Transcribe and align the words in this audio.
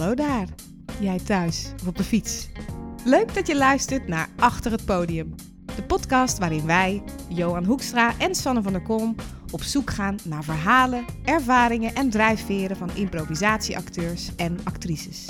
Hallo 0.00 0.14
daar, 0.14 0.46
jij 1.00 1.18
thuis 1.18 1.72
of 1.80 1.86
op 1.86 1.96
de 1.96 2.04
fiets. 2.04 2.48
Leuk 3.04 3.34
dat 3.34 3.46
je 3.46 3.56
luistert 3.56 4.08
naar 4.08 4.28
Achter 4.36 4.70
het 4.70 4.84
Podium. 4.84 5.34
De 5.76 5.82
podcast 5.82 6.38
waarin 6.38 6.66
wij, 6.66 7.02
Johan 7.28 7.64
Hoekstra 7.64 8.12
en 8.18 8.34
Sanne 8.34 8.62
van 8.62 8.72
der 8.72 8.82
Kolm, 8.82 9.14
op 9.50 9.62
zoek 9.62 9.90
gaan 9.90 10.18
naar 10.24 10.44
verhalen, 10.44 11.04
ervaringen 11.24 11.94
en 11.94 12.10
drijfveren 12.10 12.76
van 12.76 12.90
improvisatieacteurs 12.94 14.34
en 14.36 14.58
actrices. 14.64 15.28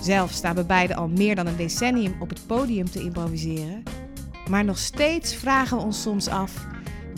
Zelf 0.00 0.30
staan 0.30 0.54
we 0.54 0.64
beiden 0.64 0.96
al 0.96 1.08
meer 1.08 1.34
dan 1.34 1.46
een 1.46 1.56
decennium 1.56 2.16
op 2.20 2.28
het 2.28 2.46
podium 2.46 2.90
te 2.90 3.02
improviseren. 3.02 3.82
Maar 4.50 4.64
nog 4.64 4.78
steeds 4.78 5.34
vragen 5.34 5.76
we 5.76 5.82
ons 5.82 6.02
soms 6.02 6.28
af: 6.28 6.66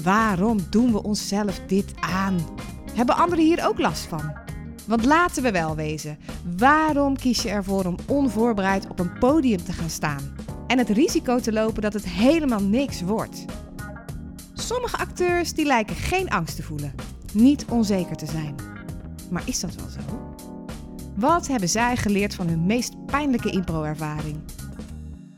waarom 0.03 0.59
doen 0.71 0.93
we 0.93 1.03
onszelf 1.03 1.61
dit 1.67 1.95
aan? 2.01 2.39
Hebben 2.95 3.17
anderen 3.17 3.45
hier 3.45 3.67
ook 3.67 3.79
last 3.79 4.07
van? 4.07 4.49
Want 4.91 5.05
laten 5.05 5.43
we 5.43 5.51
wel 5.51 5.77
wezen, 5.77 6.19
waarom 6.57 7.17
kies 7.17 7.43
je 7.43 7.49
ervoor 7.49 7.85
om 7.85 7.97
onvoorbereid 8.07 8.89
op 8.89 8.99
een 8.99 9.19
podium 9.19 9.65
te 9.65 9.73
gaan 9.73 9.91
staan? 9.91 10.35
En 10.67 10.79
het 10.79 10.89
risico 10.89 11.39
te 11.39 11.53
lopen 11.53 11.83
dat 11.83 11.93
het 11.93 12.05
helemaal 12.09 12.63
niks 12.63 13.03
wordt. 13.03 13.45
Sommige 14.55 14.97
acteurs 14.97 15.53
die 15.53 15.65
lijken 15.65 15.97
geen 15.97 16.31
angst 16.31 16.57
te 16.57 16.63
voelen, 16.63 16.95
niet 17.33 17.65
onzeker 17.65 18.17
te 18.17 18.27
zijn. 18.27 18.55
Maar 19.31 19.43
is 19.45 19.61
dat 19.61 19.75
wel 19.75 19.89
zo? 19.89 20.01
Wat 21.17 21.47
hebben 21.47 21.69
zij 21.69 21.97
geleerd 21.97 22.35
van 22.35 22.49
hun 22.49 22.67
meest 22.67 23.07
pijnlijke 23.07 23.51
impro-ervaring? 23.51 24.37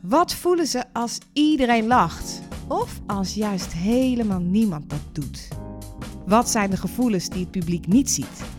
Wat 0.01 0.33
voelen 0.33 0.67
ze 0.67 0.83
als 0.93 1.17
iedereen 1.33 1.87
lacht? 1.87 2.41
Of 2.67 2.99
als 3.07 3.33
juist 3.33 3.73
helemaal 3.73 4.39
niemand 4.39 4.89
dat 4.89 4.99
doet? 5.11 5.47
Wat 6.25 6.49
zijn 6.49 6.69
de 6.69 6.77
gevoelens 6.77 7.29
die 7.29 7.39
het 7.39 7.51
publiek 7.51 7.87
niet 7.87 8.09
ziet? 8.09 8.52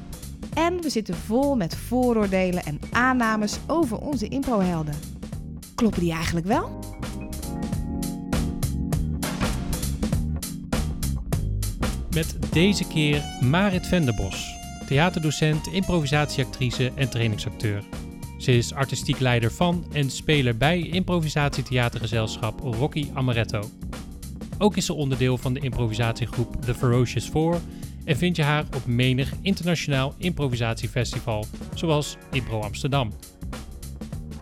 En 0.54 0.80
we 0.80 0.90
zitten 0.90 1.14
vol 1.14 1.56
met 1.56 1.76
vooroordelen 1.76 2.64
en 2.64 2.78
aannames 2.92 3.58
over 3.66 3.98
onze 3.98 4.28
improhelden. 4.28 4.94
Kloppen 5.74 6.00
die 6.00 6.12
eigenlijk 6.12 6.46
wel? 6.46 6.78
Met 12.14 12.36
deze 12.50 12.86
keer 12.86 13.22
Marit 13.40 13.86
Venderbos, 13.86 14.54
theaterdocent, 14.86 15.66
improvisatieactrice 15.66 16.92
en 16.94 17.10
trainingsacteur. 17.10 17.84
Ze 18.38 18.56
is 18.56 18.74
artistiek 18.74 19.18
leider 19.18 19.52
van 19.52 19.84
en 19.92 20.10
speler 20.10 20.56
bij 20.56 20.80
improvisatietheatergezelschap 20.80 22.60
Rocky 22.60 23.10
Amaretto. 23.14 23.62
Ook 24.58 24.76
is 24.76 24.86
ze 24.86 24.92
onderdeel 24.92 25.38
van 25.38 25.54
de 25.54 25.60
improvisatiegroep 25.60 26.62
The 26.62 26.74
Ferocious 26.74 27.28
Four 27.28 27.60
en 28.04 28.16
vind 28.16 28.36
je 28.36 28.42
haar 28.42 28.64
op 28.76 28.86
menig 28.86 29.32
internationaal 29.42 30.14
improvisatiefestival, 30.18 31.46
zoals 31.74 32.16
Impro 32.30 32.60
Amsterdam. 32.60 33.12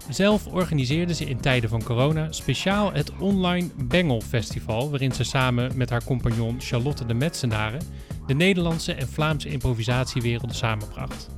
Zelf 0.08 0.46
organiseerde 0.46 1.14
ze 1.14 1.24
in 1.24 1.40
tijden 1.40 1.70
van 1.70 1.82
corona 1.82 2.32
speciaal 2.32 2.92
het 2.92 3.12
online 3.18 3.70
Bengel 3.76 4.20
Festival, 4.20 4.90
waarin 4.90 5.12
ze 5.12 5.24
samen 5.24 5.76
met 5.76 5.90
haar 5.90 6.04
compagnon 6.04 6.60
Charlotte 6.60 7.06
de 7.06 7.14
Metsenaren 7.14 7.80
de 8.26 8.34
Nederlandse 8.34 8.92
en 8.92 9.08
Vlaamse 9.08 9.48
improvisatiewerelden 9.48 10.56
samenbracht. 10.56 11.28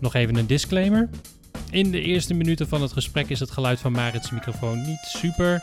Nog 0.00 0.14
even 0.14 0.36
een 0.36 0.46
disclaimer. 0.46 1.08
In 1.70 1.90
de 1.90 2.00
eerste 2.00 2.34
minuten 2.34 2.68
van 2.68 2.82
het 2.82 2.92
gesprek 2.92 3.28
is 3.28 3.40
het 3.40 3.50
geluid 3.50 3.80
van 3.80 3.92
Marits 3.92 4.30
microfoon 4.30 4.82
niet 4.82 5.02
super. 5.02 5.62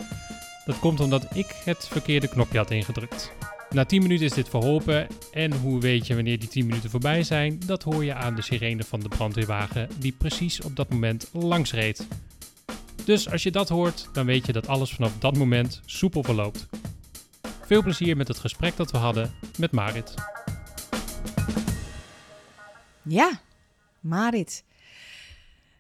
Dat 0.66 0.80
komt 0.80 1.00
omdat 1.00 1.36
ik 1.36 1.62
het 1.66 1.88
verkeerde 1.92 2.28
knopje 2.28 2.58
had 2.58 2.72
ingedrukt. 2.72 3.32
Na 3.74 3.86
10 3.86 4.02
minuten 4.02 4.26
is 4.26 4.34
dit 4.34 4.50
verholpen 4.50 5.08
en 5.32 5.54
hoe 5.54 5.80
weet 5.80 6.08
je 6.08 6.16
wanneer 6.16 6.40
die 6.40 6.50
10 6.50 6.66
minuten 6.66 6.90
voorbij 6.90 7.24
zijn? 7.24 7.60
Dat 7.66 7.84
hoor 7.84 8.06
je 8.06 8.14
aan 8.14 8.36
de 8.36 8.42
sirene 8.42 8.84
van 8.84 9.00
de 9.00 9.08
brandweerwagen 9.08 9.90
die 10.00 10.12
precies 10.12 10.62
op 10.62 10.76
dat 10.76 10.90
moment 10.90 11.30
langs 11.32 11.72
reed. 11.72 12.08
Dus 13.06 13.30
als 13.30 13.44
je 13.44 13.52
dat 13.52 13.70
hoort, 13.70 14.10
dan 14.14 14.26
weet 14.26 14.46
je 14.46 14.52
dat 14.52 14.68
alles 14.68 14.94
vanaf 14.94 15.18
dat 15.20 15.38
moment 15.38 15.82
soepel 15.86 16.24
verloopt. 16.24 16.68
Veel 17.66 17.84
plezier 17.84 18.18
met 18.18 18.28
het 18.28 18.40
gesprek 18.40 18.76
dat 18.76 18.92
we 18.92 18.98
hadden 18.98 19.34
met 19.58 19.72
Marit. 19.72 20.14
Ja, 23.02 23.42
Marit. 24.00 24.64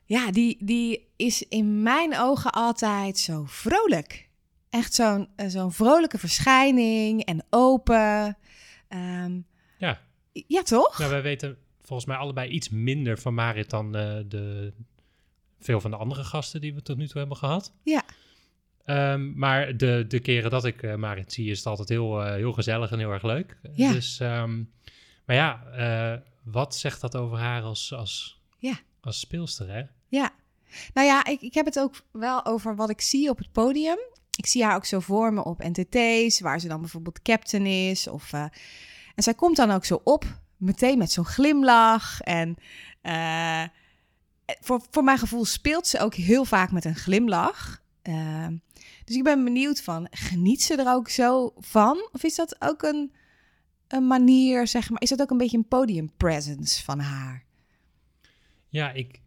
Ja, 0.06 0.32
die, 0.32 0.58
die 0.60 1.08
is 1.16 1.48
in 1.48 1.82
mijn 1.82 2.18
ogen 2.18 2.52
altijd 2.52 3.18
zo 3.18 3.44
vrolijk. 3.48 4.28
Echt 4.74 4.94
zo'n 4.94 5.28
eh, 5.36 5.48
zo'n 5.48 5.72
vrolijke 5.72 6.18
verschijning 6.18 7.24
en 7.24 7.44
open. 7.50 8.38
Ehm, 8.88 9.40
Ja, 9.78 10.02
ja, 10.48 10.62
toch? 10.62 10.98
nou, 11.00 11.12
wij 11.12 11.22
weten 11.22 11.58
volgens 11.82 12.08
mij 12.08 12.18
allebei 12.18 12.50
iets 12.50 12.70
minder 12.70 13.18
van 13.20 13.34
Marit 13.34 13.70
dan 13.70 13.96
eh, 13.96 14.18
de, 14.28 14.74
veel 15.60 15.82
van 15.82 15.92
de 15.92 15.98
andere 15.98 16.24
gasten 16.24 16.62
die 16.62 16.74
we 16.74 16.82
tot 16.82 16.98
nu 16.98 17.08
toe 17.08 17.18
hebben 17.20 17.38
gehad. 17.38 17.74
Ja. 17.84 18.04
Ehm, 18.86 19.34
maar 19.40 19.78
de, 19.78 20.06
de 20.08 20.20
keren 20.20 20.52
dat 20.52 20.66
ik 20.66 20.84
eh, 20.84 20.96
Marit 20.96 21.34
zie, 21.34 21.50
is 21.52 21.58
het 21.58 21.68
altijd 21.68 21.90
heel, 21.90 22.24
heel 22.24 22.54
gezellig 22.54 22.92
en 22.92 23.00
heel 23.00 23.12
erg 23.12 23.24
leuk. 23.24 23.58
Ja. 23.76 23.92
Dus, 23.92 24.20
ehm, 24.20 24.64
maar 25.26 25.36
ja, 25.36 25.64
wat 26.44 26.76
zegt 26.76 27.02
dat 27.02 27.16
over 27.16 27.38
haar 27.38 27.62
als, 27.62 27.94
als, 27.94 28.42
Ja. 28.58 28.80
als 29.02 29.20
speelster, 29.20 29.70
hè? 29.70 29.84
Ja. 30.08 30.32
Nou 30.94 31.08
ja, 31.08 31.26
ik, 31.26 31.42
ik 31.42 31.54
heb 31.54 31.66
het 31.66 31.80
ook 31.80 31.96
wel 32.12 32.46
over 32.46 32.76
wat 32.76 32.90
ik 32.90 33.02
zie 33.02 33.30
op 33.30 33.38
het 33.38 33.52
podium. 33.52 33.98
Ik 34.36 34.46
zie 34.46 34.64
haar 34.64 34.76
ook 34.76 34.86
zo 34.86 35.00
voor 35.00 35.34
me 35.34 35.44
op 35.44 35.64
NTT's, 35.64 36.40
waar 36.40 36.60
ze 36.60 36.68
dan 36.68 36.80
bijvoorbeeld 36.80 37.22
captain 37.22 37.66
is. 37.66 38.08
Of, 38.08 38.34
eh, 38.34 38.46
en 39.16 39.24
zij 39.24 39.34
komt 39.34 39.56
dan 39.56 39.72
ook 39.72 39.86
zo 39.86 40.02
op, 40.04 40.26
meteen 40.58 40.98
met 40.98 41.12
zo'n 41.12 41.26
glimlach. 41.26 42.22
En 42.22 42.56
eh, 43.02 43.64
voor, 44.46 44.82
voor 44.92 45.04
mijn 45.04 45.18
gevoel 45.18 45.46
speelt 45.46 45.88
ze 45.88 46.00
ook 46.00 46.14
heel 46.14 46.46
vaak 46.46 46.72
met 46.72 46.86
een 46.86 46.96
glimlach. 46.96 47.82
Eh, 48.02 48.48
dus 49.06 49.16
ik 49.16 49.24
ben 49.24 49.44
benieuwd 49.44 49.82
van, 49.82 50.08
geniet 50.12 50.64
ze 50.64 50.76
er 50.76 50.94
ook 50.94 51.10
zo 51.10 51.54
van? 51.58 52.10
Of 52.12 52.24
is 52.24 52.36
dat 52.36 52.56
ook 52.60 52.82
een, 52.82 53.14
een 53.88 54.08
manier, 54.08 54.68
zeg 54.68 54.90
maar, 54.90 55.02
is 55.02 55.10
dat 55.10 55.22
ook 55.22 55.32
een 55.32 55.38
beetje 55.38 55.58
een 55.58 55.68
podium 55.68 56.12
presence 56.18 56.84
van 56.84 57.00
haar? 57.00 57.46
Ja, 58.70 58.92
ik, 58.92 59.22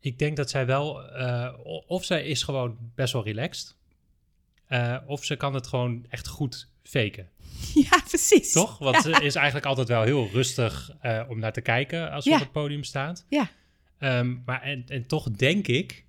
ik 0.00 0.18
denk 0.18 0.36
dat 0.36 0.50
zij 0.50 0.66
wel, 0.66 1.02
eh, 1.10 1.52
of 1.86 2.04
zij 2.04 2.26
is 2.26 2.42
gewoon 2.42 2.76
best 2.94 3.12
wel 3.12 3.24
relaxed, 3.24 3.76
eh, 4.66 4.96
of 5.06 5.24
ze 5.24 5.36
kan 5.36 5.54
het 5.54 5.66
gewoon 5.66 6.06
echt 6.08 6.26
goed 6.28 6.68
faken. 6.82 7.28
Ja, 7.74 8.00
precies. 8.08 8.52
Toch? 8.52 8.78
Want 8.78 8.96
ze 9.02 9.10
is 9.10 9.34
eigenlijk 9.34 9.66
altijd 9.66 9.88
wel 9.88 10.02
heel 10.02 10.28
rustig 10.32 10.90
eh, 11.00 11.22
om 11.28 11.38
naar 11.38 11.52
te 11.52 11.60
kijken 11.60 12.10
als 12.10 12.24
ze 12.24 12.30
Ja. 12.30 12.36
op 12.36 12.42
het 12.42 12.52
podium 12.52 12.84
staat. 12.84 13.26
Ja. 13.28 13.50
Ehm, 13.98 14.36
maar 14.44 14.62
en, 14.62 14.84
en 14.88 15.06
toch 15.06 15.30
denk 15.30 15.66
ik 15.66 16.04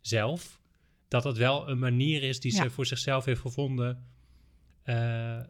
zelf 0.00 0.60
dat 1.08 1.24
het 1.24 1.36
wel 1.36 1.68
een 1.68 1.78
manier 1.78 2.22
is 2.22 2.40
die 2.40 2.54
Ja. 2.54 2.62
ze 2.62 2.70
voor 2.70 2.86
zichzelf 2.86 3.24
heeft 3.24 3.40
gevonden 3.40 4.06
eh, 4.82 5.40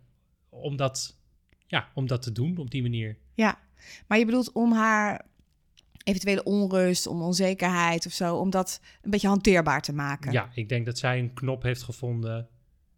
om, 0.48 0.76
dat, 0.76 1.16
ja, 1.66 1.88
om 1.94 2.06
dat 2.06 2.22
te 2.22 2.32
doen 2.32 2.56
op 2.56 2.70
die 2.70 2.82
manier. 2.82 3.16
Ja, 3.34 3.58
maar 4.06 4.18
je 4.18 4.24
bedoelt 4.24 4.52
om 4.52 4.72
haar 4.72 5.24
eventuele 6.06 6.42
onrust, 6.42 7.06
om 7.06 7.22
onzekerheid 7.22 8.06
of 8.06 8.12
zo, 8.12 8.36
om 8.36 8.50
dat 8.50 8.80
een 9.02 9.10
beetje 9.10 9.28
hanteerbaar 9.28 9.82
te 9.82 9.92
maken. 9.92 10.32
Ja, 10.32 10.50
ik 10.54 10.68
denk 10.68 10.86
dat 10.86 10.98
zij 10.98 11.18
een 11.18 11.34
knop 11.34 11.62
heeft 11.62 11.82
gevonden. 11.82 12.48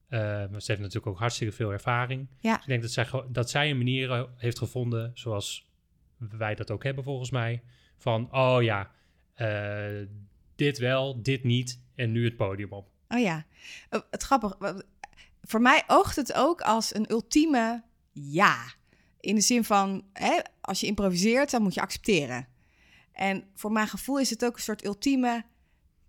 maar 0.08 0.48
ze 0.48 0.64
heeft 0.66 0.80
natuurlijk 0.80 1.06
ook 1.06 1.18
hartstikke 1.18 1.54
veel 1.54 1.72
ervaring. 1.72 2.28
Ja. 2.40 2.52
Dus 2.52 2.62
ik 2.62 2.68
denk 2.68 2.82
dat 2.82 2.90
zij, 2.90 3.06
dat 3.28 3.50
zij 3.50 3.70
een 3.70 3.76
manier 3.76 4.10
eh, 4.10 4.22
heeft 4.36 4.58
gevonden, 4.58 5.10
zoals 5.14 5.70
wij 6.16 6.54
dat 6.54 6.70
ook 6.70 6.84
hebben 6.84 7.04
volgens 7.04 7.30
mij. 7.30 7.62
Van, 7.96 8.28
oh 8.34 8.62
ja, 8.62 8.90
eh, 9.34 10.06
dit 10.56 10.78
wel, 10.78 11.22
dit 11.22 11.44
niet 11.44 11.80
en 11.94 12.12
nu 12.12 12.24
het 12.24 12.36
podium 12.36 12.72
op. 12.72 12.90
Oh 13.08 13.18
ja, 13.18 13.46
Eh, 13.88 14.00
het 14.10 14.22
grappig. 14.22 14.56
Voor 15.42 15.60
mij 15.60 15.82
oogt 15.86 16.16
het 16.16 16.32
ook 16.34 16.60
als 16.60 16.94
een 16.94 17.10
ultieme 17.10 17.82
ja. 18.12 18.56
In 19.20 19.34
de 19.34 19.40
zin 19.40 19.64
van, 19.64 20.04
hè, 20.12 20.38
als 20.60 20.80
je 20.80 20.86
improviseert, 20.86 21.50
dan 21.50 21.62
moet 21.62 21.74
je 21.74 21.80
accepteren. 21.80 22.48
En 23.18 23.44
voor 23.54 23.72
mijn 23.72 23.88
gevoel 23.88 24.18
is 24.18 24.30
het 24.30 24.44
ook 24.44 24.54
een 24.54 24.62
soort 24.62 24.84
ultieme... 24.84 25.44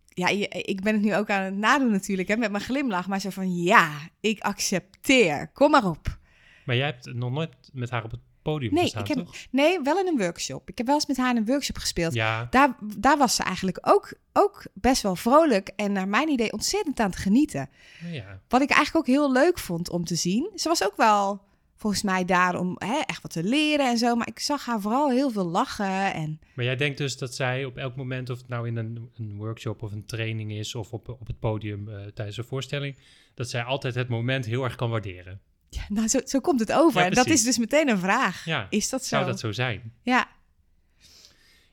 Ja, 0.07 0.27
ik 0.51 0.81
ben 0.81 0.93
het 0.93 1.01
nu 1.03 1.15
ook 1.15 1.29
aan 1.29 1.43
het 1.43 1.55
nadoen 1.55 1.91
natuurlijk, 1.91 2.27
hè, 2.27 2.37
met 2.37 2.51
mijn 2.51 2.63
glimlach. 2.63 3.07
Maar 3.07 3.19
zo 3.19 3.29
van, 3.29 3.55
ja, 3.63 3.91
ik 4.19 4.39
accepteer. 4.39 5.47
Kom 5.53 5.71
maar 5.71 5.85
op. 5.85 6.17
Maar 6.65 6.75
jij 6.75 6.85
hebt 6.85 7.13
nog 7.13 7.31
nooit 7.31 7.49
met 7.73 7.89
haar 7.89 8.03
op 8.03 8.11
het 8.11 8.19
podium 8.41 8.73
Nee, 8.73 8.83
gestaan, 8.83 9.01
ik 9.01 9.07
heb, 9.07 9.17
toch? 9.17 9.35
nee, 9.51 9.79
wel 9.81 9.99
in 9.99 10.07
een 10.07 10.17
workshop. 10.17 10.69
Ik 10.69 10.77
heb 10.77 10.85
wel 10.87 10.95
eens 10.95 11.05
met 11.05 11.17
haar 11.17 11.29
in 11.29 11.37
een 11.37 11.45
workshop 11.45 11.77
gespeeld. 11.77 12.13
Ja, 12.13 12.47
Daar, 12.49 12.75
daar 12.97 13.17
was 13.17 13.35
ze 13.35 13.43
eigenlijk 13.43 13.77
ook, 13.81 14.13
ook 14.33 14.65
best 14.73 15.01
wel 15.01 15.15
vrolijk 15.15 15.67
en 15.75 15.91
naar 15.91 16.07
mijn 16.07 16.29
idee 16.29 16.53
ontzettend 16.53 16.99
aan 16.99 17.09
het 17.09 17.19
genieten. 17.19 17.69
nou 18.01 18.13
ja. 18.13 18.39
Wat 18.47 18.61
ik 18.61 18.69
eigenlijk 18.69 19.07
ook 19.09 19.15
heel 19.15 19.31
leuk 19.31 19.59
vond 19.59 19.89
om 19.89 20.05
te 20.05 20.15
zien. 20.15 20.51
Ze 20.55 20.67
was 20.67 20.83
ook 20.83 20.95
wel 20.97 21.41
volgens 21.79 22.03
mij 22.03 22.25
daar 22.25 22.59
om 22.59 22.75
hè, 22.77 22.99
echt 23.05 23.21
wat 23.21 23.31
te 23.31 23.43
leren 23.43 23.89
en 23.89 23.97
zo. 23.97 24.15
Maar 24.15 24.27
ik 24.27 24.39
zag 24.39 24.65
haar 24.65 24.81
vooral 24.81 25.09
heel 25.09 25.31
veel 25.31 25.45
lachen. 25.47 26.13
En 26.13 26.39
Maar 26.53 26.65
jij 26.65 26.75
denkt 26.75 26.97
dus 26.97 27.17
dat 27.17 27.35
zij 27.35 27.65
op 27.65 27.77
elk 27.77 27.95
moment, 27.95 28.29
of 28.29 28.37
het 28.37 28.47
nou 28.47 28.67
in 28.67 28.75
een, 28.77 29.09
een 29.17 29.37
workshop 29.37 29.81
of 29.83 29.91
een 29.91 30.05
training 30.05 30.51
is, 30.51 30.75
of 30.75 30.93
op, 30.93 31.09
op 31.09 31.27
het 31.27 31.39
podium 31.39 31.89
eh, 31.89 32.05
tijdens 32.05 32.37
een 32.37 32.43
voorstelling, 32.43 32.97
dat 33.33 33.49
zij 33.49 33.63
altijd 33.63 33.95
het 33.95 34.07
moment 34.09 34.45
heel 34.45 34.63
erg 34.63 34.75
kan 34.75 34.89
waarderen. 34.89 35.39
ja, 35.69 35.81
nou, 35.89 36.07
zo, 36.07 36.19
zo 36.25 36.39
komt 36.39 36.59
het 36.59 36.71
over. 36.71 36.99
Ja, 37.01 37.07
en 37.07 37.13
dat 37.13 37.27
is 37.27 37.43
dus 37.43 37.57
meteen 37.57 37.89
een 37.89 37.97
vraag. 37.99 38.45
Ja, 38.45 38.67
Is 38.69 38.89
dat 38.89 39.05
zo? 39.05 39.15
Zou 39.15 39.25
dat 39.29 39.39
zo 39.39 39.51
zijn? 39.51 39.93
Ja, 40.01 40.27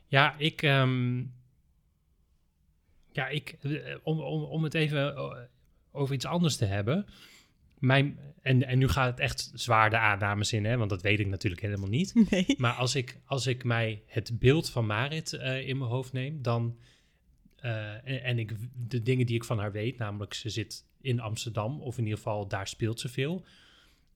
Ja, 0.06 0.34
ik. 0.38 0.62
ehm, 0.62 1.18
ja, 3.12 3.28
ik. 3.28 3.56
eh, 3.62 3.96
Om, 4.02 4.20
om, 4.20 4.42
om 4.42 4.62
het 4.64 4.74
even 4.74 5.14
eh, 5.16 5.36
over 5.92 6.14
iets 6.14 6.24
anders 6.26 6.56
te 6.56 6.64
hebben. 6.64 7.06
Mijn, 7.78 8.18
en, 8.42 8.66
en 8.66 8.78
nu 8.78 8.88
gaat 8.88 9.10
het 9.10 9.20
echt 9.20 9.50
zwaar 9.54 9.90
de 9.90 9.98
aannames 9.98 10.52
in, 10.52 10.64
hè, 10.64 10.76
want 10.76 10.90
dat 10.90 11.02
weet 11.02 11.20
ik 11.20 11.26
natuurlijk 11.26 11.62
helemaal 11.62 11.88
niet. 11.88 12.14
Nee. 12.30 12.46
Maar 12.56 12.72
als 12.72 12.94
ik, 12.94 13.18
als 13.24 13.46
ik 13.46 13.64
mij 13.64 14.02
het 14.06 14.38
beeld 14.38 14.70
van 14.70 14.86
Marit 14.86 15.32
eh, 15.32 15.68
in 15.68 15.78
mijn 15.78 15.90
hoofd 15.90 16.12
neem, 16.12 16.42
dan. 16.42 16.76
eh, 17.56 17.92
en, 17.94 18.22
en 18.24 18.38
ik, 18.38 18.52
de 18.88 19.02
dingen 19.02 19.26
die 19.26 19.36
ik 19.36 19.44
van 19.44 19.58
haar 19.58 19.72
weet, 19.72 19.98
namelijk 19.98 20.34
ze 20.34 20.50
zit 20.50 20.84
in 21.00 21.20
Amsterdam, 21.20 21.80
of 21.80 21.96
in 21.98 22.02
ieder 22.02 22.18
geval 22.18 22.48
daar 22.48 22.68
speelt 22.68 23.00
ze 23.00 23.08
veel. 23.08 23.44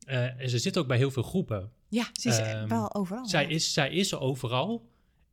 Eh, 0.07 0.41
en 0.41 0.51
ze 0.51 0.59
zit 0.59 0.79
ook 0.79 0.87
bij 0.87 0.97
heel 0.97 1.11
veel 1.11 1.23
groepen. 1.23 1.71
Ja, 1.89 2.09
ze 2.13 2.29
is 2.29 2.39
Ehm, 2.39 2.69
wel 2.69 2.95
overal. 2.95 3.27
Zij 3.27 3.43
ja. 3.43 3.49
is, 3.49 3.73
zij 3.73 3.91
is 3.91 4.15
overal. 4.15 4.89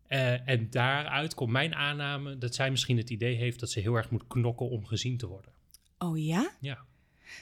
En 0.07 0.69
daaruit 0.69 1.33
komt 1.33 1.51
mijn 1.51 1.75
aanname 1.75 2.37
dat 2.37 2.55
zij 2.55 2.69
misschien 2.71 2.97
het 2.97 3.09
idee 3.09 3.35
heeft 3.35 3.59
dat 3.59 3.69
ze 3.69 3.79
heel 3.79 3.95
erg 3.95 4.09
moet 4.09 4.27
knokken 4.27 4.69
om 4.69 4.85
gezien 4.85 5.17
te 5.17 5.27
worden. 5.27 5.51
Oh 5.97 6.17
ja? 6.17 6.51
Ja. 6.59 6.85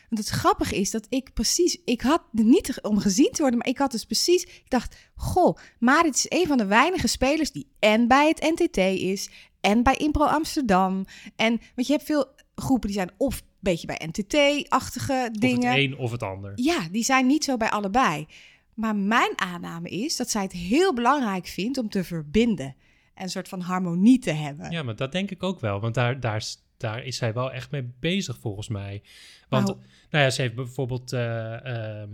Want 0.09 0.21
het 0.27 0.29
grappige 0.29 0.75
is 0.75 0.91
dat 0.91 1.05
ik 1.09 1.33
precies, 1.33 1.77
ik 1.85 2.01
had 2.01 2.23
het 2.35 2.45
niet 2.45 2.79
om 2.81 2.97
gezien 2.99 3.31
te 3.31 3.41
worden, 3.41 3.59
maar 3.59 3.67
ik 3.67 3.77
had 3.77 3.91
dus 3.91 4.05
precies, 4.05 4.43
ik 4.43 4.69
dacht, 4.69 4.97
goh, 5.15 5.57
Marit 5.79 6.15
is 6.15 6.25
een 6.29 6.47
van 6.47 6.57
de 6.57 6.65
weinige 6.65 7.07
spelers 7.07 7.51
die 7.51 7.67
en 7.79 8.07
bij 8.07 8.27
het 8.27 8.39
NTT 8.59 8.77
is 9.01 9.29
en 9.61 9.83
bij 9.83 9.95
Impro 9.95 10.23
Amsterdam. 10.25 11.05
En 11.35 11.61
want 11.75 11.87
je 11.87 11.93
hebt 11.93 12.05
veel 12.05 12.25
groepen 12.55 12.87
die 12.89 12.97
zijn 12.97 13.11
of 13.17 13.39
een 13.39 13.47
beetje 13.59 13.87
bij 13.87 14.01
NTT-achtige 14.11 15.29
Of 15.31 15.37
dingen. 15.39 15.69
het 15.69 15.77
een 15.77 15.97
of 15.97 16.11
het 16.11 16.23
ander. 16.23 16.51
Ja, 16.55 16.87
die 16.91 17.03
zijn 17.03 17.27
niet 17.27 17.43
zo 17.43 17.57
bij 17.57 17.69
allebei. 17.69 18.27
Maar 18.73 18.95
mijn 18.95 19.31
aanname 19.35 19.89
is 19.89 20.15
dat 20.15 20.29
zij 20.29 20.41
het 20.41 20.51
heel 20.51 20.93
belangrijk 20.93 21.47
vindt 21.47 21.77
om 21.77 21.89
te 21.89 22.03
verbinden 22.03 22.75
en 23.13 23.23
een 23.23 23.29
soort 23.29 23.47
van 23.47 23.59
harmonie 23.61 24.19
te 24.19 24.31
hebben. 24.31 24.71
Ja, 24.71 24.83
maar 24.83 24.95
dat 24.95 25.11
denk 25.11 25.31
ik 25.31 25.43
ook 25.43 25.59
wel. 25.59 25.79
Want 25.79 25.93
daar, 25.93 26.19
daar, 26.19 26.35
is- 26.35 26.64
daar 26.77 27.03
is 27.03 27.17
zij 27.17 27.33
wel 27.33 27.51
echt 27.51 27.71
mee 27.71 27.91
bezig 27.99 28.37
volgens 28.37 28.67
mij. 28.67 29.01
Want 29.49 29.67
Maar 29.67 29.75
nou 30.09 30.23
ja, 30.23 30.29
ze 30.29 30.41
heeft 30.41 30.55
bijvoorbeeld 30.55 31.13
eh, 31.13 32.01
ehm, 32.01 32.09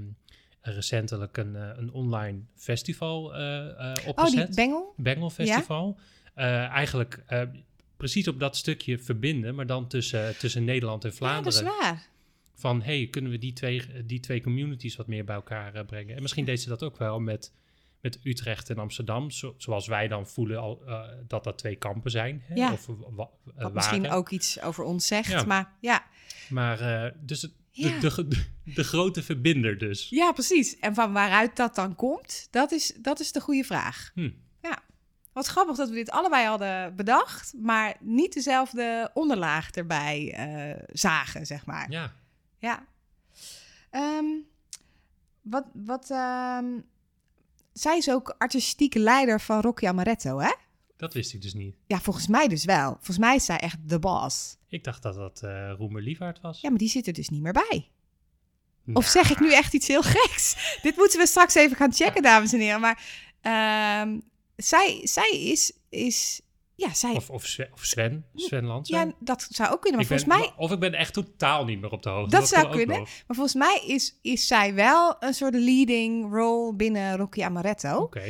recentelijk 0.61 1.37
een, 1.37 1.55
eh, 1.55 1.69
een 1.75 1.91
online 1.91 2.39
festival 2.55 3.35
eh, 3.35 3.67
eh, 3.67 3.93
oh, 4.01 4.07
opgezet. 4.07 4.47
die 4.47 4.55
bengel? 4.55 4.93
Bengel 4.97 5.29
Festival. 5.29 5.99
Eigenlijk 6.35 7.23
precies 7.97 8.27
op 8.27 8.39
dat 8.39 8.57
stukje 8.57 8.99
verbinden, 8.99 9.55
maar 9.55 9.65
dan 9.65 9.87
tussen, 9.87 10.37
tussen 10.37 10.63
Nederland 10.63 11.03
en 11.03 11.09
Ja, 11.09 11.15
Vlaanderen. 11.15 11.63
dat 11.63 11.73
is 11.73 11.79
waar. 11.79 12.07
van 12.55 12.81
hey, 12.81 13.07
kunnen 13.07 13.31
we 13.31 13.37
die 13.37 13.53
twee, 13.53 13.83
die 14.05 14.19
twee 14.19 14.41
communities 14.41 14.95
wat 14.95 15.07
meer 15.07 15.25
bij 15.25 15.35
elkaar 15.35 15.85
brengen? 15.85 16.15
En 16.15 16.21
misschien 16.21 16.45
deed 16.45 16.61
ze 16.61 16.69
dat 16.69 16.83
ook 16.83 16.97
wel 16.97 17.19
met, 17.19 17.53
met 18.01 18.19
Utrecht 18.23 18.69
en 18.69 18.77
Amsterdam, 18.77 19.31
zo- 19.31 19.53
zoals 19.57 19.87
wij 19.87 20.07
dan 20.07 20.27
voelen 20.27 20.59
al, 20.59 20.81
eh, 20.85 21.01
dat 21.27 21.43
dat 21.43 21.57
twee 21.57 21.75
kampen 21.75 22.11
zijn. 22.11 22.43
Hè? 22.45 22.55
Ja. 22.55 22.71
Of 22.71 22.85
wa- 22.87 23.29
eh, 23.55 23.63
Wat 23.63 23.73
misschien 23.73 24.09
ook 24.09 24.29
iets 24.29 24.61
over 24.61 24.83
ons 24.83 25.07
zegt, 25.07 25.29
Ja. 25.31 25.43
maar 25.43 25.73
ja. 25.79 26.03
Maar 26.49 26.79
eh, 26.79 27.11
dus 27.19 27.41
het, 27.41 27.51
Ja. 27.71 27.99
de, 27.99 28.13
de, 28.15 28.27
de, 28.27 28.45
de 28.73 28.83
grote 28.83 29.23
verbinder 29.23 29.77
dus. 29.77 30.09
Ja, 30.09 30.31
precies. 30.31 30.79
En 30.79 30.93
van 30.93 31.13
waaruit 31.13 31.55
dat 31.55 31.75
dan 31.75 31.95
komt, 31.95 32.47
dat 32.51 32.71
is, 32.71 32.93
dat 33.01 33.19
is 33.19 33.31
de 33.31 33.39
goede 33.41 33.63
vraag. 33.63 34.11
Hm. 34.13 34.29
Ja. 34.61 34.79
Wat 35.33 35.47
grappig 35.47 35.75
dat 35.75 35.89
we 35.89 35.95
dit 35.95 36.09
allebei 36.11 36.45
hadden 36.47 36.95
bedacht, 36.95 37.53
maar 37.57 37.95
niet 37.99 38.33
dezelfde 38.33 39.09
onderlaag 39.13 39.71
erbij 39.71 40.33
eh, 40.33 40.83
zagen, 40.93 41.45
zeg 41.45 41.65
maar. 41.65 41.91
Ja, 41.91 42.13
Ja. 42.59 42.85
Ehm, 43.89 44.25
wat, 45.41 45.65
wat, 45.73 46.09
ehm, 46.09 46.65
zij 47.73 47.97
is 47.97 48.09
ook 48.09 48.35
artistieke 48.37 48.99
leider 48.99 49.41
van 49.41 49.61
Rocky 49.61 49.87
Amaretto, 49.87 50.39
hè? 50.39 50.51
dat 51.01 51.13
wist 51.13 51.33
ik 51.33 51.41
dus 51.41 51.53
niet. 51.53 51.75
Ja, 51.87 51.99
volgens 51.99 52.27
mij 52.27 52.47
dus 52.47 52.65
wel. 52.65 52.91
Volgens 52.91 53.17
mij 53.17 53.35
is 53.35 53.45
zij 53.45 53.57
echt 53.57 53.77
de 53.89 53.99
boss. 53.99 54.57
Ik 54.67 54.83
dacht 54.83 55.03
dat 55.03 55.15
dat 55.15 55.41
eh 55.43 55.73
Roemer 55.77 56.01
Liefvaart 56.01 56.41
was. 56.41 56.61
Ja, 56.61 56.69
maar 56.69 56.77
die 56.77 56.89
zit 56.89 57.07
er 57.07 57.13
dus 57.13 57.29
niet 57.29 57.41
meer 57.41 57.53
bij. 57.53 57.89
Nou, 58.83 58.97
Of 58.97 59.05
zeg 59.05 59.31
ik 59.31 59.39
nu 59.39 59.53
echt 59.53 59.73
iets 59.73 59.87
heel 59.87 60.01
geks? 60.03 60.55
Dit 60.81 60.95
moeten 60.97 61.19
we 61.19 61.27
straks 61.27 61.55
even 61.55 61.77
gaan 61.77 61.93
checken, 61.93 62.21
dames 62.21 62.53
en 62.53 62.59
heren. 62.59 62.79
Maar 62.79 63.03
ehm, 63.41 64.19
zij, 64.55 64.99
zij 65.03 65.29
is, 65.29 65.73
is... 65.89 66.41
Ja, 66.87 66.93
zij... 66.93 67.15
Of, 67.15 67.29
of, 67.29 67.45
Sven, 67.45 67.67
of 67.73 67.83
Sven, 67.85 68.25
Sven 68.35 68.65
Lansen. 68.65 68.97
ja, 68.97 69.11
dat 69.19 69.47
zou 69.49 69.71
ook 69.71 69.81
kunnen. 69.81 69.99
Maar 70.07 70.11
Ik 70.11 70.17
ben- 70.25 70.27
volgens 70.27 70.53
mij... 70.55 70.63
Of 70.65 70.71
ik 70.71 70.79
ben 70.79 70.93
echt 70.93 71.13
totaal 71.13 71.65
niet 71.65 71.81
meer 71.81 71.91
op 71.91 72.03
de 72.03 72.09
hoogte. 72.09 72.35
Dat 72.35 72.47
zou 72.47 72.61
kan 72.61 72.71
ook 72.71 72.77
kunnen. 72.77 72.97
Maar 73.01 73.35
volgens 73.35 73.55
mij 73.55 73.83
is, 73.87 74.19
is 74.21 74.47
zij 74.47 74.73
wel 74.73 75.15
een 75.19 75.33
soort 75.33 75.53
leading 75.53 76.33
role 76.33 76.73
binnen 76.75 77.17
Rocky 77.17 77.43
Amaretto. 77.43 77.97
Oké. 77.97 78.23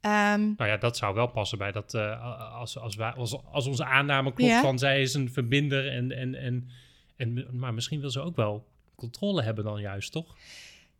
Ehm, 0.00 0.52
Nou 0.56 0.70
ja, 0.70 0.76
dat 0.76 0.96
zou 0.96 1.14
wel 1.14 1.26
passen 1.26 1.58
bij 1.58 1.72
dat. 1.72 1.94
eh, 1.94 2.54
als, 2.58 2.78
als, 2.78 2.94
wij, 2.96 3.10
als, 3.12 3.36
als 3.52 3.66
onze 3.66 3.84
aanname 3.84 4.32
klopt 4.32 4.50
Ja. 4.50 4.60
van 4.60 4.78
zij 4.78 5.00
is 5.02 5.14
een 5.14 5.30
verbinder. 5.32 5.88
En, 5.92 6.12
en, 6.12 6.34
en, 6.34 6.68
en, 7.16 7.46
maar 7.58 7.74
misschien 7.74 8.00
wil 8.00 8.10
ze 8.10 8.20
ook 8.20 8.36
wel 8.36 8.66
controle 8.96 9.42
hebben 9.42 9.64
dan 9.64 9.80
juist, 9.80 10.12
toch? 10.12 10.34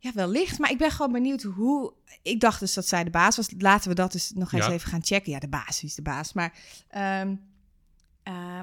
Ja, 0.03 0.13
wellicht. 0.13 0.59
Maar 0.59 0.71
ik 0.71 0.79
ben 0.79 0.91
gewoon 0.91 1.13
benieuwd 1.13 1.43
hoe... 1.43 1.93
Ik 2.23 2.41
dacht 2.41 2.61
dus 2.61 2.75
dat 2.75 2.87
zij 2.87 3.05
de 3.05 3.11
baas 3.11 3.37
was. 3.37 3.49
Laten 3.59 3.89
we 3.89 3.95
dat 3.95 4.13
dus 4.13 4.33
nog 4.35 4.53
eens 4.53 4.67
even 4.73 4.91
gaan 4.91 5.05
checken. 5.05 5.33
Ja, 5.33 5.39
de 5.39 5.49
baas 5.49 5.83
is 5.83 5.95
de 5.95 6.03
baas. 6.03 6.33
Maar 6.33 6.59
ehm, 6.89 7.35
eh, 8.23 8.61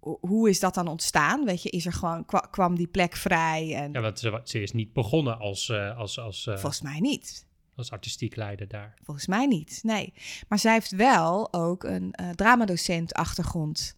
ho- 0.00 0.18
hoe 0.20 0.48
is 0.48 0.60
dat 0.60 0.74
dan 0.74 0.88
ontstaan? 0.88 1.44
Weet 1.44 1.62
je, 1.62 1.70
is 1.70 1.86
er 1.86 1.92
gewoon... 1.92 2.24
kwa- 2.24 2.48
kwam 2.50 2.74
die 2.76 2.86
plek 2.86 3.16
vrij? 3.16 3.74
En 3.74 3.92
Ja, 3.92 4.00
want 4.00 4.18
ze, 4.18 4.40
ze 4.44 4.60
is 4.62 4.72
niet 4.72 4.92
begonnen 4.92 5.38
als, 5.38 5.68
eh, 5.68 5.96
als, 5.98 6.18
als, 6.18 6.46
eh, 6.46 6.54
volgens 6.56 6.82
mij 6.82 7.00
niet. 7.00 7.46
als 7.76 7.90
artistiek 7.90 8.36
leider 8.36 8.68
daar. 8.68 8.94
Volgens 9.02 9.26
mij 9.26 9.46
niet, 9.46 9.80
nee. 9.82 10.12
Maar 10.48 10.58
zij 10.58 10.72
heeft 10.72 10.90
wel 10.90 11.52
ook 11.52 11.84
een 11.84 12.14
dramadocent 12.34 13.14
achtergrond. 13.14 13.96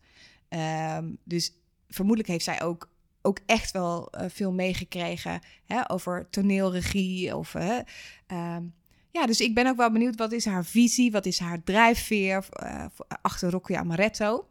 Ehm, 0.48 1.08
dus 1.24 1.52
vermoedelijk 1.88 2.28
heeft 2.32 2.44
zij 2.44 2.62
ook, 2.62 2.90
ook 3.28 3.40
echt 3.46 3.70
wel 3.70 4.10
eh, 4.12 4.28
veel 4.30 4.52
meegekregen 4.52 5.40
hè, 5.66 5.90
over 5.90 6.28
toneelregie. 6.30 7.36
Of, 7.36 7.54
eh, 7.54 7.78
ehm, 8.26 8.62
ja, 9.10 9.26
dus 9.26 9.40
ik 9.40 9.54
ben 9.54 9.66
ook 9.66 9.76
wel 9.76 9.92
benieuwd, 9.92 10.16
wat 10.16 10.32
is 10.32 10.44
haar 10.44 10.64
visie? 10.64 11.10
Wat 11.10 11.26
is 11.26 11.38
haar 11.38 11.62
drijfveer 11.62 12.46
eh, 12.50 12.86
voor- 12.92 13.06
achter 13.22 13.50
Rocky 13.50 13.74
Amaretto? 13.74 14.48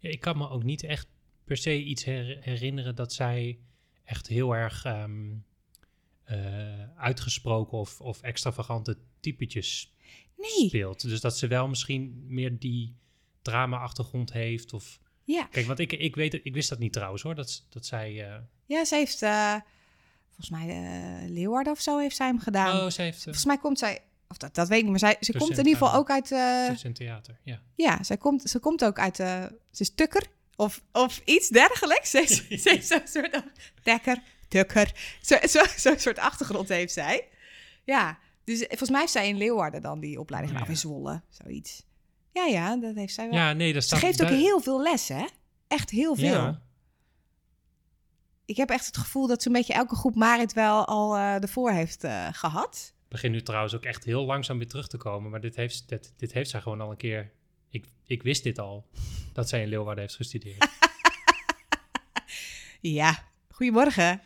Ja, 0.00 0.10
ik 0.10 0.20
kan 0.20 0.38
me 0.38 0.48
ook 0.48 0.62
niet 0.62 0.82
echt 0.84 1.08
per 1.44 1.56
se 1.56 1.82
iets 1.84 2.04
her- 2.04 2.38
herinneren 2.40 2.94
dat 2.94 3.12
zij 3.12 3.58
echt 4.04 4.26
heel 4.26 4.54
erg 4.56 4.84
ehm, 4.84 5.34
eh, 6.24 6.98
uitgesproken 6.98 7.78
of, 7.78 8.00
of 8.00 8.22
extravagante 8.22 8.98
typetjes 9.20 9.94
Nee, 10.36 10.68
speelt. 10.68 11.02
Dus 11.02 11.20
dat 11.20 11.38
ze 11.38 11.46
wel 11.46 11.68
misschien 11.68 12.24
meer 12.26 12.58
die 12.58 12.96
drama-achtergrond 13.42 14.32
heeft. 14.32 14.72
Of... 14.72 15.00
ja. 15.26 15.44
Kijk, 15.50 15.66
want 15.66 15.78
ik, 15.78 15.92
ik, 15.92 16.14
weet, 16.16 16.40
ik 16.42 16.54
wist 16.54 16.68
dat 16.68 16.78
niet 16.78 16.92
trouwens 16.92 17.22
hoor, 17.22 17.34
dat, 17.34 17.64
dat 17.68 17.86
zij... 17.86 18.28
eh, 18.28 18.38
ja, 18.66 18.84
ze 18.84 18.94
heeft 18.94 19.22
eh, 19.22 19.54
volgens 20.26 20.50
mij 20.50 20.68
eh 20.68 21.30
Leeuwarden 21.30 21.72
of 21.72 21.80
zo 21.80 21.98
heeft 21.98 22.16
zij 22.16 22.26
hem 22.26 22.40
gedaan. 22.40 22.80
Oh, 22.80 22.90
ze 22.90 23.02
heeft... 23.02 23.22
Volgens 23.22 23.44
mij 23.44 23.58
komt 23.58 23.78
zij, 23.78 24.02
of 24.28 24.36
dat, 24.36 24.54
dat 24.54 24.68
weet 24.68 24.78
ik 24.78 24.82
niet, 24.82 24.90
maar 24.90 25.12
zij, 25.12 25.16
ze 25.20 25.32
komt 25.32 25.50
in 25.50 25.66
ieder 25.66 25.72
geval 25.72 25.94
ook 25.94 26.10
uit... 26.10 26.30
in 26.84 26.92
theater, 26.92 27.38
ja. 27.42 27.62
Ja, 27.74 28.02
zij 28.02 28.16
komt, 28.16 28.42
ze 28.42 28.58
komt 28.58 28.84
ook 28.84 28.98
uit. 28.98 29.16
Ze 29.16 29.50
is 29.70 29.94
tukker 29.94 30.26
of, 30.56 30.82
of 30.92 31.20
iets 31.24 31.48
dergelijks. 31.48 32.10
Ze 32.10 32.18
heeft, 32.18 32.62
ze 32.62 32.70
heeft 32.70 32.86
zo'n 32.86 33.00
soort. 33.04 33.42
Dekker, 33.82 34.22
tukker. 34.48 34.92
Zo'n 35.20 35.48
zo, 35.76 35.94
soort 35.96 36.18
achtergrond 36.18 36.68
heeft 36.68 36.92
zij. 36.92 37.28
Ja, 37.84 38.18
dus 38.44 38.58
volgens 38.68 38.90
mij 38.90 39.00
heeft 39.00 39.12
zij 39.12 39.28
in 39.28 39.36
Leeuwarden 39.36 39.82
dan 39.82 40.00
die 40.00 40.20
opleiding 40.20 40.52
gedaan. 40.52 40.68
Ja. 40.68 40.74
Of 40.74 40.82
in 40.82 40.88
Zwolle, 40.90 41.22
zoiets. 41.28 41.82
Ja, 42.36 42.44
ja, 42.44 42.76
dat 42.76 42.94
heeft 42.94 43.14
zij 43.14 43.28
wel. 43.28 43.38
Ja, 43.38 43.52
nee, 43.52 43.72
dat 43.72 43.82
ze 43.82 43.88
staat... 43.88 44.00
geeft 44.00 44.22
ook 44.22 44.28
daar- 44.28 44.36
heel 44.38 44.60
veel 44.60 44.82
lessen, 44.82 45.16
hè? 45.16 45.26
Echt 45.68 45.90
heel 45.90 46.14
veel. 46.14 46.26
Ja, 46.26 46.62
Ik 48.44 48.56
heb 48.56 48.70
echt 48.70 48.86
het 48.86 48.96
gevoel 48.96 49.26
dat 49.26 49.42
zo'n 49.42 49.52
beetje 49.52 49.72
elke 49.72 49.94
groep 49.96 50.14
Marit 50.14 50.52
wel 50.52 50.84
al 50.86 51.16
eh 51.16 51.42
ervoor 51.42 51.70
heeft 51.70 52.04
eh, 52.04 52.28
gehad. 52.32 52.92
Ik 53.04 53.08
begin 53.08 53.30
nu 53.30 53.42
trouwens 53.42 53.74
ook 53.74 53.84
echt 53.84 54.04
heel 54.04 54.24
langzaam 54.24 54.58
weer 54.58 54.68
terug 54.68 54.88
te 54.88 54.96
komen. 54.96 55.30
Maar 55.30 55.40
dit 55.40 55.56
heeft, 55.56 55.88
dit, 55.88 56.12
dit 56.16 56.32
heeft 56.32 56.50
zij 56.50 56.60
gewoon 56.60 56.80
al 56.80 56.90
een 56.90 56.96
keer... 56.96 57.32
Ik, 57.70 57.86
ik 58.06 58.22
wist 58.22 58.42
dit 58.42 58.58
al, 58.58 58.86
dat 59.32 59.48
zij 59.48 59.62
in 59.62 59.68
Leeuwarden 59.68 60.02
heeft 60.04 60.16
gestudeerd. 60.16 60.68
Ja, 62.80 63.24
goedemorgen. 63.50 64.20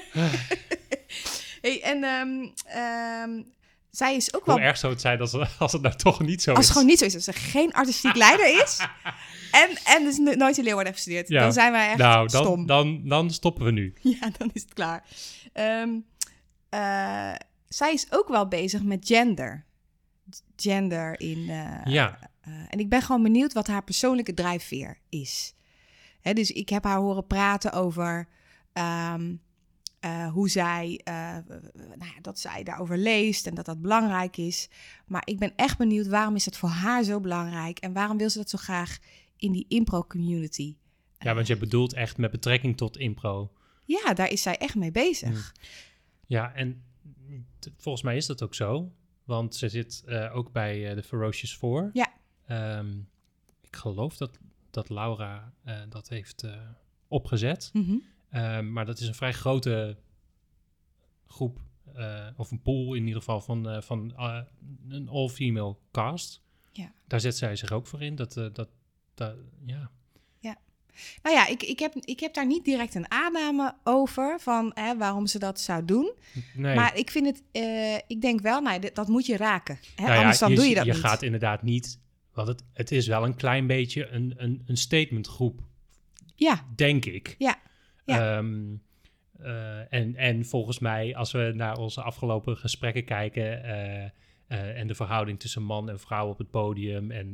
hey, 1.62 1.82
en 1.82 2.04
ehm, 2.04 2.48
ehm, 2.64 3.42
zij 3.90 4.16
is 4.16 4.34
ook 4.34 4.46
wel 4.46 4.54
Hoe 4.56 4.64
erg 4.64 4.76
zou 4.76 4.92
het 4.92 5.00
zijn 5.02 5.20
als, 5.20 5.34
als 5.58 5.72
het 5.72 5.82
nou 5.82 5.94
toch 5.96 6.20
niet 6.20 6.42
zo 6.42 6.50
Als 6.50 6.58
is? 6.58 6.64
het 6.64 6.72
gewoon 6.72 6.88
niet 6.88 6.98
zo 6.98 7.04
is, 7.04 7.14
als 7.14 7.24
ze 7.24 7.32
geen 7.32 7.72
artistiek 7.72 8.14
leider 8.16 8.62
is 8.62 8.78
en, 9.62 9.70
en 9.84 10.04
dus 10.04 10.18
no- 10.18 10.32
nooit 10.34 10.58
in 10.58 10.64
Leeuwarden 10.64 10.92
heeft 10.92 11.04
gestudeerd, 11.04 11.28
Ja. 11.28 11.40
dan 11.40 11.52
zijn 11.52 11.72
wij 11.72 11.88
echt 11.88 11.98
nou, 11.98 12.28
dan, 12.28 12.44
stom. 12.44 12.66
Dan, 12.66 13.08
dan 13.08 13.30
stoppen 13.30 13.64
we 13.64 13.70
nu. 13.70 13.94
Ja, 14.20 14.30
dan 14.38 14.50
is 14.52 14.62
het 14.62 14.74
klaar. 14.74 15.04
Ehm, 15.52 15.88
eh, 16.68 17.32
zij 17.68 17.92
is 17.92 18.06
ook 18.10 18.28
wel 18.28 18.48
bezig 18.48 18.82
met 18.82 19.06
gender. 19.06 19.64
Gender 20.56 21.20
in... 21.20 21.48
eh, 21.48 21.92
ja, 21.92 22.18
eh, 22.40 22.52
en 22.68 22.78
ik 22.78 22.88
ben 22.88 23.02
gewoon 23.02 23.22
benieuwd 23.22 23.52
wat 23.52 23.66
haar 23.66 23.84
persoonlijke 23.84 24.34
drijfveer 24.34 24.98
is. 25.08 25.54
Hè, 26.20 26.32
dus 26.32 26.50
ik 26.50 26.68
heb 26.68 26.84
haar 26.84 26.98
horen 26.98 27.26
praten 27.26 27.72
over... 27.72 28.28
ehm, 28.72 29.34
eh, 30.00 30.32
hoe 30.32 30.48
zij, 30.48 31.00
eh, 31.04 31.14
nou 31.74 32.12
ja, 32.14 32.20
dat 32.20 32.38
zij 32.38 32.62
daarover 32.62 32.98
leest 32.98 33.46
en 33.46 33.54
dat 33.54 33.64
dat 33.64 33.80
belangrijk 33.80 34.36
is. 34.36 34.68
Maar 35.06 35.22
ik 35.24 35.38
ben 35.38 35.52
echt 35.56 35.78
benieuwd 35.78 36.06
waarom 36.06 36.34
is 36.34 36.44
het 36.44 36.56
voor 36.56 36.68
haar 36.68 37.02
zo 37.02 37.20
belangrijk 37.20 37.78
en 37.78 37.92
waarom 37.92 38.16
wil 38.16 38.30
ze 38.30 38.38
dat 38.38 38.50
zo 38.50 38.58
graag 38.58 38.98
in 39.36 39.52
die 39.52 39.64
impro-community? 39.68 40.76
Ja, 41.18 41.34
want 41.34 41.46
je 41.46 41.56
bedoelt 41.56 41.92
echt 41.92 42.16
met 42.16 42.30
betrekking 42.30 42.76
tot 42.76 42.96
impro. 42.96 43.52
Ja, 43.84 44.14
daar 44.14 44.30
is 44.30 44.42
zij 44.42 44.58
echt 44.58 44.74
mee 44.74 44.90
bezig. 44.90 45.54
Ja, 46.26 46.54
en 46.54 46.82
volgens 47.76 48.04
mij 48.04 48.16
is 48.16 48.26
dat 48.26 48.42
ook 48.42 48.54
zo. 48.54 48.92
Want 49.24 49.54
ze 49.54 49.68
zit 49.68 50.02
eh, 50.06 50.36
ook 50.36 50.52
bij 50.52 50.94
de 50.94 51.02
Ferocious 51.02 51.56
Four. 51.56 51.90
Ja. 51.92 52.12
Ehm, 52.46 52.98
ik 53.60 53.76
geloof 53.76 54.16
dat, 54.16 54.38
dat 54.70 54.88
Laura 54.88 55.52
dat 55.88 56.08
heeft 56.08 56.44
opgezet. 57.08 57.70
Mhm. 57.72 57.96
Ehm, 58.30 58.72
maar 58.72 58.86
dat 58.86 59.00
is 59.00 59.08
een 59.08 59.14
vrij 59.14 59.32
grote 59.32 59.96
groep, 61.26 61.58
eh, 61.94 62.26
of 62.36 62.50
een 62.50 62.62
pool 62.62 62.94
in 62.94 63.02
ieder 63.02 63.18
geval, 63.18 63.40
van, 63.40 63.68
eh, 63.68 63.80
van 63.82 64.14
eh, 64.16 64.40
een 64.88 65.08
all-female 65.08 65.76
cast. 65.92 66.42
Ja. 66.72 66.92
Daar 67.06 67.20
zet 67.20 67.36
zij 67.36 67.56
zich 67.56 67.72
ook 67.72 67.86
voor 67.86 68.02
in. 68.02 68.14
Dat, 68.14 68.32
dat, 68.34 68.68
dat, 69.14 69.34
ja. 69.64 69.90
Nou 71.22 71.36
ja, 71.36 71.46
ik, 71.46 71.62
ik, 71.62 71.78
heb, 71.78 71.94
ik 71.94 72.20
heb 72.20 72.34
daar 72.34 72.46
niet 72.46 72.64
direct 72.64 72.94
een 72.94 73.10
aanname 73.10 73.74
over 73.84 74.40
van 74.40 74.70
hè, 74.74 74.96
waarom 74.96 75.26
ze 75.26 75.38
dat 75.38 75.60
zou 75.60 75.84
doen. 75.84 76.12
Nee. 76.54 76.74
Maar 76.74 76.96
ik 76.96 77.10
vind 77.10 77.26
het, 77.26 77.42
ik 78.06 78.20
denk 78.20 78.40
wel, 78.40 78.60
nou, 78.60 78.90
dat 78.92 79.08
moet 79.08 79.26
je 79.26 79.36
raken. 79.36 79.78
Hè? 79.94 80.02
Nou 80.02 80.14
ja, 80.14 80.20
Anders 80.20 80.38
dan 80.38 80.54
doe 80.54 80.68
je 80.68 80.74
dat 80.74 80.84
je 80.84 80.92
niet. 80.92 81.00
gaat 81.00 81.22
inderdaad 81.22 81.62
niet, 81.62 82.00
want 82.32 82.48
het, 82.48 82.62
het 82.72 82.90
is 82.92 83.06
wel 83.06 83.24
een 83.24 83.36
klein 83.36 83.66
beetje 83.66 84.08
een, 84.08 84.34
een, 84.36 84.62
een 84.66 84.76
statementgroep, 84.76 85.60
Ja, 86.34 86.64
denk 86.74 87.04
ik. 87.04 87.34
Ja, 87.38 87.58
ja. 88.04 88.36
Ehm, 88.36 88.74
eh, 89.38 89.92
en, 89.92 90.16
en 90.16 90.44
volgens 90.44 90.78
mij, 90.78 91.16
als 91.16 91.32
we 91.32 91.52
naar 91.54 91.76
onze 91.76 92.02
afgelopen 92.02 92.56
gesprekken 92.56 93.04
kijken 93.04 93.64
eh, 93.64 94.04
eh, 94.04 94.10
en 94.78 94.86
de 94.86 94.94
verhouding 94.94 95.40
tussen 95.40 95.62
man 95.62 95.88
en 95.90 96.00
vrouw 96.00 96.28
op 96.28 96.38
het 96.38 96.50
podium 96.50 97.10
en 97.10 97.30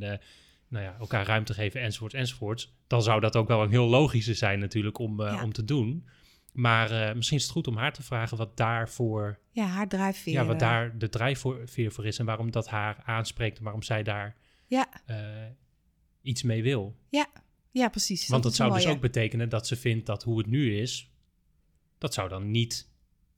nou 0.69 0.83
ja, 0.83 0.95
elkaar 0.99 1.25
ruimte 1.25 1.53
geven 1.53 1.81
enzovoorts 1.81 2.13
enzovoorts, 2.13 2.73
dan 2.87 3.01
zou 3.01 3.19
dat 3.19 3.35
ook 3.35 3.47
wel 3.47 3.63
een 3.63 3.69
heel 3.69 3.87
logische 3.87 4.33
zijn 4.33 4.59
natuurlijk 4.59 4.97
om, 4.97 5.21
Ja. 5.21 5.43
om 5.43 5.53
te 5.53 5.63
doen. 5.65 6.07
Maar 6.53 7.15
misschien 7.15 7.37
is 7.37 7.43
het 7.43 7.51
goed 7.51 7.67
om 7.67 7.77
haar 7.77 7.93
te 7.93 8.03
vragen 8.03 8.37
wat 8.37 8.57
daarvoor 8.57 9.39
ja 9.51 9.65
haar 9.65 9.87
drijfveer. 9.87 10.33
ja, 10.33 10.45
wat 10.45 10.59
daar 10.59 10.97
de 10.97 11.09
drijfveer 11.09 11.91
voor 11.91 12.05
is 12.05 12.19
en 12.19 12.25
waarom 12.25 12.51
dat 12.51 12.67
haar 12.67 13.01
aanspreekt 13.05 13.57
en 13.57 13.63
waarom 13.63 13.83
zij 13.83 14.03
daar 14.03 14.35
Ja, 14.67 14.87
iets 16.21 16.43
mee 16.43 16.63
wil. 16.63 16.95
ja, 17.09 17.27
precies. 17.89 18.27
Want 18.27 18.43
dat 18.43 18.55
zou 18.55 18.73
dus 18.73 18.85
ook 18.87 19.01
betekenen 19.01 19.49
dat 19.49 19.67
ze 19.67 19.75
vindt 19.75 20.05
dat 20.05 20.23
hoe 20.23 20.37
het 20.37 20.47
nu 20.47 20.77
is, 20.79 21.11
dat 21.97 22.13
zou 22.13 22.29
dan 22.29 22.51
niet, 22.51 22.87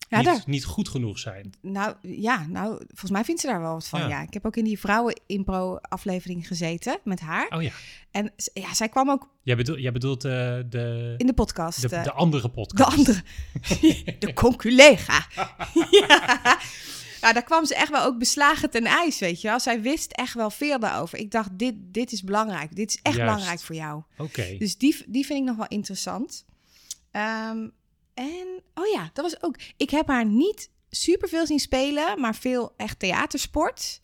Ja, 0.09 0.17
niet, 0.17 0.25
daar- 0.25 0.43
niet 0.45 0.65
goed 0.65 0.89
genoeg 0.89 1.19
zijn. 1.19 1.53
Nou 1.61 1.95
ja, 2.01 2.47
nou, 2.47 2.77
volgens 2.87 3.11
mij 3.11 3.23
vindt 3.23 3.41
ze 3.41 3.47
daar 3.47 3.61
wel 3.61 3.73
wat 3.73 3.87
van. 3.87 3.99
Ja. 3.99 4.07
Ja, 4.07 4.21
ik 4.21 4.33
heb 4.33 4.45
ook 4.45 4.55
in 4.55 4.63
die 4.63 4.79
vrouwen-impro-aflevering 4.79 6.47
gezeten 6.47 6.99
met 7.03 7.19
haar. 7.19 7.47
Oh 7.55 7.61
ja, 7.61 7.71
En 8.11 8.31
ja, 8.53 8.73
zij 8.73 8.89
kwam 8.89 9.09
ook 9.09 9.29
jij 9.43 9.55
bedoelt, 9.55 9.79
jij 9.79 9.91
bedoelt 9.91 10.25
eh, 10.25 10.31
de, 10.69 11.13
in 11.17 11.25
de 11.25 11.33
podcast. 11.33 11.81
de, 11.89 11.95
eh, 11.95 12.03
de 12.03 12.11
andere 12.11 12.41
de 12.43 12.49
podcast. 12.49 12.97
andere. 12.97 13.21
de 14.19 14.33
conculega. 14.33 15.27
ja. 15.91 16.59
Ja, 17.21 17.33
daar 17.33 17.43
kwam 17.43 17.65
ze 17.65 17.75
echt 17.75 17.89
wel 17.91 18.03
ook 18.03 18.17
beslagen 18.17 18.69
ten 18.69 18.85
ijs, 18.85 19.19
weet 19.19 19.41
je 19.41 19.47
wel. 19.47 19.59
Zij 19.59 19.81
wist 19.81 20.11
echt 20.11 20.33
wel 20.33 20.49
veel 20.49 20.79
daarover. 20.79 21.17
Ik 21.17 21.31
dacht, 21.31 21.49
dit, 21.57 21.75
dit 21.77 22.11
is 22.11 22.23
belangrijk. 22.23 22.75
Dit 22.75 22.89
is 22.89 22.99
echt 23.01 23.15
Juist. 23.15 23.31
belangrijk 23.31 23.59
voor 23.59 23.75
jou. 23.75 24.03
Oké, 24.17 24.55
Dus 24.57 24.77
die, 24.77 25.03
die 25.07 25.25
vind 25.25 25.39
ik 25.39 25.45
nog 25.45 25.55
wel 25.57 25.67
interessant. 25.67 26.45
Ehm, 27.11 27.67
en, 28.13 28.61
oh 28.73 28.87
ja, 28.93 29.09
dat 29.13 29.23
was 29.31 29.43
ook... 29.43 29.55
Ik 29.77 29.89
heb 29.89 30.07
haar 30.07 30.25
niet 30.25 30.71
superveel 30.89 31.45
zien 31.45 31.59
spelen, 31.59 32.19
maar 32.19 32.35
veel 32.35 32.73
echt 32.77 32.99
theatersport. 32.99 33.99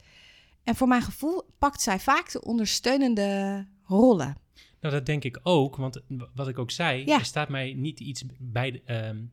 En 0.63 0.75
voor 0.75 0.88
mijn 0.88 1.01
gevoel 1.01 1.43
pakt 1.60 1.81
zij 1.81 2.00
vaak 2.00 2.31
de 2.31 2.41
ondersteunende 2.43 3.65
rollen. 3.88 4.38
nou 4.81 4.93
dat 4.93 5.05
denk 5.05 5.24
ik 5.24 5.39
ook, 5.43 5.75
want 5.75 6.01
wat 6.36 6.48
ik 6.48 6.60
ook 6.60 6.72
zei, 6.72 7.05
Ja. 7.05 7.19
er 7.19 7.25
staat 7.25 7.50
mij 7.50 7.74
niet 7.74 8.00
iets 8.00 8.24
bij 8.39 8.72
de, 8.72 8.81
ehm, 8.86 9.24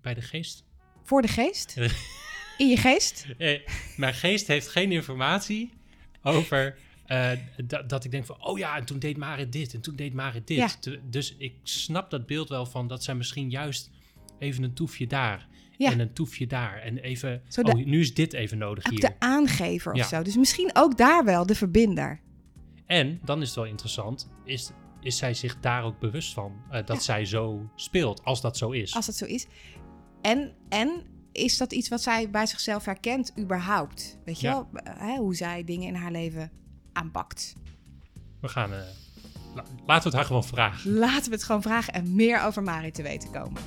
bij 0.00 0.14
de 0.14 0.22
geest. 0.22 0.64
Voor 1.02 1.22
de 1.22 1.28
geest. 1.28 1.74
In 2.58 2.68
je 2.68 2.76
geest. 2.76 3.26
Eh, 3.38 3.60
mijn 3.96 4.14
geest 4.14 4.46
heeft 4.46 4.68
geen 4.68 4.92
informatie 4.92 5.72
over 6.22 6.76
eh, 7.06 7.30
dat, 7.64 7.88
dat 7.88 8.04
ik 8.04 8.10
denk 8.10 8.26
van, 8.26 8.44
oh 8.44 8.58
ja, 8.58 8.76
en 8.76 8.84
toen 8.84 8.98
deed 8.98 9.16
Marit 9.16 9.52
dit 9.52 9.74
en 9.74 9.80
toen 9.80 9.96
deed 9.96 10.14
Marit 10.14 10.46
dit. 10.46 10.56
Ja. 10.56 10.68
Te- 10.80 11.00
Dus 11.10 11.34
ik 11.38 11.54
snap 11.62 12.10
dat 12.10 12.26
beeld 12.26 12.48
wel 12.48 12.66
van 12.66 12.86
dat 12.88 13.02
zij 13.04 13.14
misschien 13.14 13.50
juist 13.50 13.90
even 14.38 14.62
een 14.62 14.74
toefje 14.74 15.06
daar 15.06 15.46
Ja. 15.76 15.90
en 15.92 16.00
een 16.00 16.12
toefje 16.12 16.46
daar 16.46 16.78
en 16.78 16.98
even, 16.98 17.42
Zo 17.48 17.62
de- 17.62 17.70
oh, 17.72 17.84
nu 17.84 18.00
is 18.00 18.14
dit 18.14 18.32
even 18.32 18.58
nodig 18.58 18.84
Ook 18.84 18.90
hier. 18.90 19.00
de 19.00 19.12
aangever 19.18 19.92
of 19.92 19.98
Ja. 19.98 20.04
zo. 20.06 20.22
Dus 20.22 20.36
misschien 20.36 20.70
ook 20.72 20.96
daar 20.98 21.24
wel 21.24 21.46
de 21.46 21.54
verbinder. 21.54 22.20
En 22.86 23.20
dan 23.24 23.40
is 23.40 23.46
het 23.46 23.56
wel 23.56 23.66
interessant, 23.66 24.30
is, 24.44 24.70
is 25.00 25.16
zij 25.16 25.34
zich 25.34 25.60
daar 25.60 25.82
ook 25.84 25.98
bewust 25.98 26.32
van 26.32 26.52
eh, 26.70 26.86
dat 26.86 26.96
Ja. 26.96 27.02
zij 27.02 27.24
zo 27.24 27.70
speelt, 27.76 28.24
als 28.24 28.40
dat 28.40 28.56
zo 28.56 28.70
is. 28.70 28.94
Als 28.94 29.06
dat 29.06 29.14
zo 29.16 29.24
is. 29.24 29.46
En, 30.22 30.52
en 30.68 31.02
is 31.34 31.56
dat 31.56 31.72
iets 31.72 31.88
wat 31.88 32.02
zij 32.02 32.30
bij 32.30 32.46
zichzelf 32.46 32.84
herkent 32.84 33.32
überhaupt? 33.38 34.18
Weet 34.24 34.40
je 34.40 34.46
Ja. 34.46 34.52
wel? 34.52 34.68
Hè, 34.98 35.16
hoe 35.16 35.34
zij 35.34 35.64
dingen 35.64 35.86
in 35.88 35.94
haar 35.94 36.10
leven 36.10 36.50
aanpakt. 36.92 37.54
We 38.40 38.48
gaan, 38.48 38.70
la- 38.70 39.64
laten 39.86 40.02
we 40.02 40.08
het 40.08 40.12
haar 40.12 40.24
gewoon 40.24 40.44
vragen. 40.44 40.90
Laten 40.92 41.28
we 41.30 41.34
het 41.36 41.44
gewoon 41.44 41.62
vragen 41.62 41.92
en 41.92 42.14
meer 42.14 42.42
over 42.42 42.62
Marit 42.62 42.94
te 42.94 43.02
weten 43.02 43.30
komen. 43.30 43.62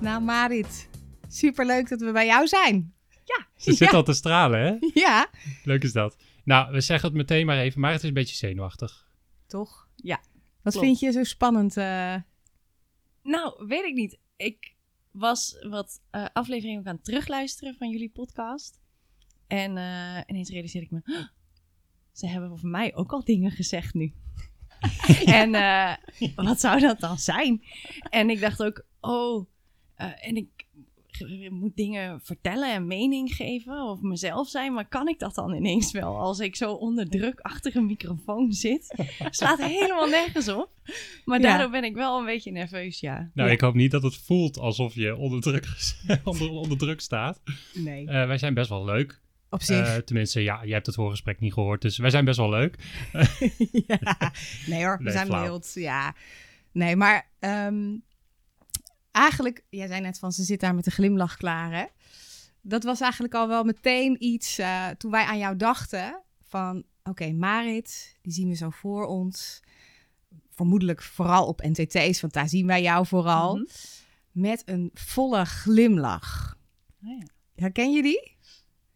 Nou, 0.00 0.22
Marit, 0.22 0.88
superleuk 1.34 1.88
dat 1.88 2.00
we 2.00 2.12
bij 2.12 2.26
jou 2.26 2.46
zijn. 2.46 2.94
Ja, 3.24 3.46
Ze 3.56 3.72
zit 3.72 3.90
ja, 3.90 3.96
al 3.96 4.02
te 4.04 4.12
stralen, 4.12 4.60
hè? 4.60 4.76
ja. 5.00 5.30
Leuk 5.64 5.82
is 5.82 5.92
dat. 5.92 6.16
Nou, 6.44 6.72
we 6.72 6.80
zeggen 6.80 7.08
het 7.08 7.16
meteen 7.16 7.46
maar 7.46 7.58
even, 7.58 7.80
maar 7.80 7.92
het 7.92 8.02
is 8.02 8.08
een 8.08 8.14
beetje 8.14 8.34
zenuwachtig. 8.36 9.10
Toch? 9.46 9.88
Ja, 9.96 10.20
Wat 10.62 10.72
klopt. 10.72 10.86
vind 10.86 11.00
je 11.00 11.10
zo 11.12 11.24
spannend? 11.24 11.76
eh? 11.76 12.14
Nou, 13.22 13.66
weet 13.66 13.84
ik 13.84 13.94
niet. 13.94 14.18
Ik 14.36 14.74
was 15.10 15.66
wat 15.68 16.00
eh, 16.10 16.24
afleveringen 16.32 16.80
ook 16.80 16.86
aan 16.86 16.94
het 16.94 17.04
terugluisteren 17.04 17.74
van 17.78 17.90
jullie 17.90 18.10
podcast. 18.10 18.80
En 19.46 19.76
eh, 19.76 20.20
ineens 20.26 20.50
realiseerde 20.50 20.86
ik 20.86 20.92
me... 20.92 21.00
"Huh, 21.04 21.26
ze 22.12 22.26
hebben 22.26 22.50
over 22.50 22.68
mij 22.68 22.94
ook 22.94 23.12
al 23.12 23.24
dingen 23.24 23.50
gezegd 23.50 23.94
nu. 23.94 24.14
en 25.24 25.54
eh, 25.54 25.94
wat 26.34 26.60
zou 26.60 26.80
dat 26.80 27.00
dan 27.00 27.18
zijn? 27.18 27.62
En 28.10 28.30
ik 28.30 28.40
dacht 28.40 28.62
ook, 28.62 28.84
oh... 29.00 29.46
eh, 29.94 30.26
en 30.28 30.36
ik 30.36 30.66
moet 31.50 31.76
dingen 31.76 32.20
vertellen 32.22 32.72
en 32.74 32.86
mening 32.86 33.34
geven 33.34 33.82
of 33.82 34.00
mezelf 34.00 34.48
zijn. 34.48 34.72
Maar 34.72 34.88
kan 34.88 35.08
ik 35.08 35.18
dat 35.18 35.34
dan 35.34 35.54
ineens 35.54 35.92
wel 35.92 36.18
als 36.18 36.38
ik 36.38 36.56
zo 36.56 36.72
onder 36.72 37.08
druk 37.08 37.40
achter 37.40 37.76
een 37.76 37.86
microfoon 37.86 38.52
zit? 38.52 38.94
Slaat 39.30 39.62
helemaal 39.64 40.08
nergens 40.08 40.48
op. 40.48 40.70
Maar 41.24 41.40
Ja. 41.40 41.48
daardoor 41.48 41.70
ben 41.70 41.84
ik 41.84 41.94
wel 41.94 42.18
een 42.18 42.24
beetje 42.24 42.50
nerveus, 42.52 43.00
ja. 43.00 43.30
Nou, 43.34 43.48
Ja. 43.48 43.54
ik 43.54 43.60
hoop 43.60 43.74
niet 43.74 43.90
dat 43.90 44.02
het 44.02 44.16
voelt 44.16 44.58
alsof 44.58 44.94
je 44.94 45.16
onder 45.16 45.40
druk, 45.40 45.66
onder, 46.24 46.50
onder 46.50 46.78
druk 46.78 47.00
staat. 47.00 47.40
Nee. 47.74 48.06
Eh, 48.08 48.26
wij 48.26 48.38
zijn 48.38 48.54
best 48.54 48.68
wel 48.68 48.84
leuk. 48.84 49.20
Op 49.50 49.62
zich. 49.62 49.86
Eh, 49.86 49.96
tenminste, 49.96 50.40
ja, 50.42 50.60
jij 50.64 50.74
hebt 50.74 50.86
het 50.86 50.94
voorgesprek 50.94 51.40
niet 51.40 51.52
gehoord, 51.52 51.82
dus 51.82 51.98
wij 51.98 52.10
zijn 52.10 52.24
best 52.24 52.38
wel 52.38 52.50
leuk. 52.50 52.76
ja. 53.86 54.32
Nee 54.66 54.84
hoor, 54.84 54.96
we 54.98 55.02
Nee, 55.04 55.12
zijn 55.12 55.26
flauw. 55.26 55.42
mild. 55.42 55.70
Ja. 55.74 56.14
Nee, 56.72 56.96
maar 56.96 57.30
ehm, 57.38 57.96
eigenlijk, 59.12 59.64
jij 59.68 59.86
zei 59.86 60.00
net 60.00 60.18
van 60.18 60.32
ze 60.32 60.42
zit 60.42 60.60
daar 60.60 60.74
met 60.74 60.86
een 60.86 60.92
glimlach 60.92 61.36
klaar, 61.36 61.72
hè? 61.72 61.84
Dat 62.60 62.84
was 62.84 63.00
eigenlijk 63.00 63.34
al 63.34 63.48
wel 63.48 63.64
meteen 63.64 64.24
iets 64.24 64.58
eh, 64.58 64.88
toen 64.88 65.10
wij 65.10 65.24
aan 65.24 65.38
jou 65.38 65.56
dachten 65.56 66.22
van, 66.42 66.84
oké, 67.04 67.32
Marit, 67.32 68.18
die 68.22 68.32
zien 68.32 68.48
we 68.48 68.54
zo 68.54 68.70
voor 68.70 69.06
ons. 69.06 69.62
Vermoedelijk 70.50 71.02
vooral 71.02 71.46
op 71.46 71.62
NTT's, 71.62 72.20
want 72.20 72.32
daar 72.32 72.48
zien 72.48 72.66
wij 72.66 72.82
jou 72.82 73.06
vooral. 73.06 73.54
Mhm. 73.54 73.64
Met 74.32 74.62
een 74.66 74.90
volle 74.94 75.44
glimlach. 75.44 76.58
Ah, 77.02 77.08
ja. 77.18 77.26
Herken 77.54 77.92
je 77.92 78.02
die? 78.02 78.36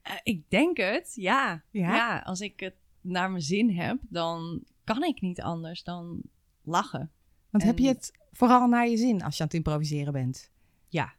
Eh, 0.03 0.13
ik 0.23 0.51
denk 0.51 0.77
het, 0.77 1.13
ja. 1.15 1.63
Ja? 1.71 1.95
ja. 1.95 2.19
Als 2.19 2.41
ik 2.41 2.61
het 2.61 2.75
naar 3.01 3.31
mijn 3.31 3.43
zin 3.43 3.71
heb, 3.71 3.99
dan 4.01 4.65
kan 4.85 5.03
ik 5.03 5.21
niet 5.21 5.41
anders 5.43 5.83
dan 5.83 6.23
lachen. 6.63 7.11
Want 7.51 7.65
heb 7.65 7.79
je 7.79 7.89
het 7.89 8.13
vooral 8.37 8.67
naar 8.67 8.89
je 8.89 8.97
zin 8.97 9.23
als 9.23 9.37
je 9.37 9.41
aan 9.43 9.49
het 9.49 9.57
improviseren 9.57 10.13
bent? 10.13 10.51
Ja, 10.89 11.15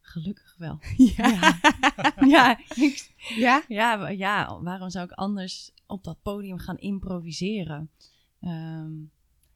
gelukkig 0.00 0.54
wel. 0.58 0.78
Ja. 1.16 1.58
ja, 2.26 2.58
Ja? 3.36 3.64
ja, 3.68 4.08
ja, 4.08 4.60
waarom 4.62 4.90
zou 4.90 5.04
ik 5.04 5.12
anders 5.12 5.72
op 5.86 6.04
dat 6.04 6.22
podium 6.22 6.58
gaan 6.58 6.78
improviseren? 6.78 7.90
Ehm, 8.40 8.92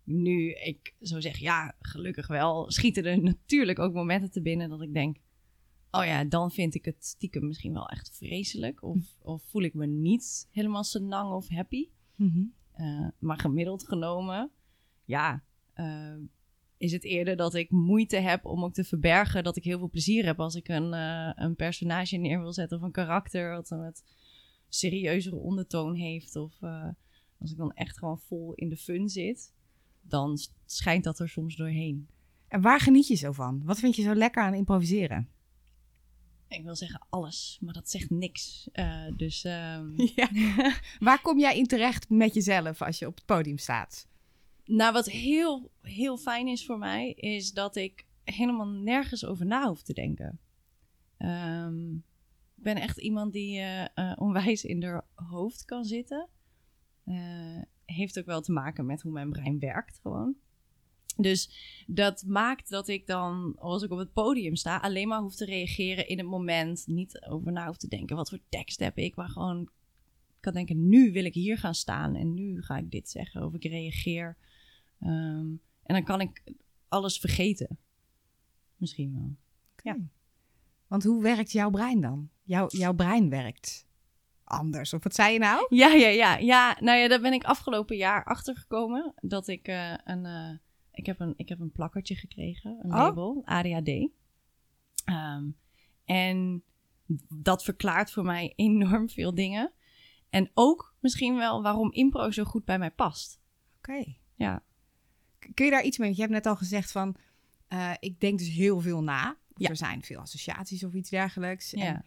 nu 0.04 0.52
ik 0.52 0.94
zo 1.00 1.20
zeg, 1.20 1.38
ja, 1.38 1.74
gelukkig 1.80 2.26
wel, 2.26 2.70
schieten 2.70 3.04
er 3.04 3.22
natuurlijk 3.22 3.78
ook 3.78 3.92
momenten 3.92 4.30
te 4.30 4.42
binnen 4.42 4.68
dat 4.68 4.82
ik 4.82 4.94
denk, 4.94 5.16
oh 5.90 6.04
ja, 6.04 6.24
dan 6.24 6.50
vind 6.50 6.74
ik 6.74 6.84
het 6.84 7.04
stiekem 7.04 7.46
misschien 7.46 7.72
wel 7.72 7.88
echt 7.88 8.16
vreselijk. 8.16 8.82
Of, 8.82 8.98
of 9.22 9.42
voel 9.42 9.62
ik 9.62 9.74
me 9.74 9.86
niet 9.86 10.48
helemaal 10.50 10.84
senang 10.84 11.32
of 11.32 11.48
happy. 11.48 11.88
Mhm. 12.16 12.44
Eh, 12.72 13.08
maar 13.18 13.38
gemiddeld 13.38 13.88
genomen, 13.88 14.50
ja, 15.04 15.42
eh, 15.72 16.14
is 16.82 16.92
het 16.92 17.04
eerder 17.04 17.36
dat 17.36 17.54
ik 17.54 17.70
moeite 17.70 18.16
heb 18.16 18.44
om 18.44 18.64
ook 18.64 18.72
te 18.72 18.84
verbergen 18.84 19.44
dat 19.44 19.56
ik 19.56 19.64
heel 19.64 19.78
veel 19.78 19.90
plezier 19.90 20.24
heb 20.24 20.40
als 20.40 20.54
ik 20.54 20.68
een, 20.68 20.92
eh, 20.92 21.30
een 21.34 21.56
personage 21.56 22.16
neer 22.16 22.40
wil 22.40 22.52
zetten 22.52 22.76
of 22.76 22.82
een 22.82 22.90
karakter 22.90 23.50
wat 23.50 23.70
een 23.70 23.82
wat 23.82 24.04
serieuzere 24.68 25.36
ondertoon 25.36 25.94
heeft. 25.94 26.36
Of 26.36 26.62
eh, 26.62 26.88
als 27.38 27.50
ik 27.50 27.56
dan 27.56 27.72
echt 27.72 27.98
gewoon 27.98 28.18
vol 28.18 28.54
in 28.54 28.68
de 28.68 28.76
fun 28.76 29.08
zit, 29.08 29.52
dan 30.00 30.38
schijnt 30.66 31.04
dat 31.04 31.18
er 31.18 31.28
soms 31.28 31.56
doorheen. 31.56 32.08
En 32.48 32.60
waar 32.60 32.80
geniet 32.80 33.06
je 33.06 33.14
zo 33.14 33.32
van? 33.32 33.62
Wat 33.64 33.78
vind 33.78 33.96
je 33.96 34.02
zo 34.02 34.14
lekker 34.14 34.42
aan 34.42 34.54
improviseren? 34.54 35.28
Ik 36.48 36.62
wil 36.62 36.76
zeggen 36.76 37.06
alles, 37.10 37.58
maar 37.60 37.74
dat 37.74 37.90
zegt 37.90 38.10
niks. 38.10 38.68
Eh, 38.72 39.06
dus 39.16 39.44
ehm, 39.44 39.90
Ja. 40.14 40.28
Waar 40.98 41.22
kom 41.22 41.38
jij 41.38 41.58
in 41.58 41.66
terecht 41.66 42.08
met 42.10 42.34
jezelf 42.34 42.82
als 42.82 42.98
je 42.98 43.06
op 43.06 43.14
het 43.14 43.26
podium 43.26 43.58
staat? 43.58 44.10
Nou, 44.64 44.92
wat 44.92 45.06
heel, 45.06 45.70
heel 45.80 46.16
fijn 46.16 46.48
is 46.48 46.66
voor 46.66 46.78
mij, 46.78 47.12
is 47.12 47.52
dat 47.52 47.76
ik 47.76 48.06
helemaal 48.24 48.68
nergens 48.68 49.24
over 49.24 49.46
na 49.46 49.68
hoef 49.68 49.82
te 49.82 49.92
denken. 49.92 50.40
Ehm, 51.16 51.94
ik 52.56 52.62
ben 52.62 52.76
echt 52.76 52.98
iemand 52.98 53.32
die 53.32 53.58
eh, 53.58 53.84
eh, 53.94 54.12
onwijs 54.18 54.64
in 54.64 54.82
haar 54.82 55.06
hoofd 55.14 55.64
kan 55.64 55.84
zitten. 55.84 56.28
Eh, 57.04 57.62
heeft 57.84 58.18
ook 58.18 58.26
wel 58.26 58.40
te 58.40 58.52
maken 58.52 58.86
met 58.86 59.02
hoe 59.02 59.12
mijn 59.12 59.30
brein 59.30 59.58
werkt, 59.58 59.98
gewoon. 60.02 60.36
Dus 61.16 61.50
dat 61.86 62.24
maakt 62.26 62.68
dat 62.68 62.88
ik 62.88 63.06
dan, 63.06 63.54
als 63.58 63.82
ik 63.82 63.90
op 63.90 63.98
het 63.98 64.12
podium 64.12 64.56
sta, 64.56 64.76
alleen 64.76 65.08
maar 65.08 65.20
hoef 65.20 65.34
te 65.34 65.44
reageren 65.44 66.08
in 66.08 66.18
het 66.18 66.26
moment. 66.26 66.86
Niet 66.86 67.26
over 67.28 67.52
na 67.52 67.66
hoef 67.66 67.76
te 67.76 67.88
denken, 67.88 68.16
wat 68.16 68.28
voor 68.28 68.40
tekst 68.48 68.78
heb 68.80 68.98
ik, 68.98 69.16
maar 69.16 69.28
gewoon 69.28 69.68
kan 70.40 70.52
denken, 70.52 70.88
nu 70.88 71.12
wil 71.12 71.24
ik 71.24 71.34
hier 71.34 71.58
gaan 71.58 71.74
staan 71.74 72.14
en 72.14 72.34
nu 72.34 72.62
ga 72.62 72.76
ik 72.76 72.90
dit 72.90 73.10
zeggen 73.10 73.44
of 73.44 73.54
ik 73.54 73.64
reageer. 73.64 74.36
Ehm, 75.02 75.46
en 75.82 75.94
dan 75.94 76.04
kan 76.04 76.20
ik 76.20 76.42
alles 76.88 77.18
vergeten. 77.18 77.78
Misschien 78.76 79.12
wel. 79.14 79.36
Ja. 79.82 79.96
Want 80.86 81.04
hoe 81.04 81.22
werkt 81.22 81.52
jouw 81.52 81.70
brein 81.70 82.00
dan? 82.00 82.30
Jouw, 82.42 82.66
jouw 82.68 82.94
brein 82.94 83.28
werkt 83.28 83.86
anders. 84.52 84.92
Of 84.92 85.02
wat 85.02 85.14
zei 85.14 85.32
je 85.32 85.38
nou? 85.38 85.66
Ja, 85.68 85.88
ja, 85.88 86.08
ja. 86.08 86.36
Ja, 86.36 86.76
nou 86.80 86.98
ja, 86.98 87.08
daar 87.08 87.20
ben 87.20 87.32
ik 87.32 87.44
afgelopen 87.44 87.96
jaar 87.96 88.24
achter 88.24 88.56
gekomen. 88.56 89.14
Dat 89.20 89.48
ik 89.48 89.68
eh, 89.68 89.94
een, 90.04 90.26
eh, 90.26 90.58
ik 90.92 91.06
heb 91.06 91.20
een, 91.20 91.34
ik 91.36 91.48
heb 91.48 91.60
een 91.60 91.72
plakkertje 91.72 92.14
gekregen, 92.14 92.78
een 92.82 92.90
Oh. 92.92 92.98
label, 92.98 93.42
ADHD. 93.44 94.08
Ehm, 95.04 95.50
en 96.04 96.62
dat 97.28 97.64
verklaart 97.64 98.10
voor 98.10 98.24
mij 98.24 98.52
enorm 98.56 99.08
veel 99.08 99.34
dingen. 99.34 99.72
En 100.30 100.50
ook 100.54 100.94
misschien 101.00 101.36
wel 101.36 101.62
waarom 101.62 101.92
impro 101.92 102.30
zo 102.30 102.44
goed 102.44 102.64
bij 102.64 102.78
mij 102.78 102.90
past. 102.90 103.40
Oké. 103.78 104.04
Ja. 104.34 104.62
Kun 105.54 105.64
je 105.64 105.70
daar 105.70 105.84
iets 105.84 105.98
mee? 105.98 106.06
Want 106.06 106.20
Je 106.20 106.26
hebt 106.26 106.34
net 106.34 106.46
al 106.46 106.56
gezegd 106.56 106.92
van, 106.92 107.16
eh, 107.68 107.90
ik 107.98 108.20
denk 108.20 108.38
dus 108.38 108.48
heel 108.48 108.80
veel 108.80 109.02
na. 109.02 109.36
Ja. 109.56 109.68
Er 109.68 109.76
zijn 109.76 110.02
veel 110.02 110.18
associaties 110.18 110.84
of 110.84 110.92
iets 110.92 111.10
dergelijks. 111.10 111.70
Ja. 111.70 111.84
En, 111.84 112.04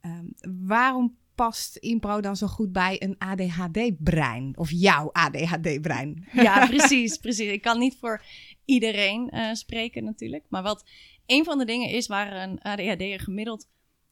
ehm, 0.00 0.56
waarom 0.66 1.16
past 1.34 1.76
impro 1.76 2.20
dan 2.20 2.36
zo 2.36 2.46
goed 2.46 2.72
bij 2.72 3.02
een 3.02 3.14
ADHD-brein? 3.18 4.56
Of 4.56 4.70
jouw 4.70 5.10
ADHD-brein? 5.12 6.26
Ja, 6.32 6.66
precies, 6.76 7.16
precies. 7.16 7.50
Ik 7.50 7.62
kan 7.62 7.78
niet 7.78 7.96
voor 8.00 8.22
iedereen 8.64 9.30
eh, 9.30 9.52
spreken 9.52 10.04
natuurlijk. 10.04 10.44
Maar 10.48 10.62
wat 10.62 10.84
een 11.26 11.44
van 11.44 11.58
de 11.58 11.64
dingen 11.64 11.88
is 11.88 12.06
waar 12.06 12.42
een 12.42 12.60
ADHD'er 12.60 13.20
gemiddeld 13.20 13.68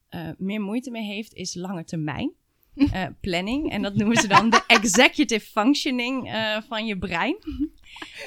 eh, 0.08 0.28
meer 0.38 0.60
moeite 0.60 0.90
mee 0.90 1.04
heeft, 1.04 1.34
is 1.34 1.54
lange 1.54 1.84
termijn 1.84 2.32
eh, 2.92 3.06
planning. 3.20 3.70
En 3.70 3.82
dat 3.82 3.94
noemen 3.94 4.16
ze 4.16 4.28
dan 4.28 4.50
de 4.50 4.64
executive 4.78 5.46
functioning 5.46 6.32
eh, 6.32 6.58
van 6.68 6.86
je 6.86 6.98
brein. 6.98 7.36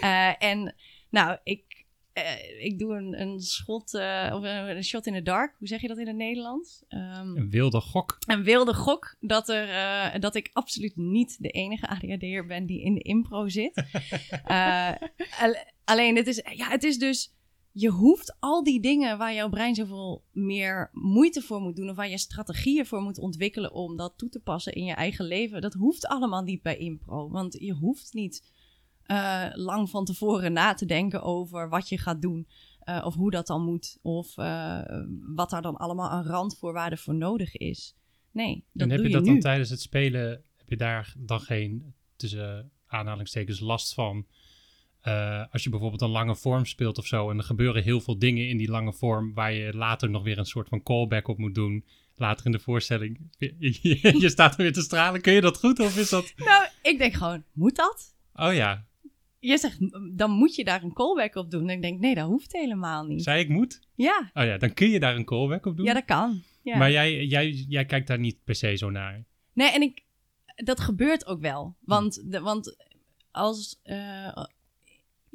Eh, 0.01 0.43
en 0.43 0.75
nou, 1.09 1.37
ik, 1.43 1.85
eh, 2.13 2.63
ik 2.65 2.79
doe 2.79 2.95
een, 2.95 3.21
een 3.21 3.39
schot 3.39 3.93
eh, 3.93 4.31
of 4.33 4.43
een, 4.43 4.75
een 4.75 4.83
shot 4.83 5.05
in 5.07 5.13
the 5.13 5.21
dark. 5.21 5.55
Hoe 5.57 5.67
zeg 5.67 5.81
je 5.81 5.87
dat 5.87 5.97
in 5.97 6.07
het 6.07 6.15
Nederlands? 6.15 6.83
Ehm, 6.87 7.35
Een 7.37 7.49
wilde 7.49 7.81
gok. 7.81 8.17
een 8.27 8.43
wilde 8.43 8.73
gok 8.73 9.15
dat, 9.19 9.49
er, 9.49 9.69
eh, 9.69 10.19
dat 10.21 10.35
ik 10.35 10.49
absoluut 10.53 10.95
niet 10.95 11.35
de 11.39 11.49
enige 11.49 11.87
ADHD'er 11.87 12.45
ben 12.45 12.65
die 12.65 12.81
in 12.83 12.93
de 12.93 13.01
impro 13.01 13.47
zit. 13.47 13.83
Eh, 14.45 14.91
al- 15.39 15.63
alleen, 15.85 16.15
het 16.15 16.27
is, 16.27 16.41
ja, 16.53 16.69
het 16.69 16.83
is 16.83 16.97
dus... 16.97 17.35
Je 17.79 17.89
hoeft 17.89 18.35
al 18.39 18.63
die 18.63 18.81
dingen 18.81 19.17
waar 19.17 19.33
jouw 19.33 19.49
brein 19.49 19.75
zoveel 19.75 20.23
meer 20.31 20.89
moeite 20.93 21.41
voor 21.41 21.61
moet 21.61 21.75
doen... 21.75 21.89
of 21.89 21.95
waar 21.95 22.09
je 22.09 22.17
strategieën 22.17 22.85
voor 22.85 23.01
moet 23.01 23.17
ontwikkelen 23.17 23.73
om 23.73 23.97
dat 23.97 24.13
toe 24.17 24.29
te 24.29 24.39
passen 24.39 24.73
in 24.73 24.83
je 24.83 24.93
eigen 24.93 25.25
leven... 25.25 25.61
dat 25.61 25.73
hoeft 25.73 26.07
allemaal 26.07 26.41
niet 26.41 26.61
bij 26.61 26.77
impro. 26.77 27.29
Want 27.29 27.53
je 27.59 27.73
hoeft 27.73 28.13
niet 28.13 28.53
eh, 29.03 29.45
lang 29.53 29.89
van 29.89 30.05
tevoren 30.05 30.53
na 30.53 30.73
te 30.73 30.85
denken 30.85 31.21
over 31.21 31.69
wat 31.69 31.89
je 31.89 31.97
gaat 31.97 32.21
doen... 32.21 32.47
eh, 32.79 33.03
of 33.05 33.15
hoe 33.15 33.31
dat 33.31 33.47
dan 33.47 33.63
moet, 33.63 33.97
of 34.01 34.37
eh, 34.37 34.81
wat 35.35 35.49
daar 35.49 35.61
dan 35.61 35.77
allemaal 35.77 36.09
aan 36.09 36.25
randvoorwaarden 36.25 36.99
voor 36.99 37.15
nodig 37.15 37.55
is. 37.55 37.95
Nee, 38.31 38.65
dat 38.73 38.87
en 38.87 38.89
heb 38.89 38.99
doe 38.99 39.07
je 39.07 39.13
je, 39.13 39.17
dat 39.17 39.25
nu. 39.25 39.31
dan 39.31 39.39
tijdens 39.39 39.69
het 39.69 39.81
spelen, 39.81 40.29
heb 40.55 40.69
je 40.69 40.77
daar 40.77 41.15
dan 41.17 41.39
geen, 41.39 41.93
tussen 42.15 42.71
aanhalingstekens, 42.85 43.59
last 43.59 43.93
van? 43.93 44.25
Eh, 45.07 45.43
als 45.51 45.63
je 45.63 45.69
bijvoorbeeld 45.69 46.01
een 46.01 46.09
lange 46.09 46.35
vorm 46.35 46.65
speelt 46.65 46.97
of 46.97 47.05
zo, 47.05 47.29
en 47.29 47.37
er 47.37 47.43
gebeuren 47.43 47.83
heel 47.83 48.01
veel 48.01 48.19
dingen 48.19 48.47
in 48.49 48.57
die 48.57 48.69
lange 48.69 48.93
vorm, 48.93 49.33
waar 49.33 49.53
je 49.53 49.73
later 49.75 50.09
nog 50.09 50.23
weer 50.23 50.37
een 50.37 50.45
soort 50.45 50.67
van 50.69 50.83
callback 50.83 51.27
op 51.27 51.37
moet 51.37 51.55
doen. 51.55 51.85
Later 52.15 52.45
in 52.45 52.51
de 52.51 52.59
voorstelling. 52.59 53.19
Je, 53.37 54.17
je 54.19 54.29
staat 54.29 54.51
er 54.55 54.61
weer 54.61 54.73
te 54.73 54.81
stralen. 54.81 55.21
Kun 55.21 55.33
je 55.33 55.41
dat 55.41 55.57
goed 55.57 55.79
of 55.79 55.97
is 55.97 56.09
dat. 56.09 56.33
Nou, 56.35 56.67
ik 56.81 56.97
denk 56.97 57.13
gewoon, 57.13 57.43
moet 57.53 57.75
dat? 57.75 58.15
Oh 58.33 58.53
ja, 58.53 58.85
Je 59.39 59.57
zegt, 59.57 59.77
dan 60.17 60.31
moet 60.31 60.55
je 60.55 60.63
daar 60.63 60.83
een 60.83 60.93
callback 60.93 61.35
op 61.35 61.51
doen. 61.51 61.69
En 61.69 61.75
ik 61.75 61.81
denk, 61.81 61.99
nee, 61.99 62.15
dat 62.15 62.27
hoeft 62.27 62.53
helemaal 62.53 63.03
niet. 63.05 63.23
zei 63.23 63.39
ik 63.39 63.49
moet? 63.49 63.79
Ja, 63.95 64.31
Oh 64.33 64.43
ja, 64.45 64.57
dan 64.57 64.73
kun 64.73 64.89
je 64.89 64.99
daar 64.99 65.15
een 65.15 65.25
callback 65.25 65.65
op 65.65 65.77
doen. 65.77 65.85
ja 65.85 65.93
dat 65.93 66.05
kan. 66.05 66.43
Ja. 66.63 66.77
Maar 66.77 66.91
jij, 66.91 67.25
jij, 67.25 67.49
jij 67.51 67.85
kijkt 67.85 68.07
daar 68.07 68.19
niet 68.19 68.43
per 68.43 68.55
se 68.55 68.75
zo 68.75 68.89
naar. 68.89 69.25
Nee, 69.53 69.71
en 69.71 69.81
ik, 69.81 70.03
dat 70.55 70.79
gebeurt 70.79 71.25
ook 71.25 71.41
wel. 71.41 71.75
Want, 71.79 72.31
de, 72.31 72.39
want 72.39 72.77
als, 73.31 73.79
eh, 73.83 74.45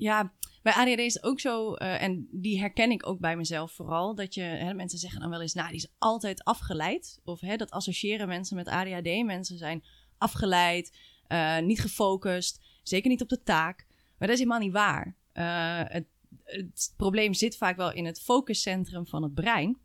ja, 0.02 0.32
bij 0.62 0.72
ADHD 0.72 0.98
is 0.98 1.14
het 1.14 1.22
ook 1.22 1.40
zo, 1.40 1.74
eh, 1.74 2.02
en 2.02 2.28
die 2.30 2.60
herken 2.60 2.90
ik 2.90 3.06
ook 3.06 3.18
bij 3.18 3.36
mezelf 3.36 3.72
vooral, 3.72 4.14
dat 4.14 4.34
je, 4.34 4.42
hè, 4.42 4.74
mensen 4.74 4.98
zeggen 4.98 5.20
dan 5.20 5.30
wel 5.30 5.40
eens, 5.40 5.54
nou, 5.54 5.68
die 5.68 5.76
is 5.76 5.92
altijd 5.98 6.44
afgeleid. 6.44 7.20
Of 7.24 7.40
hè, 7.40 7.56
dat 7.56 7.70
associëren 7.70 8.28
mensen 8.28 8.56
met 8.56 8.68
ADHD. 8.68 9.24
Mensen 9.24 9.58
zijn 9.58 9.84
afgeleid, 10.18 10.96
eh, 11.26 11.58
niet 11.58 11.80
gefocust, 11.80 12.60
zeker 12.82 13.10
niet 13.10 13.22
op 13.22 13.28
de 13.28 13.42
taak. 13.42 13.86
Maar 14.18 14.28
dat 14.28 14.38
is 14.38 14.38
helemaal 14.38 14.58
niet 14.60 14.72
waar. 14.72 15.16
Eh, 15.32 15.80
het, 15.84 16.06
het 16.44 16.94
probleem 16.96 17.34
zit 17.34 17.56
vaak 17.56 17.76
wel 17.76 17.92
in 17.92 18.04
het 18.04 18.20
focuscentrum 18.20 19.06
van 19.06 19.22
het 19.22 19.34
brein. 19.34 19.78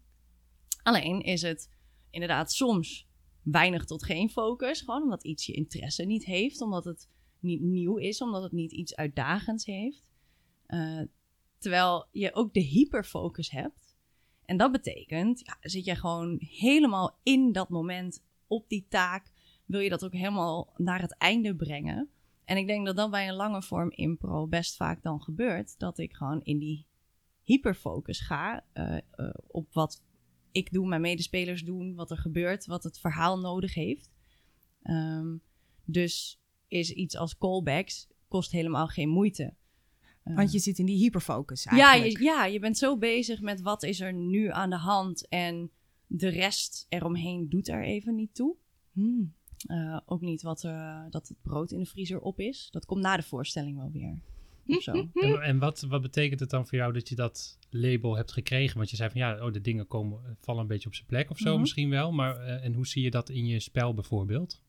Alleen 0.84 1.21
is 1.21 1.41
het 1.41 1.69
inderdaad 2.10 2.51
soms 2.51 3.08
weinig 3.43 3.86
tot 3.86 4.06
geen 4.06 4.30
focus. 4.30 4.80
Gewoon 4.80 5.03
omdat 5.03 5.23
iets 5.23 5.45
je 5.45 5.53
interesse 5.53 6.03
niet 6.03 6.25
heeft. 6.25 6.62
Omdat 6.62 6.86
het 6.86 7.10
niet 7.39 7.62
nieuw 7.62 7.97
is. 7.97 8.21
Omdat 8.21 8.43
het 8.43 8.51
niet 8.51 8.71
iets 8.71 8.95
uitdagends 8.95 9.65
heeft. 9.65 10.07
Eh, 10.67 11.01
terwijl 11.58 12.08
je 12.12 12.34
ook 12.34 12.53
de 12.53 12.63
hyperfocus 12.63 13.51
hebt. 13.51 13.95
En 14.45 14.58
dat 14.58 14.71
betekent, 14.71 15.39
ja, 15.45 15.58
zit 15.62 15.86
je 15.86 15.95
gewoon 15.95 16.38
helemaal 16.39 17.19
in 17.23 17.51
dat 17.51 17.69
moment 17.69 18.23
op 18.47 18.69
die 18.69 18.86
taak. 18.89 19.32
Wil 19.65 19.80
je 19.80 19.89
dat 19.89 20.06
ook 20.06 20.13
helemaal 20.13 20.73
naar 20.77 21.01
het 21.01 21.17
einde 21.17 21.56
brengen. 21.56 22.10
En 22.45 22.58
ik 22.58 22.67
denk 22.67 22.86
dat 22.86 22.95
dat 22.95 23.12
bij 23.12 23.27
een 23.27 23.36
lange 23.36 23.62
vorm 23.62 23.91
impro 23.91 24.47
best 24.47 24.75
vaak 24.75 25.03
dan 25.03 25.21
gebeurt. 25.21 25.80
Dat 25.80 25.97
ik 25.97 26.13
gewoon 26.13 26.41
in 26.43 26.58
die 26.58 26.86
hyperfocus 27.43 28.19
ga 28.19 28.65
eh, 28.73 28.97
eh, 28.97 29.30
op 29.47 29.73
wat 29.73 30.03
ik 30.51 30.71
doe, 30.71 30.88
mijn 30.88 31.01
medespelers 31.01 31.63
doen, 31.63 31.95
wat 31.95 32.12
er 32.12 32.17
gebeurt, 32.17 32.65
wat 32.65 32.84
het 32.84 32.99
verhaal 32.99 33.39
nodig 33.39 33.73
heeft. 33.73 34.12
Ehm, 34.82 35.38
dus 35.86 36.39
is 36.67 36.91
iets 36.91 37.17
als 37.17 37.38
callbacks 37.38 38.08
kost 38.27 38.51
helemaal 38.51 38.88
geen 38.88 39.10
moeite. 39.10 39.53
Eh, 40.28 40.36
Want 40.36 40.52
je 40.52 40.60
zit 40.60 40.80
in 40.80 40.86
die 40.86 40.98
hyperfocus 40.98 41.63
ja, 41.63 41.72
eigenlijk. 41.92 42.18
je, 42.18 42.24
ja, 42.24 42.46
je 42.46 42.60
bent 42.60 42.78
zo 42.78 42.98
bezig 42.98 43.42
met 43.42 43.62
wat 43.62 43.84
is 43.84 44.00
er 44.00 44.13
nu 44.13 44.52
aan 44.52 44.70
de 44.70 44.78
hand 44.78 45.28
en 45.28 45.72
de 46.08 46.28
rest 46.28 46.86
eromheen 46.90 47.50
doet 47.50 47.68
er 47.68 47.84
even 47.84 48.16
niet 48.16 48.36
toe. 48.36 48.56
Hmm. 48.92 49.34
Eh, 49.68 50.00
ook 50.06 50.22
niet 50.22 50.42
wat, 50.42 50.63
eh, 50.63 51.02
dat 51.10 51.28
het 51.28 51.38
brood 51.42 51.72
in 51.72 51.80
de 51.80 51.86
vriezer 51.86 52.20
op 52.20 52.40
is. 52.40 52.68
Dat 52.72 52.86
komt 52.86 53.02
na 53.02 53.16
de 53.18 53.24
voorstelling 53.24 53.78
wel 53.78 53.92
weer. 53.92 54.22
Of 54.68 54.82
zo. 54.84 54.92
En, 55.13 55.42
en 55.42 55.60
wat, 55.60 55.82
wat 55.82 56.02
betekent 56.02 56.40
het 56.40 56.50
dan 56.50 56.68
voor 56.68 56.78
jou 56.78 56.94
dat 56.94 57.10
je 57.10 57.16
dat 57.16 57.58
label 57.70 58.16
hebt 58.16 58.32
gekregen? 58.32 58.78
Want 58.78 58.90
je 58.90 58.96
zei 58.96 59.10
van 59.10 59.20
ja, 59.20 59.46
oh, 59.46 59.54
de 59.54 59.62
dingen 59.62 59.88
komen, 59.88 60.38
vallen 60.40 60.62
een 60.62 60.68
beetje 60.68 60.88
op 60.88 60.96
zijn 60.96 61.08
plek 61.08 61.30
of 61.30 61.38
zo 61.38 61.52
Mhm. 61.52 61.60
misschien 61.60 61.90
wel. 61.90 62.12
Maar 62.12 62.38
eh, 62.40 62.63
en 62.66 62.74
hoe 62.74 62.88
zie 62.88 63.04
je 63.04 63.12
dat 63.12 63.30
in 63.30 63.46
je 63.46 63.60
spel 63.60 63.94
bijvoorbeeld? 63.94 64.62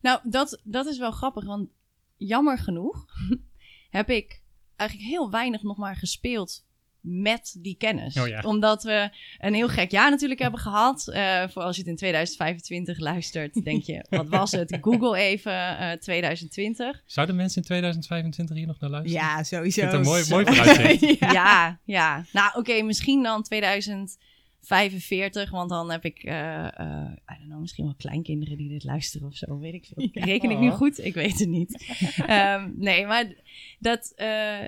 Nou, 0.00 0.20
dat, 0.30 0.60
dat 0.64 0.86
is 0.86 0.98
wel 0.98 1.10
grappig, 1.10 1.44
want 1.44 1.68
jammer 2.16 2.58
genoeg 2.58 3.06
heb 3.90 4.10
ik 4.10 4.42
eigenlijk 4.78 5.10
heel 5.10 5.30
weinig 5.30 5.62
nog 5.62 5.76
maar 5.76 5.96
gespeeld 5.96 6.66
met 7.00 7.56
die 7.58 7.76
kennis. 7.76 8.16
Oh 8.16 8.28
ja. 8.28 8.40
Omdat 8.40 8.82
we 8.82 9.10
een 9.38 9.54
heel 9.54 9.68
gek 9.68 9.90
jaar 9.90 10.10
natuurlijk 10.10 10.40
hebben 10.40 10.60
gehad. 10.60 11.08
Eh, 11.08 11.42
voor 11.48 11.62
als 11.62 11.76
je 11.76 11.82
het 11.82 11.90
in 11.90 11.96
2025 11.96 12.98
luistert, 12.98 13.64
denk 13.64 13.82
je, 13.82 14.06
wat 14.10 14.28
was 14.28 14.52
het? 14.52 14.78
Google 14.82 15.18
even 15.18 15.78
eh 15.78 15.98
2020. 15.98 17.02
Zouden 17.06 17.36
mensen 17.36 17.56
in 17.60 17.66
2025 17.66 18.56
hier 18.56 18.66
nog 18.66 18.80
naar 18.80 18.90
luisteren? 18.90 19.22
Ja, 19.26 19.42
sowieso. 19.42 19.82
Ik 19.82 19.88
vind 19.90 19.92
het 19.92 19.94
een 19.94 20.12
mooi, 20.12 20.24
mooi 20.28 20.44
vooruitzicht. 20.54 21.18
ja. 21.20 21.32
Ja, 21.32 21.80
ja. 21.84 22.24
Nou, 22.32 22.50
oké, 22.54 22.82
misschien 22.82 23.22
dan 23.22 23.42
2045, 24.60 25.50
want 25.50 25.70
dan 25.70 25.90
heb 25.90 26.04
ik, 26.04 26.22
eh 26.22 26.64
eh 26.80 27.10
I 27.12 27.34
don't 27.38 27.44
know, 27.48 27.60
misschien 27.60 27.84
wel 27.84 27.94
kleinkinderen 27.94 28.56
die 28.56 28.68
dit 28.68 28.84
luisteren 28.84 29.26
of 29.26 29.34
zo, 29.34 29.58
weet 29.58 29.74
ik 29.74 29.84
veel. 29.86 30.08
Ja. 30.12 30.24
Reken 30.24 30.50
ik 30.50 30.58
nu 30.58 30.70
goed? 30.70 30.98
Ik 31.04 31.14
weet 31.14 31.38
het 31.38 31.48
niet. 31.48 31.84
Ehm, 32.26 32.70
nee, 32.76 33.06
maar 33.06 33.34
dat, 33.78 34.12
eh, 34.16 34.66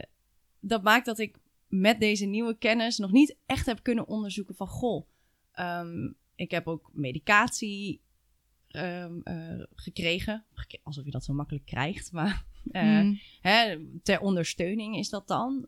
dat 0.60 0.82
maakt 0.82 1.06
dat 1.06 1.18
ik 1.18 1.36
met 1.68 2.00
deze 2.00 2.24
nieuwe 2.26 2.56
kennis 2.58 2.98
nog 2.98 3.10
niet 3.10 3.36
echt 3.46 3.66
heb 3.66 3.82
kunnen 3.82 4.08
onderzoeken 4.08 4.54
van, 4.54 4.66
goh, 4.66 5.06
ehm, 5.52 6.10
ik 6.34 6.50
heb 6.50 6.66
ook 6.66 6.90
medicatie 6.92 8.00
ehm, 8.68 9.20
eh, 9.24 9.62
gekregen. 9.74 10.44
Gek- 10.54 10.80
Alsof 10.82 11.04
je 11.04 11.10
dat 11.10 11.24
zo 11.24 11.32
makkelijk 11.32 11.64
krijgt, 11.66 12.12
maar... 12.12 12.44
eh, 12.70 12.82
Mm. 13.00 13.18
hè, 13.40 13.76
ter 14.02 14.20
ondersteuning 14.20 14.96
is 14.96 15.08
dat 15.08 15.28
dan. 15.28 15.66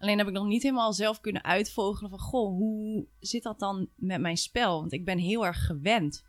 Alleen 0.00 0.18
heb 0.18 0.26
ik 0.26 0.32
nog 0.32 0.46
niet 0.46 0.62
helemaal 0.62 0.92
zelf 0.92 1.20
kunnen 1.20 1.44
uitvogelen 1.44 2.10
van... 2.10 2.18
Goh, 2.18 2.56
hoe 2.56 3.06
zit 3.18 3.42
dat 3.42 3.58
dan 3.58 3.88
met 3.96 4.20
mijn 4.20 4.36
spel? 4.36 4.80
Want 4.80 4.92
ik 4.92 5.04
ben 5.04 5.18
heel 5.18 5.46
erg 5.46 5.66
gewend. 5.66 6.24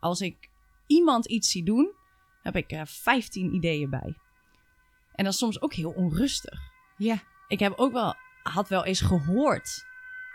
Als 0.00 0.20
ik 0.20 0.50
iemand 0.86 1.26
iets 1.26 1.50
zie 1.50 1.64
doen, 1.64 1.92
heb 2.42 2.56
ik 2.56 2.72
er 2.72 2.86
15 2.86 3.54
ideeën 3.54 3.90
bij. 3.90 4.16
En 5.12 5.24
dat 5.24 5.32
is 5.32 5.38
soms 5.38 5.60
ook 5.60 5.74
heel 5.74 5.90
onrustig. 5.90 6.60
Ja. 6.96 7.22
Ik 7.48 7.58
heb 7.58 7.72
ook 7.76 7.92
wel, 7.92 8.14
had 8.42 8.68
wel 8.68 8.84
eens 8.84 9.00
gehoord 9.00 9.86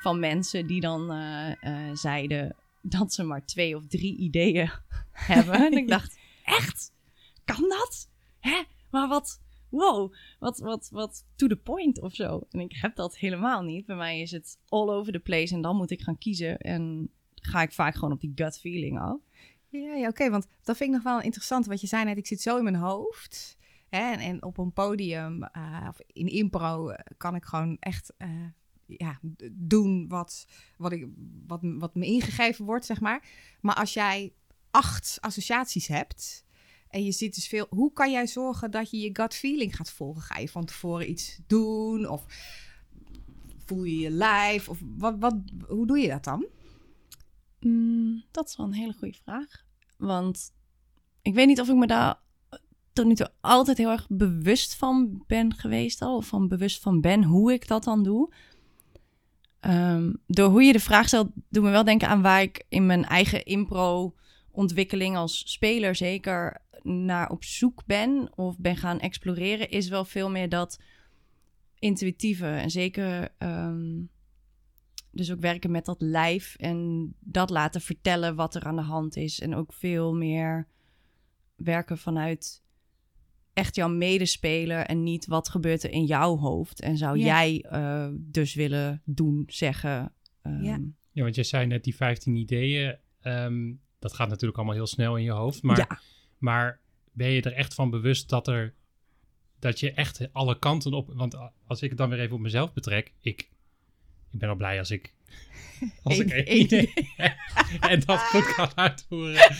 van 0.01 0.19
mensen 0.19 0.67
die 0.67 0.81
dan 0.81 1.11
eh, 1.11 1.51
eh, 1.61 1.95
zeiden 1.95 2.55
dat 2.81 3.13
ze 3.13 3.23
maar 3.23 3.45
twee 3.45 3.75
of 3.75 3.87
drie 3.87 4.17
ideeën 4.17 4.71
hebben. 5.11 5.53
en 5.53 5.71
ik 5.71 5.87
dacht, 5.97 6.19
echt? 6.43 6.91
Kan 7.45 7.69
dat? 7.69 8.09
Hè? 8.39 8.63
Maar 8.89 9.07
wat, 9.07 9.42
wow, 9.73 10.13
wat, 10.39 10.59
wat, 10.59 10.89
wat 10.91 11.25
to 11.35 11.47
the 11.47 11.55
point 11.55 12.01
of 12.01 12.13
zo. 12.15 12.47
En 12.51 12.59
ik 12.59 12.75
heb 12.75 12.95
dat 12.95 13.17
helemaal 13.17 13.61
niet. 13.61 13.85
Bij 13.85 13.95
mij 13.95 14.21
is 14.21 14.31
het 14.31 14.57
all 14.69 14.89
over 14.89 15.13
the 15.13 15.19
place 15.19 15.53
en 15.55 15.61
dan 15.61 15.75
moet 15.75 15.91
ik 15.91 16.01
gaan 16.01 16.17
kiezen. 16.17 16.57
En 16.57 17.09
ga 17.35 17.61
ik 17.61 17.71
vaak 17.71 17.93
gewoon 17.93 18.11
op 18.11 18.21
die 18.21 18.31
gut 18.35 18.59
feeling 18.59 18.99
af. 18.99 19.19
Ja, 19.69 19.93
ja 19.93 20.07
oké, 20.07 20.29
want 20.29 20.47
dat 20.63 20.77
vind 20.77 20.89
ik 20.89 20.95
nog 20.95 21.03
wel 21.03 21.21
interessant. 21.21 21.65
Wat 21.65 21.81
je 21.81 21.87
zei 21.87 22.03
net, 22.03 22.17
ik 22.17 22.27
zit 22.27 22.41
zo 22.41 22.57
in 22.57 22.63
mijn 22.63 22.75
hoofd. 22.75 23.57
Hè, 23.89 24.11
en, 24.11 24.19
en 24.19 24.43
op 24.43 24.57
een 24.57 24.73
podium 24.73 25.43
eh, 25.43 25.85
of 25.89 25.99
in 26.07 26.27
impro 26.27 26.89
eh, 26.89 27.05
kan 27.17 27.35
ik 27.35 27.43
gewoon 27.43 27.77
echt 27.79 28.13
eh, 28.17 28.29
ja, 28.85 29.19
doen 29.51 30.07
wat, 30.07 30.47
wat, 30.77 30.91
ik, 30.91 31.07
wat, 31.47 31.59
wat 31.61 31.95
me 31.95 32.05
ingegeven 32.05 32.65
wordt, 32.65 32.85
zeg 32.85 32.99
maar. 32.99 33.27
Maar 33.61 33.75
als 33.75 33.93
jij 33.93 34.33
acht 34.71 35.17
associaties 35.21 35.87
hebt 35.87 36.45
en 36.93 37.03
je 37.03 37.11
ziet 37.11 37.35
dus 37.35 37.47
veel... 37.47 37.67
Hoe 37.69 37.93
kan 37.93 38.11
jij 38.11 38.27
zorgen 38.27 38.71
dat 38.71 38.89
je 38.91 38.97
je 38.97 39.09
gut 39.13 39.33
feeling 39.33 39.75
gaat 39.75 39.91
volgen? 39.91 40.21
Ga 40.21 40.37
je 40.37 40.49
van 40.49 40.65
tevoren 40.65 41.09
iets 41.09 41.39
doen 41.47 42.09
of 42.09 42.25
voel 43.65 43.83
je 43.83 43.97
je 43.97 44.09
lijf? 44.09 44.69
Of 44.69 44.79
wat, 44.97 45.15
wat, 45.19 45.35
hoe 45.67 45.87
doe 45.87 45.99
je 45.99 46.07
dat 46.07 46.23
dan? 46.23 46.45
Mm, 47.59 48.23
dat 48.31 48.47
is 48.47 48.55
wel 48.55 48.65
een 48.65 48.73
hele 48.73 48.93
goede 48.93 49.17
vraag. 49.23 49.65
Want 49.97 50.53
ik 51.21 51.33
weet 51.33 51.47
niet 51.47 51.59
of 51.59 51.69
ik 51.69 51.75
me 51.75 51.87
daar 51.87 52.19
tot 52.93 53.05
nu 53.05 53.15
toe 53.15 53.31
altijd 53.41 53.77
heel 53.77 53.91
erg 53.91 54.07
bewust 54.09 54.75
van 54.75 55.23
ben 55.27 55.53
geweest 55.53 56.01
al. 56.01 56.15
Of 56.15 56.27
van 56.27 56.47
bewust 56.47 56.81
van 56.81 57.01
ben 57.01 57.23
hoe 57.23 57.53
ik 57.53 57.67
dat 57.67 57.83
dan 57.83 58.03
doe. 58.03 58.33
Ehm, 59.59 60.13
door 60.27 60.49
hoe 60.49 60.63
je 60.63 60.73
de 60.73 60.79
vraag 60.79 61.07
stelt, 61.07 61.29
doet 61.49 61.63
me 61.63 61.69
wel 61.69 61.83
denken 61.83 62.07
aan 62.07 62.21
waar 62.21 62.41
ik 62.41 62.65
in 62.69 62.85
mijn 62.85 63.05
eigen 63.05 63.45
impro-ontwikkeling 63.45 65.17
als 65.17 65.51
speler 65.51 65.95
zeker 65.95 66.62
naar 66.83 67.29
op 67.29 67.43
zoek 67.43 67.85
ben 67.85 68.31
of 68.37 68.57
ben 68.59 68.77
gaan 68.77 68.99
exploreren, 68.99 69.69
is 69.69 69.89
wel 69.89 70.05
veel 70.05 70.29
meer 70.29 70.49
dat 70.49 70.79
intuïtieve. 71.79 72.45
En 72.47 72.69
zeker 72.71 73.29
ehm, 73.37 74.01
dus 75.11 75.31
ook 75.31 75.39
werken 75.39 75.71
met 75.71 75.85
dat 75.85 76.01
lijf 76.01 76.55
en 76.55 77.13
dat 77.19 77.49
laten 77.49 77.81
vertellen 77.81 78.35
wat 78.35 78.55
er 78.55 78.63
aan 78.63 78.75
de 78.75 78.81
hand 78.81 79.15
is. 79.15 79.39
En 79.39 79.55
ook 79.55 79.73
veel 79.73 80.13
meer 80.15 80.67
werken 81.55 81.97
vanuit 81.97 82.61
echt 83.53 83.75
jouw 83.75 83.89
medespeler 83.89 84.85
en 84.85 85.03
niet 85.03 85.25
wat 85.25 85.49
gebeurt 85.49 85.83
er 85.83 85.91
in 85.91 86.05
jouw 86.05 86.37
hoofd. 86.37 86.81
En 86.81 86.97
zou 86.97 87.17
Ja. 87.17 87.23
jij 87.25 87.61
eh, 87.61 88.07
dus 88.19 88.53
willen 88.53 89.01
doen, 89.05 89.43
zeggen. 89.47 90.13
ehm, 90.41 90.63
Ja. 90.63 90.79
Ja, 91.11 91.23
want 91.23 91.35
je 91.35 91.43
zei 91.43 91.65
net 91.65 91.83
die 91.83 91.95
15 91.95 92.35
ideeën. 92.35 92.97
ehm, 93.21 93.73
dat 93.99 94.13
gaat 94.13 94.29
natuurlijk 94.29 94.57
allemaal 94.57 94.75
heel 94.75 94.87
snel 94.87 95.17
in 95.17 95.23
je 95.23 95.31
hoofd. 95.31 95.61
Maar, 95.63 95.77
Ja. 95.77 95.99
Maar 96.43 96.79
ben 97.11 97.29
je 97.29 97.41
er 97.41 97.53
echt 97.53 97.73
van 97.73 97.89
bewust 97.89 98.29
dat 98.29 98.47
er 98.47 98.73
dat 99.59 99.79
je 99.79 99.91
echt 99.91 100.33
alle 100.33 100.59
kanten 100.59 100.93
op. 100.93 101.09
Want 101.13 101.35
als 101.67 101.81
ik 101.81 101.89
het 101.89 101.97
dan 101.97 102.09
weer 102.09 102.19
even 102.19 102.35
op 102.35 102.41
mezelf 102.41 102.73
betrek, 102.73 103.11
ik, 103.21 103.49
ik 104.31 104.39
ben 104.39 104.49
al 104.49 104.55
blij 104.55 104.79
als 104.79 104.91
ik. 104.91 105.13
Als 106.03 106.19
ik 106.19 106.29
Eén- 106.31 106.31
één 106.31 106.45
één 106.45 106.59
idee 106.61 106.93
heb 107.15 107.35
en 107.79 107.99
dat 107.99 108.19
goed 108.19 108.53
kan 108.53 108.69
uitvoeren. 108.85 109.55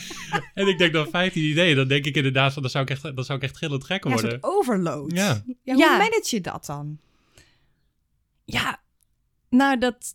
en 0.54 0.68
ik 0.68 0.78
denk 0.78 0.92
dan 0.92 1.08
15 1.08 1.42
ideeën, 1.42 1.76
dan 1.76 1.88
denk 1.88 2.04
ik 2.04 2.16
inderdaad 2.16 2.52
van 2.52 2.62
dan 2.62 2.70
zou 2.70 2.84
ik 2.84 2.90
echt, 2.90 3.02
dan 3.02 3.24
zou 3.24 3.38
ik 3.38 3.44
echt 3.44 3.56
gillend 3.56 3.84
gek 3.84 4.04
Ja, 4.04 4.10
een 4.10 4.16
worden. 4.16 4.30
soort 4.40 4.44
overload. 4.54 5.12
Ja. 5.12 5.42
Ja, 5.62 5.72
hoe 5.74 5.76
Ja. 5.82 5.96
manage 5.96 6.34
je 6.34 6.40
dat 6.40 6.66
dan? 6.66 6.98
Ja, 8.44 8.80
nou 9.48 9.78
dat. 9.78 10.14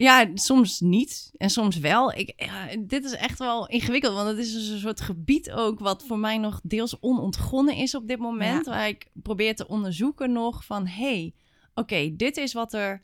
Ja, 0.00 0.30
soms 0.34 0.80
niet 0.80 1.30
en 1.36 1.50
soms 1.50 1.78
wel. 1.78 2.12
Ik, 2.12 2.32
ja, 2.36 2.76
dit 2.78 3.04
is 3.04 3.12
echt 3.12 3.38
wel 3.38 3.68
ingewikkeld, 3.68 4.14
want 4.14 4.28
het 4.28 4.38
is 4.38 4.52
dus 4.52 4.68
een 4.68 4.78
soort 4.78 5.00
gebied 5.00 5.50
ook 5.50 5.78
wat 5.78 6.06
voor 6.06 6.18
mij 6.18 6.38
nog 6.38 6.60
deels 6.62 7.00
onontgonnen 7.00 7.76
is 7.76 7.94
op 7.94 8.08
dit 8.08 8.18
moment. 8.18 8.66
Waar 8.66 8.88
ik 8.88 9.10
probeer 9.12 9.56
te 9.56 9.68
onderzoeken 9.68 10.32
nog 10.32 10.64
van, 10.64 10.86
hey, 10.86 11.34
oké, 11.74 12.16
dit 12.16 12.36
is 12.36 12.52
wat 12.52 12.72
er 12.72 13.02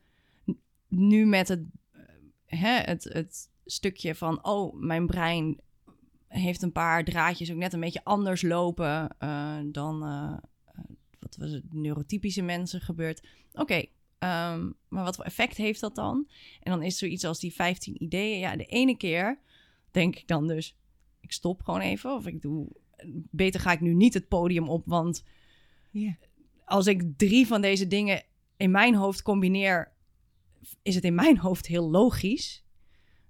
nu 0.89 1.27
met 1.27 1.49
het, 1.49 1.65
eh, 1.91 2.01
hè, 2.47 2.79
het, 2.79 3.05
het 3.05 3.51
stukje 3.65 4.15
van, 4.15 4.45
oh, 4.45 4.75
mijn 4.75 5.07
brein 5.07 5.61
heeft 6.29 6.63
een 6.63 6.73
paar 6.73 7.05
draadjes 7.05 7.51
ook 7.51 7.57
net 7.57 7.73
een 7.73 7.81
beetje 7.81 8.05
anders 8.05 8.43
lopen 8.43 9.15
eh, 9.19 9.59
dan 9.65 10.03
eh, 10.03 10.37
eh, 10.65 10.85
wat 11.19 11.37
was 11.37 11.51
het, 11.51 11.73
neurotypische 11.73 12.43
mensen 12.43 12.81
gebeurt. 12.81 13.27
Oké, 13.53 13.85
Ehm, 14.19 14.71
maar 14.89 15.05
wat 15.05 15.17
voor 15.17 15.25
effect 15.25 15.57
heeft 15.57 15.81
dat 15.81 15.95
dan? 15.95 16.29
En 16.61 16.73
dan 16.73 16.83
is 16.83 16.99
zoiets 16.99 17.25
als 17.25 17.41
die 17.41 17.55
15 17.55 18.03
ideeën. 18.03 18.39
Ja, 18.39 18.57
de 18.57 18.65
ene 18.67 18.97
keer 18.97 19.39
denk 19.91 20.17
ik 20.17 20.29
dan 20.29 20.47
dus, 20.47 20.77
ik 21.21 21.33
stop 21.33 21.63
gewoon 21.63 21.81
even. 21.81 22.15
Of 22.15 22.27
ik 22.27 22.43
doe, 22.43 22.69
beter 23.31 23.61
ga 23.61 23.73
ik 23.73 23.81
nu 23.81 23.95
niet 23.95 24.15
het 24.15 24.29
podium 24.29 24.69
op. 24.69 24.83
Want 24.87 25.25
als 26.65 26.87
ik 26.87 27.03
drie 27.17 27.47
van 27.47 27.61
deze 27.61 27.87
dingen 27.87 28.23
in 28.57 28.71
mijn 28.71 28.95
hoofd 28.95 29.23
combineer, 29.23 29.93
is 30.83 30.95
het 30.95 31.05
in 31.05 31.15
mijn 31.15 31.39
hoofd 31.39 31.67
heel 31.67 31.91
logisch. 31.91 32.65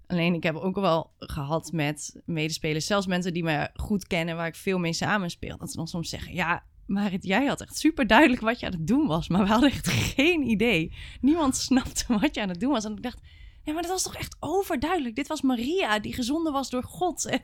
Alleen 0.07 0.33
ik 0.33 0.43
heb 0.43 0.55
ook 0.55 0.75
wel 0.75 1.13
gehad 1.17 1.71
met 1.71 2.21
medespelers, 2.25 2.85
zelfs 2.85 3.07
mensen 3.07 3.33
die 3.33 3.43
me 3.43 3.69
goed 3.73 4.07
kennen, 4.07 4.35
waar 4.35 4.47
ik 4.47 4.55
veel 4.55 4.77
mee 4.77 4.93
samenspeel. 4.93 5.57
Dat 5.57 5.71
ze 5.71 5.77
dan 5.77 5.87
soms 5.87 6.09
zeggen, 6.09 6.33
ja, 6.33 6.65
Marit, 6.87 7.23
jij 7.23 7.45
had 7.45 7.61
echt 7.61 7.77
super 7.77 8.07
duidelijk 8.07 8.41
wat 8.41 8.59
je 8.59 8.65
aan 8.65 8.71
het 8.71 8.87
doen 8.87 9.07
was. 9.07 9.27
Maar 9.27 9.43
we 9.43 9.49
hadden 9.49 9.69
echt 9.71 9.87
geen 10.15 10.41
idee. 10.49 10.93
Niemand 11.21 11.55
snapte 11.57 12.05
wat 12.19 12.35
je 12.35 12.41
aan 12.41 12.49
het 12.49 12.59
doen 12.59 12.71
was. 12.71 12.85
En 12.85 12.91
ik 12.91 13.03
dacht, 13.03 13.19
ja, 13.63 13.73
maar 13.73 13.81
dat 13.81 13.91
was 13.91 14.03
toch 14.03 14.15
echt 14.15 14.35
overduidelijk. 14.39 15.15
Dit 15.15 15.27
was 15.27 15.41
Maria, 15.41 15.99
die 15.99 16.13
gezonden 16.13 16.53
was 16.53 16.69
door 16.69 16.83
God. 16.83 17.25
En, 17.29 17.41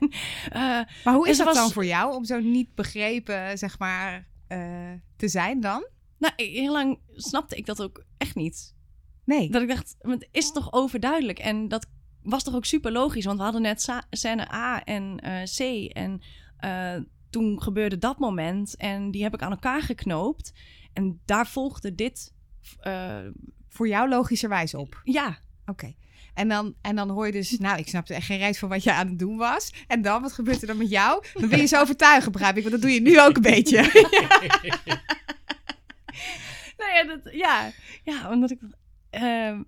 eh, 0.50 0.80
Maar 1.04 1.14
hoe 1.14 1.28
is 1.28 1.36
dat 1.36 1.46
was- 1.46 1.56
dan 1.56 1.70
voor 1.70 1.84
jou 1.86 2.14
om 2.14 2.24
zo 2.24 2.40
niet 2.40 2.74
begrepen, 2.74 3.58
zeg 3.58 3.78
maar, 3.78 4.26
eh, 4.48 4.92
te 5.16 5.28
zijn 5.28 5.60
dan? 5.60 5.86
nou, 6.18 6.32
heel 6.36 6.72
lang 6.72 6.98
snapte 7.14 7.56
ik 7.56 7.66
dat 7.66 7.82
ook 7.82 8.04
echt 8.18 8.34
niet. 8.34 8.74
Nee. 9.24 9.50
Dat 9.50 9.62
ik 9.62 9.68
dacht, 9.68 9.96
het 10.00 10.28
is 10.30 10.52
toch 10.52 10.72
overduidelijk. 10.72 11.38
En 11.38 11.68
dat 11.68 11.86
was 12.22 12.42
toch 12.44 12.54
ook 12.54 12.64
super 12.64 12.92
logisch. 12.92 13.24
Want 13.24 13.38
we 13.38 13.44
hadden 13.44 13.62
net 13.62 13.88
scène 14.10 14.52
A 14.52 14.84
en 14.84 15.18
eh, 15.20 15.42
C. 15.42 15.90
En 15.92 16.20
toen 17.34 17.62
gebeurde 17.62 17.98
dat 17.98 18.18
moment. 18.18 18.76
En 18.76 19.10
die 19.10 19.22
heb 19.22 19.34
ik 19.34 19.42
aan 19.42 19.50
elkaar 19.50 19.82
geknoopt. 19.82 20.52
En 20.92 21.20
daar 21.24 21.46
volgde 21.46 21.94
dit. 21.94 22.32
eh, 22.80 23.18
Voor 23.68 23.88
jou 23.88 24.08
logischerwijs 24.08 24.74
op. 24.74 25.00
ja, 25.04 25.38
Oké. 25.66 25.94
En 26.34 26.48
dan, 26.48 26.74
en 26.80 26.96
dan 26.96 27.10
hoor 27.10 27.26
je 27.26 27.32
dus, 27.32 27.58
nou, 27.58 27.78
ik 27.78 27.88
snapte 27.88 28.14
echt 28.14 28.26
geen 28.26 28.38
reet 28.38 28.58
van 28.58 28.68
wat 28.68 28.82
je 28.82 28.92
aan 28.92 29.06
het 29.08 29.18
doen 29.18 29.36
was. 29.36 29.72
En 29.86 30.02
dan, 30.02 30.22
wat 30.22 30.32
gebeurt 30.32 30.60
er 30.60 30.66
dan 30.66 30.76
met 30.76 30.90
jou? 30.90 31.24
Dan 31.34 31.48
ben 31.48 31.58
je 31.58 31.66
zo 31.66 31.80
overtuigen, 31.80 32.32
begrijp 32.32 32.56
ik. 32.56 32.62
Want 32.62 32.74
dat 32.74 32.82
doe 32.82 32.92
je 32.92 33.00
nu 33.00 33.20
ook 33.20 33.36
een 33.36 33.42
beetje. 33.42 33.76
nou 36.78 36.92
ja, 36.94 37.04
dat, 37.06 37.32
ja, 37.34 37.70
ja, 38.04 38.30
omdat 38.30 38.50
ik. 38.50 38.58
ehm, 39.10 39.62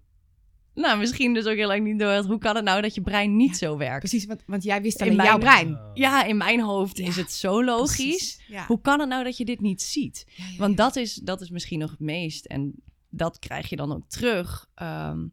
nou, 0.77 0.99
misschien 0.99 1.35
dus 1.35 1.47
ook 1.47 1.57
heel 1.57 1.67
lang 1.67 1.85
niet 1.85 1.99
door. 1.99 2.11
had, 2.11 2.27
Hoe 2.27 2.39
kan 2.39 2.57
het 2.57 2.65
nou 2.65 2.83
dat 2.83 2.95
je 2.95 3.01
brein 3.01 3.37
niet 3.37 3.57
zo 3.57 3.77
werkt? 3.77 3.99
Precies, 3.99 4.27
want, 4.27 4.43
want 4.47 4.63
jij 4.63 4.83
wist 4.83 5.01
In 5.01 5.11
alleen 5.11 5.27
jouw 5.27 5.39
brein. 5.39 5.79
Ja, 5.95 6.25
in 6.25 6.37
mijn 6.37 6.61
hoofd 6.61 6.99
Ja, 6.99 7.07
is 7.07 7.17
het 7.17 7.33
zo 7.33 7.65
logisch. 7.65 8.41
Ja. 8.49 8.67
Hoe 8.67 8.81
kan 8.81 9.01
het 9.01 9.09
nou 9.09 9.25
dat 9.25 9.37
je 9.37 9.45
dit 9.45 9.61
niet 9.61 9.83
ziet? 9.83 10.27
Ja, 10.37 10.45
Want 10.59 10.77
dat 10.77 10.97
is, 10.97 11.15
dat 11.15 11.41
is 11.41 11.51
misschien 11.51 11.79
nog 11.79 11.91
het 11.91 12.01
meest. 12.01 12.45
En 12.45 12.75
dat 13.09 13.39
krijg 13.39 13.69
je 13.69 13.77
dan 13.77 13.93
ook 13.93 14.09
terug. 14.09 14.71
Ehm, 14.75 15.27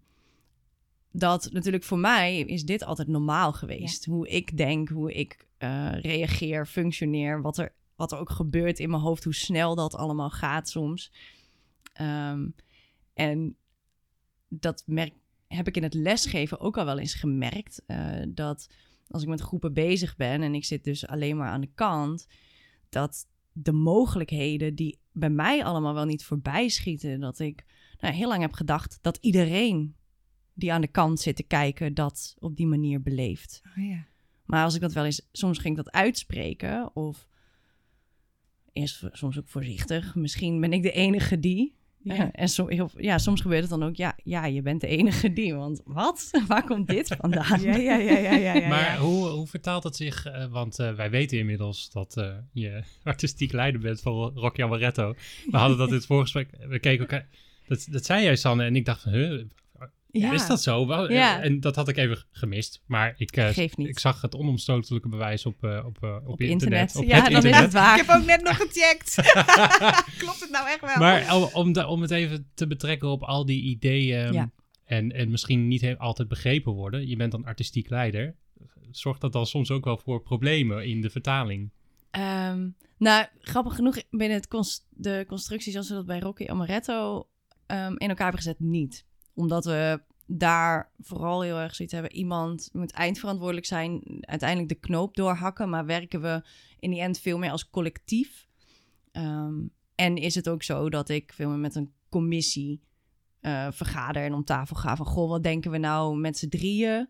dat 1.11 1.49
natuurlijk 1.51 1.83
voor 1.83 1.99
mij 1.99 2.39
is 2.39 2.63
dit 2.63 2.83
altijd 2.83 3.07
normaal 3.07 3.53
geweest. 3.53 4.05
Hoe 4.05 4.27
ik 4.27 4.57
denk, 4.57 4.89
hoe 4.89 5.13
ik 5.13 5.47
eh, 5.57 6.01
reageer, 6.01 6.65
functioneer, 6.65 7.41
wat 7.41 7.57
er, 7.57 7.73
wat 7.95 8.11
er 8.11 8.17
ook 8.17 8.29
gebeurt 8.29 8.79
in 8.79 8.89
mijn 8.89 9.01
hoofd, 9.01 9.23
hoe 9.23 9.35
snel 9.35 9.75
dat 9.75 9.95
allemaal 9.95 10.29
gaat 10.29 10.69
soms. 10.69 11.11
Ehm, 11.93 12.47
en 13.13 13.55
dat 14.47 14.83
merk, 14.85 15.13
heb 15.55 15.67
ik 15.67 15.75
in 15.75 15.83
het 15.83 15.93
lesgeven 15.93 16.59
ook 16.59 16.77
al 16.77 16.85
wel 16.85 16.99
eens 16.99 17.13
gemerkt. 17.13 17.83
eh, 17.85 18.21
dat 18.27 18.67
als 19.07 19.21
ik 19.21 19.27
met 19.27 19.41
groepen 19.41 19.73
bezig 19.73 20.15
ben 20.15 20.41
en 20.41 20.55
ik 20.55 20.65
zit 20.65 20.83
dus 20.83 21.07
alleen 21.07 21.37
maar 21.37 21.49
aan 21.49 21.61
de 21.61 21.71
kant, 21.75 22.27
dat 22.89 23.27
de 23.51 23.71
mogelijkheden 23.71 24.75
die 24.75 24.99
bij 25.11 25.29
mij 25.29 25.63
allemaal 25.63 25.93
wel 25.93 26.05
niet 26.05 26.25
voorbij 26.25 26.69
schieten, 26.69 27.19
dat 27.19 27.39
ik 27.39 27.65
nou, 27.99 28.13
heel 28.13 28.27
lang 28.27 28.41
heb 28.41 28.53
gedacht 28.53 28.99
dat 29.01 29.17
iedereen 29.21 29.95
die 30.53 30.73
aan 30.73 30.81
de 30.81 30.87
kant 30.87 31.19
zit 31.19 31.35
te 31.35 31.43
kijken 31.43 31.93
dat 31.93 32.35
op 32.39 32.55
die 32.55 32.67
manier 32.67 33.01
beleeft. 33.01 33.61
Oh, 33.77 33.87
ja. 33.87 34.05
Maar 34.45 34.63
als 34.63 34.75
ik 34.75 34.81
dat 34.81 34.93
wel 34.93 35.05
eens, 35.05 35.27
soms 35.31 35.57
ging 35.57 35.77
ik 35.77 35.83
dat 35.83 35.93
uitspreken 35.93 36.95
of 36.95 37.27
eerst 38.71 39.05
soms 39.11 39.39
ook 39.39 39.47
voorzichtig. 39.47 40.15
Misschien 40.15 40.61
ben 40.61 40.73
ik 40.73 40.81
de 40.81 40.91
enige 40.91 41.39
die. 41.39 41.75
Ja. 42.03 42.31
En 42.31 42.47
so, 42.47 42.67
heel- 42.67 42.91
ja, 42.97 43.17
soms 43.17 43.41
gebeurt 43.41 43.61
het 43.61 43.69
dan 43.69 43.83
ook, 43.83 43.95
ja, 43.95 44.15
ja, 44.23 44.45
je 44.45 44.61
bent 44.61 44.81
de 44.81 44.87
enige 44.87 45.33
die. 45.33 45.55
Want 45.55 45.81
wat? 45.85 46.29
Waar 46.47 46.63
komt 46.63 46.87
dit 46.87 47.15
vandaan? 47.19 47.61
Ja, 47.61 47.75
ja, 47.75 47.95
ja, 47.97 48.17
ja, 48.17 48.33
ja, 48.33 48.53
ja. 48.53 48.67
maar 48.67 48.97
hoe, 48.97 49.27
hoe 49.27 49.47
vertaalt 49.47 49.83
het 49.83 49.95
zich? 49.95 50.25
eh, 50.25 50.45
want 50.45 50.79
eh, 50.79 50.93
wij 50.93 51.09
weten 51.09 51.37
inmiddels 51.37 51.91
dat 51.91 52.17
eh, 52.17 52.27
je 52.51 52.83
artistiek 53.03 53.51
leider 53.51 53.81
bent 53.81 54.01
van 54.01 54.31
Rocky 54.35 54.63
Amaretto. 54.63 55.15
We 55.51 55.57
hadden 55.57 55.77
dat 55.77 55.87
in 55.89 55.93
het 55.93 56.05
voorgesprek. 56.05 56.49
We 56.67 56.79
keken 56.79 56.99
elkaar. 56.99 57.27
Dat, 57.67 57.87
dat 57.91 58.05
zei 58.05 58.23
jij, 58.23 58.35
Sanne. 58.35 58.63
En 58.65 58.75
ik 58.75 58.85
dacht, 58.85 59.01
van, 59.01 59.11
huh, 59.11 59.41
Ja. 60.21 60.31
is 60.33 60.47
dat 60.47 60.61
zo? 60.61 60.87
Wel, 60.87 61.11
Ja. 61.11 61.41
En 61.41 61.59
dat 61.59 61.75
had 61.75 61.87
ik 61.87 61.97
even 61.97 62.25
gemist. 62.31 62.81
Maar 62.85 63.13
ik, 63.17 63.37
eh, 63.37 63.57
ik 63.75 63.99
zag 63.99 64.21
het 64.21 64.35
onomstotelijke 64.35 65.09
bewijs 65.09 65.45
op, 65.45 65.63
eh, 65.63 65.83
op, 65.85 66.03
eh, 66.03 66.15
op, 66.15 66.27
Op 66.27 66.41
internet. 66.41 66.49
internet. 66.49 66.95
Op 66.95 67.03
ja, 67.03 67.15
het 67.15 67.25
dan 67.25 67.33
internet. 67.33 67.59
is 67.59 67.63
het 67.65 67.73
waar. 67.73 67.99
Ik 67.99 68.05
heb 68.05 68.15
ook 68.15 68.25
net 68.25 68.41
nog 68.43 68.55
gecheckt. 68.57 69.15
Klopt 70.23 70.39
het 70.39 70.49
nou 70.51 70.67
echt 70.67 70.81
wel? 70.81 70.97
Maar 70.97 71.35
om, 71.53 71.75
om, 71.75 72.01
het 72.01 72.11
even 72.11 72.47
te 72.53 72.67
betrekken 72.67 73.07
op 73.09 73.23
al 73.23 73.45
die 73.45 73.61
ideeën 73.61 74.33
Ja. 74.33 74.51
en, 74.85 75.11
en 75.11 75.29
misschien 75.29 75.67
niet 75.67 75.95
altijd 75.97 76.27
begrepen 76.27 76.71
worden. 76.71 77.07
Je 77.07 77.15
bent 77.15 77.31
dan 77.31 77.45
artistiek 77.45 77.89
leider. 77.89 78.35
Zorgt 78.91 79.21
dat 79.21 79.31
dan 79.33 79.45
soms 79.45 79.71
ook 79.71 79.85
wel 79.85 79.97
voor 79.97 80.21
problemen 80.21 80.85
in 80.87 81.01
de 81.01 81.09
vertaling? 81.09 81.71
Ehm, 82.11 82.67
nou, 82.97 83.25
grappig 83.41 83.75
genoeg, 83.75 84.03
binnen 84.09 84.37
het 84.37 84.83
de 84.89 85.25
constructie 85.27 85.71
zoals 85.71 85.89
we 85.89 85.95
dat 85.95 86.05
bij 86.05 86.19
Rocky 86.19 86.45
Amaretto 86.45 87.27
ehm, 87.65 87.93
in 87.97 88.09
elkaar 88.09 88.31
hebben 88.31 88.41
gezet, 88.41 88.59
niet. 88.59 89.05
Omdat 89.33 89.65
we 89.65 90.01
daar 90.25 90.91
vooral 90.99 91.41
heel 91.41 91.57
erg 91.57 91.75
zoiets 91.75 91.93
hebben. 91.93 92.13
Iemand 92.13 92.69
moet 92.73 92.91
eindverantwoordelijk 92.91 93.65
zijn, 93.65 94.01
uiteindelijk 94.19 94.69
de 94.69 94.87
knoop 94.87 95.15
doorhakken, 95.15 95.69
maar 95.69 95.85
werken 95.85 96.21
we 96.21 96.45
in 96.79 96.89
die 96.89 97.01
end 97.01 97.19
veel 97.19 97.37
meer 97.37 97.51
als 97.51 97.69
collectief. 97.69 98.47
Ehm, 99.11 99.55
en 99.95 100.17
is 100.17 100.35
het 100.35 100.49
ook 100.49 100.63
zo 100.63 100.89
dat 100.89 101.09
ik 101.09 101.33
veel 101.33 101.49
meer 101.49 101.57
met 101.57 101.75
een 101.75 101.93
commissie 102.09 102.81
eh, 103.39 103.67
vergader 103.71 104.23
en 104.23 104.33
om 104.33 104.43
tafel 104.43 104.75
ga 104.75 104.95
van, 104.95 105.05
goh, 105.05 105.29
wat 105.29 105.43
denken 105.43 105.71
we 105.71 105.77
nou 105.77 106.17
met 106.17 106.37
z'n 106.37 106.47
drieën? 106.47 107.09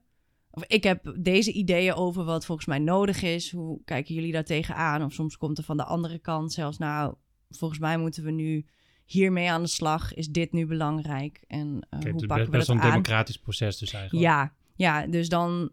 Of 0.51 0.63
ik 0.67 0.83
heb 0.83 1.15
deze 1.19 1.51
ideeën 1.51 1.93
over 1.93 2.23
wat 2.23 2.45
volgens 2.45 2.67
mij 2.67 2.79
nodig 2.79 3.21
is. 3.21 3.51
Hoe 3.51 3.81
kijken 3.85 4.15
jullie 4.15 4.31
daar 4.31 4.43
tegenaan? 4.43 5.03
Of 5.03 5.13
soms 5.13 5.37
komt 5.37 5.57
er 5.57 5.63
van 5.63 5.77
de 5.77 5.83
andere 5.83 6.19
kant 6.19 6.53
zelfs, 6.53 6.77
nou, 6.77 7.15
volgens 7.49 7.79
mij 7.79 7.97
moeten 7.97 8.23
we 8.23 8.31
nu 8.31 8.65
hiermee 9.13 9.51
aan 9.51 9.61
de 9.61 9.67
slag. 9.67 10.13
Is 10.13 10.27
dit 10.27 10.51
nu 10.51 10.65
belangrijk? 10.65 11.43
En 11.47 11.87
eh, 11.89 11.99
hoe 11.99 12.07
het 12.07 12.21
is 12.21 12.27
pakken 12.27 12.51
we 12.51 12.57
dat 12.57 12.67
wel 12.67 12.75
een 12.75 12.81
aan? 12.81 12.89
democratisch 12.89 13.39
proces 13.39 13.77
dus 13.77 13.93
eigenlijk. 13.93 14.25
Ja, 14.25 14.53
ja, 14.75 15.07
dus 15.07 15.29
dan 15.29 15.71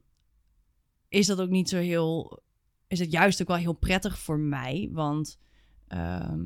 is 1.09 1.26
dat 1.26 1.40
ook 1.40 1.50
niet 1.50 1.68
zo 1.68 1.79
heel. 1.79 2.42
Is 2.87 2.98
het 2.98 3.12
juist 3.12 3.40
ook 3.40 3.48
wel 3.48 3.57
heel 3.57 3.72
prettig 3.72 4.18
voor 4.18 4.38
mij, 4.38 4.88
want 4.92 5.38
ehm, 5.88 6.42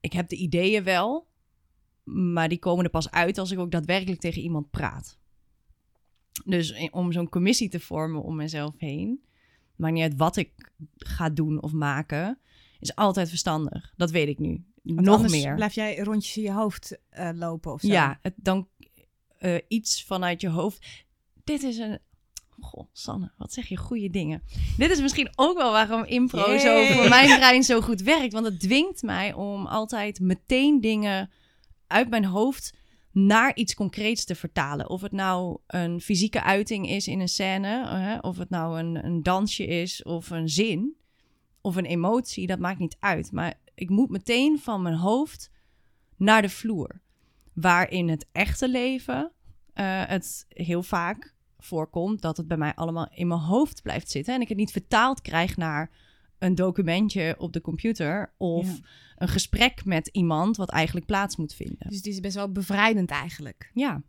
ik 0.00 0.12
heb 0.12 0.28
de 0.28 0.36
ideeën 0.36 0.84
wel, 0.84 1.28
maar 2.04 2.48
die 2.48 2.58
komen 2.58 2.84
er 2.84 2.90
pas 2.90 3.10
uit 3.10 3.38
als 3.38 3.50
ik 3.50 3.58
ook 3.58 3.70
daadwerkelijk 3.70 4.20
tegen 4.20 4.42
iemand 4.42 4.70
praat. 4.70 5.18
Dus 6.44 6.88
om 6.90 7.12
zo'n 7.12 7.28
commissie 7.28 7.68
te 7.68 7.80
vormen 7.80 8.22
om 8.22 8.36
mezelf 8.36 8.74
heen, 8.78 9.24
maakt 9.76 9.94
niet 9.94 10.02
uit 10.02 10.16
wat 10.16 10.36
ik 10.36 10.72
ga 10.96 11.30
doen 11.30 11.62
of 11.62 11.72
maken, 11.72 12.38
is 12.80 12.94
altijd 12.94 13.28
verstandig. 13.28 13.92
Dat 13.96 14.10
weet 14.10 14.28
ik 14.28 14.38
nu. 14.38 14.64
Want 14.94 15.06
Nog 15.06 15.30
meer. 15.30 15.54
blijf 15.54 15.74
jij 15.74 15.98
rondjes 15.98 16.36
in 16.36 16.42
je 16.42 16.52
hoofd 16.52 16.98
eh, 17.08 17.30
lopen 17.34 17.72
of 17.72 17.80
zo. 17.80 17.86
Ja, 17.88 18.18
het, 18.22 18.34
dan 18.36 18.68
eh, 19.38 19.58
iets 19.68 20.04
vanuit 20.04 20.40
je 20.40 20.48
hoofd. 20.48 20.86
Dit 21.44 21.62
is 21.62 21.78
een. 21.78 21.98
Goh, 22.60 22.88
Sanne, 22.92 23.32
wat 23.36 23.52
zeg 23.52 23.66
je 23.66 23.76
goede 23.76 24.10
dingen. 24.10 24.42
Dit 24.76 24.90
is 24.90 25.00
misschien 25.00 25.28
ook 25.34 25.56
wel 25.56 25.72
waarom 25.72 26.04
impro 26.04 26.58
zo 26.58 26.84
voor 26.84 27.08
mijn 27.08 27.38
brein 27.38 27.62
zo 27.62 27.80
goed 27.80 28.00
werkt. 28.00 28.32
Want 28.32 28.44
het 28.46 28.60
dwingt 28.60 29.02
mij 29.02 29.32
om 29.32 29.66
altijd 29.66 30.20
meteen 30.20 30.80
dingen 30.80 31.30
uit 31.86 32.10
mijn 32.10 32.24
hoofd 32.24 32.74
naar 33.12 33.56
iets 33.56 33.74
concreets 33.74 34.24
te 34.24 34.34
vertalen. 34.34 34.90
Of 34.90 35.00
het 35.00 35.12
nou 35.12 35.58
een 35.66 36.00
fysieke 36.00 36.42
uiting 36.42 36.88
is 36.88 37.08
in 37.08 37.20
een 37.20 37.28
scène, 37.28 37.86
hè, 37.88 38.18
of 38.18 38.38
het 38.38 38.50
nou 38.50 38.78
een, 38.78 39.04
een 39.04 39.22
dansje 39.22 39.66
is, 39.66 40.02
of 40.02 40.30
een 40.30 40.48
zin, 40.48 40.96
of 41.60 41.76
een 41.76 41.84
emotie, 41.84 42.46
dat 42.46 42.58
maakt 42.58 42.78
niet 42.78 42.96
uit. 43.00 43.32
Maar 43.32 43.54
ik 43.76 43.90
moet 43.90 44.10
meteen 44.10 44.58
van 44.58 44.82
mijn 44.82 44.94
hoofd 44.94 45.50
naar 46.16 46.42
de 46.42 46.48
vloer. 46.48 47.00
Waar 47.54 47.90
in 47.90 48.08
het 48.08 48.26
echte 48.32 48.68
leven 48.68 49.32
eh, 49.72 50.02
het 50.06 50.46
heel 50.48 50.82
vaak 50.82 51.34
voorkomt 51.58 52.22
dat 52.22 52.36
het 52.36 52.48
bij 52.48 52.56
mij 52.56 52.74
allemaal 52.74 53.08
in 53.10 53.26
mijn 53.28 53.40
hoofd 53.40 53.82
blijft 53.82 54.10
zitten 54.10 54.34
en 54.34 54.40
ik 54.40 54.48
het 54.48 54.56
niet 54.56 54.70
vertaald 54.72 55.20
krijg 55.20 55.56
naar 55.56 55.90
een 56.38 56.54
documentje 56.54 57.34
op 57.38 57.52
de 57.52 57.60
computer 57.60 58.34
of 58.36 58.66
Ja. 58.66 58.76
een 59.16 59.28
gesprek 59.28 59.84
met 59.84 60.08
iemand 60.12 60.56
wat 60.56 60.70
eigenlijk 60.70 61.06
plaats 61.06 61.36
moet 61.36 61.54
vinden. 61.54 61.88
Dus 61.88 61.96
het 61.96 62.06
is 62.06 62.20
best 62.20 62.34
wel 62.34 62.52
bevrijdend 62.52 63.10
eigenlijk. 63.10 63.70
Ja, 63.74 64.02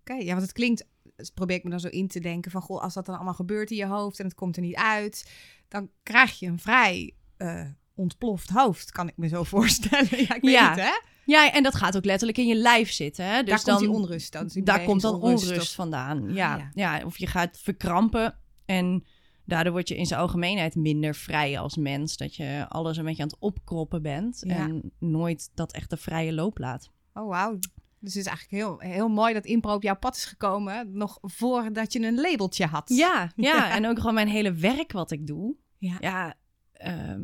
Oké, 0.00 0.14
ja, 0.14 0.30
want 0.30 0.42
het 0.42 0.52
klinkt, 0.52 0.86
dus 1.16 1.30
probeer 1.30 1.56
ik 1.56 1.64
me 1.64 1.70
dan 1.70 1.80
zo 1.80 1.88
in 1.88 2.08
te 2.08 2.20
denken 2.20 2.50
van, 2.50 2.62
goh, 2.62 2.82
als 2.82 2.94
dat 2.94 3.06
dan 3.06 3.14
allemaal 3.14 3.34
gebeurt 3.34 3.70
in 3.70 3.76
je 3.76 3.86
hoofd 3.86 4.18
en 4.18 4.24
het 4.24 4.34
komt 4.34 4.56
er 4.56 4.62
niet 4.62 4.74
uit, 4.76 5.30
dan 5.68 5.90
krijg 6.02 6.38
je 6.38 6.46
een 6.46 6.58
vrij 6.58 7.14
eh, 7.36 7.66
ontploft 7.96 8.50
hoofd, 8.50 8.90
kan 8.92 9.08
ik 9.08 9.16
me 9.16 9.28
zo 9.28 9.44
voorstellen. 9.54 10.08
ja, 10.10 10.34
ik 10.34 10.42
weet 10.42 10.52
Ja. 10.52 10.68
niet, 10.74 10.84
hè? 10.84 10.90
ja, 11.24 11.52
en 11.52 11.62
dat 11.62 11.74
gaat 11.74 11.96
ook 11.96 12.04
letterlijk 12.04 12.38
in 12.38 12.46
je 12.46 12.54
lijf 12.54 12.90
zitten. 12.90 13.24
Hè? 13.26 13.42
Dus 13.42 13.48
Daar 13.48 13.64
dan, 13.64 13.74
komt 13.76 13.90
die 13.90 14.02
onrust 14.02 14.32
dan. 14.32 14.46
die 14.46 14.62
daar 14.62 14.84
komt 14.84 15.00
dan 15.00 15.20
onrust 15.20 15.60
of- 15.60 15.74
vandaan. 15.74 16.32
Ja. 16.34 16.56
ja. 16.56 16.70
Ja. 16.98 17.04
of 17.04 17.18
je 17.18 17.26
gaat 17.26 17.58
verkrampen 17.58 18.38
en 18.64 19.04
daardoor 19.44 19.72
word 19.72 19.88
je 19.88 19.96
in 19.96 20.06
zijn 20.06 20.20
algemeenheid 20.20 20.74
minder 20.74 21.14
vrij 21.14 21.58
als 21.58 21.76
mens. 21.76 22.16
Dat 22.16 22.34
je 22.36 22.66
alles 22.68 22.96
een 22.96 23.04
beetje 23.04 23.22
aan 23.22 23.28
het 23.28 23.38
opkroppen 23.40 24.02
bent 24.02 24.42
Ja. 24.46 24.54
en 24.56 24.92
nooit 24.98 25.50
dat 25.54 25.72
echt 25.72 25.90
de 25.90 25.96
vrije 25.96 26.32
loop 26.32 26.58
laat. 26.58 26.90
Oh, 27.14 27.28
wauw. 27.28 27.58
Dus 28.00 28.14
het 28.14 28.22
is 28.24 28.30
eigenlijk 28.30 28.62
heel, 28.64 28.78
heel 28.92 29.08
mooi 29.08 29.34
dat 29.34 29.44
impro 29.44 29.74
op 29.74 29.82
jouw 29.82 29.96
pad 29.96 30.16
is 30.16 30.24
gekomen, 30.24 30.90
nog 30.92 31.18
voordat 31.22 31.92
je 31.92 32.00
een 32.06 32.20
labeltje 32.20 32.66
had. 32.66 32.88
Ja, 32.88 33.32
ja, 33.36 33.54
Ja. 33.56 33.70
en 33.74 33.86
ook 33.86 33.98
gewoon 33.98 34.14
mijn 34.14 34.28
hele 34.28 34.52
werk 34.52 34.92
wat 34.92 35.10
ik 35.10 35.26
doe. 35.26 35.54
Ja. 35.78 35.96
Ja, 36.00 36.34
ehm, 36.72 37.22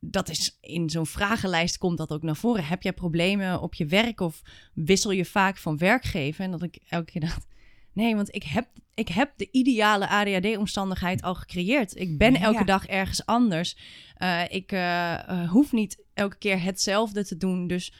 dat 0.00 0.28
is 0.28 0.58
in 0.60 0.90
zo'n 0.90 1.06
vragenlijst 1.06 1.78
komt 1.78 1.98
dat 1.98 2.10
ook 2.12 2.22
naar 2.22 2.36
voren. 2.36 2.64
Heb 2.64 2.82
jij 2.82 2.92
problemen 2.92 3.60
op 3.60 3.74
je 3.74 3.86
werk 3.86 4.20
of 4.20 4.42
wissel 4.74 5.10
je 5.10 5.24
vaak 5.24 5.56
van 5.56 5.78
werkgever? 5.78 6.44
En 6.44 6.50
dat 6.50 6.62
ik 6.62 6.78
elke 6.88 7.10
keer 7.12 7.20
dacht, 7.20 7.46
nee, 7.92 8.14
want 8.14 8.34
ik 8.34 8.42
heb, 8.42 8.68
ik 8.94 9.08
heb 9.08 9.32
de 9.36 9.48
ideale 9.50 10.08
ADHD-omstandigheid 10.08 11.22
al 11.22 11.34
gecreëerd. 11.34 11.96
Ik 11.96 12.18
ben 12.18 12.36
elke 12.36 12.58
Ja. 12.58 12.64
dag 12.64 12.86
ergens 12.86 13.26
anders. 13.26 13.76
Eh, 14.14 14.42
ik 14.48 14.72
eh, 14.72 15.28
eh, 15.28 15.50
hoef 15.50 15.72
niet 15.72 16.04
elke 16.14 16.38
keer 16.38 16.62
hetzelfde 16.62 17.24
te 17.24 17.36
doen, 17.36 17.66
dus 17.66 17.92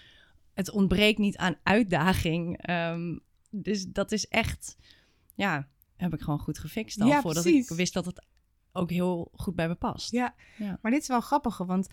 het 0.55 0.71
ontbreekt 0.71 1.19
niet 1.19 1.37
aan 1.37 1.57
uitdaging. 1.63 2.59
Ehm, 2.63 3.19
dus 3.51 3.85
dat 3.87 4.13
is 4.13 4.29
echt, 4.29 4.77
ja, 5.35 5.69
heb 5.97 6.15
ik 6.15 6.21
gewoon 6.21 6.39
goed 6.39 6.59
gefixt 6.59 7.01
al 7.01 7.09
Ja, 7.09 7.21
voordat 7.21 7.43
precies. 7.43 7.71
ik 7.71 7.77
wist 7.77 7.93
dat 7.93 8.05
het 8.05 8.27
ook 8.79 8.91
heel 8.91 9.31
goed 9.35 9.55
bij 9.55 9.69
me 9.69 9.75
past. 9.75 10.11
Ja, 10.11 10.35
Ja. 10.57 10.79
maar 10.83 10.93
dit 10.93 11.01
is 11.03 11.09
wel 11.09 11.21
grappig, 11.21 11.57
want 11.59 11.87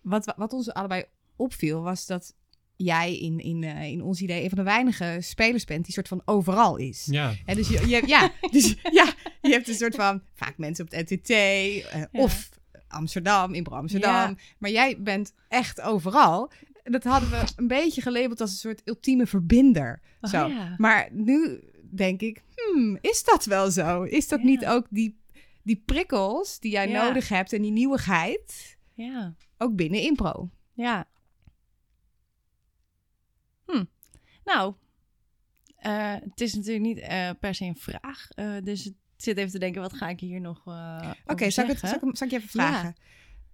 wat, 0.00 0.34
wat 0.36 0.52
ons 0.52 0.72
allebei 0.72 1.04
opviel 1.36 1.82
was 1.82 2.06
dat 2.06 2.34
jij 2.76 3.18
in, 3.18 3.38
in, 3.38 3.64
eh, 3.64 3.82
in 3.84 4.02
ons 4.02 4.20
idee 4.20 4.42
een 4.42 4.48
van 4.48 4.58
de 4.58 4.64
weinige 4.64 5.16
spelers 5.20 5.64
bent 5.64 5.84
die 5.84 5.94
soort 5.94 6.08
van 6.08 6.22
overal 6.24 6.76
is. 6.76 7.06
Ja, 7.10 7.32
Hè, 7.44 7.54
dus 7.54 7.68
je, 7.68 7.88
je, 7.88 8.02
ja, 8.06 8.30
dus 8.50 8.74
ja, 8.90 9.12
je 9.42 9.50
hebt 9.50 9.68
een 9.68 9.74
soort 9.74 9.94
van 9.94 10.22
vaak 10.34 10.58
mensen 10.58 10.84
op 10.84 10.90
het 10.92 11.10
NTT 11.10 11.30
eh, 11.30 12.02
of 12.12 12.48
Amsterdam, 12.88 13.54
in 13.54 13.66
Amsterdam. 13.66 14.12
Ja. 14.12 14.34
Maar 14.58 14.70
jij 14.70 15.02
bent 15.02 15.32
echt 15.48 15.80
overal. 15.80 16.50
En 16.82 16.92
Dat 16.92 17.04
hadden 17.04 17.30
we 17.30 17.44
een 17.56 17.66
beetje 17.68 18.00
gelabeld 18.02 18.40
als 18.40 18.50
een 18.50 18.56
soort 18.56 18.82
ultieme 18.84 19.26
verbinder. 19.26 20.00
Oh, 20.20 20.30
zo. 20.30 20.46
ja. 20.46 20.74
Maar 20.78 21.08
nu 21.12 21.60
denk 21.94 22.20
ik, 22.20 22.42
hmm, 22.54 22.98
is 23.00 23.24
dat 23.24 23.44
wel 23.44 23.70
zo? 23.70 24.02
Is 24.02 24.28
dat 24.28 24.38
Ja. 24.40 24.44
niet 24.46 24.66
ook 24.66 24.86
die, 24.90 25.18
die 25.64 25.82
prikkels 25.86 26.58
die 26.60 26.70
jij 26.72 26.88
Ja. 26.88 27.04
nodig 27.06 27.28
hebt 27.28 27.52
en 27.52 27.62
die 27.62 27.70
nieuwigheid 27.72 28.78
Ja, 28.94 29.34
ook 29.58 29.76
binnen 29.76 30.00
impro? 30.00 30.50
ja. 30.72 31.08
Hm. 33.66 33.84
Nou, 34.44 34.74
Eh, 35.76 36.12
het 36.14 36.40
is 36.40 36.54
natuurlijk 36.54 36.84
niet 36.84 36.98
eh, 36.98 37.30
per 37.40 37.54
se 37.54 37.64
een 37.64 37.76
vraag. 37.76 38.28
eh, 38.30 38.54
dus 38.62 38.86
ik 38.86 38.94
zit 39.16 39.36
even 39.36 39.50
te 39.50 39.58
denken, 39.58 39.80
wat 39.80 39.92
ga 39.92 40.08
ik 40.08 40.20
hier 40.20 40.40
nog 40.40 40.58
Oké, 41.26 41.50
zal, 41.50 41.64
ik 41.64 41.70
het- 41.70 41.78
zal, 41.78 41.98
zal 42.12 42.26
ik 42.26 42.30
je 42.32 42.36
even 42.36 42.48
vragen? 42.48 42.94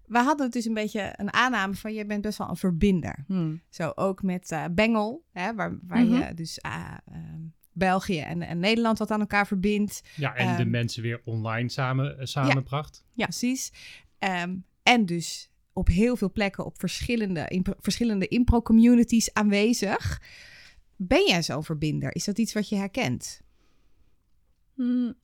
We 0.06 0.18
hadden 0.18 0.44
het 0.44 0.52
dus 0.54 0.64
een 0.64 0.74
beetje 0.74 1.14
een 1.16 1.32
aanname 1.32 1.74
van 1.74 1.92
je 1.94 2.06
bent 2.06 2.22
best 2.22 2.38
wel 2.38 2.48
een 2.48 2.56
verbinder. 2.56 3.24
Hmm. 3.26 3.62
Zo 3.68 3.92
ook 3.94 4.22
met 4.22 4.58
Bengel, 4.70 5.24
hè, 5.32 5.54
waar, 5.54 5.78
waar 5.82 6.04
Mhm. 6.04 6.14
je 6.28 6.34
dus 6.34 6.58
ehm, 6.58 7.40
België 7.72 8.18
en, 8.20 8.42
en 8.42 8.58
Nederland 8.58 8.98
wat 8.98 9.10
aan 9.10 9.20
elkaar 9.20 9.46
verbindt. 9.46 10.02
Ja, 10.16 10.34
en 10.34 10.56
de 10.56 10.62
Ehm, 10.62 10.70
mensen 10.70 11.02
weer 11.02 11.20
online 11.24 11.68
samen, 11.68 12.18
eh, 12.18 12.26
samenbracht. 12.26 13.04
Ja. 13.14 13.24
Precies. 13.24 13.72
Ehm, 14.18 14.56
en 14.82 15.06
dus 15.06 15.50
op 15.72 15.88
heel 15.88 16.16
veel 16.16 16.30
plekken 16.32 16.64
op 16.64 16.78
verschillende, 16.78 17.48
impro- 17.48 17.74
verschillende 17.78 18.28
impro-communities 18.28 19.32
aanwezig. 19.32 20.22
Ben 20.96 21.26
jij 21.26 21.42
zo'n 21.42 21.64
verbinder? 21.64 22.14
Is 22.14 22.24
dat 22.24 22.38
iets 22.38 22.52
wat 22.52 22.68
je 22.68 22.76
herkent? 22.76 23.40
Hmm. 24.74 25.14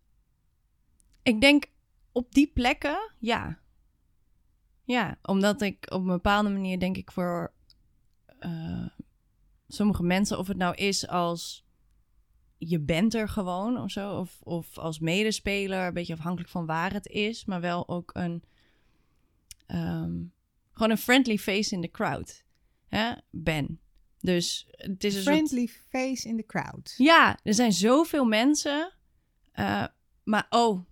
Ik 1.22 1.40
denk 1.40 1.64
op 2.12 2.34
die 2.34 2.50
plekken, 2.54 3.12
ja. 3.18 3.58
Ja, 4.84 5.18
omdat 5.22 5.62
ik 5.62 5.86
op 5.92 6.00
een 6.00 6.06
bepaalde 6.06 6.48
manier 6.48 6.78
denk 6.78 6.96
ik 6.96 7.10
voor 7.12 7.52
eh, 8.38 8.86
sommige 9.68 10.02
mensen, 10.02 10.38
of 10.38 10.46
het 10.46 10.56
nou 10.56 10.74
is 10.74 11.08
als 11.08 11.65
je 12.58 12.80
bent 12.80 13.14
er 13.14 13.28
gewoon 13.28 13.80
of 13.80 13.90
zo, 13.90 14.18
of, 14.18 14.40
of 14.42 14.78
als 14.78 14.98
medespeler, 14.98 15.86
een 15.86 15.92
beetje 15.94 16.12
afhankelijk 16.14 16.50
van 16.50 16.66
waar 16.66 16.92
het 16.92 17.06
is, 17.06 17.44
maar 17.44 17.60
wel 17.60 17.88
ook 17.88 18.10
een 18.14 18.42
ehm, 19.66 20.14
gewoon 20.72 20.90
een 20.90 20.98
friendly 20.98 21.38
face 21.38 21.74
in 21.74 21.80
the 21.80 21.90
crowd 21.90 22.44
hè, 22.88 23.12
ben. 23.30 23.80
Dus 24.20 24.66
het 24.70 25.04
is 25.04 25.14
een 25.14 25.22
soort- 25.22 25.34
Friendly 25.36 25.68
face 25.88 26.28
in 26.28 26.36
the 26.36 26.46
crowd. 26.46 26.94
ja, 26.96 27.38
er 27.42 27.54
zijn 27.54 27.72
zoveel 27.72 28.24
mensen. 28.24 28.92
eh, 29.52 29.84
maar 30.24 30.46
oh, 30.50 30.84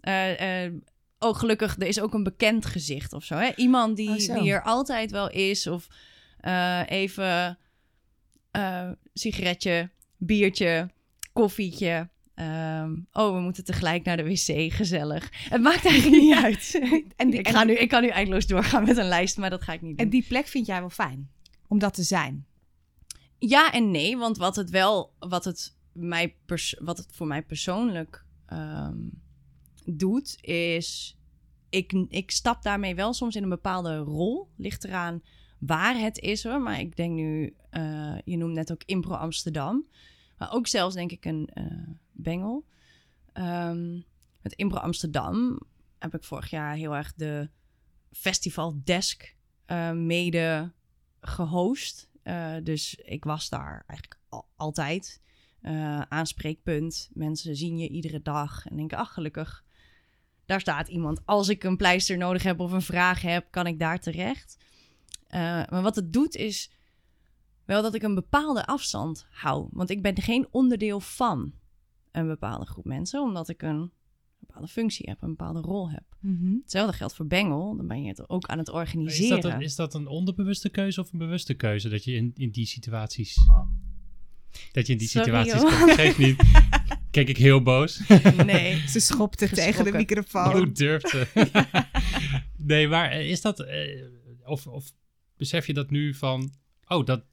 eh, 0.00 0.64
eh, 0.64 0.72
oh, 1.18 1.34
gelukkig, 1.34 1.76
er 1.76 1.86
is 1.86 2.00
ook 2.00 2.14
een 2.14 2.22
bekend 2.22 2.66
gezicht 2.66 3.12
of 3.12 3.24
zo. 3.24 3.34
Hè? 3.34 3.50
Iemand 3.56 3.96
die, 3.96 4.10
Oh, 4.10 4.16
zo. 4.16 4.40
die 4.40 4.52
er 4.52 4.62
altijd 4.62 5.10
wel 5.10 5.30
is. 5.30 5.66
Of 5.66 5.88
even 6.86 7.58
sigaretje, 9.14 9.90
biertje, 10.16 10.90
koffietje. 11.32 12.08
Ehm, 12.34 12.94
oh, 13.12 13.34
we 13.34 13.40
moeten 13.40 13.64
tegelijk 13.64 14.04
naar 14.04 14.16
de 14.16 14.22
wc, 14.22 14.72
gezellig. 14.72 15.28
Het 15.48 15.62
maakt 15.62 15.86
eigenlijk 15.90 16.22
niet 16.22 16.34
uit. 16.34 16.80
En 17.16 17.30
die- 17.30 17.38
ik, 17.42 17.48
ga 17.48 17.64
nu, 17.64 17.72
ik 17.72 17.88
kan 17.88 18.02
nu 18.02 18.08
eindeloos 18.08 18.46
doorgaan 18.46 18.84
met 18.84 18.96
een 18.96 19.08
lijst, 19.08 19.36
maar 19.38 19.50
dat 19.50 19.62
ga 19.62 19.72
ik 19.72 19.80
niet 19.82 19.96
doen. 19.96 20.06
En 20.06 20.10
die 20.12 20.24
plek 20.28 20.46
vind 20.46 20.66
jij 20.66 20.80
wel 20.80 20.90
fijn 20.90 21.30
om 21.68 21.78
dat 21.78 21.94
te 21.94 22.02
zijn. 22.02 22.46
Ja 23.38 23.72
en 23.72 23.90
nee, 23.90 24.16
want 24.16 24.36
wat 24.36 24.56
het 24.56 24.70
wel, 24.70 25.14
wat 25.18 25.44
het, 25.44 25.76
mij 25.92 26.36
pers- 26.46 26.76
wat 26.80 26.98
het 26.98 27.08
voor 27.12 27.26
mij 27.26 27.42
persoonlijk 27.42 28.24
ehm, 28.46 28.98
doet, 29.84 30.36
is 30.40 31.16
ik, 31.70 31.92
ik 32.08 32.30
stap 32.30 32.62
daarmee 32.62 32.94
wel 32.94 33.12
soms 33.12 33.36
in 33.36 33.42
een 33.42 33.48
bepaalde 33.48 33.96
rol. 33.96 34.48
Ligt 34.56 34.84
eraan 34.84 35.22
waar 35.58 35.98
het 35.98 36.18
is 36.18 36.44
hoor. 36.44 36.60
Maar 36.60 36.80
ik 36.80 36.96
denk 36.96 37.12
nu, 37.12 37.54
eh, 37.70 38.14
je 38.24 38.36
noemt 38.36 38.54
net 38.54 38.72
ook 38.72 38.82
Impro 38.86 39.14
Amsterdam. 39.14 39.86
Maar 40.42 40.52
ook 40.52 40.66
zelfs 40.66 40.94
denk 40.94 41.10
ik 41.12 41.24
een 41.24 41.48
eh, 41.52 41.64
bengel. 42.12 42.64
Ehm, 43.32 43.94
met 44.40 44.52
Impro 44.54 44.78
Amsterdam 44.78 45.60
heb 45.98 46.14
ik 46.14 46.24
vorig 46.24 46.50
jaar 46.50 46.74
heel 46.74 46.96
erg 46.96 47.14
de 47.14 47.50
Festival 48.12 48.80
Desk 48.84 49.34
eh, 49.66 49.92
mede 49.92 50.72
gehost. 51.20 52.08
Eh, 52.22 52.54
dus 52.62 52.94
ik 52.94 53.24
was 53.24 53.48
daar 53.48 53.84
eigenlijk 53.86 54.20
al- 54.28 54.48
altijd. 54.56 55.20
Aanspreekpunt. 56.08 57.10
Mensen 57.12 57.56
zien 57.56 57.78
je 57.78 57.88
iedere 57.88 58.22
dag 58.22 58.66
en 58.66 58.76
denken, 58.76 58.98
ach 58.98 59.12
gelukkig. 59.12 59.64
Daar 60.44 60.60
staat 60.60 60.88
iemand. 60.88 61.26
Als 61.26 61.48
ik 61.48 61.64
een 61.64 61.76
pleister 61.76 62.16
nodig 62.16 62.42
heb 62.42 62.60
of 62.60 62.72
een 62.72 62.82
vraag 62.82 63.22
heb, 63.22 63.46
kan 63.50 63.66
ik 63.66 63.78
daar 63.78 63.98
terecht. 63.98 64.56
Maar 65.30 65.82
wat 65.82 65.96
het 65.96 66.12
doet 66.12 66.36
is 66.36 66.70
wel 67.72 67.82
dat 67.82 67.94
ik 67.94 68.02
een 68.02 68.14
bepaalde 68.14 68.66
afstand 68.66 69.26
hou. 69.30 69.68
Want 69.70 69.90
ik 69.90 70.02
ben 70.02 70.20
geen 70.22 70.46
onderdeel 70.50 71.00
van 71.00 71.52
een 72.12 72.26
bepaalde 72.26 72.66
groep 72.66 72.84
mensen. 72.84 73.20
Omdat 73.22 73.48
ik 73.48 73.62
een 73.62 73.90
bepaalde 74.38 74.68
functie 74.68 75.08
heb, 75.08 75.22
een 75.22 75.28
bepaalde 75.28 75.60
rol 75.60 75.90
heb. 75.90 76.02
Hetzelfde 76.62 76.96
geldt 76.96 77.14
voor 77.14 77.26
Bengel. 77.26 77.76
Dan 77.76 77.86
ben 77.86 78.02
je 78.02 78.08
het 78.08 78.28
ook 78.28 78.46
aan 78.46 78.58
het 78.58 78.68
Is 78.68 78.74
organiseren. 78.74 79.40
dat, 79.40 79.52
een, 79.52 79.60
is 79.60 79.76
dat 79.76 79.94
een 79.94 80.06
onderbewuste 80.06 80.68
keuze 80.68 81.00
of 81.00 81.12
een 81.12 81.18
bewuste 81.18 81.54
keuze 81.54 81.88
dat 81.88 82.04
je 82.04 82.12
in, 82.12 82.30
in 82.34 82.50
die 82.50 82.66
situaties. 82.66 83.36
Dat 84.72 84.86
je 84.86 84.92
in 84.92 84.98
die 84.98 85.08
Sorry, 85.08 85.26
situaties 85.26 85.60
joh. 85.70 85.78
komt? 85.80 85.92
Geeft 85.92 86.18
niet. 86.18 86.42
Kijk 87.10 87.28
ik 87.28 87.36
heel 87.36 87.62
boos. 87.62 88.00
Nee. 88.46 88.88
Ze 88.88 89.00
schopte 89.00 89.48
tegen 89.48 89.84
de 89.84 89.92
microfoon. 89.92 90.52
Hoe 90.52 90.72
durft 90.72 91.08
ze? 91.08 91.26
nee, 92.56 92.88
maar 92.88 93.10
eh, 93.10 93.30
is 93.30 93.40
dat. 93.40 93.60
eh, 93.60 94.04
of, 94.44 94.66
of 94.66 94.92
besef 95.36 95.66
je 95.66 95.72
dat 95.74 95.90
nu 95.90 96.14
van. 96.14 96.52
Oh, 96.86 97.06
dat, 97.06 97.24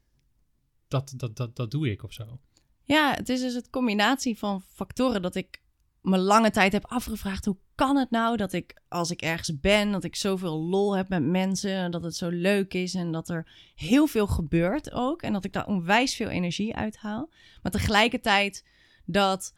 dat, 0.89 1.13
dat, 1.15 1.35
dat, 1.35 1.55
dat 1.55 1.71
doe 1.71 1.91
ik 1.91 2.03
of 2.03 2.13
zo. 2.13 2.39
Ja, 2.83 3.13
het 3.13 3.29
is 3.29 3.41
dus 3.41 3.53
het 3.53 3.69
combinatie 3.69 4.37
van 4.37 4.61
factoren 4.61 5.21
dat 5.21 5.35
ik 5.35 5.61
me 6.01 6.17
lange 6.17 6.51
tijd 6.51 6.71
heb 6.71 6.85
afgevraagd. 6.85 7.45
Hoe 7.45 7.57
kan 7.75 7.97
het 7.97 8.09
nou 8.09 8.37
dat 8.37 8.53
ik, 8.53 8.81
als 8.87 9.11
ik 9.11 9.21
ergens 9.21 9.59
ben, 9.59 9.91
dat 9.91 10.03
ik 10.03 10.15
zoveel 10.15 10.59
lol 10.59 10.95
heb 10.95 11.09
met 11.09 11.23
mensen. 11.25 11.71
en 11.71 11.91
Dat 11.91 12.03
het 12.03 12.15
zo 12.15 12.29
leuk 12.29 12.73
is 12.73 12.93
en 12.93 13.11
dat 13.11 13.29
er 13.29 13.71
heel 13.75 14.07
veel 14.07 14.27
gebeurt 14.27 14.91
ook. 14.91 15.21
En 15.21 15.33
dat 15.33 15.45
ik 15.45 15.53
daar 15.53 15.67
onwijs 15.67 16.15
veel 16.15 16.29
energie 16.29 16.75
uithaal. 16.75 17.29
Maar 17.61 17.71
tegelijkertijd 17.71 18.65
dat 19.05 19.55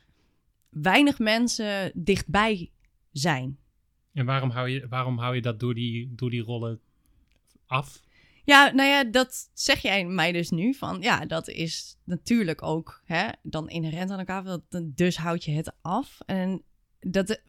weinig 0.70 1.20
mensen 1.20 1.91
dichtbij 1.96 2.72
zijn. 3.12 3.60
En 4.13 4.26
waarom 4.26 4.50
hou 4.50 4.70
je, 4.70 4.88
waarom 4.88 5.17
hou 5.17 5.36
je 5.36 5.41
dat 5.41 5.60
door 5.60 5.74
die, 5.74 6.15
door 6.15 6.30
die 6.30 6.41
rollen 6.41 6.80
af? 7.65 8.02
Ja, 8.43 8.71
nou 8.71 8.89
ja, 8.89 9.04
dat 9.04 9.49
zeg 9.54 9.82
jij 9.82 10.06
mij 10.06 10.32
dus 10.32 10.49
nu. 10.49 10.73
Van 10.73 11.01
ja, 11.01 11.25
dat 11.25 11.47
is 11.47 11.97
natuurlijk 12.04 12.63
ook 12.63 13.01
hè, 13.06 13.27
dan 13.43 13.69
inherent 13.69 14.12
aan 14.12 14.19
elkaar. 14.19 14.43
Dat, 14.43 14.62
dus 14.84 15.17
houd 15.17 15.43
je 15.43 15.51
het 15.51 15.73
af. 15.82 16.17
En 16.25 16.63
dat 16.99 17.41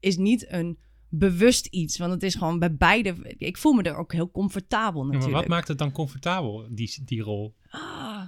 is 0.00 0.16
niet 0.16 0.52
een 0.52 0.78
bewust 1.08 1.66
iets. 1.66 1.98
Want 1.98 2.12
het 2.12 2.22
is 2.22 2.34
gewoon 2.34 2.58
bij 2.58 2.76
beide. 2.76 3.34
Ik 3.38 3.56
voel 3.56 3.72
me 3.72 3.82
er 3.82 3.96
ook 3.96 4.12
heel 4.12 4.30
comfortabel 4.30 5.00
Ja, 5.00 5.06
natuurlijk. 5.06 5.32
maar 5.32 5.40
wat 5.40 5.50
maakt 5.50 5.68
het 5.68 5.78
dan 5.78 5.92
comfortabel, 5.92 6.66
die, 6.70 6.98
die 7.04 7.22
rol? 7.22 7.54
Ah, 7.68 8.22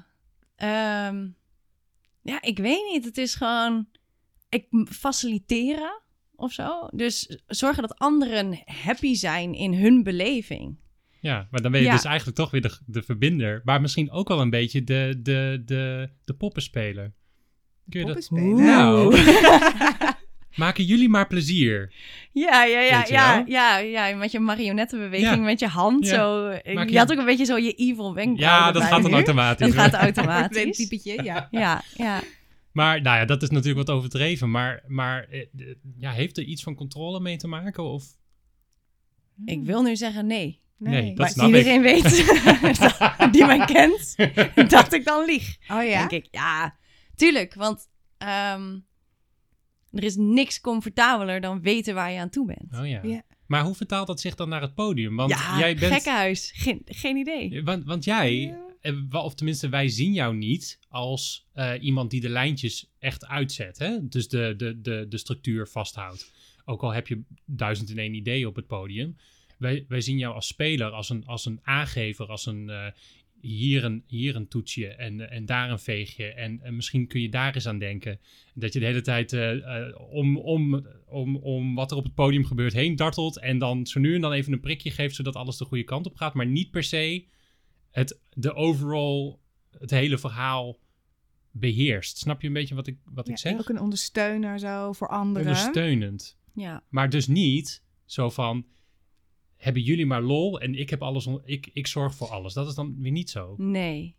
ehm, 0.56 1.28
ja, 2.22 2.42
ik 2.42 2.58
weet 2.58 2.90
niet. 2.92 3.04
Het 3.04 3.18
is 3.18 3.34
gewoon. 3.34 3.86
Ik 4.48 4.66
faciliteren 4.88 6.02
of 6.36 6.52
zo. 6.52 6.88
Dus 6.90 7.42
zorgen 7.46 7.82
dat 7.82 7.98
anderen 7.98 8.62
happy 8.64 9.14
zijn 9.14 9.54
in 9.54 9.74
hun 9.74 10.02
beleving. 10.02 10.76
Ja, 11.24 11.48
maar 11.50 11.62
dan 11.62 11.70
ben 11.72 11.80
je 11.80 11.86
Ja. 11.86 11.92
dus 11.92 12.04
eigenlijk 12.04 12.36
toch 12.36 12.50
weer 12.50 12.60
de, 12.62 12.78
de 12.86 13.02
verbinder. 13.02 13.60
Maar 13.64 13.80
misschien 13.80 14.10
ook 14.10 14.28
wel 14.28 14.40
een 14.40 14.50
beetje 14.50 14.84
de, 14.84 15.20
de, 15.22 15.62
de, 15.64 16.08
de 16.24 16.34
poppenspeler. 16.34 17.12
Kun 17.90 18.00
je 18.00 18.06
dat... 18.06 18.14
Poppenspelen. 18.28 18.64
Nou, 18.64 19.16
maken 20.64 20.84
jullie 20.84 21.08
maar 21.08 21.26
plezier. 21.26 21.92
Ja, 22.32 22.64
ja, 22.64 22.80
ja, 22.80 23.04
ja, 23.08 23.44
ja, 23.46 23.78
ja, 23.78 24.16
met 24.16 24.32
je 24.32 24.40
marionettenbeweging, 24.40 25.34
Ja. 25.34 25.36
met 25.40 25.60
je 25.60 25.66
hand 25.66 26.06
Ja. 26.06 26.14
zo. 26.14 26.48
Maak 26.74 26.86
je, 26.86 26.92
je- 26.92 26.98
had 26.98 27.12
ook 27.12 27.18
een 27.18 27.24
beetje 27.24 27.44
zo 27.44 27.56
je 27.56 27.72
evil 27.72 28.14
wenkbrauwen. 28.14 28.64
Ja, 28.66 28.72
dat 28.72 28.82
gaat 28.82 29.02
dan 29.02 29.10
nu. 29.10 29.16
automatisch. 29.16 29.66
Dat 29.66 29.74
gaat 29.76 29.92
Een 29.94 29.98
automatisch. 30.00 30.76
typetje, 30.76 31.22
ja. 31.22 31.48
Ja, 31.62 31.82
ja. 31.96 32.22
Maar 32.72 33.02
nou 33.02 33.16
ja, 33.18 33.24
dat 33.24 33.42
is 33.42 33.50
natuurlijk 33.50 33.86
wat 33.86 33.96
overdreven. 33.96 34.50
Maar, 34.50 34.82
maar 34.86 35.24
eh, 35.30 35.40
eh, 35.40 35.46
ja, 35.98 36.10
heeft 36.10 36.36
er 36.38 36.44
iets 36.44 36.62
van 36.62 36.74
controle 36.74 37.20
mee 37.20 37.36
te 37.36 37.46
maken? 37.46 37.84
Of... 37.84 38.04
Ik 39.44 39.64
wil 39.64 39.82
nu 39.82 39.96
zeggen 39.96 40.26
nee. 40.26 40.62
Nee, 40.78 41.08
dat 41.08 41.16
maar 41.16 41.28
snap 41.28 41.46
iedereen 41.46 41.82
weet, 41.82 42.10
die 43.32 43.46
mij 43.46 43.64
kent, 43.64 44.16
dat 44.70 44.92
ik 44.92 45.04
dan 45.04 45.24
lieg. 45.24 45.56
Oh 45.68 45.84
ja? 45.84 46.06
Denk 46.06 46.24
ik, 46.24 46.28
ja, 46.30 46.76
tuurlijk. 47.14 47.54
Want 47.54 47.88
ehm, 48.18 48.78
er 49.90 50.04
is 50.04 50.16
niks 50.16 50.60
comfortabeler 50.60 51.40
dan 51.40 51.62
weten 51.62 51.94
waar 51.94 52.12
je 52.12 52.18
aan 52.18 52.30
toe 52.30 52.46
bent. 52.46 52.82
Oh 52.82 52.88
ja. 52.88 53.00
Ja. 53.02 53.22
Maar 53.46 53.64
hoe 53.64 53.74
vertaalt 53.74 54.06
dat 54.06 54.20
zich 54.20 54.34
dan 54.34 54.48
naar 54.48 54.60
het 54.60 54.74
podium? 54.74 55.16
Want 55.16 55.30
ja, 55.30 55.58
jij 55.58 55.76
bent... 55.76 55.92
gekkenhuis. 55.92 56.52
Geen, 56.54 56.82
geen 56.84 57.16
idee. 57.16 57.64
Want, 57.64 57.84
want 57.84 58.04
jij, 58.04 58.56
eh, 58.80 59.24
of 59.24 59.34
tenminste 59.34 59.68
wij 59.68 59.88
zien 59.88 60.12
jou 60.12 60.36
niet 60.36 60.78
als 60.88 61.48
eh, 61.52 61.72
iemand 61.80 62.10
die 62.10 62.20
de 62.20 62.28
lijntjes 62.28 62.90
echt 62.98 63.26
uitzet. 63.26 63.78
Hè? 63.78 64.08
Dus 64.08 64.28
de, 64.28 64.54
de, 64.56 64.80
de, 64.80 65.06
de 65.08 65.18
structuur 65.18 65.68
vasthoudt. 65.68 66.32
Ook 66.64 66.82
al 66.82 66.92
heb 66.92 67.08
je 67.08 67.22
duizend 67.44 67.90
en 67.90 67.98
één 67.98 68.14
ideeën 68.14 68.46
op 68.46 68.56
het 68.56 68.66
podium. 68.66 69.16
Wij, 69.58 69.84
wij 69.88 70.00
zien 70.00 70.18
jou 70.18 70.34
als 70.34 70.46
speler, 70.46 70.90
als 70.90 71.08
een, 71.08 71.26
als 71.26 71.46
een 71.46 71.60
aangever, 71.62 72.26
als 72.26 72.46
een 72.46 72.70
eh, 72.70 72.86
hier, 73.40 73.84
een 73.84 74.04
hier 74.06 74.36
een 74.36 74.48
toetsje 74.48 74.88
en, 74.88 75.20
eh, 75.20 75.36
en 75.36 75.46
daar 75.46 75.70
een 75.70 75.78
veegje. 75.78 76.26
En, 76.26 76.60
en 76.62 76.76
misschien 76.76 77.06
kun 77.06 77.20
je 77.20 77.28
daar 77.28 77.54
eens 77.54 77.66
aan 77.66 77.78
denken. 77.78 78.20
Dat 78.54 78.72
je 78.72 78.78
de 78.80 78.86
hele 78.86 79.00
tijd 79.00 79.32
eh, 79.32 79.52
om, 80.10 80.36
om, 80.38 80.86
om, 81.06 81.36
om 81.36 81.74
wat 81.74 81.90
er 81.90 81.96
op 81.96 82.04
het 82.04 82.14
podium 82.14 82.44
gebeurt 82.44 82.72
heen 82.72 82.96
dartelt. 82.96 83.38
En 83.38 83.58
dan 83.58 83.86
zo 83.86 84.00
nu 84.00 84.14
en 84.14 84.20
dan 84.20 84.32
even 84.32 84.52
een 84.52 84.60
prikje 84.60 84.90
geeft, 84.90 85.14
zodat 85.14 85.36
alles 85.36 85.56
de 85.56 85.64
goede 85.64 85.84
kant 85.84 86.06
op 86.06 86.16
gaat. 86.16 86.34
Maar 86.34 86.46
niet 86.46 86.70
per 86.70 86.84
se 86.84 87.26
het, 87.90 88.20
de 88.32 88.54
overall, 88.54 89.36
het 89.78 89.90
hele 89.90 90.18
verhaal 90.18 90.78
beheerst. 91.50 92.18
Snap 92.18 92.40
je 92.40 92.46
een 92.46 92.52
beetje 92.52 92.74
wat 92.74 92.86
ik, 92.86 92.98
wat 93.04 93.28
ik 93.28 93.38
zeg? 93.38 93.58
ook 93.58 93.68
een 93.68 93.80
ondersteuner 93.80 94.58
zo 94.58 94.92
voor 94.92 95.08
anderen. 95.08 95.46
Ondersteunend. 95.46 96.38
Ja. 96.54 96.82
Maar 96.88 97.10
dus 97.10 97.26
niet 97.26 97.82
zo 98.04 98.30
van, 98.30 98.66
hebben 99.64 99.82
jullie 99.82 100.06
maar 100.06 100.22
lol 100.22 100.60
en 100.60 100.74
ik 100.74 100.90
heb 100.90 101.02
alles, 101.02 101.28
ik, 101.44 101.70
ik 101.72 101.86
zorg 101.86 102.14
voor 102.14 102.28
alles. 102.28 102.52
Dat 102.52 102.68
is 102.68 102.74
dan 102.74 102.96
weer 102.98 103.12
niet 103.12 103.30
zo. 103.30 103.54
Nee. 103.56 104.16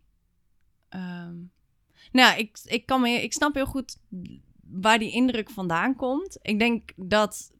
Ehm, 0.88 1.36
nou, 2.12 2.38
ik, 2.38 2.58
ik, 2.64 2.86
kan 2.86 3.00
me, 3.00 3.08
ik 3.08 3.32
snap 3.32 3.54
heel 3.54 3.66
goed 3.66 3.98
waar 4.60 4.98
die 4.98 5.12
indruk 5.12 5.50
vandaan 5.50 5.96
komt. 5.96 6.38
Ik 6.42 6.58
denk 6.58 6.92
dat 6.96 7.52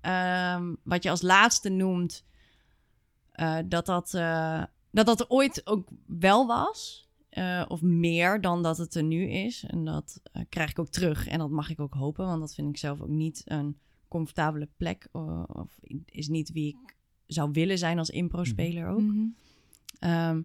ehm, 0.00 0.74
wat 0.82 1.02
je 1.02 1.10
als 1.10 1.22
laatste 1.22 1.68
noemt, 1.68 2.24
eh, 3.32 3.58
dat, 3.66 3.86
dat, 3.86 4.14
eh, 4.14 4.64
dat 4.90 5.06
dat 5.06 5.30
ooit 5.30 5.66
ook 5.66 5.88
wel 6.06 6.46
was. 6.46 7.08
Eh, 7.28 7.64
of 7.68 7.82
meer 7.82 8.40
dan 8.40 8.62
dat 8.62 8.78
het 8.78 8.94
er 8.94 9.02
nu 9.02 9.30
is. 9.30 9.64
En 9.64 9.84
dat 9.84 10.20
krijg 10.48 10.70
ik 10.70 10.78
ook 10.78 10.88
terug. 10.88 11.26
En 11.26 11.38
dat 11.38 11.50
mag 11.50 11.70
ik 11.70 11.80
ook 11.80 11.94
hopen, 11.94 12.26
want 12.26 12.40
dat 12.40 12.54
vind 12.54 12.68
ik 12.68 12.76
zelf 12.76 13.00
ook 13.00 13.08
niet 13.08 13.42
een 13.44 13.78
comfortabele 14.08 14.68
plek. 14.76 15.08
of 15.46 15.78
is 16.04 16.28
niet 16.28 16.52
wie 16.52 16.68
ik 16.68 16.95
zou 17.26 17.50
willen 17.52 17.78
zijn 17.78 17.98
als 17.98 18.10
impro-speler 18.10 18.88
ook. 18.88 19.00
Mhm. 19.00 19.26
Ehm, 19.98 20.42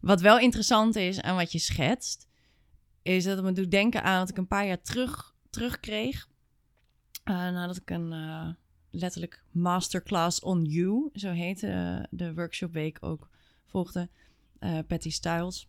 wat 0.00 0.20
wel 0.20 0.38
interessant 0.38 0.96
is 0.96 1.18
en 1.18 1.34
wat 1.34 1.52
je 1.52 1.58
schetst, 1.58 2.28
is 3.02 3.24
dat 3.24 3.36
het 3.36 3.44
me 3.44 3.52
doet 3.52 3.70
denken 3.70 4.02
aan 4.02 4.18
wat 4.18 4.28
ik 4.28 4.36
een 4.36 4.46
paar 4.46 4.66
jaar 4.66 4.82
terug, 4.82 5.34
terugkreeg. 5.50 6.28
Eh, 7.24 7.34
nadat 7.34 7.76
ik 7.76 7.90
een 7.90 8.12
eh, 8.12 8.48
letterlijk 8.90 9.44
masterclass 9.50 10.40
on 10.40 10.64
you, 10.64 11.10
zo 11.14 11.30
heette 11.30 11.66
eh, 11.66 12.04
de 12.10 12.34
workshopweek 12.34 12.98
ook, 13.00 13.28
volgde. 13.66 14.08
Patty 14.86 15.10
Styles, 15.10 15.68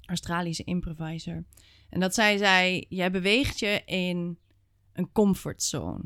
Australische 0.00 0.64
improviser. 0.64 1.44
En 1.88 2.00
dat 2.00 2.14
zij 2.14 2.36
zei, 2.36 2.86
jij 2.88 3.10
beweegt 3.10 3.58
je 3.58 3.82
in 3.84 4.38
een 4.92 5.12
comfortzone. 5.12 6.00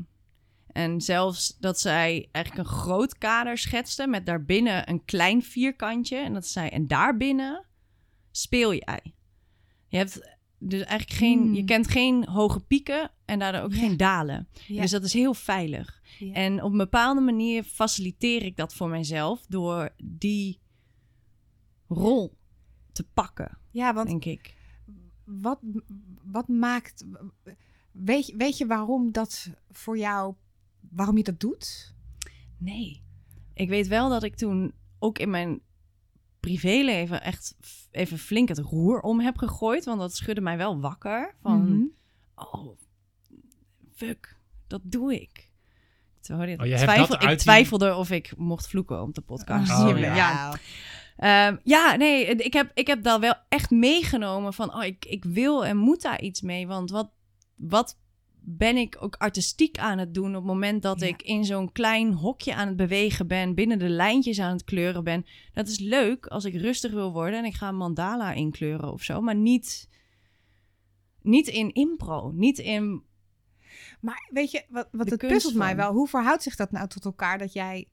En 0.71 1.01
zelfs 1.01 1.57
dat 1.59 1.79
zij 1.79 2.29
eigenlijk 2.31 2.67
een 2.67 2.75
groot 2.75 3.17
kader 3.17 3.57
schetste 3.57 4.07
met 4.07 4.25
daarbinnen 4.25 4.89
een 4.89 5.05
klein 5.05 5.41
vierkantje. 5.43 6.17
En 6.17 6.33
dat 6.33 6.47
zei, 6.47 6.67
en 6.69 6.87
daarbinnen 6.87 7.65
speel 8.31 8.73
jij. 8.73 9.13
Je 9.87 9.97
hebt 9.97 10.37
dus 10.57 10.81
eigenlijk 10.81 11.19
geen, 11.19 11.39
Hmm. 11.39 11.53
je 11.53 11.63
kent 11.63 11.87
geen 11.87 12.27
hoge 12.27 12.59
pieken 12.59 13.11
en 13.25 13.39
daardoor 13.39 13.61
ook 13.61 13.73
Ja. 13.73 13.79
geen 13.79 13.97
dalen. 13.97 14.47
Ja. 14.67 14.81
Dus 14.81 14.91
dat 14.91 15.03
is 15.03 15.13
heel 15.13 15.33
veilig. 15.33 16.01
Ja. 16.19 16.33
En 16.33 16.63
op 16.63 16.71
een 16.71 16.77
bepaalde 16.77 17.21
manier 17.21 17.63
faciliteer 17.63 18.43
ik 18.43 18.55
dat 18.57 18.73
voor 18.73 18.89
mijzelf 18.89 19.45
door 19.47 19.89
die 20.03 20.59
rol 21.87 22.37
te 22.91 23.03
pakken, 23.13 23.57
ja, 23.71 23.93
want 23.93 24.07
denk 24.07 24.25
ik. 24.25 24.57
wat, 25.25 25.59
wat 26.23 26.47
maakt. 26.47 27.05
Weet, 27.91 28.33
weet 28.37 28.57
je 28.57 28.65
waarom 28.65 29.11
dat 29.11 29.49
voor 29.69 29.97
jou. 29.97 30.35
Waarom 30.91 31.17
je 31.17 31.23
dat 31.23 31.39
doet? 31.39 31.93
Nee. 32.57 33.03
Ik 33.53 33.69
weet 33.69 33.87
wel 33.87 34.09
dat 34.09 34.23
ik 34.23 34.35
toen 34.35 34.73
ook 34.99 35.19
in 35.19 35.29
mijn 35.29 35.61
privéleven 36.39 37.21
echt 37.23 37.55
even 37.91 38.17
flink 38.17 38.47
het 38.47 38.57
roer 38.57 39.01
om 39.01 39.19
heb 39.19 39.37
gegooid. 39.37 39.85
Want 39.85 39.99
dat 39.99 40.15
schudde 40.15 40.41
mij 40.41 40.57
wel 40.57 40.79
wakker. 40.79 41.35
Van, 41.41 41.73
Mhm. 41.73 41.83
oh, 42.35 42.77
fuck, 43.95 44.37
dat 44.67 44.81
doe 44.83 45.21
ik. 45.21 45.47
Dit- 46.21 46.37
Oh, 46.37 46.43
je 46.45 46.47
hebt 46.49 46.59
twijfel, 46.81 47.07
dat 47.07 47.15
ik 47.21 47.27
uit 47.27 47.29
die- 47.29 47.37
twijfelde 47.47 47.95
of 47.95 48.11
ik 48.11 48.33
mocht 48.37 48.67
vloeken 48.67 49.01
op 49.01 49.13
de 49.15 49.21
podcast. 49.21 49.71
Oh, 49.71 49.99
ja. 49.99 50.15
ja. 50.15 50.53
Ehm, 51.17 51.57
ja, 51.63 51.95
nee, 51.95 52.25
ik 52.25 52.53
heb, 52.53 52.71
ik 52.73 52.87
heb 52.87 53.03
dat 53.03 53.19
wel 53.19 53.33
echt 53.49 53.69
meegenomen 53.69 54.53
van, 54.53 54.75
oh, 54.75 54.83
ik, 54.83 55.05
ik 55.05 55.23
wil 55.23 55.65
en 55.65 55.77
moet 55.77 56.01
daar 56.01 56.21
iets 56.21 56.41
mee. 56.41 56.67
Want 56.67 56.89
wat, 56.91 57.11
wat 57.55 57.97
ben 58.41 58.77
ik 58.77 58.97
ook 58.99 59.15
artistiek 59.15 59.77
aan 59.77 59.97
het 59.97 60.13
doen 60.13 60.29
op 60.29 60.33
het 60.33 60.43
moment 60.43 60.81
dat 60.81 60.99
Ja. 60.99 61.07
ik 61.07 61.21
in 61.21 61.45
zo'n 61.45 61.71
klein 61.71 62.13
hokje 62.13 62.55
aan 62.55 62.67
het 62.67 62.75
bewegen 62.75 63.27
ben, 63.27 63.55
binnen 63.55 63.79
de 63.79 63.89
lijntjes 63.89 64.39
aan 64.39 64.51
het 64.51 64.63
kleuren 64.63 65.03
ben. 65.03 65.25
Dat 65.53 65.67
is 65.67 65.79
leuk 65.79 66.25
als 66.25 66.45
ik 66.45 66.53
rustig 66.53 66.91
wil 66.91 67.11
worden 67.11 67.39
en 67.39 67.45
ik 67.45 67.55
ga 67.55 67.67
een 67.67 67.75
mandala 67.77 68.33
inkleuren 68.33 68.91
of 68.91 69.03
zo, 69.03 69.21
maar 69.21 69.35
niet, 69.35 69.89
niet 71.21 71.47
in 71.47 71.73
impro, 71.73 72.31
niet 72.31 72.57
in... 72.57 73.03
Maar 74.01 74.29
weet 74.31 74.51
je, 74.51 74.63
wat, 74.69 74.87
wat 74.91 75.09
het 75.09 75.19
puzzelt 75.27 75.53
mij 75.53 75.75
wel. 75.75 75.93
Hoe 75.93 76.07
verhoudt 76.07 76.43
zich 76.43 76.55
dat 76.55 76.71
nou 76.71 76.87
tot 76.87 77.05
elkaar 77.05 77.37
dat 77.37 77.53
jij. 77.53 77.87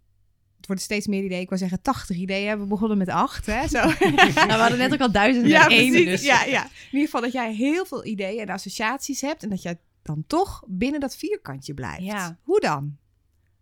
Het 0.57 0.67
worden 0.67 0.85
steeds 0.85 1.07
meer 1.07 1.25
ideeën. 1.25 1.41
Ik 1.41 1.49
wil 1.49 1.59
zeggen 1.59 1.83
80 1.83 2.17
ideeën. 2.17 2.59
We 2.59 2.67
begonnen 2.67 2.99
met 2.99 3.09
acht, 3.09 3.47
hè? 3.47 3.69
Zo. 3.69 3.79
Nou, 4.35 4.47
we 4.47 4.53
hadden 4.53 4.79
net 4.79 4.93
ook 4.93 5.01
al 5.01 5.13
duizend 5.13 5.47
ja, 5.47 5.65
en 5.65 5.71
één, 5.71 5.93
dus... 6.05 6.23
Ja, 6.23 6.45
ja. 6.45 6.65
In 6.65 6.71
ieder 6.91 7.05
geval 7.05 7.21
dat 7.21 7.33
jij 7.33 7.55
heel 7.55 7.87
veel 7.87 8.05
ideeën 8.05 8.41
en 8.41 8.49
associaties 8.49 9.21
hebt. 9.21 9.43
En 9.43 9.49
dat 9.49 9.63
jij 9.63 9.79
dan 10.07 10.25
toch 10.27 10.63
binnen 10.67 11.01
dat 11.01 11.17
vierkantje 11.17 11.75
blijft. 11.75 12.03
Ja. 12.03 12.39
Hoe 12.43 12.61
dan? 12.61 12.97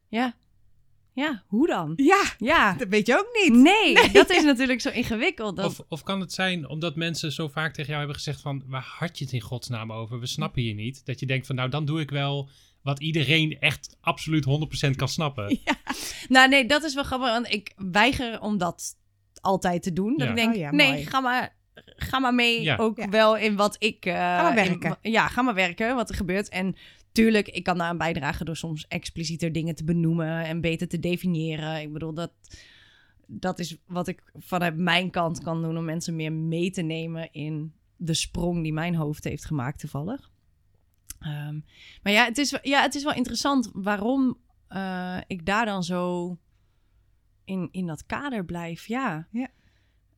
ja. 0.08 0.34
Ja, 1.12 1.42
hoe 1.46 1.66
dan? 1.66 1.92
Ja, 1.96 2.22
Ja, 2.38 2.74
dat 2.74 2.88
weet 2.88 3.06
je 3.06 3.18
ook 3.18 3.28
niet. 3.42 3.62
Nee, 3.62 4.10
dat 4.12 4.30
is 4.30 4.42
natuurlijk 4.42 4.80
zo 4.80 4.88
ingewikkeld. 4.88 5.56
Dat... 5.56 5.66
Of, 5.66 5.80
of 5.88 6.02
kan 6.02 6.20
het 6.20 6.32
zijn 6.32 6.68
omdat 6.68 6.96
mensen 6.96 7.32
zo 7.32 7.48
vaak 7.48 7.72
tegen 7.72 7.86
jou 7.86 7.98
hebben 7.98 8.16
gezegd 8.16 8.40
van... 8.40 8.62
waar 8.66 8.94
had 8.98 9.18
je 9.18 9.24
het 9.24 9.34
in 9.34 9.40
godsnaam 9.40 9.92
over? 9.92 10.20
We 10.20 10.26
snappen 10.26 10.62
je 10.62 10.74
niet. 10.74 11.06
Dat 11.06 11.20
je 11.20 11.26
denkt 11.26 11.46
van 11.46 11.56
nou, 11.56 11.68
dan 11.68 11.84
doe 11.84 12.00
ik 12.00 12.10
wel 12.10 12.48
wat 12.82 13.00
iedereen 13.00 13.60
echt 13.60 13.96
absoluut 14.00 14.46
100% 14.88 14.90
kan 14.96 15.08
snappen. 15.08 15.58
Nou 16.28 16.48
nee, 16.48 16.66
dat 16.66 16.82
is 16.82 16.94
wel 16.94 17.04
grappig, 17.04 17.28
want 17.28 17.52
ik 17.52 17.72
weiger 17.76 18.40
om 18.40 18.58
dat 18.58 18.96
altijd 19.40 19.82
te 19.82 19.92
doen. 19.92 20.16
Dat 20.16 20.26
Ja. 20.26 20.28
ik 20.28 20.36
denk, 20.36 20.52
Oh 20.54 20.60
ja, 20.60 20.70
nee, 20.70 21.06
ga 21.06 21.20
maar, 21.20 21.56
ga 21.84 22.18
maar 22.18 22.34
mee 22.34 22.62
Ja. 22.62 22.76
ook 22.76 22.96
Ja. 22.98 23.08
wel 23.08 23.36
in 23.36 23.56
wat 23.56 23.76
ik... 23.78 24.06
eh, 24.06 24.14
Ga 24.14 24.42
maar 24.42 24.54
werken. 24.54 24.96
ja, 25.00 25.28
ga 25.28 25.42
maar 25.42 25.54
werken, 25.54 25.94
wat 25.94 26.08
er 26.08 26.14
gebeurt. 26.16 26.48
En 26.48 26.74
tuurlijk, 27.12 27.48
ik 27.48 27.64
kan 27.64 27.78
daar 27.78 27.86
aan 27.88 27.98
bijdragen 27.98 28.46
door 28.46 28.56
soms 28.56 28.86
explicieter 28.88 29.52
dingen 29.52 29.74
te 29.74 29.84
benoemen 29.84 30.44
en 30.44 30.60
beter 30.60 30.88
te 30.88 30.98
definiëren. 30.98 31.80
Ik 31.80 31.92
bedoel, 31.92 32.14
dat, 32.14 32.32
dat 33.26 33.58
is 33.58 33.76
wat 33.86 34.08
ik 34.08 34.22
vanuit 34.38 34.76
mijn 34.76 35.10
kant 35.10 35.42
kan 35.42 35.62
doen 35.62 35.76
om 35.78 35.84
mensen 35.84 36.16
meer 36.16 36.32
mee 36.32 36.70
te 36.70 36.82
nemen 36.82 37.32
in 37.32 37.72
de 37.96 38.14
sprong 38.14 38.62
die 38.62 38.72
mijn 38.72 38.94
hoofd 38.94 39.24
heeft 39.24 39.44
gemaakt 39.44 39.78
toevallig. 39.80 40.30
Ehm, 41.20 41.58
maar 42.02 42.12
ja 42.12 42.24
het, 42.24 42.38
is, 42.38 42.50
wel- 42.50 42.60
ja, 42.62 42.82
het 42.82 42.94
is 42.94 43.02
wel 43.04 43.14
interessant 43.14 43.70
waarom 43.72 44.38
eh, 44.68 45.18
ik 45.26 45.46
daar 45.46 45.64
dan 45.66 45.82
zo 45.82 46.36
in, 47.44 47.68
in 47.70 47.86
dat 47.86 48.06
kader 48.06 48.44
blijf. 48.44 48.86
Ja. 48.86 49.28
Ja. 49.30 49.48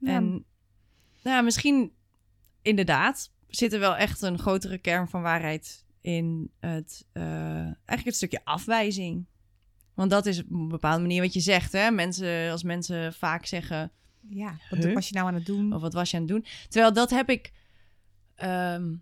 En 0.02 0.44
nou, 1.26 1.38
ja, 1.38 1.42
misschien 1.44 1.92
inderdaad 2.62 3.32
zit 3.48 3.72
er 3.72 3.78
wel 3.80 3.96
echt 3.96 4.22
een 4.22 4.38
grotere 4.38 4.78
kern 4.78 5.08
van 5.08 5.22
waarheid 5.22 5.84
in 6.00 6.50
het, 6.60 7.06
eh, 7.12 7.22
eigenlijk 7.64 8.04
het 8.04 8.14
stukje 8.14 8.44
afwijzing. 8.44 9.26
Want 9.94 10.10
dat 10.10 10.26
is 10.26 10.40
op 10.40 10.50
een 10.50 10.68
bepaalde 10.68 11.00
manier 11.00 11.22
wat 11.22 11.32
je 11.32 11.40
zegt. 11.40 11.72
Hè? 11.72 11.90
Mensen, 11.90 12.50
als 12.50 12.62
mensen 12.62 13.12
vaak 13.14 13.46
zeggen, 13.46 13.92
Ja, 14.28 14.56
wat 14.70 14.84
Huh? 14.84 14.94
was 14.94 15.08
je 15.08 15.14
nou 15.14 15.26
aan 15.26 15.34
het 15.34 15.46
doen? 15.46 15.72
of 15.72 15.80
wat 15.80 15.92
was 15.92 16.10
je 16.10 16.16
aan 16.16 16.22
het 16.22 16.32
doen? 16.32 16.44
Terwijl 16.68 16.92
dat 16.92 17.10
heb 17.10 17.28
ik. 17.30 17.52
ehm, 18.34 18.94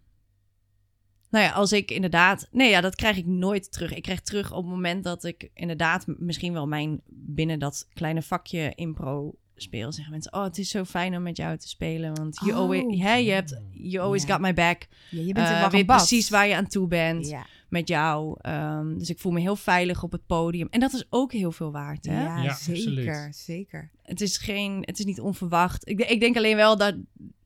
nou 1.30 1.44
ja, 1.44 1.50
als 1.50 1.72
ik 1.72 1.90
inderdaad. 1.90 2.48
Nee, 2.50 2.70
ja, 2.70 2.80
dat 2.80 2.94
krijg 2.94 3.16
ik 3.16 3.26
nooit 3.26 3.72
terug. 3.72 3.92
Ik 3.94 4.02
krijg 4.02 4.20
terug 4.20 4.52
op 4.52 4.62
het 4.62 4.70
moment 4.72 5.04
dat 5.04 5.24
ik 5.24 5.50
inderdaad 5.54 6.04
misschien 6.06 6.52
wel 6.52 6.66
mijn 6.66 7.00
binnen 7.06 7.58
dat 7.58 7.88
kleine 7.94 8.22
vakje 8.22 8.72
impro 8.74 9.34
speel. 9.56 9.92
Zeggen 9.92 10.12
mensen: 10.12 10.32
Oh, 10.34 10.42
het 10.42 10.58
is 10.58 10.68
zo 10.70 10.84
fijn 10.84 11.16
om 11.16 11.22
met 11.22 11.36
jou 11.36 11.56
te 11.56 11.68
spelen. 11.68 12.14
Want 12.14 12.38
you 12.40 12.50
Oh. 12.52 12.56
always, 12.58 13.00
hè, 13.00 13.14
je 13.14 13.30
hebt, 13.30 13.60
you 13.72 14.04
always 14.04 14.22
Ja. 14.24 14.32
got 14.32 14.40
my 14.40 14.54
back. 14.54 14.86
Ja, 15.10 15.20
je 15.22 15.32
bent 15.32 15.48
wel 15.48 15.70
weet 15.70 15.86
precies 15.86 16.28
waar 16.30 16.46
je 16.46 16.56
aan 16.56 16.66
toe 16.66 16.86
bent 16.88 17.28
Ja, 17.28 17.46
met 17.68 17.88
jou. 17.88 18.36
Ehm, 18.40 18.98
dus 18.98 19.10
ik 19.10 19.18
voel 19.18 19.32
me 19.32 19.40
heel 19.40 19.56
veilig 19.56 20.02
op 20.02 20.12
het 20.12 20.26
podium. 20.26 20.66
En 20.70 20.80
dat 20.80 20.92
is 20.92 21.06
ook 21.10 21.32
heel 21.32 21.52
veel 21.52 21.72
waard. 21.72 22.06
Hè? 22.06 22.22
ja, 22.22 22.42
Ja, 22.42 22.54
zeker, 22.54 23.08
absoluut. 23.12 23.36
zeker. 23.36 23.90
Het 24.02 24.20
is 24.20 24.36
geen, 24.36 24.78
het 24.80 24.98
is 24.98 25.04
niet 25.04 25.20
onverwacht. 25.20 25.88
Ik, 25.88 26.00
ik 26.00 26.20
denk 26.20 26.36
alleen 26.36 26.56
wel 26.56 26.76
dat 26.76 26.94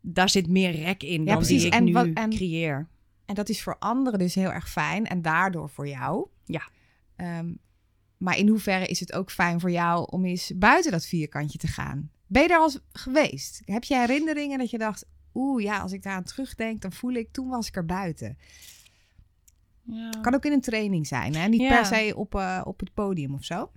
daar 0.01 0.29
zit 0.31 0.49
meer 0.49 0.71
rek 0.71 1.03
in 1.03 1.25
dan 1.25 1.37
precies. 1.37 1.59
die 1.63 1.67
ik 1.67 1.73
En 1.77 1.85
nu 1.85 1.93
wat- 1.93 2.09
en- 2.15 2.31
creëer. 2.31 2.89
En 3.27 3.35
dat 3.35 3.49
is 3.49 3.63
voor 3.63 3.77
anderen 3.79 4.19
dus 4.19 4.35
heel 4.35 4.53
erg 4.53 4.71
fijn 4.71 5.07
en 5.07 5.23
daardoor 5.23 5.69
voor 5.71 5.89
jou. 5.89 6.27
Ja. 6.45 6.63
Ehm, 7.17 7.53
maar 8.19 8.37
in 8.39 8.49
hoeverre 8.49 8.87
is 8.87 9.01
het 9.01 9.13
ook 9.13 9.31
fijn 9.31 9.61
voor 9.61 9.71
jou 9.71 10.07
om 10.11 10.25
eens 10.25 10.53
buiten 10.57 10.93
dat 10.93 11.07
vierkantje 11.07 11.59
te 11.59 11.67
gaan? 11.67 12.11
Ben 12.27 12.43
je 12.43 12.49
daar 12.49 12.59
al 12.59 12.65
eens 12.65 12.81
geweest? 12.93 13.63
Heb 13.65 13.85
je 13.85 13.97
herinneringen 13.97 14.59
dat 14.59 14.71
je 14.71 14.79
dacht, 14.79 15.07
oeh 15.35 15.63
ja, 15.63 15.79
als 15.79 15.93
ik 15.93 16.03
daar 16.03 16.13
aan 16.15 16.25
terugdenk, 16.25 16.81
dan 16.81 16.93
voel 16.93 17.13
ik, 17.13 17.33
toen 17.33 17.49
was 17.49 17.69
ik 17.69 17.77
er 17.77 17.85
buiten. 17.85 18.39
Ja. 19.83 20.11
Kan 20.11 20.35
ook 20.35 20.45
in 20.45 20.53
een 20.53 20.61
training 20.61 21.07
zijn, 21.07 21.35
hè? 21.35 21.49
Niet 21.49 21.61
Ja. 21.61 21.69
per 21.69 21.87
se 21.87 22.13
op, 22.17 22.35
eh, 22.35 22.61
op 22.65 22.81
het 22.81 22.95
podium 22.95 23.35
of 23.35 23.45
zo. 23.45 23.71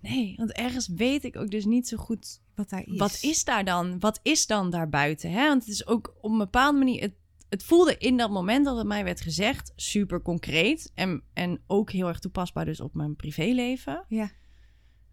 Nee, 0.00 0.34
want 0.36 0.52
ergens 0.52 0.88
weet 0.88 1.24
ik 1.24 1.36
ook 1.36 1.50
dus 1.50 1.64
niet 1.64 1.88
zo 1.88 1.96
goed. 1.96 2.40
Wat 2.54 2.68
daar 2.70 2.86
is. 2.86 2.98
Wat 2.98 3.18
is 3.22 3.44
daar 3.44 3.64
dan? 3.64 3.98
Wat 3.98 4.20
is 4.22 4.46
dan 4.46 4.70
daarbuiten? 4.70 5.30
Hè? 5.30 5.48
Want 5.48 5.62
het 5.62 5.72
is 5.72 5.86
ook 5.86 6.14
op 6.20 6.30
een 6.30 6.38
bepaalde 6.38 6.78
manier. 6.78 7.00
Het, 7.00 7.12
het 7.48 7.64
voelde 7.64 7.96
in 7.96 8.16
dat 8.16 8.30
moment 8.30 8.64
dat 8.64 8.76
het 8.76 8.86
mij 8.86 9.04
werd 9.04 9.20
gezegd 9.20 9.72
super 9.76 10.22
concreet. 10.22 10.90
En, 10.94 11.22
en 11.32 11.62
ook 11.66 11.90
heel 11.90 12.08
erg 12.08 12.18
toepasbaar 12.18 12.64
dus 12.64 12.80
op 12.80 12.94
mijn 12.94 13.16
privéleven. 13.16 14.04
Ja. 14.08 14.30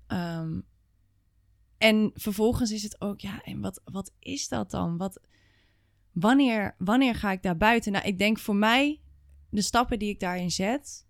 Ehm, 0.08 0.60
en 1.78 2.12
vervolgens 2.14 2.72
is 2.72 2.84
het 2.84 3.02
ook, 3.02 3.20
ja, 3.20 3.44
en 3.44 3.62
wat, 3.62 3.82
wat 3.84 4.12
is 4.20 4.48
dat 4.48 4.72
dan? 4.72 4.98
Wat, 4.98 5.20
wanneer, 6.12 6.76
wanneer 6.78 7.16
ga 7.16 7.32
ik 7.32 7.44
daar 7.44 7.58
buiten? 7.58 7.92
Nou, 7.92 8.06
ik 8.06 8.18
denk 8.18 8.40
voor 8.40 8.56
mij, 8.56 9.02
de 9.50 9.62
stappen 9.62 10.00
die 10.00 10.10
ik 10.10 10.20
daarin 10.20 10.52
zet, 10.52 11.08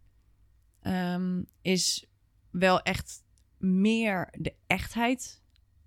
ehm, 0.81 1.43
is 1.61 2.05
wel 2.51 2.81
echt 2.81 3.23
meer 3.57 4.33
de 4.37 4.55
echtheid 4.67 5.43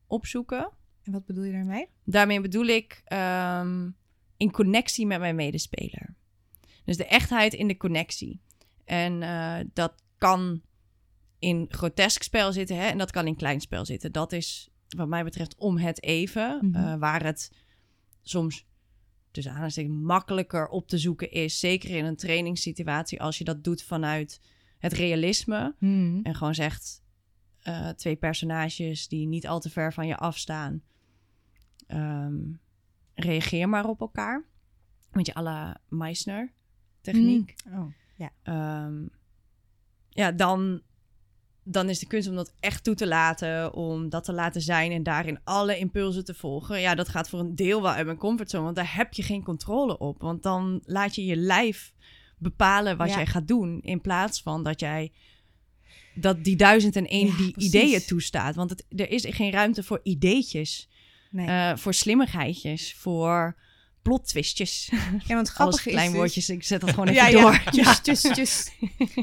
opzoeken. 0.07 0.71
En 1.03 1.13
wat 1.13 1.27
bedoel 1.27 1.45
je 1.45 1.53
daarmee? 1.53 1.89
Daarmee 2.05 2.41
bedoel 2.41 2.67
ik 2.67 3.03
ehm, 3.05 3.91
in 4.39 4.51
connectie 4.51 5.07
met 5.07 5.21
mijn 5.21 5.37
medespeler. 5.37 6.15
Dus 6.85 6.97
de 6.97 7.07
echtheid 7.07 7.55
in 7.55 7.69
de 7.69 7.77
connectie. 7.77 8.41
En 8.85 9.23
eh, 9.23 9.59
dat 9.73 10.03
kan 10.19 10.63
in 11.39 11.67
grotesk 11.69 12.23
spel 12.23 12.53
zitten 12.53 12.77
hè, 12.77 12.87
en 12.87 12.99
dat 12.99 13.11
kan 13.11 13.27
in 13.27 13.37
klein 13.37 13.61
spel 13.61 13.85
zitten. 13.85 14.13
Dat 14.13 14.33
is 14.33 14.69
wat 14.89 15.09
mij 15.09 15.25
betreft 15.25 15.57
om 15.57 15.79
het 15.79 16.03
even. 16.03 16.59
Mhm. 16.63 16.75
eh, 16.75 16.95
waar 16.99 17.25
het 17.25 17.53
soms 18.23 18.67
tussen 19.31 19.53
aanhalingstekens 19.53 20.03
makkelijker 20.03 20.69
op 20.69 20.89
te 20.89 20.99
zoeken 20.99 21.31
is. 21.31 21.59
Zeker 21.59 21.91
in 21.91 22.05
een 22.05 22.17
trainingssituatie 22.17 23.23
als 23.23 23.39
je 23.39 23.45
dat 23.45 23.65
doet 23.65 23.83
vanuit 23.83 24.41
het 24.79 24.93
realisme. 24.93 25.75
Hmm. 25.79 26.21
En 26.23 26.35
gewoon 26.35 26.55
zegt 26.55 27.03
eh, 27.59 27.89
twee 27.89 28.17
personages 28.17 29.09
die 29.09 29.27
niet 29.27 29.47
al 29.47 29.61
te 29.61 29.71
ver 29.71 29.93
van 29.93 30.07
je 30.07 30.17
afstaan. 30.17 30.83
ehm, 31.87 32.37
reageer 33.19 33.69
maar 33.69 33.85
op 33.89 34.01
elkaar. 34.01 34.45
Met 35.13 35.27
je 35.27 35.35
à 35.37 35.43
la 35.43 35.81
Meissner 35.89 36.53
techniek. 37.01 37.55
Oh. 37.67 37.93
Ehm, 38.43 39.07
ja, 40.09 40.33
dan, 40.33 40.81
dan 41.63 41.89
is 41.89 41.99
de 41.99 42.07
kunst 42.07 42.29
om 42.29 42.35
dat 42.35 42.55
echt 42.61 42.85
toe 42.85 42.95
te 42.95 43.07
laten. 43.07 43.75
Om 43.75 44.09
dat 44.09 44.25
te 44.25 44.33
laten 44.33 44.61
zijn 44.61 44.93
en 44.93 45.03
daarin 45.03 45.41
alle 45.45 45.79
impulsen 45.79 46.25
te 46.25 46.35
volgen. 46.35 46.81
Ja, 46.81 46.95
dat 46.95 47.09
gaat 47.09 47.29
voor 47.29 47.41
een 47.41 47.55
deel 47.55 47.83
wel 47.83 47.93
uit 47.93 48.07
mijn 48.07 48.19
comfortzone. 48.19 48.65
Want 48.65 48.77
daar 48.77 48.95
heb 48.95 49.13
je 49.13 49.23
geen 49.23 49.43
controle 49.45 49.99
op. 49.99 50.21
Want 50.21 50.43
dan 50.43 50.81
laat 50.85 51.15
je 51.15 51.25
je 51.25 51.37
lijf 51.37 51.93
bepalen 52.39 52.97
wat 52.97 53.09
Ja. 53.09 53.15
jij 53.15 53.27
gaat 53.27 53.49
doen. 53.49 53.81
In 53.83 54.01
plaats 54.01 54.43
van 54.43 54.63
dat 54.63 54.81
jij 54.81 55.13
dat 56.15 56.45
die 56.45 56.57
duizend 56.57 56.97
en 56.97 57.07
één 57.07 57.27
Ja, 57.27 57.37
die 57.37 57.51
precies. 57.53 57.73
ideeën 57.73 58.01
toestaat. 58.07 58.55
Want 58.55 58.71
het, 58.71 58.85
er 58.89 59.11
is 59.11 59.27
geen 59.29 59.51
ruimte 59.51 59.83
voor 59.83 60.01
ideetjes. 60.03 60.88
Nee. 61.31 61.47
eh, 61.47 61.77
voor 61.77 61.95
slimmigheidjes. 61.95 62.95
Voor 62.99 63.57
plot 64.03 64.27
twistjes. 64.29 64.93
ja, 65.27 65.35
want 65.35 65.49
grappig 65.59 65.87
is 65.87 65.93
klein 65.93 66.09
dus- 66.09 66.17
woordjes. 66.17 66.49
Ik 66.51 66.63
zet 66.65 66.81
dat 66.81 66.91
gewoon 66.91 67.09
even 67.09 67.23
ja, 67.23 67.27
ja. 67.27 67.41
door. 67.73 68.01
Tjus. 68.35 68.71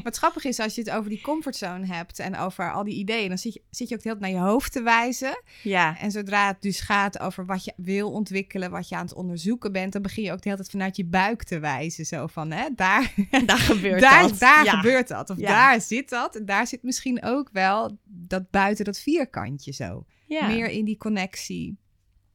Wat 0.02 0.16
grappig 0.16 0.44
is, 0.44 0.58
als 0.58 0.74
je 0.74 0.80
het 0.80 0.90
over 0.90 1.10
die 1.10 1.20
comfortzone 1.20 1.86
hebt 1.86 2.18
en 2.18 2.36
over 2.38 2.72
al 2.72 2.84
die 2.84 2.94
ideeën, 2.94 3.28
dan 3.28 3.38
zit 3.38 3.52
je, 3.54 3.62
zit 3.70 3.88
je 3.88 3.94
ook 3.94 4.02
de 4.02 4.08
hele 4.08 4.20
tijd 4.20 4.32
naar 4.32 4.42
je 4.42 4.48
hoofd 4.50 4.72
te 4.72 4.82
wijzen. 4.82 5.42
ja. 5.62 5.98
En 5.98 6.10
zodra 6.10 6.46
het 6.46 6.62
dus 6.62 6.80
gaat 6.80 7.18
over 7.18 7.46
wat 7.46 7.64
je 7.64 7.72
wil 7.76 8.10
ontwikkelen, 8.12 8.70
wat 8.70 8.88
je 8.88 8.96
aan 8.96 9.04
het 9.04 9.14
onderzoeken 9.14 9.72
bent, 9.72 9.92
dan 9.92 10.02
begin 10.02 10.22
je 10.22 10.32
ook 10.32 10.36
de 10.42 10.48
hele 10.48 10.56
tijd 10.56 10.70
vanuit 10.70 10.96
je 10.96 11.04
buik 11.04 11.42
te 11.44 11.58
wijzen. 11.58 12.04
Zo 12.06 12.26
van, 12.26 12.50
hè, 12.50 12.68
daar, 12.74 13.12
Daar 13.46 13.58
gebeurt 13.58 14.00
daar, 14.00 14.22
dat. 14.28 14.38
daar 14.38 14.64
Ja. 14.64 14.70
gebeurt 14.76 15.08
dat. 15.08 15.30
Of 15.30 15.38
Ja. 15.38 15.46
daar 15.48 15.80
zit 15.80 16.08
dat. 16.08 16.36
En 16.36 16.44
daar 16.46 16.66
zit 16.66 16.82
misschien 16.82 17.22
ook 17.24 17.48
wel 17.52 17.98
dat 18.04 18.50
buiten 18.50 18.84
dat 18.84 18.98
vierkantje 18.98 19.72
zo. 19.72 20.04
Ja. 20.26 20.46
Meer 20.46 20.68
in 20.70 20.84
die 20.84 20.96
connectie. 20.96 21.78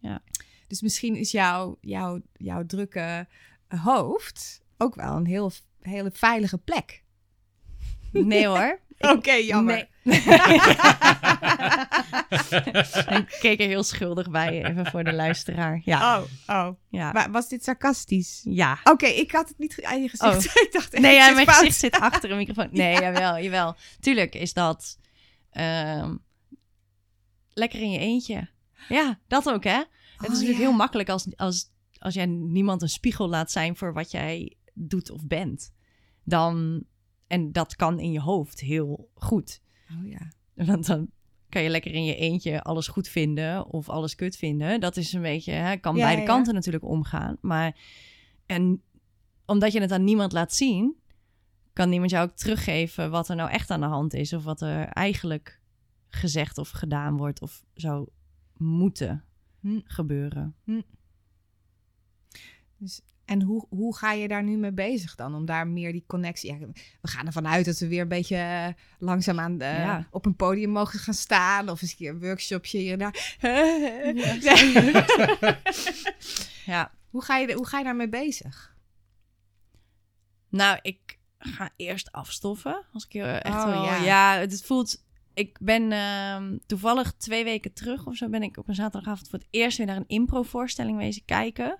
Ja. 0.01 0.21
Dus 0.67 0.81
misschien 0.81 1.15
is 1.15 1.31
jouw, 1.31 1.77
jouw, 1.81 2.21
jouw 2.33 2.65
drukke 2.65 3.27
hoofd 3.67 4.61
ook 4.77 4.95
wel 4.95 5.15
een 5.15 5.25
heel, 5.25 5.51
hele 5.81 6.11
veilige 6.13 6.57
plek. 6.57 7.03
Nee 8.11 8.47
hoor. 8.47 8.79
Oké, 9.15 9.31
jammer. 9.33 9.87
Nee. 10.01 10.19
ik 13.19 13.37
keek 13.39 13.59
er 13.59 13.67
heel 13.67 13.83
schuldig 13.83 14.29
bij, 14.29 14.65
even 14.65 14.85
voor 14.85 15.03
de 15.03 15.13
luisteraar. 15.13 15.81
Ja. 15.83 16.17
Oh, 16.17 16.23
oh. 16.47 16.69
ja. 16.89 17.11
Maar 17.11 17.31
was 17.31 17.49
dit 17.49 17.63
sarcastisch? 17.63 18.41
ja. 18.43 18.79
Oké, 18.83 19.05
ik 19.05 19.31
had 19.31 19.47
het 19.47 19.57
niet 19.57 19.83
aan 19.83 20.01
je 20.01 20.09
gezicht. 20.09 20.45
ik 20.65 20.69
dacht 20.71 20.93
echt, 20.93 21.03
Nee, 21.03 21.15
ja, 21.15 21.31
mijn 21.31 21.45
fout. 21.45 21.57
gezicht 21.57 21.79
zit 21.79 21.99
achter 21.99 22.31
een 22.31 22.37
microfoon. 22.37 22.69
Nee, 22.71 22.99
jawel, 22.99 23.39
jawel. 23.39 23.75
Tuurlijk 23.99 24.35
is 24.35 24.53
dat 24.53 24.97
ehm, 25.51 26.15
lekker 27.53 27.79
in 27.79 27.91
je 27.91 27.99
eentje. 27.99 28.49
Ja, 28.89 29.19
dat 29.27 29.49
ook, 29.49 29.63
hè? 29.63 29.77
het 29.77 29.87
is 30.21 30.27
Oh, 30.27 30.29
natuurlijk 30.29 30.59
ja. 30.59 30.65
heel 30.65 30.75
makkelijk 30.77 31.09
als, 31.09 31.35
als, 31.35 31.71
als 31.97 32.13
jij 32.13 32.25
niemand 32.25 32.81
een 32.81 32.89
spiegel 32.89 33.29
laat 33.29 33.51
zijn 33.51 33.75
voor 33.75 33.93
wat 33.93 34.11
jij 34.11 34.55
doet 34.73 35.09
of 35.11 35.27
bent. 35.27 35.73
Dan, 36.23 36.83
en 37.27 37.51
dat 37.51 37.75
kan 37.75 37.99
in 37.99 38.11
je 38.11 38.21
hoofd 38.21 38.59
heel 38.59 39.09
goed. 39.13 39.61
Oh 39.91 40.07
ja. 40.07 40.31
Want 40.53 40.85
dan 40.85 41.09
kan 41.49 41.61
je 41.61 41.69
lekker 41.69 41.93
in 41.93 42.05
je 42.05 42.15
eentje 42.15 42.61
alles 42.61 42.87
goed 42.87 43.07
vinden 43.07 43.65
of 43.65 43.89
alles 43.89 44.15
kut 44.15 44.35
vinden. 44.35 44.79
Dat 44.79 44.97
is 44.97 45.13
een 45.13 45.21
beetje, 45.21 45.51
hè, 45.51 45.77
kan 45.77 45.95
Ja, 45.95 46.03
beide 46.03 46.21
ja, 46.21 46.27
kanten 46.27 46.53
natuurlijk 46.53 46.85
omgaan. 46.85 47.37
Maar 47.41 47.77
en 48.45 48.81
omdat 49.45 49.71
je 49.71 49.81
het 49.81 49.91
aan 49.91 50.03
niemand 50.03 50.31
laat 50.31 50.53
zien, 50.53 50.95
kan 51.73 51.89
niemand 51.89 52.11
jou 52.11 52.29
ook 52.29 52.35
teruggeven 52.35 53.11
wat 53.11 53.29
er 53.29 53.35
nou 53.35 53.49
echt 53.49 53.69
aan 53.69 53.79
de 53.79 53.85
hand 53.85 54.13
is. 54.13 54.33
Of 54.33 54.43
wat 54.43 54.61
er 54.61 54.85
eigenlijk 54.85 55.59
gezegd 56.09 56.57
of 56.57 56.69
gedaan 56.69 57.17
wordt 57.17 57.41
of 57.41 57.63
zou 57.73 58.09
moeten 58.61 59.23
Hm. 59.59 59.79
gebeuren. 59.83 60.55
Dus, 62.77 63.01
en 63.25 63.41
hoe, 63.41 63.65
hoe 63.69 63.95
ga 63.97 64.11
je 64.11 64.27
daar 64.27 64.43
nu 64.43 64.57
mee 64.57 64.71
bezig 64.71 65.15
dan? 65.15 65.35
Om 65.35 65.45
daar 65.45 65.67
meer 65.67 65.91
die 65.91 66.03
connectie... 66.07 66.53
Ja, 66.53 66.57
we 67.01 67.07
gaan 67.07 67.25
ervan 67.25 67.47
uit 67.47 67.65
dat 67.65 67.77
we 67.79 67.87
weer 67.87 68.01
een 68.01 68.07
beetje 68.07 68.35
eh, 68.35 68.67
langzaamaan 68.99 69.61
eh, 69.61 69.77
Ja. 69.77 70.07
op 70.11 70.25
een 70.25 70.35
podium 70.35 70.69
mogen 70.69 70.99
gaan 70.99 71.13
staan. 71.13 71.69
Of 71.69 71.81
eens 71.81 71.91
een 71.91 71.97
keer 71.97 72.09
een 72.09 72.19
workshopje 72.19 72.77
hier 72.77 72.91
en 72.93 72.99
daar. 72.99 73.35
Ja. 76.65 76.91
hoe, 77.09 77.23
ga 77.23 77.37
je, 77.37 77.53
hoe 77.53 77.67
ga 77.67 77.77
je 77.77 77.83
daarmee 77.83 78.09
bezig? 78.09 78.75
Nou, 80.49 80.79
ik 80.81 81.19
ga 81.39 81.69
eerst 81.75 82.11
afstoffen. 82.11 82.85
Als 82.93 83.05
ik 83.05 83.13
eh, 83.13 83.33
echt 83.35 83.45
Oh, 83.55 83.65
wel... 83.65 83.83
ja. 83.83 83.95
Ja. 84.03 84.37
het 84.39 84.63
voelt... 84.63 85.03
Ik 85.41 85.57
ben 85.61 85.91
ehm, 85.91 86.57
toevallig 86.65 87.13
twee 87.13 87.43
weken 87.43 87.73
terug 87.73 88.07
of 88.07 88.15
zo... 88.15 88.29
ben 88.29 88.43
ik 88.43 88.57
op 88.57 88.67
een 88.67 88.75
zaterdagavond 88.75 89.29
voor 89.29 89.39
het 89.39 89.47
eerst 89.51 89.77
weer 89.77 89.87
naar 89.87 89.95
een 89.95 90.07
impro-voorstelling 90.07 90.97
wezen 90.97 91.25
kijken. 91.25 91.79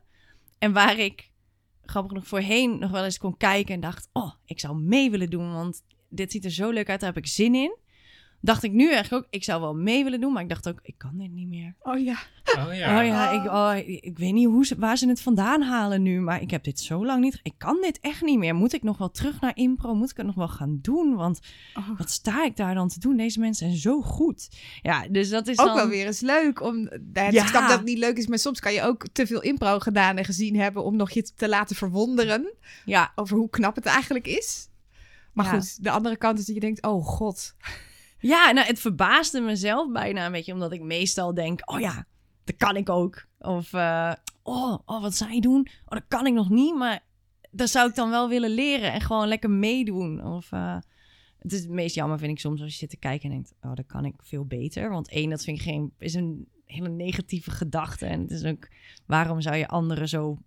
En 0.57 0.73
waar 0.73 0.97
ik, 0.97 1.31
grappig 1.85 2.11
genoeg, 2.11 2.27
voorheen 2.27 2.79
nog 2.79 2.91
wel 2.91 3.03
eens 3.03 3.17
kon 3.17 3.37
kijken... 3.37 3.73
en 3.73 3.79
dacht, 3.79 4.09
oh, 4.13 4.33
ik 4.45 4.59
zou 4.59 4.77
mee 4.77 5.11
willen 5.11 5.29
doen... 5.29 5.53
want 5.53 5.83
dit 6.09 6.31
ziet 6.31 6.45
er 6.45 6.51
zo 6.51 6.69
leuk 6.69 6.89
uit, 6.89 6.99
daar 6.99 7.13
heb 7.13 7.23
ik 7.23 7.29
zin 7.29 7.55
in. 7.55 7.77
Dacht 8.39 8.63
ik 8.63 8.71
nu 8.71 8.91
eigenlijk 8.91 9.25
ook, 9.25 9.31
ik 9.31 9.43
zou 9.43 9.61
wel 9.61 9.75
mee 9.75 10.03
willen 10.03 10.21
doen... 10.21 10.33
maar 10.33 10.43
ik 10.43 10.49
dacht 10.49 10.69
ook, 10.69 10.79
ik 10.81 10.97
kan 10.97 11.17
dit 11.17 11.31
niet 11.31 11.47
meer. 11.47 11.75
Oh 11.79 11.99
ja. 11.99 12.19
Oh 12.57 12.75
ja. 12.75 12.99
Oh 12.99 13.05
ja, 13.05 13.29
ik, 13.31 13.45
oh, 13.45 13.87
ik, 14.01 14.17
weet 14.17 14.33
niet 14.33 14.47
hoe 14.47 14.65
ze, 14.65 14.75
waar 14.77 14.97
ze 14.97 15.07
het 15.07 15.21
vandaan 15.21 15.61
halen 15.61 16.01
nu, 16.01 16.19
maar 16.19 16.41
ik 16.41 16.51
heb 16.51 16.63
dit 16.63 16.79
zo 16.79 17.05
lang 17.05 17.21
niet. 17.21 17.39
Ik 17.43 17.53
kan 17.57 17.77
dit 17.81 17.99
echt 17.99 18.21
niet 18.21 18.37
meer. 18.37 18.55
Moet 18.55 18.73
ik 18.73 18.83
nog 18.83 18.97
wel 18.97 19.11
terug 19.11 19.41
naar 19.41 19.55
impro? 19.55 19.93
Moet 19.95 20.11
ik 20.11 20.17
het 20.17 20.25
nog 20.25 20.35
wel 20.35 20.47
gaan 20.47 20.79
doen? 20.81 21.15
Want 21.15 21.39
Oh. 21.73 21.97
wat 21.97 22.09
sta 22.11 22.43
ik 22.45 22.55
daar 22.57 22.73
dan 22.75 22.87
te 22.87 22.99
doen? 22.99 23.17
Deze 23.17 23.39
mensen 23.39 23.67
zijn 23.67 23.79
zo 23.79 24.01
goed. 24.01 24.49
Ja, 24.81 25.07
dus 25.09 25.29
dat 25.29 25.47
is 25.47 25.59
Ook 25.59 25.65
dan... 25.65 25.75
wel 25.75 25.87
weer 25.87 26.05
eens 26.05 26.19
leuk. 26.19 26.61
Om, 26.61 26.75
nou, 26.83 27.01
Ja. 27.13 27.41
Ik 27.41 27.47
snap 27.47 27.61
dat 27.67 27.77
het 27.77 27.85
niet 27.85 27.97
leuk 27.97 28.17
is, 28.17 28.27
maar 28.27 28.39
soms 28.39 28.59
kan 28.59 28.73
je 28.73 28.81
ook 28.83 29.07
te 29.11 29.27
veel 29.27 29.41
impro 29.41 29.79
gedaan 29.79 30.17
en 30.17 30.25
gezien 30.25 30.55
hebben... 30.59 30.83
om 30.83 30.95
nog 30.95 31.11
je 31.11 31.31
te 31.35 31.49
laten 31.49 31.75
verwonderen 31.75 32.53
Ja, 32.85 33.11
over 33.15 33.37
hoe 33.37 33.49
knap 33.49 33.75
het 33.75 33.85
eigenlijk 33.85 34.27
is. 34.27 34.69
Maar 35.33 35.45
Ja. 35.45 35.51
goed, 35.51 35.83
de 35.83 35.91
andere 35.91 36.17
kant 36.17 36.39
is 36.39 36.45
dat 36.45 36.55
je 36.55 36.61
denkt, 36.61 36.83
oh 36.85 37.05
god. 37.05 37.55
ja 38.19 38.51
nou, 38.51 38.67
het 38.67 38.79
verbaasde 38.79 39.39
mezelf 39.41 39.91
bijna 39.91 40.25
een 40.25 40.31
beetje, 40.31 40.53
omdat 40.53 40.71
ik 40.71 40.81
meestal 40.81 41.33
denk, 41.33 41.71
oh 41.71 41.79
ja, 41.79 42.05
dat 42.43 42.55
kan 42.57 42.75
ik 42.75 42.89
ook. 42.89 43.25
Of, 43.39 43.73
eh, 43.73 44.13
oh, 44.43 44.79
oh, 44.85 45.01
wat 45.01 45.15
zij 45.15 45.39
doen? 45.39 45.67
Oh, 45.85 45.89
dat 45.91 46.07
kan 46.07 46.27
ik 46.27 46.33
nog 46.33 46.49
niet, 46.49 46.75
maar 46.75 47.03
dat 47.51 47.69
zou 47.69 47.89
ik 47.89 47.95
dan 47.95 48.09
wel 48.09 48.29
willen 48.29 48.49
leren 48.49 48.93
en 48.93 49.01
gewoon 49.01 49.27
lekker 49.27 49.49
meedoen. 49.49 50.25
Of, 50.25 50.51
eh, 50.51 50.77
het 51.39 51.53
is 51.53 51.59
het 51.59 51.69
meest 51.69 51.95
jammer, 51.95 52.19
vind 52.19 52.31
ik 52.31 52.39
soms, 52.39 52.61
als 52.61 52.71
je 52.71 52.77
zit 52.77 52.89
te 52.89 52.97
kijken 52.97 53.29
en 53.29 53.35
denkt, 53.35 53.53
oh, 53.61 53.75
dat 53.75 53.85
kan 53.85 54.05
ik 54.05 54.15
veel 54.17 54.45
beter. 54.45 54.89
Want 54.89 55.09
één, 55.09 55.29
dat 55.29 55.43
vind 55.43 55.57
ik 55.57 55.63
geen, 55.63 55.93
is 55.97 56.13
een 56.13 56.47
hele 56.65 56.89
negatieve 56.89 57.51
gedachte. 57.51 58.05
En 58.05 58.21
het 58.21 58.31
is 58.31 58.43
ook, 58.43 58.67
waarom 59.05 59.41
zou 59.41 59.55
je 59.55 59.67
anderen 59.67 60.07
zo 60.07 60.37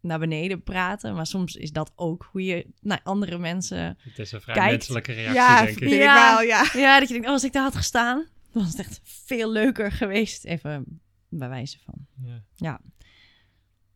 naar 0.00 0.18
beneden 0.18 0.62
praten? 0.62 1.14
Maar 1.14 1.26
soms 1.26 1.56
is 1.56 1.72
dat 1.72 1.92
ook 1.94 2.28
hoe 2.32 2.44
je 2.44 2.66
naar 2.80 3.00
andere 3.02 3.38
mensen... 3.38 3.98
Het 3.98 4.18
is 4.18 4.32
een 4.32 4.40
vrij 4.40 4.54
Kijkt. 4.54 4.70
menselijke 4.70 5.12
reactie, 5.12 5.34
ja, 5.34 5.64
denk 5.64 5.78
ik. 5.80 5.88
Ja. 5.88 6.34
wel, 6.34 6.46
ja. 6.46 6.70
Ja, 6.72 6.98
dat 6.98 7.08
je 7.08 7.14
denkt, 7.14 7.28
oh, 7.28 7.32
als 7.32 7.44
ik 7.44 7.52
daar 7.52 7.62
had 7.62 7.76
gestaan, 7.76 8.26
dan 8.52 8.62
was 8.62 8.70
het 8.70 8.80
echt 8.80 9.00
veel 9.02 9.50
leuker 9.50 9.92
geweest. 9.92 10.44
Even 10.44 11.00
bij 11.38 11.48
wijze 11.48 11.78
van. 11.84 12.06
Ja. 12.22 12.42
Ja. 12.56 12.80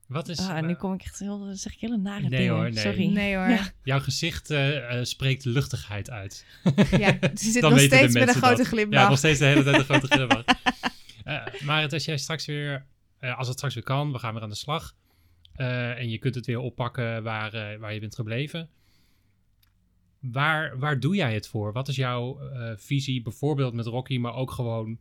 Wat 0.06 0.28
is... 0.28 0.38
Ah, 0.38 0.62
nu 0.62 0.72
eh, 0.72 0.78
kom 0.78 0.92
ik 0.92 1.02
echt 1.02 1.18
heel, 1.18 1.48
zeg 1.52 1.72
ik 1.72 1.80
hele 1.80 1.96
nare 1.96 2.20
Nee 2.20 2.30
dingen. 2.30 2.54
hoor, 2.54 2.62
nee. 2.70 2.78
Sorry. 2.78 3.06
Nee 3.06 3.36
hoor. 3.36 3.48
Ja. 3.48 3.72
Jouw 3.82 4.00
gezicht 4.00 4.50
eh, 4.50 4.98
eh, 4.98 5.04
spreekt 5.04 5.44
luchtigheid 5.44 6.10
uit. 6.10 6.46
Ja, 6.90 7.18
ze 7.34 7.50
zit 7.50 7.62
nog 7.62 7.80
steeds 7.80 8.14
met 8.14 8.28
een 8.28 8.34
grote 8.34 8.56
dat. 8.56 8.66
glimlach. 8.66 9.02
Ja, 9.02 9.08
nog 9.08 9.18
steeds 9.18 9.38
de 9.38 9.44
hele 9.44 9.62
tijd 9.62 9.76
een 9.76 9.84
grote 9.84 10.06
glimlach. 10.06 10.44
Maar 11.64 11.82
het, 11.82 11.92
als 11.92 12.04
jij 12.04 12.18
straks 12.18 12.46
weer, 12.46 12.86
eh, 13.18 13.38
als 13.38 13.46
het 13.48 13.56
straks 13.56 13.74
weer 13.74 13.84
kan, 13.84 14.12
we 14.12 14.18
gaan 14.18 14.32
weer 14.34 14.42
aan 14.42 14.48
de 14.48 14.54
slag. 14.54 14.94
eh, 15.52 15.98
en 15.98 16.10
je 16.10 16.18
kunt 16.18 16.34
het 16.34 16.46
weer 16.46 16.58
oppakken 16.58 17.22
waar, 17.22 17.78
waar 17.78 17.94
je 17.94 18.00
bent 18.00 18.14
gebleven. 18.14 18.68
Waar, 20.20 20.78
waar 20.78 21.00
doe 21.00 21.16
jij 21.16 21.34
het 21.34 21.48
voor? 21.48 21.72
Wat 21.72 21.88
is 21.88 21.96
jouw 21.96 22.40
eh, 22.40 22.72
visie, 22.76 23.22
bijvoorbeeld 23.22 23.74
met 23.74 23.86
Rocky, 23.86 24.18
maar 24.18 24.34
ook 24.34 24.50
gewoon 24.50 24.98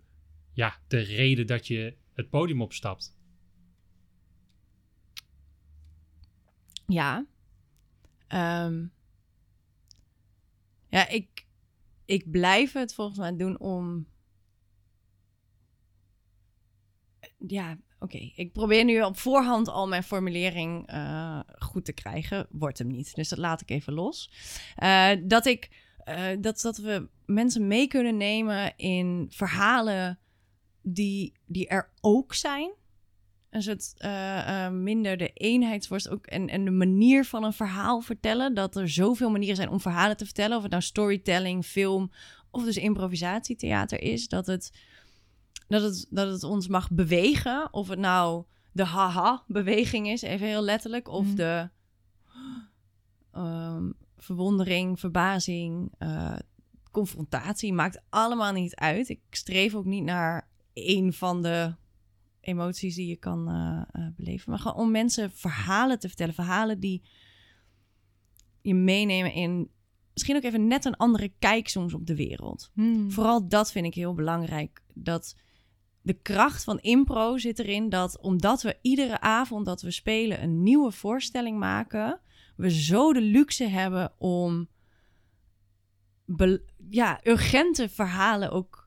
ja, 0.53 0.77
de 0.87 0.99
reden 0.99 1.47
dat 1.47 1.67
je 1.67 1.95
het 2.17 2.29
podium 2.29 2.61
opstapt? 2.61 3.15
Ja. 6.87 7.25
Ehm, 8.27 8.85
ja, 10.89 11.07
ik, 11.07 11.45
ik 12.05 12.31
blijf 12.31 12.73
het 12.73 12.93
volgens 12.93 13.17
mij 13.17 13.35
doen 13.35 13.59
om. 13.59 14.07
Ja, 17.47 17.77
oké. 17.99 18.17
Ik 18.35 18.53
probeer 18.53 18.85
nu 18.85 19.01
op 19.01 19.17
voorhand 19.17 19.67
al 19.67 19.87
mijn 19.87 20.03
formulering 20.03 20.87
eh, 20.87 21.39
goed 21.59 21.85
te 21.85 21.93
krijgen. 21.93 22.47
Wordt 22.49 22.77
hem 22.77 22.87
niet. 22.87 23.15
Dus 23.15 23.29
dat 23.29 23.39
laat 23.39 23.61
ik 23.61 23.69
even 23.69 23.93
los. 23.93 24.31
Eh, 24.75 25.11
dat 25.23 25.45
ik. 25.45 25.69
eh, 25.97 26.37
dat, 26.39 26.61
dat 26.61 26.77
we 26.77 27.09
mensen 27.25 27.67
mee 27.67 27.87
kunnen 27.87 28.17
nemen 28.17 28.77
in 28.77 29.27
verhalen 29.29 30.19
die, 30.93 31.33
die 31.45 31.67
er 31.67 31.89
ook 32.01 32.33
zijn. 32.33 32.71
En 33.49 33.63
het 33.63 33.93
eh, 33.97 34.65
eh, 34.65 34.73
minder 34.73 35.17
de 35.17 35.29
eenheidsworst 35.33 36.09
ook 36.09 36.25
en, 36.27 36.49
en 36.49 36.65
de 36.65 36.71
manier 36.71 37.25
van 37.25 37.43
een 37.43 37.53
verhaal 37.53 38.01
vertellen. 38.01 38.53
Dat 38.53 38.75
er 38.75 38.89
zoveel 38.89 39.29
manieren 39.29 39.55
zijn 39.55 39.69
om 39.69 39.79
verhalen 39.79 40.17
te 40.17 40.25
vertellen. 40.25 40.55
Of 40.57 40.61
het 40.61 40.71
nou 40.71 40.83
storytelling, 40.83 41.65
film 41.65 42.11
of 42.51 42.63
dus 42.63 42.77
improvisatietheater 42.77 44.01
is. 44.01 44.27
Dat 44.27 44.47
het, 44.47 44.71
dat 45.67 45.81
het, 45.81 46.07
dat 46.09 46.31
het 46.31 46.43
ons 46.43 46.67
mag 46.67 46.91
bewegen. 46.91 47.73
Of 47.73 47.87
het 47.87 47.99
nou 47.99 48.43
de 48.71 48.85
haha-beweging 48.85 50.07
is, 50.07 50.21
even 50.21 50.47
heel 50.47 50.61
letterlijk. 50.61 51.07
Of 51.07 51.25
Mhm. 51.25 51.35
de 51.35 51.69
ehm, 53.31 53.91
verwondering, 54.17 54.99
verbazing, 54.99 55.91
eh, 55.97 56.35
confrontatie. 56.91 57.73
Maakt 57.73 58.01
allemaal 58.09 58.51
niet 58.53 58.75
uit. 58.75 59.09
Ik 59.09 59.19
streef 59.29 59.75
ook 59.75 59.85
niet 59.85 60.03
naar 60.03 60.47
één 60.85 61.13
van 61.13 61.41
de 61.41 61.75
emoties 62.41 62.95
die 62.95 63.07
je 63.07 63.15
kan 63.15 63.49
eh, 63.49 63.81
eh, 63.91 64.11
beleven. 64.15 64.49
Maar 64.49 64.59
gewoon 64.59 64.77
om 64.77 64.91
mensen 64.91 65.31
verhalen 65.31 65.99
te 65.99 66.07
vertellen. 66.07 66.33
Verhalen 66.33 66.79
die 66.79 67.03
je 68.61 68.73
meenemen 68.73 69.33
in 69.33 69.69
misschien 70.13 70.35
ook 70.35 70.43
even 70.43 70.67
net 70.67 70.85
een 70.85 70.97
andere 70.97 71.31
kijk 71.39 71.67
soms 71.67 71.93
op 71.93 72.05
de 72.05 72.15
wereld. 72.15 72.71
Hmm. 72.73 73.11
Vooral 73.11 73.47
dat 73.47 73.71
vind 73.71 73.85
ik 73.85 73.93
heel 73.93 74.13
belangrijk. 74.13 74.83
Dat 74.93 75.35
de 76.01 76.13
kracht 76.13 76.63
van 76.63 76.79
impro 76.79 77.37
zit 77.37 77.59
erin 77.59 77.89
dat 77.89 78.19
omdat 78.19 78.61
we 78.61 78.77
iedere 78.81 79.19
avond 79.19 79.65
dat 79.65 79.81
we 79.81 79.91
spelen 79.91 80.43
een 80.43 80.63
nieuwe 80.63 80.91
voorstelling 80.91 81.59
maken, 81.59 82.19
we 82.55 82.71
zo 82.71 83.13
de 83.13 83.21
luxe 83.21 83.63
hebben 83.63 84.13
om 84.17 84.69
ja, 86.89 87.19
urgente 87.23 87.89
verhalen 87.89 88.51
ook 88.51 88.86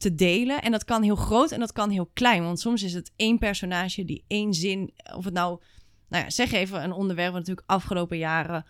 te 0.00 0.14
delen. 0.14 0.62
En 0.62 0.70
dat 0.70 0.84
kan 0.84 1.02
heel 1.02 1.16
groot 1.16 1.50
en 1.50 1.60
dat 1.60 1.72
kan 1.72 1.90
heel 1.90 2.10
klein. 2.12 2.42
Want 2.42 2.60
soms 2.60 2.82
is 2.82 2.92
het 2.92 3.12
één 3.16 3.38
personage 3.38 4.04
die 4.04 4.24
één 4.26 4.54
zin, 4.54 4.92
of 5.14 5.24
het 5.24 5.34
nou, 5.34 5.60
nou 6.08 6.24
ja, 6.24 6.30
zeg 6.30 6.52
even 6.52 6.82
een 6.82 6.92
onderwerp 6.92 7.32
wat 7.32 7.38
natuurlijk 7.40 7.70
afgelopen 7.70 8.18
jaren 8.18 8.66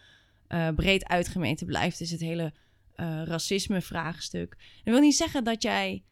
eh, 0.47 0.69
breed 0.69 1.05
uitgemeten 1.05 1.67
blijft, 1.67 2.01
is 2.01 2.11
het 2.11 2.21
hele 2.21 2.53
eh, 2.95 3.23
racisme-vraagstuk. 3.25 4.57
Dat 4.85 4.95
wil 4.95 5.03
niet 5.03 5.17
zeggen 5.17 5.45
dat 5.45 5.63
jij 5.63 6.05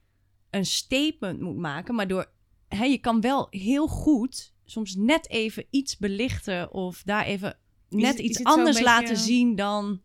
een 0.51 0.67
statement 0.67 1.41
moet 1.41 1.57
maken, 1.57 1.95
maar 1.95 2.09
door, 2.09 2.31
hè, 2.69 2.85
je 2.85 2.99
kan 2.99 3.21
wel 3.21 3.47
heel 3.51 3.87
goed 3.87 4.53
soms 4.65 4.95
net 4.95 5.31
even 5.31 5.67
iets 5.71 5.97
belichten 5.97 6.73
of 6.73 7.03
daar 7.03 7.25
even 7.25 7.59
net 7.89 8.19
is 8.19 8.25
iets 8.25 8.43
anders 8.45 8.77
beetje- 8.77 8.85
laten 8.85 9.17
zien 9.17 9.57
dan 9.57 10.01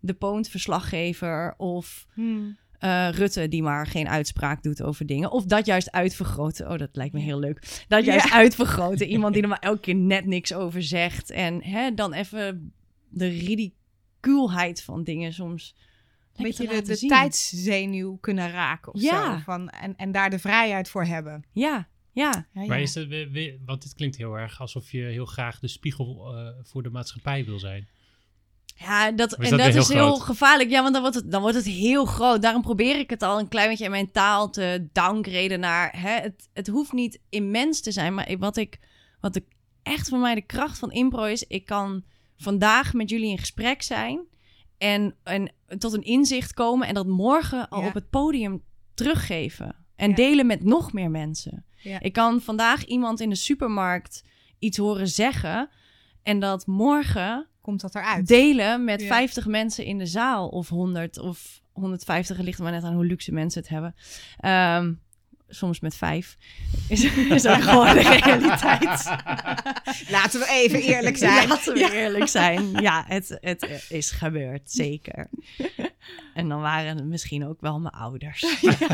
de 0.00 0.14
poont-verslaggever 0.14 1.54
of 1.56 2.06
Hmm. 2.14 2.56
Eh, 2.78 3.08
Rutte 3.10 3.48
die 3.48 3.62
maar 3.62 3.86
geen 3.86 4.08
uitspraak 4.08 4.62
doet 4.62 4.82
over 4.82 5.06
dingen. 5.06 5.30
Of 5.32 5.44
dat 5.44 5.66
juist 5.66 5.90
uitvergroten. 5.92 6.70
Oh, 6.70 6.78
dat 6.78 6.88
lijkt 6.92 7.14
me 7.14 7.20
heel 7.20 7.38
leuk. 7.38 7.84
Dat 7.88 8.04
juist 8.04 8.28
Ja. 8.28 8.32
uitvergroten. 8.34 9.06
Iemand 9.14 9.32
die 9.34 9.42
er 9.42 9.48
maar 9.48 9.58
elke 9.58 9.80
keer 9.80 9.94
net 9.94 10.26
niks 10.26 10.54
over 10.54 10.82
zegt. 10.82 11.30
En 11.30 11.62
hè, 11.62 11.94
dan 11.94 12.12
even 12.12 12.72
de 13.08 13.28
ridicuulheid 13.28 14.82
van 14.82 15.04
dingen 15.04 15.32
soms. 15.32 15.74
Een 16.36 16.44
beetje 16.44 16.68
de, 16.68 16.82
de 16.82 16.94
zien. 16.94 17.08
tijdszenuw 17.08 18.16
kunnen 18.16 18.50
raken 18.50 18.94
of 18.94 19.00
Ja. 19.00 19.36
zo. 19.36 19.42
Van, 19.44 19.68
en, 19.68 19.96
en 19.96 20.12
daar 20.12 20.30
de 20.30 20.38
vrijheid 20.38 20.88
voor 20.88 21.04
hebben. 21.04 21.44
Ja, 21.52 21.88
ja. 22.12 22.46
Ja, 22.52 22.66
Maar 22.66 22.80
is 22.80 22.94
we- 22.94 23.58
want 23.64 23.82
dit 23.82 23.94
klinkt 23.94 24.16
heel 24.16 24.34
erg 24.34 24.60
alsof 24.60 24.90
je 24.92 25.02
heel 25.02 25.26
graag 25.26 25.58
de 25.58 25.68
spiegel 25.68 26.36
eh, 26.36 26.48
voor 26.62 26.82
de 26.82 26.90
maatschappij 26.90 27.44
wil 27.44 27.58
zijn. 27.58 27.88
Ja, 28.80 29.10
dat, 29.12 29.38
is 29.38 29.50
en 29.50 29.56
dat 29.58 29.74
is 29.74 29.88
heel 29.88 30.06
groot? 30.14 30.20
gevaarlijk. 30.20 30.70
Ja, 30.70 30.80
want 30.82 30.92
dan 30.92 31.02
wordt, 31.02 31.16
het, 31.16 31.30
dan 31.30 31.40
wordt 31.40 31.56
het 31.56 31.66
heel 31.66 32.04
groot. 32.04 32.42
Daarom 32.42 32.62
probeer 32.62 32.98
ik 32.98 33.10
het 33.10 33.22
al 33.22 33.38
een 33.38 33.48
klein 33.48 33.68
beetje 33.68 33.84
in 33.84 33.90
mijn 33.90 34.10
taal 34.12 34.50
te 34.50 34.88
downgraden 34.92 35.60
naar... 35.60 36.00
Hè, 36.00 36.10
het, 36.10 36.48
het 36.52 36.66
hoeft 36.66 36.92
niet 36.92 37.20
immens 37.28 37.80
te 37.80 37.92
zijn, 37.92 38.14
maar 38.14 38.36
wat, 38.38 38.56
ik, 38.56 38.78
wat 39.20 39.36
ik 39.36 39.44
echt 39.82 40.08
voor 40.08 40.18
mij 40.18 40.34
de 40.34 40.42
kracht 40.46 40.78
van 40.78 40.92
impro 40.92 41.24
is... 41.24 41.42
ik 41.44 41.64
kan 41.64 42.04
vandaag 42.36 42.92
met 42.92 43.10
jullie 43.10 43.30
in 43.30 43.38
gesprek 43.38 43.82
zijn 43.82 44.20
en, 44.78 45.14
en 45.22 45.52
tot 45.78 45.92
een 45.92 46.04
inzicht 46.04 46.54
komen... 46.54 46.88
en 46.88 46.94
dat 46.94 47.06
morgen 47.06 47.68
al 47.68 47.80
Ja. 47.80 47.86
op 47.86 47.94
het 47.94 48.10
podium 48.10 48.62
teruggeven. 48.94 49.76
En 49.96 50.08
Ja. 50.08 50.14
delen 50.14 50.46
met 50.46 50.64
nog 50.64 50.92
meer 50.92 51.10
mensen. 51.10 51.64
Ja. 51.76 52.00
Ik 52.00 52.12
kan 52.12 52.40
vandaag 52.40 52.84
iemand 52.84 53.20
in 53.20 53.28
de 53.28 53.34
supermarkt 53.34 54.24
iets 54.58 54.76
horen 54.78 55.08
zeggen... 55.08 55.68
en 56.22 56.40
dat 56.40 56.66
morgen 56.66 57.46
Komt 57.68 57.80
dat 57.80 57.94
eruit? 57.94 58.26
delen 58.26 58.84
met 58.84 59.00
Ja. 59.00 59.06
50 59.06 59.46
mensen 59.46 59.84
in 59.84 59.98
de 59.98 60.06
zaal 60.06 60.48
of 60.48 60.68
100 60.68 61.18
of 61.18 61.60
150. 61.72 62.36
Het 62.36 62.44
ligt 62.44 62.58
er 62.58 62.64
maar 62.64 62.72
net 62.72 62.82
aan 62.82 62.94
hoe 62.94 63.04
luxe 63.06 63.32
mensen 63.32 63.60
het 63.60 63.70
hebben. 63.70 63.94
Ehm, 64.38 64.92
soms 65.48 65.80
met 65.80 65.96
vijf. 65.96 66.36
Is, 66.88 67.04
is 67.04 67.44
er 67.44 67.62
gewoon 67.62 67.94
de 67.94 68.00
realiteit. 68.02 69.04
Laten 70.16 70.40
we 70.40 70.46
even 70.50 70.82
eerlijk 70.82 71.16
zijn. 71.16 71.48
Laten 71.48 71.74
we 71.74 71.92
eerlijk 71.92 72.28
zijn. 72.28 72.70
Ja, 72.72 73.04
het, 73.06 73.36
het 73.40 73.86
is 73.88 74.10
gebeurd, 74.10 74.70
zeker. 74.70 75.28
En 76.34 76.48
dan 76.48 76.60
waren 76.60 76.96
het 76.96 77.06
misschien 77.06 77.46
ook 77.46 77.60
wel 77.60 77.80
mijn 77.80 77.94
ouders. 77.94 78.42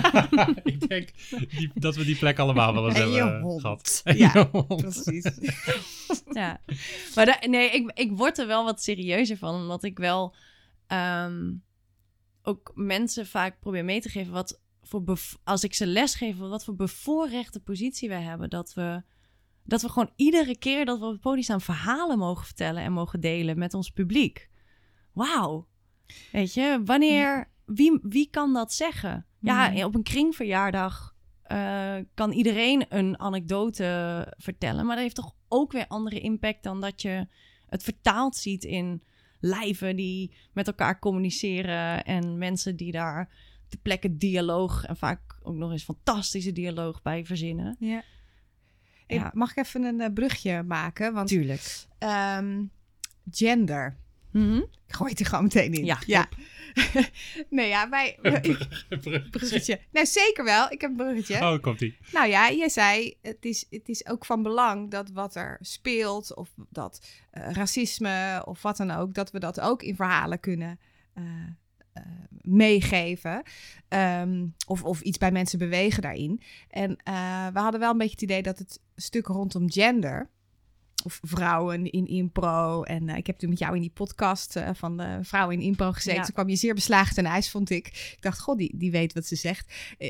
ik 0.65 0.89
denk 0.89 1.09
die- 1.51 1.71
dat 1.75 1.97
we 1.97 2.05
die 2.05 2.17
plek 2.17 2.39
allemaal 2.39 2.75
wel 2.75 2.89
eens 2.89 2.99
En 2.99 3.09
je 3.11 3.17
hebben 3.23 3.41
hond. 3.41 3.61
gehad. 3.61 4.01
Ja, 4.05 4.13
je 4.35 4.49
hond. 4.53 4.77
Precies. 4.81 5.31
Ja. 6.33 6.61
Maar 7.15 7.27
da- 7.27 7.39
nee, 7.49 7.71
ik, 7.71 7.91
ik 7.95 8.11
word 8.13 8.39
er 8.39 8.47
wel 8.47 8.65
wat 8.65 8.83
serieuzer 8.83 9.37
van. 9.37 9.55
Omdat 9.55 9.85
ik 9.85 9.99
wel 9.99 10.35
ehm, 10.87 11.53
ook 12.43 12.73
mensen 12.75 13.27
vaak 13.27 13.61
probeer 13.61 13.85
mee 13.85 14.01
te 14.01 14.09
geven... 14.09 14.33
Wat 14.33 14.61
voor 14.85 15.19
als 15.45 15.65
ik 15.65 15.75
ze 15.75 15.87
les 15.87 16.15
geef, 16.15 16.37
wat 16.37 16.65
voor 16.65 16.75
bevoorrechte 16.77 17.61
positie 17.61 18.09
wij 18.09 18.23
hebben. 18.23 18.51
Dat 18.51 18.75
we, 18.75 19.03
dat 19.65 19.83
we 19.83 19.89
gewoon 19.89 20.11
iedere 20.17 20.59
keer 20.59 20.85
dat 20.85 20.99
we 20.99 21.05
op 21.05 21.13
het 21.13 21.21
podium 21.21 21.43
staan... 21.43 21.61
verhalen 21.61 22.19
mogen 22.19 22.45
vertellen 22.45 22.83
en 22.83 22.93
mogen 22.93 23.21
delen 23.21 23.59
met 23.59 23.75
ons 23.75 23.91
publiek. 23.91 24.51
Wauw. 25.13 25.69
Weet 26.33 26.55
je, 26.55 26.81
wanneer... 26.85 27.53
Wie, 27.65 27.99
wie 28.03 28.29
kan 28.31 28.53
dat 28.53 28.73
zeggen? 28.73 29.27
Ja, 29.41 29.69
Mhm. 29.71 29.85
op 29.85 29.95
een 29.95 30.03
kringverjaardag 30.03 31.15
eh, 31.43 31.97
kan 32.15 32.33
iedereen 32.33 32.87
een 32.89 33.19
anekdote 33.19 34.33
vertellen. 34.37 34.87
Maar 34.87 34.95
dat 34.95 35.05
heeft 35.05 35.17
toch 35.17 35.35
ook 35.49 35.73
weer 35.73 35.87
andere 35.87 36.21
impact 36.21 36.63
dan 36.63 36.81
dat 36.81 37.03
je 37.03 37.27
het 37.69 37.83
vertaald 37.83 38.37
ziet 38.37 38.65
in 38.65 39.03
lijven 39.41 39.97
die 39.97 40.35
met 40.53 40.67
elkaar 40.67 40.99
communiceren. 40.99 42.05
En 42.05 42.39
mensen 42.39 42.77
die 42.77 42.93
daar 42.93 43.33
te 43.69 43.77
plekke 43.77 44.17
dialoog 44.17 44.85
en 44.85 44.97
vaak 44.97 45.21
ook 45.43 45.55
nog 45.55 45.71
eens 45.73 45.85
fantastische 45.85 46.53
dialoog 46.53 47.03
bij 47.03 47.25
verzinnen. 47.25 47.77
Ja. 47.79 48.03
Hey, 49.07 49.17
Ja. 49.17 49.31
Mag 49.35 49.51
ik 49.51 49.57
even 49.65 49.83
een 49.85 50.01
eh, 50.01 50.13
brugje 50.13 50.63
maken? 50.63 51.13
Want 51.13 51.29
Tuurlijk. 51.29 51.87
ehm, 51.99 52.65
gender. 53.31 53.97
Mhm. 54.31 54.57
Ik 54.87 54.95
gooi 54.95 55.11
het 55.11 55.21
er 55.21 55.27
gewoon 55.27 55.43
meteen 55.45 55.73
in. 55.73 55.85
Ja, 55.85 55.99
nee, 57.51 57.69
ja, 57.69 57.89
wij... 57.89 58.19
bruggetje. 59.31 59.81
Nee, 59.91 60.07
zeker 60.07 60.45
wel. 60.45 60.71
Ik 60.71 60.81
heb 60.81 60.91
een 60.91 60.97
bruggetje. 60.97 61.41
Oh, 61.41 61.61
komt 61.63 61.81
ie. 61.81 61.99
Nou 62.13 62.29
ja, 62.29 62.47
je 62.49 62.69
zei, 62.69 63.17
het 63.23 63.45
is, 63.45 63.67
het 63.71 63.89
is 63.89 64.07
ook 64.07 64.25
van 64.25 64.43
belang 64.43 64.91
dat 64.91 65.11
wat 65.11 65.35
er 65.35 65.59
speelt, 65.61 66.35
of 66.35 66.53
dat 66.71 67.07
eh, 67.31 67.51
racisme 67.53 68.43
of 68.45 68.63
wat 68.63 68.77
dan 68.77 68.91
ook, 68.91 69.15
dat 69.15 69.31
we 69.31 69.39
dat 69.39 69.61
ook 69.61 69.83
in 69.83 69.97
verhalen 69.97 70.41
kunnen 70.41 70.79
eh, 71.15 71.23
meegeven. 72.41 73.43
Ehm, 73.89 74.47
of, 74.67 74.83
of 74.85 75.01
iets 75.01 75.19
bij 75.19 75.33
mensen 75.33 75.59
bewegen 75.59 76.03
daarin. 76.03 76.41
En 76.69 76.97
eh, 77.05 77.47
we 77.53 77.59
hadden 77.59 77.81
wel 77.81 77.91
een 77.91 77.99
beetje 77.99 78.13
het 78.13 78.23
idee 78.23 78.43
dat 78.43 78.59
het 78.59 78.81
stuk 78.97 79.27
rondom 79.27 79.71
gender. 79.71 80.31
Of 81.05 81.19
vrouwen 81.23 81.91
in 81.91 82.07
impro. 82.07 82.83
En 82.83 83.09
eh, 83.09 83.17
ik 83.17 83.27
heb 83.27 83.39
toen 83.39 83.49
met 83.49 83.59
jou 83.59 83.75
in 83.75 83.81
die 83.81 83.91
podcast 83.91 84.57
eh, 84.57 84.71
van 84.75 84.97
de 84.97 85.19
vrouwen 85.23 85.57
in 85.57 85.63
impro 85.63 85.93
gezeten. 85.93 86.19
Ja. 86.19 86.25
Toen 86.25 86.35
kwam 86.35 86.49
je 86.49 86.57
zeer 86.57 86.75
beslagen 86.75 87.15
ten 87.15 87.25
ijs, 87.25 87.51
vond 87.51 87.71
ik. 87.71 87.87
Ik 87.87 88.17
dacht, 88.21 88.41
god, 88.41 88.59
die, 88.59 88.77
die 88.77 88.91
weet 88.91 89.13
wat 89.13 89.27
ze 89.27 89.37
zegt. 89.37 89.73
Eh, 89.99 90.09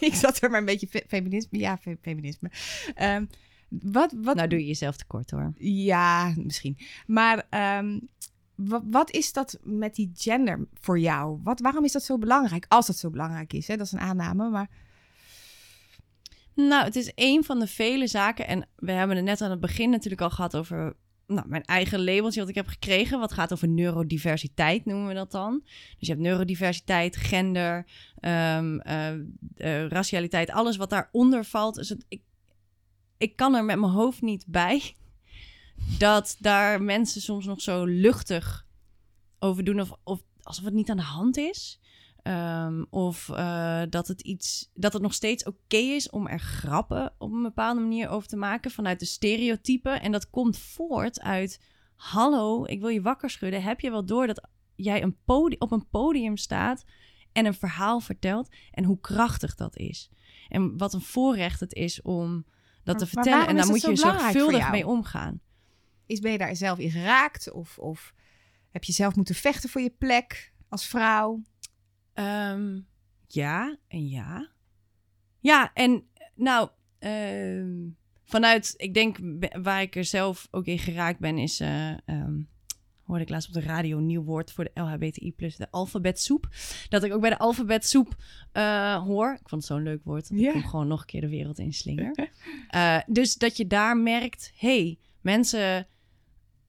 ik 0.08 0.14
zat 0.14 0.42
er 0.42 0.50
maar 0.50 0.58
een 0.58 0.64
beetje 0.66 0.86
fe- 0.86 1.04
feminisme. 1.08 1.58
Ja, 1.58 1.78
fe- 1.78 1.96
feminisme. 2.02 2.50
Ehm, 2.94 3.24
wat, 3.68 4.14
wat, 4.16 4.36
Nou 4.36 4.48
doe 4.48 4.58
je 4.58 4.66
jezelf 4.66 4.96
tekort 4.96 5.30
hoor. 5.30 5.52
ja, 5.58 6.34
misschien. 6.36 6.78
Maar 7.06 7.46
ehm, 7.50 7.98
wat 8.84 9.10
is 9.10 9.32
dat 9.32 9.58
met 9.62 9.94
die 9.94 10.10
gender 10.14 10.66
voor 10.74 10.98
jou? 10.98 11.40
Wat, 11.42 11.60
waarom 11.60 11.84
is 11.84 11.92
dat 11.92 12.02
zo 12.02 12.18
belangrijk? 12.18 12.64
Als 12.68 12.86
dat 12.86 12.96
zo 12.96 13.10
belangrijk 13.10 13.52
is, 13.52 13.68
hè? 13.68 13.76
dat 13.76 13.86
is 13.86 13.92
een 13.92 14.00
aanname. 14.00 14.48
Maar 14.48 14.70
Nou, 16.54 16.84
het 16.84 16.96
is 16.96 17.12
een 17.14 17.44
van 17.44 17.58
de 17.58 17.66
vele 17.66 18.06
zaken. 18.06 18.46
En 18.46 18.68
we 18.76 18.92
hebben 18.92 19.16
het 19.16 19.24
net 19.24 19.40
aan 19.40 19.50
het 19.50 19.60
begin 19.60 19.90
natuurlijk 19.90 20.22
al 20.22 20.30
gehad 20.30 20.56
over 20.56 20.96
nou, 21.26 21.48
mijn 21.48 21.62
eigen 21.62 22.04
labeltje 22.04 22.40
wat 22.40 22.48
ik 22.48 22.54
heb 22.54 22.66
gekregen. 22.66 23.18
Wat 23.18 23.32
gaat 23.32 23.52
over 23.52 23.68
neurodiversiteit, 23.68 24.84
noemen 24.84 25.08
we 25.08 25.14
dat 25.14 25.30
dan. 25.30 25.60
Dus 25.64 26.06
je 26.06 26.12
hebt 26.12 26.20
neurodiversiteit, 26.20 27.16
gender, 27.16 27.86
um, 28.20 28.82
racialiteit, 29.88 30.50
alles 30.50 30.76
wat 30.76 30.90
daaronder 30.90 31.44
valt. 31.44 31.74
Dus 31.74 31.94
ik, 32.08 32.22
ik 33.18 33.36
kan 33.36 33.54
er 33.54 33.64
met 33.64 33.78
mijn 33.78 33.92
hoofd 33.92 34.22
niet 34.22 34.44
bij 34.46 34.94
dat 35.98 36.36
daar 36.40 36.82
mensen 36.82 37.20
soms 37.20 37.44
nog 37.44 37.60
zo 37.60 37.84
luchtig 37.84 38.66
over 39.38 39.64
doen. 39.64 39.80
Of, 39.80 39.92
of 40.04 40.22
alsof 40.42 40.64
het 40.64 40.74
niet 40.74 40.90
aan 40.90 40.96
de 40.96 41.02
hand 41.02 41.36
is. 41.36 41.80
Ehm, 42.22 42.84
of 42.90 43.28
uh, 43.28 43.82
dat 43.90 44.08
het 44.08 44.20
iets 44.20 44.70
dat 44.74 44.92
het 44.92 45.02
nog 45.02 45.14
steeds 45.14 45.44
oké 45.44 45.76
is 45.76 46.10
om 46.10 46.26
er 46.26 46.38
grappen 46.38 47.14
op 47.18 47.32
een 47.32 47.42
bepaalde 47.42 47.80
manier 47.80 48.08
over 48.08 48.28
te 48.28 48.36
maken 48.36 48.70
vanuit 48.70 49.00
de 49.00 49.06
stereotypen. 49.06 50.00
En 50.00 50.12
dat 50.12 50.30
komt 50.30 50.58
voort 50.58 51.20
uit: 51.20 51.60
hallo, 51.96 52.64
ik 52.64 52.80
wil 52.80 52.88
je 52.88 53.02
wakker 53.02 53.30
schudden. 53.30 53.62
Heb 53.62 53.80
je 53.80 53.90
wel 53.90 54.04
door 54.04 54.26
dat 54.26 54.48
jij 54.74 55.02
een 55.02 55.16
podium, 55.24 55.60
op 55.60 55.72
een 55.72 55.88
podium 55.88 56.36
staat 56.36 56.84
en 57.32 57.46
een 57.46 57.54
verhaal 57.54 58.00
vertelt 58.00 58.48
en 58.70 58.84
hoe 58.84 59.00
krachtig 59.00 59.54
dat 59.54 59.76
is? 59.76 60.10
En 60.48 60.76
wat 60.78 60.94
een 60.94 61.00
voorrecht 61.00 61.60
het 61.60 61.74
is 61.74 62.02
om 62.02 62.46
dat 62.84 62.98
te 62.98 63.06
vertellen. 63.06 63.46
En 63.46 63.56
daar 63.56 63.66
moet 63.66 63.80
je 63.80 63.96
zorgvuldig 63.96 64.70
mee 64.70 64.86
omgaan. 64.86 65.40
Is 66.06 66.20
ben 66.20 66.32
je 66.32 66.38
daar 66.38 66.56
zelf 66.56 66.78
in 66.78 66.90
geraakt? 66.90 67.52
Of, 67.52 67.78
of 67.78 68.14
heb 68.70 68.84
je 68.84 68.92
zelf 68.92 69.16
moeten 69.16 69.34
vechten 69.34 69.68
voor 69.68 69.80
je 69.80 69.94
plek 69.98 70.52
als 70.68 70.86
vrouw? 70.86 71.42
Um, 72.14 72.86
ja 73.26 73.76
en 73.88 74.08
ja. 74.08 74.50
Ja, 75.40 75.70
en 75.74 76.08
nou, 76.34 76.70
uh, 77.00 77.90
vanuit, 78.24 78.74
ik 78.76 78.94
denk 78.94 79.18
waar 79.62 79.82
ik 79.82 79.96
er 79.96 80.04
zelf 80.04 80.48
ook 80.50 80.66
in 80.66 80.78
geraakt 80.78 81.18
ben, 81.18 81.38
is, 81.38 81.60
uh, 81.60 81.96
um, 82.06 82.48
hoorde 83.02 83.22
ik 83.22 83.28
laatst 83.28 83.48
op 83.48 83.54
de 83.54 83.60
radio 83.60 83.98
een 83.98 84.06
nieuw 84.06 84.22
woord 84.22 84.52
voor 84.52 84.64
de 84.64 84.80
LHBTI+, 84.80 85.34
de 85.36 85.70
alfabetsoep. 85.70 86.48
Dat 86.88 87.02
ik 87.02 87.12
ook 87.12 87.20
bij 87.20 87.30
de 87.30 87.38
alfabetsoep 87.38 88.16
uh, 88.52 89.02
hoor. 89.02 89.32
Ik 89.32 89.48
vond 89.48 89.62
het 89.62 89.70
zo'n 89.72 89.82
leuk 89.82 90.04
woord. 90.04 90.28
Dat 90.28 90.38
yeah. 90.38 90.56
ik 90.56 90.64
gewoon 90.64 90.88
nog 90.88 91.00
een 91.00 91.06
keer 91.06 91.20
de 91.20 91.28
wereld 91.28 91.58
in 91.58 91.72
slinger. 91.72 92.30
uh, 92.74 92.98
dus 93.06 93.34
dat 93.34 93.56
je 93.56 93.66
daar 93.66 93.96
merkt, 93.96 94.52
hey, 94.56 94.98
mensen 95.20 95.86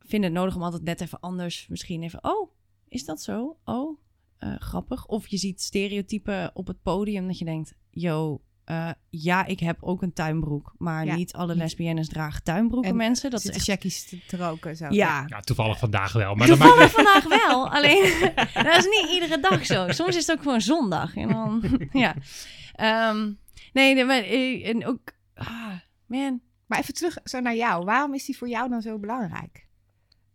vinden 0.08 0.30
het 0.30 0.40
nodig 0.40 0.56
om 0.56 0.64
altijd 0.64 0.84
net 0.84 1.02
even 1.02 1.20
anders, 1.20 1.68
misschien 1.68 2.04
even, 2.04 2.24
oh, 2.24 2.52
is 2.88 3.06
dat 3.06 3.22
zo? 3.22 3.58
Oh, 3.64 4.00
uh, 4.40 4.56
grappig. 4.60 5.06
Of 5.06 5.28
je 5.28 5.38
ziet 5.38 5.62
stereotypen 5.62 6.52
op 6.54 6.68
het 6.68 6.82
podium 6.82 7.28
dat 7.28 7.38
je 7.38 7.46
denkt, 7.46 7.74
yo, 7.90 8.42
uh, 8.72 8.90
ja, 9.10 9.46
ik 9.46 9.60
heb 9.60 9.78
ook 9.80 10.02
een 10.02 10.14
tuinbroek, 10.14 10.74
maar 10.78 11.06
ja, 11.06 11.16
niet 11.16 11.34
alle 11.34 11.56
lesbiennes 11.56 12.08
dragen 12.08 12.44
tuinbroeken, 12.44 12.90
en 12.90 12.96
mensen. 12.96 13.30
Dat 13.30 13.44
is 13.44 13.50
echt... 13.50 13.64
checkies 13.64 14.06
te, 14.06 14.26
te, 14.28 14.38
roken, 14.38 14.76
zo. 14.76 14.86
Ja. 14.90 15.26
ja, 15.28 15.40
toevallig 15.40 15.80
vandaag 15.80 16.14
wel. 16.14 16.36
Maar 16.36 16.48
toevallig 16.48 16.78
maakt... 16.78 16.92
vandaag 16.92 17.28
wel, 17.28 17.70
alleen 17.78 18.32
dat 18.54 18.78
is 18.78 18.86
niet 18.86 19.08
iedere 19.12 19.40
dag 19.40 19.66
zo. 19.66 19.92
Soms 19.92 20.16
is 20.16 20.28
het 20.28 20.38
ook 20.38 20.44
gewoon 20.44 20.62
zondag. 20.62 21.16
En 21.16 21.28
dan, 21.28 21.64
ja. 21.92 22.16
Um, 23.10 23.40
nee, 23.74 23.94
nee, 23.94 24.06
maar, 24.06 24.24
eh, 24.24 24.68
en 24.68 24.86
ook, 24.86 25.00
ah, 25.34 25.74
man. 26.06 26.42
Maar 26.66 26.80
even 26.80 26.94
terug 26.94 27.18
zo 27.24 27.40
naar 27.40 27.56
jou. 27.56 27.86
Waarom 27.86 28.14
is 28.14 28.26
die 28.26 28.38
voor 28.38 28.50
jou 28.50 28.70
dan 28.70 28.82
zo 28.82 29.00
belangrijk? 29.00 29.67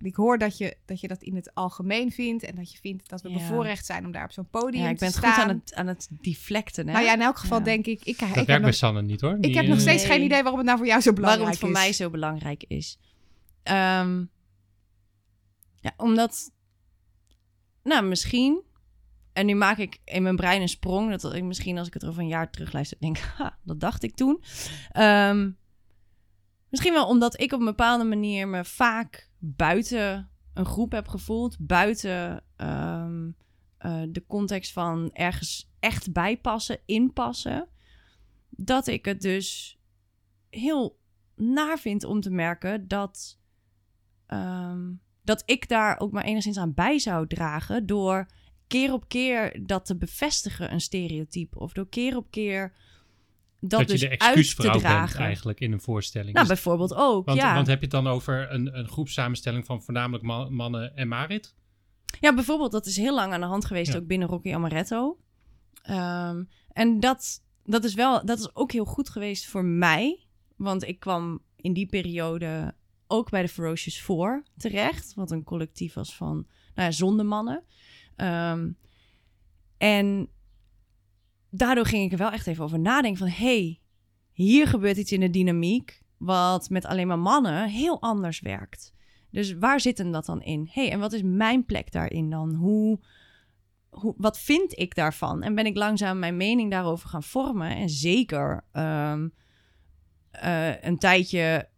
Ik 0.03 0.17
hoor 0.17 0.39
dat 0.39 0.59
je, 0.59 0.77
dat 0.85 1.01
je 1.01 1.09
dat 1.09 1.23
in 1.23 1.37
het 1.37 1.55
algemeen 1.55 2.11
vindt 2.11 2.45
en 2.45 2.55
dat 2.55 2.73
je 2.73 2.79
vindt 2.79 3.09
dat 3.09 3.23
we 3.23 3.29
ja. 3.29 3.35
bevoorrecht 3.35 3.87
zijn 3.87 4.05
om 4.05 4.13
daar 4.13 4.25
op 4.25 4.33
zo'n 4.33 4.49
podium 4.51 4.83
ja, 4.83 4.89
ik 4.89 4.99
ben 4.99 5.13
te 5.13 5.19
staan. 5.19 5.33
goed 5.33 5.43
aan 5.43 5.49
het, 5.49 5.75
aan 5.75 5.87
het 5.87 6.09
deflecten. 6.11 6.87
Hè? 6.87 6.93
Nou 6.93 7.05
ja, 7.05 7.15
in 7.15 7.21
elk 7.21 7.39
geval 7.39 7.63
denk 7.63 7.87
ik... 7.87 8.05
ik 8.05 8.19
dat 8.19 8.37
ik 8.37 8.47
werkt 8.47 8.63
bij 8.63 8.73
Sanne 8.73 9.03
niet 9.03 9.21
hoor. 9.21 9.37
Ik 9.41 9.55
heb 9.55 9.67
nog 9.67 9.81
steeds 9.81 10.05
geen 10.05 10.23
idee 10.23 10.43
waarom 10.43 10.57
het 10.57 10.67
nou 10.67 10.79
voor 10.79 10.87
jou 10.87 11.01
zo 11.01 11.13
belangrijk 11.13 11.53
is. 11.53 11.61
Waarom 11.61 11.75
het 11.75 11.79
voor 11.79 11.89
mij 11.89 11.93
zo 11.93 12.11
belangrijk 12.11 12.65
is. 12.69 12.99
Um, 13.65 14.31
ja, 15.81 15.93
omdat... 15.97 16.51
Nou, 17.83 18.05
misschien... 18.05 18.63
En 19.33 19.47
nu 19.47 19.55
maak 19.55 19.79
ik 19.79 19.99
in 20.05 20.23
mijn 20.23 20.37
brein 20.37 20.61
een 20.61 20.69
sprong. 20.69 21.11
Dat 21.11 21.35
ik 21.35 21.43
misschien 21.43 21.79
als 21.79 21.87
ik 21.87 21.95
het 21.95 22.07
over 22.07 22.23
een 22.23 22.29
jaar 22.29 22.51
terugluister, 22.51 22.97
denk... 23.01 23.19
Ha, 23.39 23.59
dat 23.63 23.81
dacht 23.81 24.03
ik 24.03 24.15
toen. 24.15 24.43
Um, 24.99 25.61
misschien 26.73 26.93
wel 26.93 27.07
omdat 27.07 27.41
ik 27.41 27.53
op 27.53 27.59
een 27.59 27.65
bepaalde 27.65 28.05
manier 28.05 28.49
me 28.49 28.65
vaak 28.65 29.31
buiten 29.39 30.31
een 30.55 30.65
groep 30.65 30.93
heb 30.93 31.09
gevoeld, 31.09 31.57
buiten 31.59 32.45
um, 32.57 33.37
uh, 33.81 34.03
de 34.09 34.25
context 34.27 34.73
van 34.73 35.11
ergens 35.13 35.71
echt 35.81 36.13
bijpassen, 36.13 36.79
inpassen, 36.87 37.69
dat 38.51 38.87
ik 38.87 39.05
het 39.05 39.21
dus 39.21 39.79
heel 40.51 40.99
naar 41.37 41.79
vind 41.79 42.05
om 42.05 42.21
te 42.21 42.31
merken 42.31 42.89
dat, 42.89 43.39
um, 44.27 45.01
dat 45.23 45.43
ik 45.47 45.69
daar 45.69 46.01
ook 46.01 46.13
maar 46.13 46.25
enigszins 46.25 46.59
aan 46.59 46.75
bij 46.75 46.99
zou 46.99 47.27
dragen 47.27 47.87
door 47.87 48.27
keer 48.67 48.93
op 48.93 49.09
keer 49.09 49.67
dat 49.67 49.85
te 49.85 49.97
bevestigen, 49.97 50.73
een 50.73 50.81
stereotype, 50.81 51.59
of 51.59 51.73
door 51.73 51.89
keer 51.89 52.17
op 52.17 52.31
keer 52.31 52.73
dat, 53.69 53.81
dat 53.81 53.89
dus 53.89 54.01
je 54.01 54.09
de 54.09 54.17
excuusvrouw 54.17 54.81
bent 54.81 55.15
eigenlijk 55.15 55.61
in 55.61 55.73
een 55.73 55.81
voorstelling. 55.81 56.35
Nou, 56.35 56.47
bijvoorbeeld 56.47 56.95
ook, 56.95 57.27
want, 57.27 57.39
ja. 57.39 57.55
Want 57.55 57.67
heb 57.67 57.79
je 57.79 57.83
het 57.83 57.95
dan 57.95 58.07
over 58.07 58.53
een, 58.53 58.79
een 58.79 58.89
groepsamenstelling 58.89 59.67
van 59.67 59.83
voornamelijk 59.83 60.51
mannen 60.51 60.97
en 60.97 61.09
Marit? 61.09 61.55
Ja, 62.21 62.35
bijvoorbeeld. 62.35 62.73
Dat 62.73 62.87
is 62.87 62.97
heel 62.97 63.15
lang 63.15 63.33
aan 63.33 63.41
de 63.41 63.47
hand 63.47 63.65
geweest, 63.65 63.97
ook 63.97 64.07
binnen 64.07 64.29
Rocky 64.29 64.55
Amaretto. 64.55 65.19
Um, 65.91 66.49
en 66.73 67.01
dat, 67.01 67.43
dat, 67.65 67.85
is 67.85 67.95
wel, 67.95 68.25
dat 68.25 68.39
is 68.39 68.55
ook 68.55 68.73
heel 68.73 68.85
goed 68.85 69.09
geweest 69.09 69.47
voor 69.47 69.65
mij. 69.65 70.27
Want 70.57 70.89
ik 70.89 71.01
kwam 71.01 71.43
in 71.57 71.73
die 71.73 71.87
periode 71.87 72.75
ook 73.07 73.31
bij 73.31 73.43
de 73.43 73.49
Ferocious 73.49 74.01
Four 74.01 74.43
terecht. 74.57 75.15
Wat 75.15 75.31
een 75.31 75.45
collectief 75.45 75.95
was 75.95 76.17
van 76.17 76.35
nou 76.75 76.89
ja, 76.89 76.91
zondemannen. 76.91 77.65
Um, 78.17 78.77
en 79.79 80.29
daardoor 81.55 81.87
ging 81.87 82.05
ik 82.05 82.13
er 82.13 82.19
wel 82.19 82.31
echt 82.31 82.47
even 82.47 82.65
over 82.65 82.79
nadenken 82.79 83.19
van... 83.19 83.45
hey, 83.45 83.81
hier 84.33 84.67
gebeurt 84.67 84.97
iets 84.97 85.13
in 85.13 85.21
de 85.21 85.31
dynamiek 85.31 86.01
wat 86.17 86.71
met 86.71 86.85
alleen 86.85 87.07
maar 87.07 87.19
mannen 87.19 87.69
heel 87.69 88.01
anders 88.01 88.41
werkt. 88.41 88.95
Dus 89.31 89.55
waar 89.55 89.81
zit 89.81 89.99
hem 89.99 90.13
dat 90.13 90.27
dan 90.27 90.43
in? 90.43 90.69
hey, 90.73 90.91
en 90.91 90.99
wat 90.99 91.13
is 91.13 91.23
mijn 91.25 91.65
plek 91.65 91.93
daarin 91.93 92.31
dan? 92.31 92.55
Hoe, 92.55 93.01
hoe, 93.89 94.15
wat 94.17 94.39
vind 94.39 94.79
ik 94.79 94.95
daarvan? 94.95 95.43
En 95.43 95.55
ben 95.55 95.67
ik 95.67 95.77
langzaam 95.77 96.19
mijn 96.19 96.37
mening 96.37 96.71
daarover 96.71 97.09
gaan 97.09 97.23
vormen? 97.23 97.77
En 97.77 97.89
zeker 97.89 98.65
um, 98.73 99.33
uh, 100.45 100.83
een 100.83 100.99
tijdje 100.99 101.69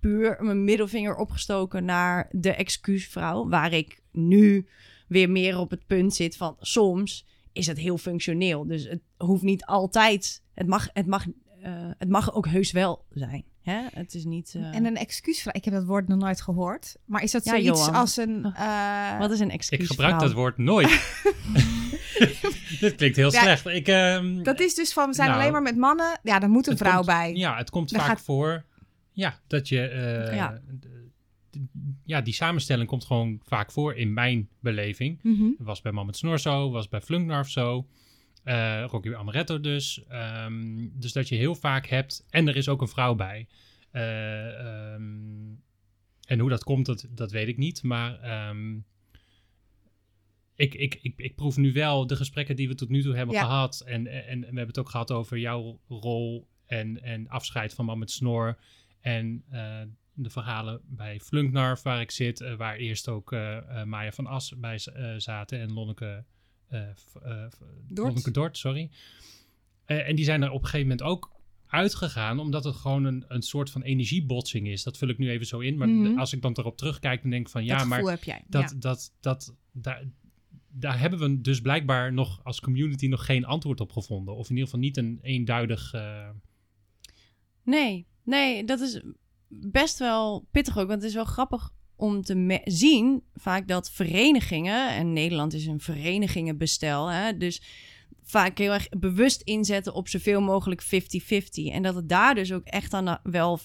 puur 0.00 0.36
mijn 0.40 0.64
middelvinger 0.64 1.16
opgestoken 1.16 1.84
naar 1.84 2.28
de 2.30 2.54
excuusvrouw... 2.54 3.48
waar 3.48 3.72
ik 3.72 4.00
nu 4.12 4.68
weer 5.08 5.30
meer 5.30 5.58
op 5.58 5.70
het 5.70 5.86
punt 5.86 6.14
zit 6.14 6.36
van 6.36 6.56
soms 6.60 7.26
is 7.52 7.66
het 7.66 7.78
heel 7.78 7.98
functioneel. 7.98 8.66
Dus 8.66 8.84
het 8.84 9.00
hoeft 9.16 9.42
niet 9.42 9.64
altijd. 9.64 10.42
Het 10.54 10.66
mag, 10.66 10.88
het 10.92 11.06
mag, 11.06 11.26
uh, 11.26 11.32
het 11.98 12.08
mag 12.08 12.34
ook 12.34 12.46
heus 12.46 12.72
wel 12.72 13.04
zijn. 13.10 13.44
Hè? 13.62 13.80
Het 13.92 14.14
is 14.14 14.24
niet. 14.24 14.54
Uh... 14.56 14.74
En 14.74 14.84
een 14.84 14.96
excuusvraag. 14.96 15.54
Ik 15.54 15.64
heb 15.64 15.74
dat 15.74 15.84
woord 15.84 16.08
nog 16.08 16.18
nooit 16.18 16.40
gehoord. 16.40 16.96
Maar 17.04 17.22
is 17.22 17.30
dat 17.30 17.44
ja, 17.44 17.50
zoiets 17.50 17.86
Johan. 17.86 17.94
als 17.94 18.16
een. 18.16 18.54
Uh... 18.58 19.18
Wat 19.18 19.30
is 19.30 19.40
een 19.40 19.50
excuus? 19.50 19.78
Ik 19.78 19.86
gebruik 19.86 20.20
dat 20.20 20.32
woord 20.32 20.58
nooit. 20.58 20.88
Dit 22.80 22.94
klinkt 22.94 23.16
heel 23.16 23.32
ja, 23.32 23.40
slecht. 23.40 23.66
Ik, 23.66 23.88
uh, 23.88 24.42
dat 24.42 24.60
is 24.60 24.74
dus 24.74 24.92
van 24.92 25.08
we 25.08 25.14
zijn 25.14 25.28
nou, 25.28 25.40
alleen 25.40 25.52
maar 25.52 25.62
met 25.62 25.76
mannen. 25.76 26.18
Ja, 26.22 26.38
dan 26.38 26.50
moet 26.50 26.66
een 26.66 26.76
vrouw 26.76 26.94
komt, 26.94 27.06
bij. 27.06 27.34
Ja, 27.34 27.56
het 27.56 27.70
komt 27.70 27.90
dan 27.90 28.00
vaak 28.00 28.08
gaat... 28.08 28.20
voor. 28.20 28.64
Ja, 29.12 29.38
dat 29.46 29.68
je. 29.68 29.76
Ja 30.34 30.60
ja, 32.04 32.20
die 32.20 32.34
samenstelling 32.34 32.88
komt 32.88 33.04
gewoon 33.04 33.40
vaak 33.44 33.72
voor 33.72 33.94
in 33.94 34.12
mijn 34.12 34.48
beleving. 34.60 35.18
Mm 35.22 35.36
-hmm. 35.36 35.56
Was 35.58 35.80
bij 35.80 35.92
Man 35.92 36.06
met 36.06 36.16
Snor 36.16 36.38
zo, 36.38 36.70
was 36.70 36.88
bij 36.88 37.00
Flunknarf 37.00 37.48
zo. 37.48 37.86
Uh, 38.44 38.84
Rocky 38.84 39.14
Amaretto 39.14 39.60
dus. 39.60 40.02
Um, 40.44 40.92
dus 40.94 41.12
dat 41.12 41.28
je 41.28 41.36
heel 41.36 41.54
vaak 41.54 41.86
hebt... 41.86 42.26
En 42.30 42.48
er 42.48 42.56
is 42.56 42.68
ook 42.68 42.80
een 42.80 42.88
vrouw 42.88 43.14
bij. 43.14 43.46
Uh, 43.92 44.92
um, 44.94 45.62
en 46.26 46.38
hoe 46.38 46.48
dat 46.48 46.64
komt, 46.64 46.86
dat, 46.86 47.06
dat 47.10 47.30
weet 47.30 47.48
ik 47.48 47.56
niet. 47.56 47.82
Maar 47.82 48.48
um, 48.48 48.84
ik, 50.54 50.74
ik, 50.74 50.98
ik, 51.02 51.14
ik 51.16 51.34
proef 51.34 51.56
nu 51.56 51.72
wel 51.72 52.06
de 52.06 52.16
gesprekken 52.16 52.56
die 52.56 52.68
we 52.68 52.74
tot 52.74 52.88
nu 52.88 53.02
toe 53.02 53.16
hebben 53.16 53.34
ja. 53.34 53.44
gehad. 53.44 53.80
En, 53.80 54.06
en, 54.06 54.26
en 54.26 54.40
we 54.40 54.44
hebben 54.44 54.66
het 54.66 54.78
ook 54.78 54.90
gehad 54.90 55.10
over 55.10 55.38
jouw 55.38 55.80
rol 55.88 56.48
en, 56.66 57.02
en 57.02 57.28
afscheid 57.28 57.74
van 57.74 57.84
Man 57.84 57.98
met 57.98 58.10
Snor. 58.10 58.58
En 59.00 59.44
uh, 59.52 59.80
de 60.20 60.30
verhalen 60.30 60.80
bij 60.84 61.20
Flunknarf, 61.20 61.82
waar 61.82 62.00
ik 62.00 62.10
zit, 62.10 62.40
uh, 62.40 62.54
waar 62.54 62.76
eerst 62.76 63.08
ook 63.08 63.32
uh, 63.32 63.84
Maya 63.84 64.12
van 64.12 64.26
As 64.26 64.52
bij 64.56 64.78
zaten 65.16 65.60
en 65.60 65.72
Lonneke, 65.72 66.24
Dort. 66.68 67.58
Lonneke 67.88 68.30
Dort, 68.30 68.58
sorry. 68.58 68.90
en 69.84 70.16
die 70.16 70.24
zijn 70.24 70.42
er 70.42 70.50
op 70.50 70.60
een 70.62 70.68
gegeven 70.68 70.88
moment 70.88 71.02
ook 71.02 71.30
uitgegaan, 71.66 72.38
omdat 72.38 72.64
het 72.64 72.74
gewoon 72.74 73.04
een, 73.04 73.24
een 73.28 73.42
soort 73.42 73.70
van 73.70 73.82
energiebotsing 73.82 74.68
is. 74.68 74.82
Dat 74.82 74.98
vul 74.98 75.08
ik 75.08 75.18
nu 75.18 75.30
even 75.30 75.46
zo 75.46 75.58
in. 75.58 75.76
Maar 75.76 75.88
mm 75.88 76.04
-hmm. 76.04 76.18
als 76.18 76.32
ik 76.32 76.42
dan 76.42 76.52
erop 76.58 76.76
terugkijk, 76.76 77.22
dan 77.22 77.30
denk 77.30 77.46
ik 77.46 77.52
van 77.52 77.64
ja, 77.64 77.84
maar 77.84 78.02
heb 78.02 78.24
jij. 78.24 78.44
Dat, 78.46 78.70
ja. 78.70 78.76
dat, 78.78 79.12
dat, 79.20 79.54
daar, 79.72 80.04
daar 80.68 80.98
hebben 80.98 81.18
we 81.18 81.40
dus 81.40 81.60
blijkbaar 81.60 82.12
nog 82.12 82.44
als 82.44 82.60
community 82.60 83.06
nog 83.06 83.24
geen 83.24 83.44
antwoord 83.44 83.80
op 83.80 83.92
gevonden. 83.92 84.36
Of 84.36 84.50
in 84.50 84.56
ieder 84.56 84.64
geval 84.64 84.80
niet 84.80 84.96
een 84.96 85.18
eenduidig. 85.22 85.94
Nee, 87.62 88.06
nee, 88.22 88.64
dat 88.64 88.80
is 88.80 89.00
best 89.48 89.98
wel 89.98 90.46
pittig 90.50 90.78
ook. 90.78 90.88
Want 90.88 91.00
het 91.00 91.08
is 91.10 91.14
wel 91.14 91.24
grappig 91.24 91.70
om 91.96 92.22
te 92.22 92.60
zien 92.64 93.22
vaak 93.34 93.68
dat 93.68 93.90
verenigingen... 93.90 94.90
en 94.94 95.12
Nederland 95.12 95.52
is 95.54 95.66
een 95.66 95.80
verenigingenbestel, 95.80 97.06
hè, 97.06 97.36
dus 97.36 97.62
vaak 98.22 98.58
heel 98.58 98.72
erg 98.72 98.88
bewust 98.88 99.40
inzetten 99.40 99.94
op 99.94 100.08
zoveel 100.08 100.40
mogelijk 100.40 100.84
50-50. 100.84 100.88
En 101.72 101.82
dat 101.82 101.94
het 101.94 102.08
daar 102.08 102.34
dus 102.34 102.52
ook 102.52 102.64
echt 102.64 102.90
dan 102.90 103.18
wel 103.22 103.58
50-50 103.58 103.64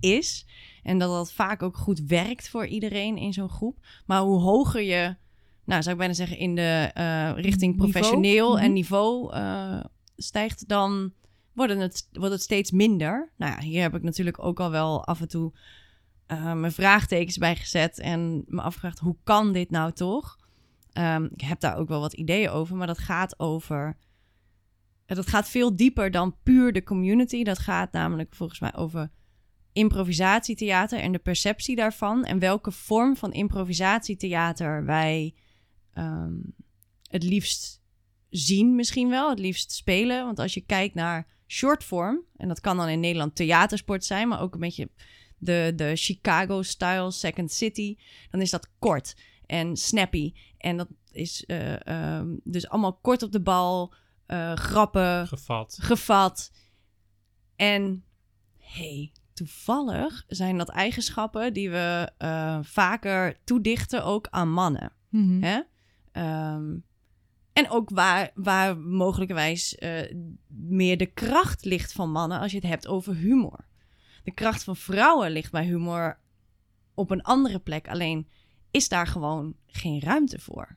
is. 0.00 0.46
En 0.82 0.98
dat 0.98 1.10
dat 1.10 1.32
vaak 1.32 1.62
ook 1.62 1.76
goed 1.76 2.00
werkt 2.00 2.48
voor 2.48 2.66
iedereen 2.66 3.16
in 3.16 3.32
zo'n 3.32 3.48
groep. 3.48 3.76
Maar 4.06 4.20
hoe 4.20 4.40
hoger 4.40 4.82
je, 4.82 5.16
nou 5.64 5.82
zou 5.82 5.90
ik 5.90 5.98
bijna 5.98 6.14
zeggen, 6.14 6.38
in 6.38 6.54
de 6.54 6.90
eh, 6.94 7.30
richting 7.34 7.72
Niveau? 7.72 7.90
professioneel 7.90 8.58
en 8.58 8.64
Mhm. 8.64 8.72
niveau 8.72 9.32
eh, 9.32 9.84
stijgt, 10.16 10.68
dan 10.68 11.12
wordt 11.66 11.80
het, 11.80 12.08
wordt 12.12 12.32
het 12.32 12.42
steeds 12.42 12.70
minder. 12.70 13.32
Nou 13.36 13.52
ja, 13.52 13.60
hier 13.60 13.82
heb 13.82 13.94
ik 13.94 14.02
natuurlijk 14.02 14.44
ook 14.44 14.60
al 14.60 14.70
wel 14.70 15.04
af 15.04 15.20
en 15.20 15.28
toe 15.28 15.52
eh, 16.26 16.52
mijn 16.52 16.72
vraagtekens 16.72 17.38
bij 17.38 17.56
gezet 17.56 17.98
en 17.98 18.44
me 18.46 18.62
afgevraagd, 18.62 18.98
hoe 18.98 19.16
kan 19.24 19.52
dit 19.52 19.70
nou 19.70 19.92
toch? 19.92 20.38
Ehm, 20.92 21.24
ik 21.24 21.40
heb 21.40 21.60
daar 21.60 21.76
ook 21.76 21.88
wel 21.88 22.00
wat 22.00 22.12
ideeën 22.12 22.50
over, 22.50 22.76
maar 22.76 22.86
dat 22.86 22.98
gaat 22.98 23.38
over. 23.38 23.96
Dat 25.06 25.26
gaat 25.26 25.48
veel 25.48 25.76
dieper 25.76 26.10
dan 26.10 26.36
puur 26.42 26.72
de 26.72 26.82
community. 26.82 27.44
Dat 27.44 27.58
gaat 27.58 27.92
namelijk 27.92 28.34
volgens 28.34 28.60
mij 28.60 28.74
over 28.74 29.10
improvisatietheater 29.72 30.98
en 30.98 31.12
de 31.12 31.18
perceptie 31.18 31.76
daarvan. 31.76 32.24
En 32.24 32.38
welke 32.38 32.70
vorm 32.70 33.16
van 33.16 33.32
improvisatietheater 33.32 34.84
wij 34.84 35.34
ehm, 35.92 36.34
het 37.08 37.22
liefst 37.22 37.82
zien, 38.28 38.74
misschien 38.74 39.08
wel. 39.08 39.30
Het 39.30 39.38
liefst 39.38 39.72
spelen. 39.72 40.24
Want 40.24 40.38
als 40.38 40.54
je 40.54 40.60
kijkt 40.60 40.94
naar 40.94 41.26
shortform, 41.50 42.20
en 42.36 42.48
dat 42.48 42.60
kan 42.60 42.76
dan 42.76 42.88
in 42.88 43.00
Nederland 43.00 43.36
theatersport 43.36 44.04
zijn, 44.04 44.28
maar 44.28 44.40
ook 44.40 44.54
een 44.54 44.60
beetje 44.60 44.90
de, 45.38 45.72
de 45.76 45.96
Chicago-style 45.96 47.10
Second 47.10 47.52
City, 47.52 47.96
dan 48.30 48.40
is 48.40 48.50
dat 48.50 48.70
kort 48.78 49.16
en 49.46 49.76
snappy. 49.76 50.32
En 50.58 50.76
dat 50.76 50.88
is 51.10 51.44
eh, 51.46 51.86
ehm, 51.86 52.36
dus 52.44 52.68
allemaal 52.68 52.98
kort 52.98 53.22
op 53.22 53.32
de 53.32 53.40
bal, 53.40 53.94
eh, 54.26 54.52
grappen, 54.52 55.26
Gevat. 55.26 55.78
gevat. 55.80 56.52
En 57.56 58.04
hey, 58.58 59.12
toevallig 59.32 60.24
zijn 60.26 60.58
dat 60.58 60.68
eigenschappen 60.68 61.52
die 61.52 61.70
we 61.70 62.12
eh, 62.18 62.58
vaker 62.62 63.40
toedichten 63.44 64.04
ook 64.04 64.26
aan 64.30 64.52
mannen. 64.52 64.92
Mhm. 65.08 65.42
Hè? 65.42 65.60
Ehm, 66.12 66.76
en 67.64 67.70
ook 67.70 67.90
waar, 67.90 68.30
waar 68.34 68.78
mogelijkerwijs 68.78 69.74
eh, 69.74 70.14
meer 70.48 70.96
de 70.98 71.06
kracht 71.06 71.64
ligt 71.64 71.92
van 71.92 72.10
mannen 72.10 72.40
als 72.40 72.50
je 72.50 72.56
het 72.58 72.66
hebt 72.66 72.86
over 72.86 73.14
humor. 73.14 73.64
De 74.24 74.30
kracht 74.34 74.64
van 74.64 74.76
vrouwen 74.76 75.30
ligt 75.30 75.52
bij 75.52 75.64
humor 75.64 76.18
op 76.94 77.10
een 77.10 77.22
andere 77.22 77.58
plek. 77.58 77.88
Alleen 77.88 78.28
is 78.70 78.88
daar 78.88 79.06
gewoon 79.06 79.54
geen 79.66 80.00
ruimte 80.00 80.38
voor. 80.38 80.76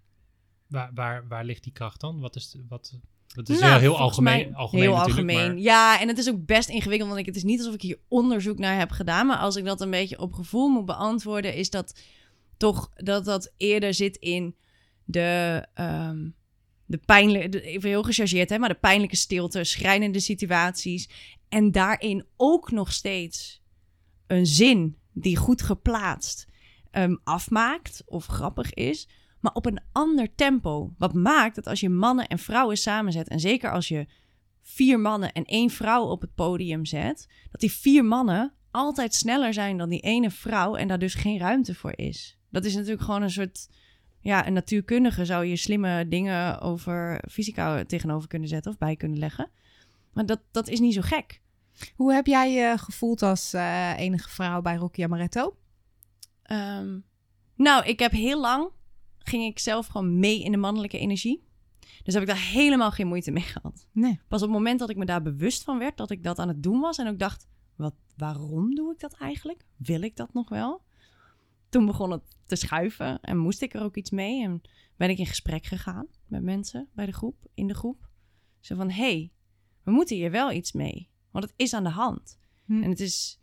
Waar, 0.67 0.91
waar, 0.93 1.27
waar 1.27 1.45
ligt 1.45 1.63
die 1.63 1.73
kracht 1.73 1.99
dan? 1.99 2.19
Wat 2.19 2.35
is, 2.35 2.51
de- 2.51 2.65
wat, 2.69 2.99
dat 3.27 3.49
is 3.49 3.59
Nou, 3.59 3.71
heel, 3.71 3.79
heel 3.79 3.97
algemeen, 3.99 4.55
algemeen 4.55 4.83
heel 4.83 4.97
algemeen. 4.99 5.47
maar- 5.47 5.57
Ja, 5.57 5.99
en 6.01 6.07
het 6.07 6.17
is 6.17 6.29
ook 6.29 6.45
best 6.45 6.69
ingewikkeld, 6.69 7.09
want 7.09 7.21
ik, 7.21 7.25
het 7.25 7.35
is 7.35 7.43
niet 7.43 7.59
alsof 7.59 7.73
ik 7.73 7.81
hier 7.81 7.99
onderzoek 8.07 8.57
naar 8.57 8.77
heb 8.79 8.91
gedaan. 8.91 9.25
Maar 9.27 9.37
als 9.37 9.55
ik 9.55 9.65
dat 9.65 9.81
een 9.81 9.91
beetje 9.91 10.19
op 10.19 10.33
gevoel 10.33 10.67
moet 10.69 10.85
beantwoorden, 10.85 11.55
is 11.55 11.69
dat 11.69 11.99
toch 12.57 12.89
dat 12.95 13.25
dat 13.25 13.53
eerder 13.57 13.93
zit 13.93 14.15
in 14.17 14.55
de, 15.03 15.65
ehm, 15.73 16.29
de 16.85 16.97
pijnlijke, 16.97 17.61
even 17.61 17.89
heel 17.89 18.03
gechargeerd, 18.03 18.49
hè, 18.49 18.59
maar 18.59 18.69
de 18.69 18.75
pijnlijke 18.75 19.15
stilte, 19.15 19.63
schrijnende 19.63 20.19
situaties. 20.19 21.09
En 21.49 21.71
daarin 21.71 22.25
ook 22.37 22.71
nog 22.71 22.91
steeds 22.91 23.61
een 24.27 24.45
zin 24.45 24.97
die 25.11 25.37
goed 25.37 25.61
geplaatst 25.61 26.47
ehm, 26.91 27.15
afmaakt 27.23 28.03
of 28.05 28.25
grappig 28.25 28.73
is, 28.73 29.07
maar 29.39 29.53
op 29.53 29.65
een 29.65 29.81
ander 29.91 30.35
tempo. 30.35 30.93
Wat 30.97 31.13
maakt 31.13 31.55
dat 31.55 31.67
als 31.67 31.79
je 31.79 31.89
mannen 31.89 32.27
en 32.27 32.39
vrouwen 32.39 32.77
samenzet, 32.77 33.27
en 33.27 33.39
zeker 33.39 33.71
als 33.71 33.87
je 33.87 34.07
vier 34.61 34.99
mannen 34.99 35.31
en 35.31 35.45
één 35.45 35.69
vrouw 35.69 36.03
op 36.03 36.21
het 36.21 36.35
podium 36.35 36.85
zet, 36.85 37.27
dat 37.51 37.61
die 37.61 37.71
vier 37.71 38.05
mannen 38.05 38.53
altijd 38.71 39.13
sneller 39.13 39.53
zijn 39.53 39.77
dan 39.77 39.89
die 39.89 39.99
ene 39.99 40.31
vrouw 40.31 40.75
en 40.75 40.87
daar 40.87 40.99
dus 40.99 41.13
geen 41.13 41.39
ruimte 41.39 41.75
voor 41.75 41.93
is. 41.95 42.37
Dat 42.49 42.65
is 42.65 42.73
natuurlijk 42.73 43.03
gewoon 43.03 43.21
een 43.21 43.29
soort, 43.29 43.69
ja, 44.23 44.47
een 44.47 44.53
natuurkundige 44.53 45.25
zou 45.25 45.45
je 45.45 45.55
slimme 45.55 46.07
dingen 46.07 46.61
over 46.61 47.23
fysica 47.31 47.83
tegenover 47.85 48.27
kunnen 48.27 48.47
zetten 48.47 48.71
of 48.71 48.77
bij 48.77 48.95
kunnen 48.95 49.19
leggen. 49.19 49.49
Maar 50.13 50.25
dat, 50.25 50.39
dat 50.51 50.67
is 50.67 50.79
niet 50.79 50.93
zo 50.93 51.01
gek. 51.01 51.41
Hoe 51.95 52.13
heb 52.13 52.25
jij 52.25 52.53
je 52.53 52.77
gevoeld 52.77 53.21
als 53.21 53.53
eh, 53.53 53.97
enige 53.97 54.29
vrouw 54.29 54.61
bij 54.61 54.75
Rocky 54.75 55.03
Amaretto? 55.03 55.57
Ehm, 56.43 56.99
nou, 57.55 57.85
ik 57.85 57.99
heb 57.99 58.11
heel 58.11 58.39
lang 58.39 58.69
ging 59.23 59.43
ik 59.43 59.59
zelf 59.59 59.87
gewoon 59.87 60.19
mee 60.19 60.43
in 60.43 60.51
de 60.51 60.57
mannelijke 60.57 60.99
energie. 60.99 61.43
Dus 62.03 62.13
heb 62.13 62.23
ik 62.23 62.29
daar 62.29 62.49
helemaal 62.51 62.91
geen 62.91 63.07
moeite 63.07 63.31
mee 63.31 63.43
gehad. 63.43 63.87
Nee. 63.91 64.19
Pas 64.27 64.41
op 64.41 64.47
het 64.47 64.57
moment 64.57 64.79
dat 64.79 64.89
ik 64.89 64.97
me 64.97 65.05
daar 65.05 65.21
bewust 65.21 65.63
van 65.63 65.77
werd, 65.77 65.97
dat 65.97 66.11
ik 66.11 66.23
dat 66.23 66.39
aan 66.39 66.47
het 66.47 66.63
doen 66.63 66.79
was 66.79 66.97
en 66.97 67.07
ook 67.07 67.19
dacht, 67.19 67.47
wat, 67.75 67.93
waarom 68.17 68.75
doe 68.75 68.93
ik 68.93 68.99
dat 68.99 69.13
eigenlijk? 69.13 69.65
Wil 69.77 70.01
ik 70.01 70.15
dat 70.15 70.33
nog 70.33 70.49
wel? 70.49 70.81
Toen 71.73 71.85
begon 71.85 72.11
het 72.11 72.37
te 72.45 72.55
schuiven 72.55 73.21
en 73.21 73.37
moest 73.37 73.61
ik 73.61 73.73
er 73.73 73.81
ook 73.81 73.95
iets 73.95 74.09
mee 74.09 74.43
en 74.43 74.61
ben 74.97 75.09
ik 75.09 75.17
in 75.17 75.25
gesprek 75.25 75.65
gegaan 75.65 76.07
met 76.27 76.43
mensen 76.43 76.89
bij 76.95 77.05
de 77.05 77.11
groep, 77.11 77.47
in 77.53 77.67
de 77.67 77.73
groep. 77.73 78.09
Zo 78.59 78.75
van, 78.75 78.89
hey, 78.89 79.31
we 79.83 79.91
moeten 79.91 80.15
hier 80.15 80.31
wel 80.31 80.51
iets 80.51 80.71
mee, 80.71 81.09
want 81.31 81.45
het 81.45 81.53
is 81.55 81.73
aan 81.73 81.83
de 81.83 81.89
hand. 81.89 82.39
Hm. 82.65 82.83
En 82.83 82.89
het 82.89 82.99
is 82.99 83.41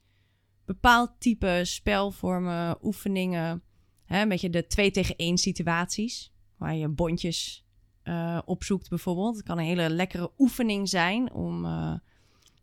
bepaald 0.64 1.11
type 1.18 1.61
spelvormen, 1.64 2.78
oefeningen. 2.83 3.62
Hè, 4.05 4.22
een 4.22 4.28
beetje 4.28 4.51
de 4.51 4.66
twee 4.66 4.91
tegen 4.91 5.16
één 5.16 5.39
situaties. 5.39 6.33
Waar 6.57 6.74
je 6.74 6.89
bondjes 6.89 7.66
eh, 8.03 8.39
opzoekt 8.45 8.89
bijvoorbeeld. 8.89 9.37
Het 9.37 9.47
kan 9.47 9.59
een 9.59 9.64
hele 9.64 9.91
lekkere 9.91 10.33
oefening 10.39 10.89
zijn 10.89 11.33
om 11.33 11.64
eh, 11.64 11.95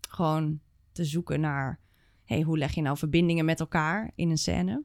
gewoon 0.10 0.60
te 0.92 1.06
zoeken 1.06 1.40
naar... 1.40 1.80
Hey, 2.24 2.42
hoe 2.42 2.58
leg 2.58 2.74
je 2.74 2.82
nou 2.82 2.98
verbindingen 2.98 3.46
met 3.46 3.60
elkaar 3.60 4.12
in 4.16 4.30
een 4.30 4.38
scène? 4.38 4.84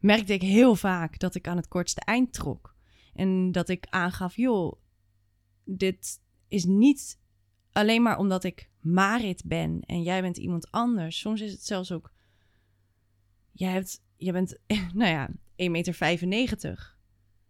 Merkte 0.00 0.32
ik 0.32 0.42
heel 0.42 0.74
vaak 0.74 1.18
dat 1.18 1.34
ik 1.34 1.48
aan 1.48 1.56
het 1.56 1.68
kortste 1.68 2.00
eind 2.00 2.32
trok. 2.32 2.76
En 3.14 3.52
dat 3.52 3.68
ik 3.68 3.86
aangaf, 3.88 4.36
joh, 4.36 4.80
dit 5.64 6.20
is 6.48 6.64
niet 6.64 7.20
alleen 7.72 8.02
maar 8.02 8.18
omdat 8.18 8.44
ik 8.44 8.70
Marit 8.80 9.44
ben 9.44 9.80
en 9.80 10.02
jij 10.02 10.20
bent 10.20 10.36
iemand 10.36 10.70
anders. 10.70 11.18
Soms 11.18 11.40
is 11.40 11.52
het 11.52 11.66
zelfs 11.66 11.92
ook. 11.92 12.12
Jij, 13.52 13.72
hebt, 13.72 14.02
jij 14.16 14.32
bent, 14.32 14.58
nou 14.94 15.10
ja, 15.10 15.30
1,95 16.20 16.28
meter. 16.28 16.96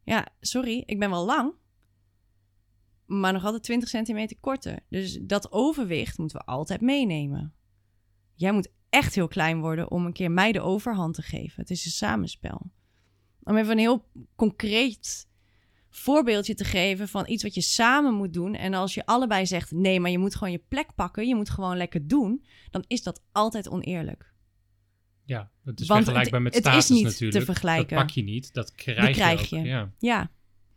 Ja, 0.05 0.29
sorry, 0.41 0.83
ik 0.87 0.99
ben 0.99 1.11
wel 1.11 1.25
lang. 1.25 1.53
Maar 3.07 3.33
nog 3.33 3.45
altijd 3.45 3.63
20 3.63 3.89
centimeter 3.89 4.37
korter. 4.41 4.79
Dus 4.89 5.19
dat 5.23 5.53
overwicht 5.53 6.19
moeten 6.19 6.39
we 6.39 6.45
altijd 6.45 6.81
meenemen. 6.81 7.55
Jij 8.35 8.53
moet 8.53 8.73
echt 8.91 9.15
heel 9.15 9.29
klein 9.29 9.61
worden 9.61 9.91
om 9.91 10.07
een 10.07 10.13
keer 10.13 10.31
mij 10.31 10.53
de 10.53 10.61
overhand 10.61 11.15
te 11.15 11.23
geven. 11.23 11.55
Het 11.61 11.71
is 11.71 11.85
een 11.85 11.91
samenspel. 11.91 12.71
Om 13.43 13.57
even 13.57 13.73
een 13.73 13.79
heel 13.79 14.09
concreet 14.37 15.29
voorbeeldje 15.89 16.55
te 16.55 16.65
geven 16.65 17.09
van 17.09 17.25
iets 17.29 17.43
wat 17.43 17.55
je 17.55 17.61
samen 17.61 18.15
moet 18.15 18.33
doen. 18.33 18.55
En 18.55 18.75
als 18.75 18.95
je 18.95 19.07
allebei 19.07 19.47
zegt 19.47 19.71
nee, 19.71 20.01
maar 20.01 20.11
je 20.11 20.19
moet 20.19 20.35
gewoon 20.35 20.53
je 20.53 20.63
plek 20.69 20.95
pakken, 20.95 21.29
je 21.29 21.35
moet 21.35 21.51
gewoon 21.51 21.77
lekker 21.77 22.07
doen, 22.07 22.45
dan 22.71 22.85
is 22.87 23.03
dat 23.03 23.23
altijd 23.33 23.69
oneerlijk. 23.69 24.33
Ja, 25.25 25.51
het 25.65 25.81
is 25.81 25.87
Want 25.87 26.05
vergelijkbaar 26.05 26.41
het- 26.41 26.55
met 26.55 26.65
het 26.65 26.75
is 26.75 26.85
status 26.85 26.89
niet 26.97 27.07
te 27.07 27.13
natuurlijk. 27.25 27.45
vergelijken. 27.45 27.97
Dat 27.97 27.99
pak 28.07 28.11
je 28.15 28.23
niet, 28.23 28.53
dat 28.55 28.75
krijg, 28.75 29.17
krijg 29.17 29.49
je, 29.49 29.57
ook. 29.57 29.63
je. 29.63 29.69
Ja. 29.69 29.93
Ja, 29.99 30.31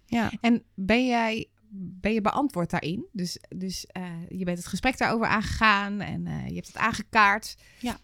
ja. 0.06 0.32
En 0.42 0.64
ben 0.76 1.06
jij 1.08 1.50
ben 1.76 2.14
je 2.14 2.22
beantwoord 2.22 2.70
daarin? 2.70 3.06
Dus, 3.12 3.40
dus 3.50 3.86
eh, 3.86 4.30
je 4.30 4.44
bent 4.44 4.58
het 4.58 4.68
gesprek 4.68 4.98
daarover 4.98 5.28
aangegaan 5.28 6.00
en 6.00 6.28
eh, 6.28 6.48
je 6.48 6.54
hebt 6.54 6.68
het 6.68 6.78
aangekaart. 6.78 7.58
Ja. 7.80 7.98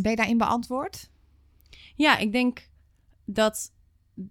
Ben 0.00 0.10
je 0.10 0.16
daarin 0.16 0.38
beantwoord? 0.38 1.10
Ja, 1.96 2.18
ik 2.18 2.32
denk 2.32 2.68
dat, 3.24 3.72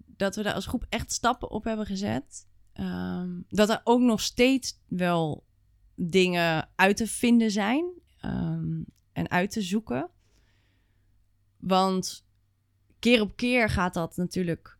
dat 0.05 0.36
we 0.36 0.43
daar 0.43 0.53
als 0.53 0.65
groep 0.65 0.86
echt 0.89 1.11
stappen 1.11 1.49
op 1.49 1.63
hebben 1.63 1.86
gezet. 1.86 2.47
Ehm, 2.74 3.30
dat 3.49 3.69
er 3.69 3.82
ook 3.84 4.01
nog 4.01 4.22
steeds 4.22 4.80
wel 4.88 5.45
dingen 5.95 6.69
uit 6.76 6.97
te 6.97 7.07
vinden 7.07 7.51
zijn 7.51 7.86
ehm, 8.17 8.82
en 9.13 9.30
uit 9.30 9.51
te 9.51 9.61
zoeken. 9.61 10.09
Want 11.57 12.26
keer 12.99 13.22
op 13.22 13.36
keer 13.36 13.69
gaat 13.69 13.93
dat 13.93 14.15
natuurlijk 14.15 14.78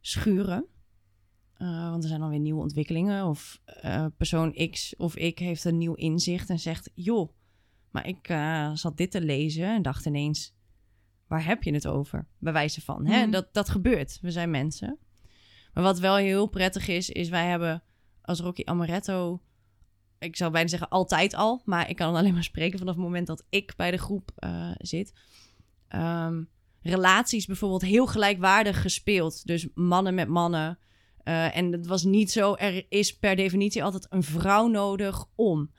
schuren. 0.00 0.66
Eh, 1.62 1.90
want 1.90 2.02
er 2.02 2.08
zijn 2.08 2.20
dan 2.20 2.30
weer 2.30 2.38
nieuwe 2.38 2.60
ontwikkelingen. 2.60 3.26
Of 3.26 3.60
eh, 3.64 4.06
persoon 4.16 4.70
X 4.70 4.96
of 4.96 5.16
ik 5.16 5.38
heeft 5.38 5.64
een 5.64 5.78
nieuw 5.78 5.94
inzicht 5.94 6.50
en 6.50 6.58
zegt: 6.58 6.90
Joh, 6.94 7.32
maar 7.90 8.06
ik 8.06 8.28
eh, 8.28 8.70
zat 8.74 8.96
dit 8.96 9.10
te 9.10 9.20
lezen 9.20 9.64
en 9.64 9.82
dacht 9.82 10.06
ineens: 10.06 10.54
waar 11.26 11.44
heb 11.44 11.62
je 11.62 11.72
het 11.72 11.86
over? 11.86 12.26
Bij 12.38 12.52
wijze 12.52 12.80
van. 12.80 13.06
Hè? 13.06 13.22
Mhm. 13.22 13.30
Dat, 13.30 13.48
dat 13.52 13.68
gebeurt. 13.68 14.18
We 14.20 14.30
zijn 14.30 14.50
mensen. 14.50 14.98
Maar 15.72 15.82
wat 15.82 15.98
wel 15.98 16.16
heel 16.16 16.46
prettig 16.46 16.88
is, 16.88 17.10
is 17.10 17.28
wij 17.28 17.46
hebben 17.46 17.82
als 18.22 18.40
Rocky 18.40 18.62
Amaretto 18.64 19.42
ik 20.18 20.36
zou 20.36 20.52
bijna 20.52 20.68
zeggen 20.68 20.88
altijd 20.88 21.34
al, 21.34 21.62
maar 21.64 21.88
ik 21.88 21.96
kan 21.96 22.14
alleen 22.14 22.32
maar 22.32 22.44
spreken 22.44 22.78
vanaf 22.78 22.94
het 22.94 23.04
moment 23.04 23.26
dat 23.26 23.46
ik 23.48 23.72
bij 23.76 23.90
de 23.90 23.96
groep 23.96 24.30
zit. 24.76 25.12
Ehm, 25.88 26.42
relaties 26.80 27.46
bijvoorbeeld 27.46 27.82
heel 27.82 28.06
gelijkwaardig 28.06 28.80
gespeeld. 28.80 29.46
Dus 29.46 29.68
mannen 29.74 30.14
met 30.14 30.28
mannen. 30.28 30.78
Eh, 31.24 31.56
en 31.56 31.72
het 31.72 31.86
was 31.86 32.04
niet 32.04 32.30
zo, 32.30 32.54
er 32.54 32.86
is 32.88 33.18
per 33.18 33.36
definitie 33.36 33.84
altijd 33.84 34.06
een 34.10 34.22
vrouw 34.22 34.66
nodig 34.66 35.24
om. 35.34 35.70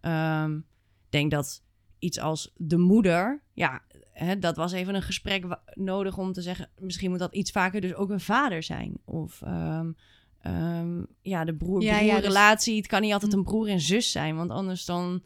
Ehm, 0.00 0.56
ik 0.56 1.10
denk 1.10 1.30
dat 1.30 1.62
iets 1.98 2.18
als 2.18 2.52
de 2.56 2.78
moeder, 2.78 3.42
ja, 3.52 3.82
hè, 4.12 4.38
dat 4.38 4.56
was 4.56 4.72
even 4.72 4.94
een 4.94 5.02
gesprek 5.02 5.44
nodig 5.74 6.18
om 6.18 6.32
te 6.32 6.42
zeggen, 6.42 6.70
misschien 6.78 7.10
moet 7.10 7.18
dat 7.18 7.34
iets 7.34 7.50
vaker 7.50 7.80
dus 7.80 7.94
ook 7.94 8.10
een 8.10 8.20
vader 8.20 8.62
zijn. 8.62 8.98
Of 9.04 9.42
ehm, 9.42 9.92
ehm, 10.40 11.02
ja, 11.22 11.44
de 11.44 11.54
broer 11.54 11.82
Ja, 11.82 11.98
ja, 11.98 12.20
broer 12.20 12.56
dus-. 12.56 12.76
Het 12.76 12.86
kan 12.86 13.00
niet 13.00 13.12
altijd 13.12 13.32
een 13.32 13.44
broer 13.44 13.68
en 13.68 13.80
zus 13.80 14.10
zijn, 14.10 14.36
want 14.36 14.50
anders 14.50 14.84
dan 14.84 15.22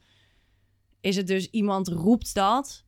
is 1.01 1.17
het 1.17 1.27
dus 1.27 1.51
iemand 1.51 1.89
roept 1.89 2.35
dat 2.35 2.85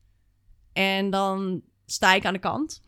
en 0.73 1.11
dan 1.11 1.63
sta 1.87 2.15
ik 2.15 2.25
aan 2.25 2.33
de 2.33 2.39
kant. 2.39 2.83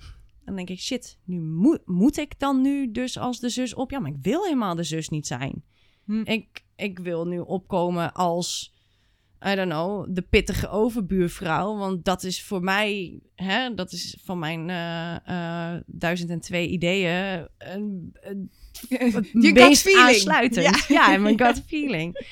Dan 0.50 0.64
denk 0.64 0.78
ik, 0.78 0.84
shit, 0.84 1.18
nu 1.24 1.40
moet, 1.40 1.80
moet 1.84 2.18
ik 2.18 2.38
dan 2.38 2.60
nu 2.60 2.90
dus 2.90 3.18
als 3.18 3.40
de 3.40 3.48
zus 3.48 3.74
op? 3.74 3.90
Ja, 3.90 3.98
maar 3.98 4.10
ik 4.10 4.16
wil 4.22 4.42
helemaal 4.42 4.74
de 4.74 4.82
zus 4.82 5.08
niet 5.08 5.26
zijn. 5.26 5.64
Hm. 6.04 6.22
Ik, 6.24 6.64
ik 6.76 6.98
wil 6.98 7.26
nu 7.26 7.38
opkomen 7.38 8.12
als, 8.12 8.74
I 9.46 9.54
don't 9.54 9.70
know, 9.70 10.14
de 10.14 10.22
pittige 10.22 10.68
overbuurvrouw. 10.68 11.76
Want 11.76 12.04
dat 12.04 12.22
is 12.22 12.42
voor 12.42 12.62
mij, 12.62 13.20
hè, 13.34 13.74
dat 13.74 13.92
is 13.92 14.18
van 14.24 14.38
mijn 14.38 14.70
eh 14.70 15.74
eh 15.74 15.82
1002 15.86 16.68
ideeën 16.68 17.48
een, 17.58 18.16
een, 18.20 18.50
Je 19.42 19.52
meest 19.52 19.82
feeling. 19.82 20.08
aansluitend. 20.08 20.86
Ja. 20.88 21.10
Ja, 21.12 21.18
mijn 21.18 21.40
gut 21.40 21.62
feeling. 21.66 22.14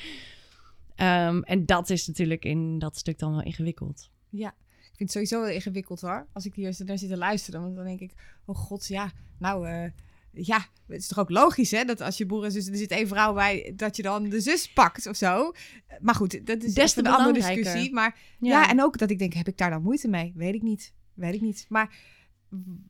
Ehm, 0.95 1.41
en 1.43 1.67
dat 1.67 1.91
is 1.91 2.07
natuurlijk 2.07 2.45
in 2.45 2.79
dat 2.79 2.97
stuk 2.97 3.19
dan 3.19 3.31
wel 3.31 3.43
ingewikkeld. 3.43 4.11
Ik 4.31 4.53
vind 4.99 5.13
het 5.15 5.29
sowieso 5.29 5.41
wel 5.41 5.55
ingewikkeld 5.55 6.01
hoor. 6.01 6.27
Als 6.33 6.47
ik 6.47 6.55
hier 6.55 6.75
naar 6.85 6.99
zit 6.99 7.09
te 7.09 7.17
luisteren. 7.17 7.63
Want 7.63 7.77
dan 7.77 7.85
denk 7.85 8.01
ik, 8.01 8.13
oh 8.45 8.57
god, 8.57 8.87
ja, 8.87 9.13
nou, 9.39 9.69
eh, 9.69 9.91
ja, 10.31 10.67
het 10.87 11.01
is 11.01 11.07
toch 11.07 11.19
ook 11.19 11.31
logisch 11.31 11.71
hè, 11.71 11.85
dat 11.85 12.01
als 12.01 12.17
je 12.17 12.27
broer 12.27 12.45
en 12.45 12.53
zus, 12.53 12.69
er 12.69 12.77
zit 12.77 12.91
één 12.91 13.09
vrouw 13.09 13.35
bij, 13.35 13.73
dat 13.77 13.97
je 13.97 14.03
dan 14.03 14.29
de 14.29 14.41
zus 14.41 14.73
pakt 14.73 15.07
of 15.07 15.17
zo. 15.17 15.53
Maar 16.01 16.15
goed, 16.15 16.47
dat 16.47 16.63
is 16.63 16.75
Des 16.75 16.93
te 16.93 17.01
een 17.01 17.07
andere 17.07 17.33
discussie. 17.33 17.93
Maar 17.93 18.19
ja. 18.41 18.71
en 18.71 18.83
ook 18.83 18.99
dat 18.99 19.11
ik 19.11 19.19
denk, 19.19 19.33
heb 19.33 19.49
ik 19.49 19.59
daar 19.59 19.71
dan 19.71 19.83
moeite 19.83 20.09
mee? 20.09 20.33
Weet 20.37 20.55
ik 20.55 20.63
niet, 20.63 20.95
weet 21.15 21.35
ik 21.35 21.41
niet. 21.41 21.67
Maar 21.69 21.97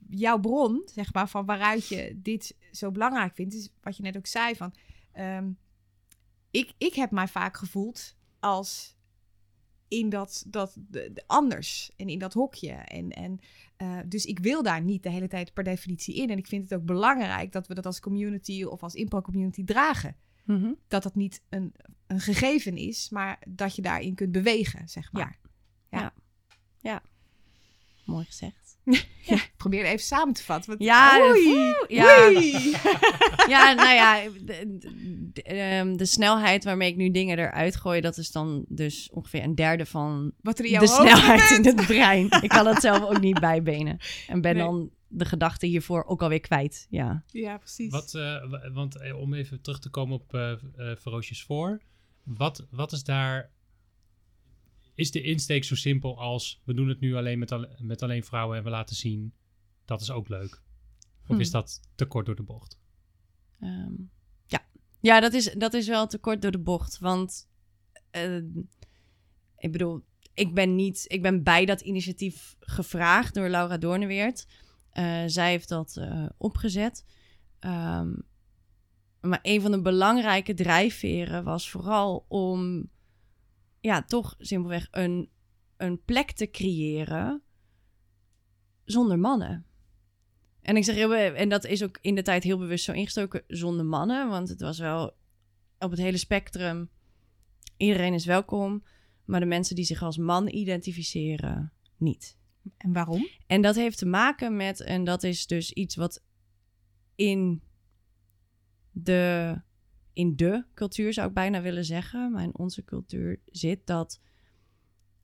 jouw 0.09 0.39
bron, 0.39 0.83
zeg 0.95 1.13
maar, 1.13 1.29
van 1.29 1.47
waaruit 1.47 1.89
je 1.89 2.19
dit 2.23 2.57
zo 2.73 2.91
belangrijk 2.91 3.35
vindt, 3.35 3.55
is 3.55 3.73
wat 3.83 3.97
je 3.97 4.03
net 4.03 4.17
ook 4.17 4.27
zei 4.27 4.57
van, 4.57 4.75
ehm, 5.13 5.51
ik, 6.51 6.73
ik 6.79 6.95
heb 6.95 7.11
mij 7.11 7.29
vaak 7.29 7.57
gevoeld 7.57 8.17
als 8.41 8.97
in 9.89 10.09
dat, 10.09 10.45
dat 10.47 10.77
de, 10.89 11.11
de 11.13 11.23
anders 11.27 11.91
en 11.97 12.09
in 12.09 12.19
dat 12.19 12.33
hokje. 12.33 12.73
En, 12.73 13.11
en, 13.11 13.41
eh, 13.77 13.99
dus 14.07 14.25
ik 14.25 14.39
wil 14.39 14.63
daar 14.63 14.83
niet 14.83 15.03
de 15.03 15.11
hele 15.11 15.29
tijd 15.29 15.53
per 15.53 15.65
definitie 15.65 16.15
in. 16.15 16.31
En 16.31 16.39
ik 16.39 16.47
vind 16.47 16.63
het 16.63 16.81
ook 16.81 16.87
belangrijk 16.87 17.53
dat 17.53 17.67
we 17.67 17.75
dat 17.75 17.87
als 17.87 18.01
community 18.01 18.65
of 18.65 18.83
als 18.83 18.95
impro-community 18.95 19.65
dragen. 19.65 20.17
Mhm. 20.45 20.73
Dat 20.89 21.03
dat 21.03 21.15
niet 21.15 21.43
een, 21.49 21.75
een 22.07 22.21
gegeven 22.21 22.77
is, 22.77 23.09
maar 23.11 23.43
dat 23.49 23.77
je 23.77 23.83
daarin 23.83 24.15
kunt 24.15 24.33
bewegen, 24.33 24.89
zeg 24.89 25.13
maar. 25.13 25.39
Mooi 28.09 28.25
gezegd. 28.25 28.77
Ik 29.27 29.53
probeer 29.57 29.85
even 29.85 30.05
samen 30.07 30.35
te 30.35 30.43
vatten. 30.43 30.69
want- 30.71 30.83
Ja, 30.83 31.21
Oei, 31.31 31.75
ja. 31.89 32.27
oei. 32.27 32.51
ja, 33.55 33.73
nou 33.73 33.95
ja, 33.95 34.21
de, 34.45 34.79
de- 35.33 35.43
ehm, 35.43 35.97
de 35.97 36.05
snelheid 36.05 36.65
waarmee 36.65 36.91
ik 36.91 36.97
nu 36.97 37.11
dingen 37.11 37.39
eruit 37.39 37.77
gooi, 37.77 38.01
dat 38.01 38.17
is 38.17 38.31
dan 38.31 38.65
dus 38.69 39.11
ongeveer 39.13 39.43
een 39.43 39.55
derde 39.55 39.87
van 39.87 40.33
Wat 40.43 40.59
er 40.59 40.65
in 40.65 40.71
jouw 40.71 40.81
de 40.81 40.87
snelheid 40.89 41.51
in 41.51 41.65
het 41.67 41.87
brein. 41.87 42.29
Ik 42.43 42.49
kan 42.49 42.67
het 42.67 42.81
zelf 42.81 43.03
ook 43.03 43.21
niet 43.21 43.41
bijbenen. 43.41 43.99
En 44.27 44.41
ben 44.41 44.55
Nee. 44.57 44.65
dan 44.65 44.91
de 45.09 45.25
gedachte 45.25 45.67
hiervoor 45.67 46.05
ook 46.05 46.23
alweer 46.23 46.41
kwijt. 46.41 46.87
Ja. 46.91 47.23
Ja, 47.27 47.57
precies. 47.59 47.91
Wat, 47.91 48.15
eh, 48.15 48.23
wa- 48.51 48.71
want 48.73 48.97
eh, 49.01 49.19
om 49.19 49.35
even 49.35 49.61
terug 49.63 49.79
te 49.81 49.89
komen 49.91 50.15
op 50.15 50.35
eh 50.35 50.51
eh, 50.51 50.59
Ferocious 51.01 51.45
4. 51.47 51.81
Wat, 52.25 52.67
wat 52.71 52.93
is 52.93 53.03
daar... 53.05 53.51
Is 54.99 55.11
de 55.11 55.23
insteek 55.23 55.65
zo 55.65 55.75
simpel 55.75 56.21
als... 56.21 56.61
we 56.65 56.75
doen 56.75 56.89
het 56.89 57.01
nu 57.01 57.15
alleen 57.15 57.39
met, 57.39 57.81
met 57.81 58.03
alleen 58.03 58.25
vrouwen 58.25 58.59
en 58.59 58.65
we 58.65 58.71
laten 58.71 58.97
zien... 58.97 59.33
dat 59.85 60.01
is 60.01 60.11
ook 60.11 60.29
leuk? 60.29 60.63
Of 61.27 61.35
Hm. 61.37 61.41
is 61.41 61.51
dat 61.51 61.81
te 61.95 62.05
kort 62.05 62.27
door 62.27 62.35
de 62.35 62.43
bocht? 62.43 62.79
Ehm, 63.61 63.93
ja, 64.47 64.69
ja 65.01 65.21
dat, 65.21 65.33
is, 65.33 65.53
dat 65.53 65.75
is 65.75 65.87
wel 65.87 66.07
te 66.07 66.19
kort 66.19 66.43
door 66.43 66.51
de 66.51 66.59
bocht. 66.59 66.99
Want 66.99 67.49
eh, 68.11 68.37
ik 69.57 69.73
bedoel, 69.73 70.05
ik 70.35 70.55
ben 70.55 70.75
niet, 70.75 71.05
ik 71.07 71.23
ben 71.23 71.43
bij 71.43 71.65
dat 71.65 71.81
initiatief 71.81 72.57
gevraagd 72.61 73.35
door 73.35 73.49
Laura 73.49 73.77
Doorneweert. 73.77 74.47
Eh, 74.91 75.23
zij 75.27 75.51
heeft 75.51 75.69
dat 75.69 75.97
eh, 75.97 76.27
opgezet. 76.37 77.05
Ehm, 77.59 78.15
maar 79.21 79.41
een 79.43 79.61
van 79.61 79.71
de 79.71 79.83
belangrijke 79.83 80.55
drijfveren 80.55 81.45
was 81.45 81.71
vooral 81.71 82.25
om, 82.29 82.91
ja, 83.81 84.03
toch 84.03 84.35
simpelweg 84.39 84.89
een, 84.91 85.31
een 85.77 86.03
plek 86.05 86.31
te 86.31 86.51
creëren 86.51 87.43
zonder 88.85 89.19
mannen. 89.19 89.67
En 90.61 90.77
ik 90.77 90.85
zeg 90.85 90.97
en 91.35 91.49
dat 91.49 91.65
is 91.65 91.83
ook 91.83 91.99
in 92.01 92.15
de 92.15 92.23
tijd 92.23 92.43
heel 92.43 92.59
bewust 92.59 92.85
zo 92.85 92.93
ingestoken 92.93 93.45
zonder 93.47 93.85
mannen, 93.85 94.29
want 94.29 94.49
het 94.49 94.61
was 94.61 94.79
wel 94.79 95.17
op 95.79 95.91
het 95.91 96.01
hele 96.01 96.17
spectrum. 96.17 96.91
Iedereen 97.77 98.15
is 98.15 98.25
welkom, 98.25 98.85
maar 99.25 99.41
de 99.41 99.47
mensen 99.47 99.77
die 99.77 99.85
zich 99.85 100.03
als 100.03 100.17
man 100.17 100.49
identificeren 100.49 101.73
niet. 101.97 102.39
En 102.77 102.93
waarom? 102.93 103.29
En 103.47 103.63
dat 103.63 103.75
heeft 103.75 103.99
te 103.99 104.07
maken 104.07 104.57
met, 104.57 104.81
en 104.81 105.05
dat 105.05 105.23
is 105.23 105.47
dus 105.47 105.73
iets 105.73 105.97
wat 105.97 106.25
in 107.15 107.63
de, 108.91 109.63
in 110.19 110.37
de 110.37 110.65
cultuur 110.75 111.13
zou 111.13 111.29
ik 111.29 111.35
bijna 111.35 111.61
willen 111.61 111.85
zeggen, 111.85 112.33
maar 112.33 112.43
in 112.43 112.59
onze 112.59 112.85
cultuur 112.85 113.41
zit 113.47 113.87
dat 113.87 114.21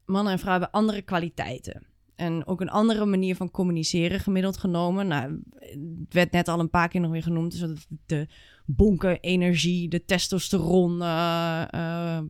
mannen 0.04 0.32
en 0.32 0.38
vrouwen 0.38 0.62
hebben 0.62 0.80
andere 0.80 1.02
kwaliteiten. 1.02 1.86
En 2.14 2.46
ook 2.46 2.60
een 2.60 2.70
andere 2.70 3.04
manier 3.04 3.36
van 3.36 3.50
communiceren 3.50 4.20
gemiddeld 4.20 4.56
genomen. 4.56 5.06
Nou, 5.06 5.42
het 5.58 6.14
werd 6.14 6.32
net 6.32 6.48
al 6.48 6.60
een 6.60 6.70
paar 6.70 6.88
keer 6.88 7.00
nog 7.00 7.10
weer 7.10 7.22
genoemd. 7.22 7.60
Dus 7.60 7.86
de 8.06 8.28
bonken 8.66 9.20
energie, 9.20 9.88
de 9.88 10.04
testosteron, 10.04 11.02
eh, 11.02 11.64
eh, 11.70 12.22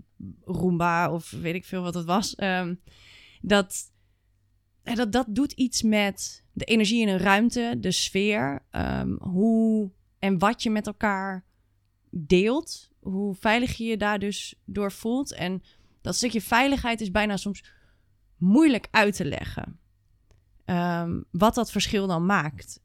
Roomba 0.44 1.12
of 1.12 1.30
weet 1.30 1.54
ik 1.54 1.64
veel 1.64 1.82
wat 1.82 1.94
het 1.94 2.04
was. 2.04 2.34
Ehm, 2.34 2.74
dat, 3.40 3.92
dat, 4.82 5.12
dat 5.12 5.26
doet 5.28 5.52
iets 5.52 5.82
met 5.82 6.44
de 6.52 6.64
energie 6.64 7.00
in 7.00 7.08
een 7.08 7.18
ruimte, 7.18 7.76
de 7.80 7.90
sfeer, 7.90 8.66
ehm, 8.70 9.12
hoe 9.18 9.90
en 10.18 10.38
wat 10.38 10.62
je 10.62 10.70
met 10.70 10.86
elkaar 10.86 11.44
deelt, 12.16 12.90
hoe 13.00 13.34
veilig 13.34 13.76
je 13.76 13.84
je 13.84 13.96
daar 13.96 14.18
dus 14.18 14.54
door 14.64 14.92
voelt. 14.92 15.32
En 15.32 15.62
dat 16.00 16.16
stukje 16.16 16.40
veiligheid 16.40 17.00
is 17.00 17.10
bijna 17.10 17.36
soms 17.36 17.64
moeilijk 18.36 18.88
uit 18.90 19.16
te 19.16 19.24
leggen. 19.24 19.78
Ehm, 20.64 21.20
wat 21.30 21.54
dat 21.54 21.70
verschil 21.70 22.06
dan 22.06 22.26
maakt. 22.26 22.82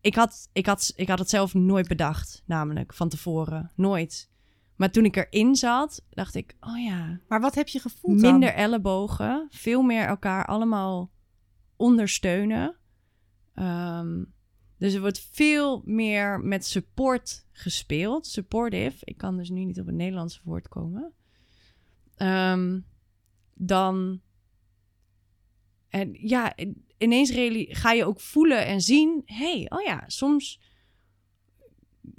Ik 0.00 0.14
had, 0.14 0.48
ik, 0.52 0.66
had, 0.66 0.92
ik 0.96 1.08
had 1.08 1.18
het 1.18 1.30
zelf 1.30 1.54
nooit 1.54 1.88
bedacht, 1.88 2.42
namelijk 2.46 2.94
van 2.94 3.08
tevoren. 3.08 3.72
Nooit. 3.74 4.30
Maar 4.76 4.90
toen 4.90 5.04
ik 5.04 5.16
erin 5.16 5.56
zat, 5.56 6.04
dacht 6.10 6.34
ik: 6.34 6.56
oh 6.60 6.78
ja, 6.84 7.20
Maar 7.28 7.40
wat 7.40 7.54
heb 7.54 7.68
je 7.68 7.80
gevoeld 7.80 8.20
dan? 8.20 8.30
minder 8.30 8.54
ellebogen, 8.54 9.46
veel 9.50 9.82
meer 9.82 10.04
elkaar 10.04 10.46
allemaal 10.46 11.10
ondersteunen. 11.76 12.76
Ehm, 13.54 14.24
dus 14.80 14.94
er 14.94 15.00
wordt 15.00 15.28
veel 15.32 15.82
meer 15.84 16.40
met 16.40 16.66
support 16.66 17.46
gespeeld. 17.52 18.26
Supportive. 18.26 18.96
Ik 19.00 19.16
kan 19.16 19.36
dus 19.36 19.50
nu 19.50 19.64
niet 19.64 19.80
op 19.80 19.86
het 19.86 19.94
Nederlandse 19.94 20.40
woord 20.44 20.68
komen. 20.68 21.12
Ehm, 22.16 22.80
dan. 23.54 24.20
En 25.88 26.12
ja, 26.12 26.54
ineens 26.98 27.30
ga 27.68 27.92
je 27.92 28.04
ook 28.04 28.20
voelen 28.20 28.66
en 28.66 28.80
zien: 28.80 29.22
hey, 29.24 29.66
oh 29.68 29.82
ja, 29.82 30.04
soms 30.06 30.60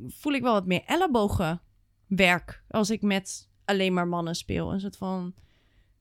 voel 0.07 0.33
ik 0.33 0.41
wel 0.41 0.53
wat 0.53 0.65
meer 0.65 0.83
ellebogenwerk 0.85 2.63
als 2.67 2.89
ik 2.89 3.01
met 3.01 3.49
alleen 3.65 3.93
maar 3.93 4.07
mannen 4.07 4.35
speel. 4.35 4.73
Een 4.73 4.79
soort 4.79 4.97
van 4.97 5.35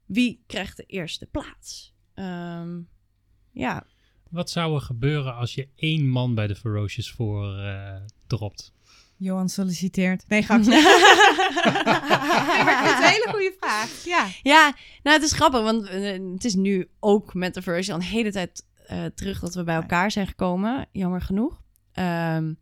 wie 0.06 0.42
krijgt 0.46 0.76
de 0.76 0.86
eerste 0.86 1.26
plaats? 1.26 1.94
Ehm, 2.14 2.80
ja, 3.50 3.86
Wat 4.30 4.50
zou 4.50 4.74
er 4.74 4.80
gebeuren 4.80 5.34
als 5.34 5.54
je 5.54 5.68
één 5.76 6.08
man 6.08 6.34
bij 6.34 6.46
de 6.46 6.54
Ferocious 6.54 7.12
4 7.12 7.66
eh, 7.66 7.96
dropt? 8.26 8.72
Johan 9.16 9.48
solliciteert. 9.48 10.24
Nee, 10.28 10.42
ga 10.42 10.56
nee, 10.56 10.68
maar 12.64 12.82
ik 12.82 12.90
het 12.90 12.98
een 12.98 13.10
hele 13.10 13.28
goede 13.30 13.56
vraag. 13.60 14.04
Ja. 14.04 14.26
Ja, 14.42 14.74
nou 15.02 15.16
het 15.16 15.24
is 15.26 15.32
grappig, 15.32 15.62
want 15.62 15.86
eh, 15.86 16.32
het 16.32 16.44
is 16.44 16.54
nu 16.54 16.88
ook 17.00 17.34
met 17.34 17.54
de 17.54 17.62
versie 17.62 17.92
al 17.92 17.98
een 17.98 18.04
hele 18.04 18.32
tijd 18.32 18.66
eh, 18.86 19.04
terug 19.04 19.40
dat 19.40 19.54
we 19.54 19.64
bij 19.64 19.74
elkaar 19.74 20.10
zijn 20.10 20.26
gekomen, 20.26 20.86
jammer 20.92 21.20
genoeg. 21.20 21.62
Ehm, 21.92 22.54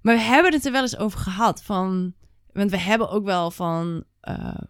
maar 0.00 0.14
we 0.14 0.20
hebben 0.20 0.52
het 0.52 0.66
er 0.66 0.72
wel 0.72 0.82
eens 0.82 0.96
over 0.96 1.18
gehad, 1.18 1.62
van, 1.62 2.14
want 2.52 2.70
we 2.70 2.78
hebben 2.78 3.10
ook 3.10 3.24
wel 3.24 3.50
van, 3.50 4.04
eh, 4.20 4.60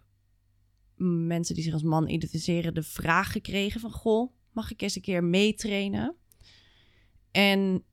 mensen 1.27 1.55
die 1.55 1.63
zich 1.63 1.73
als 1.73 1.83
man 1.83 2.09
identificeren 2.09 2.73
de 2.73 2.83
vraag 2.83 3.31
gekregen 3.31 3.79
van... 3.79 3.91
Goh, 3.91 4.33
mag 4.53 4.71
ik 4.71 4.81
eens 4.81 4.95
een 4.95 5.01
keer 5.01 5.23
meetrainen? 5.23 6.15
En 7.31 7.83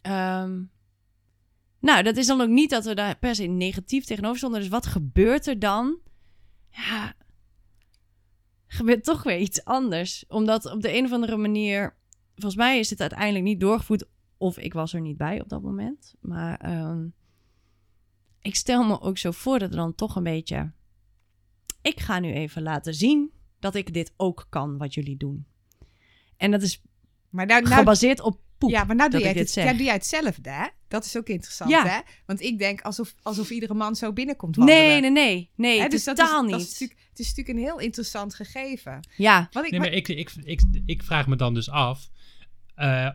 ehm, 0.00 0.62
nou, 1.82 2.02
dat 2.02 2.16
is 2.16 2.26
dan 2.26 2.40
ook 2.40 2.48
niet 2.48 2.70
dat 2.70 2.84
we 2.84 2.94
daar 2.94 3.18
per 3.18 3.34
se 3.34 3.44
negatief 3.44 4.04
tegenover 4.04 4.38
stonden. 4.38 4.60
Dus 4.60 4.68
wat 4.68 4.86
gebeurt 4.86 5.46
er 5.46 5.58
dan? 5.58 5.98
Ja, 6.70 7.14
gebeurt 8.66 9.04
toch 9.04 9.22
weer 9.22 9.38
iets 9.38 9.64
anders. 9.64 10.24
Omdat 10.28 10.72
op 10.72 10.82
de 10.82 10.96
een 10.96 11.04
of 11.04 11.12
andere 11.12 11.36
manier... 11.36 11.96
Volgens 12.34 12.56
mij 12.56 12.78
is 12.78 12.90
het 12.90 13.00
uiteindelijk 13.00 13.44
niet 13.44 13.60
doorgevoerd... 13.60 14.04
of 14.36 14.58
ik 14.58 14.72
was 14.72 14.92
er 14.92 15.00
niet 15.00 15.16
bij 15.16 15.40
op 15.40 15.48
dat 15.48 15.62
moment. 15.62 16.14
Maar 16.20 16.56
ehm, 16.56 17.06
ik 18.40 18.56
stel 18.56 18.84
me 18.84 19.00
ook 19.00 19.18
zo 19.18 19.30
voor 19.30 19.58
dat 19.58 19.70
er 19.70 19.76
dan 19.76 19.94
toch 19.94 20.16
een 20.16 20.22
beetje... 20.22 20.72
Ik 21.82 22.00
ga 22.00 22.18
nu 22.18 22.32
even 22.32 22.62
laten 22.62 22.94
zien 22.94 23.32
dat 23.58 23.74
ik 23.74 23.94
dit 23.94 24.12
ook 24.16 24.46
kan, 24.48 24.78
wat 24.78 24.94
jullie 24.94 25.16
doen. 25.16 25.46
En 26.42 26.50
dat 26.50 26.62
is 26.62 26.82
Maar 27.30 27.46
nou, 27.46 27.62
nou, 27.62 27.74
gebaseerd 27.74 28.20
op 28.20 28.40
poep. 28.58 28.70
ja, 28.70 28.84
maar 28.84 28.96
nou 28.96 29.10
doe 29.10 29.20
dat 29.20 29.28
jij, 29.30 29.38
het, 29.42 29.54
dit 29.54 29.64
ja, 29.64 29.72
doe 29.72 29.82
jij 29.84 29.94
hetzelfde, 29.94 30.50
hè? 30.50 30.66
Dat 30.88 31.04
is 31.04 31.16
ook 31.16 31.26
interessant, 31.28 31.70
Ja. 31.70 31.86
hè? 31.86 31.98
Want 32.26 32.40
ik 32.40 32.58
denk 32.58 32.80
alsof, 32.80 33.14
alsof 33.22 33.50
iedere 33.50 33.74
man 33.74 33.96
zo 33.96 34.12
binnenkomt 34.12 34.56
wandelen. 34.56 34.82
Nee, 34.82 35.00
nee, 35.00 35.10
nee. 35.10 35.50
Nee, 35.56 35.80
Hè, 35.80 35.88
dus 35.88 36.04
dat 36.04 36.16
totaal 36.16 36.36
is, 36.36 36.42
niet. 36.42 36.50
Dat 36.50 36.60
is 36.60 36.70
natuurlijk, 36.70 37.00
het 37.08 37.18
is 37.18 37.28
natuurlijk 37.28 37.58
een 37.58 37.64
heel 37.64 37.78
interessant 37.78 38.34
gegeven. 38.34 39.00
Ja, 39.16 39.48
Wat 39.52 39.64
ik, 39.64 39.70
Nee, 39.70 39.80
wat- 39.80 39.88
maar 39.88 39.98
ik, 39.98 40.08
ik, 40.08 40.30
ik, 40.42 40.60
ik 40.86 41.02
vraag 41.02 41.26
me 41.26 41.36
dan 41.36 41.54
dus 41.54 41.70
af 41.70 42.08
eh, 42.74 43.08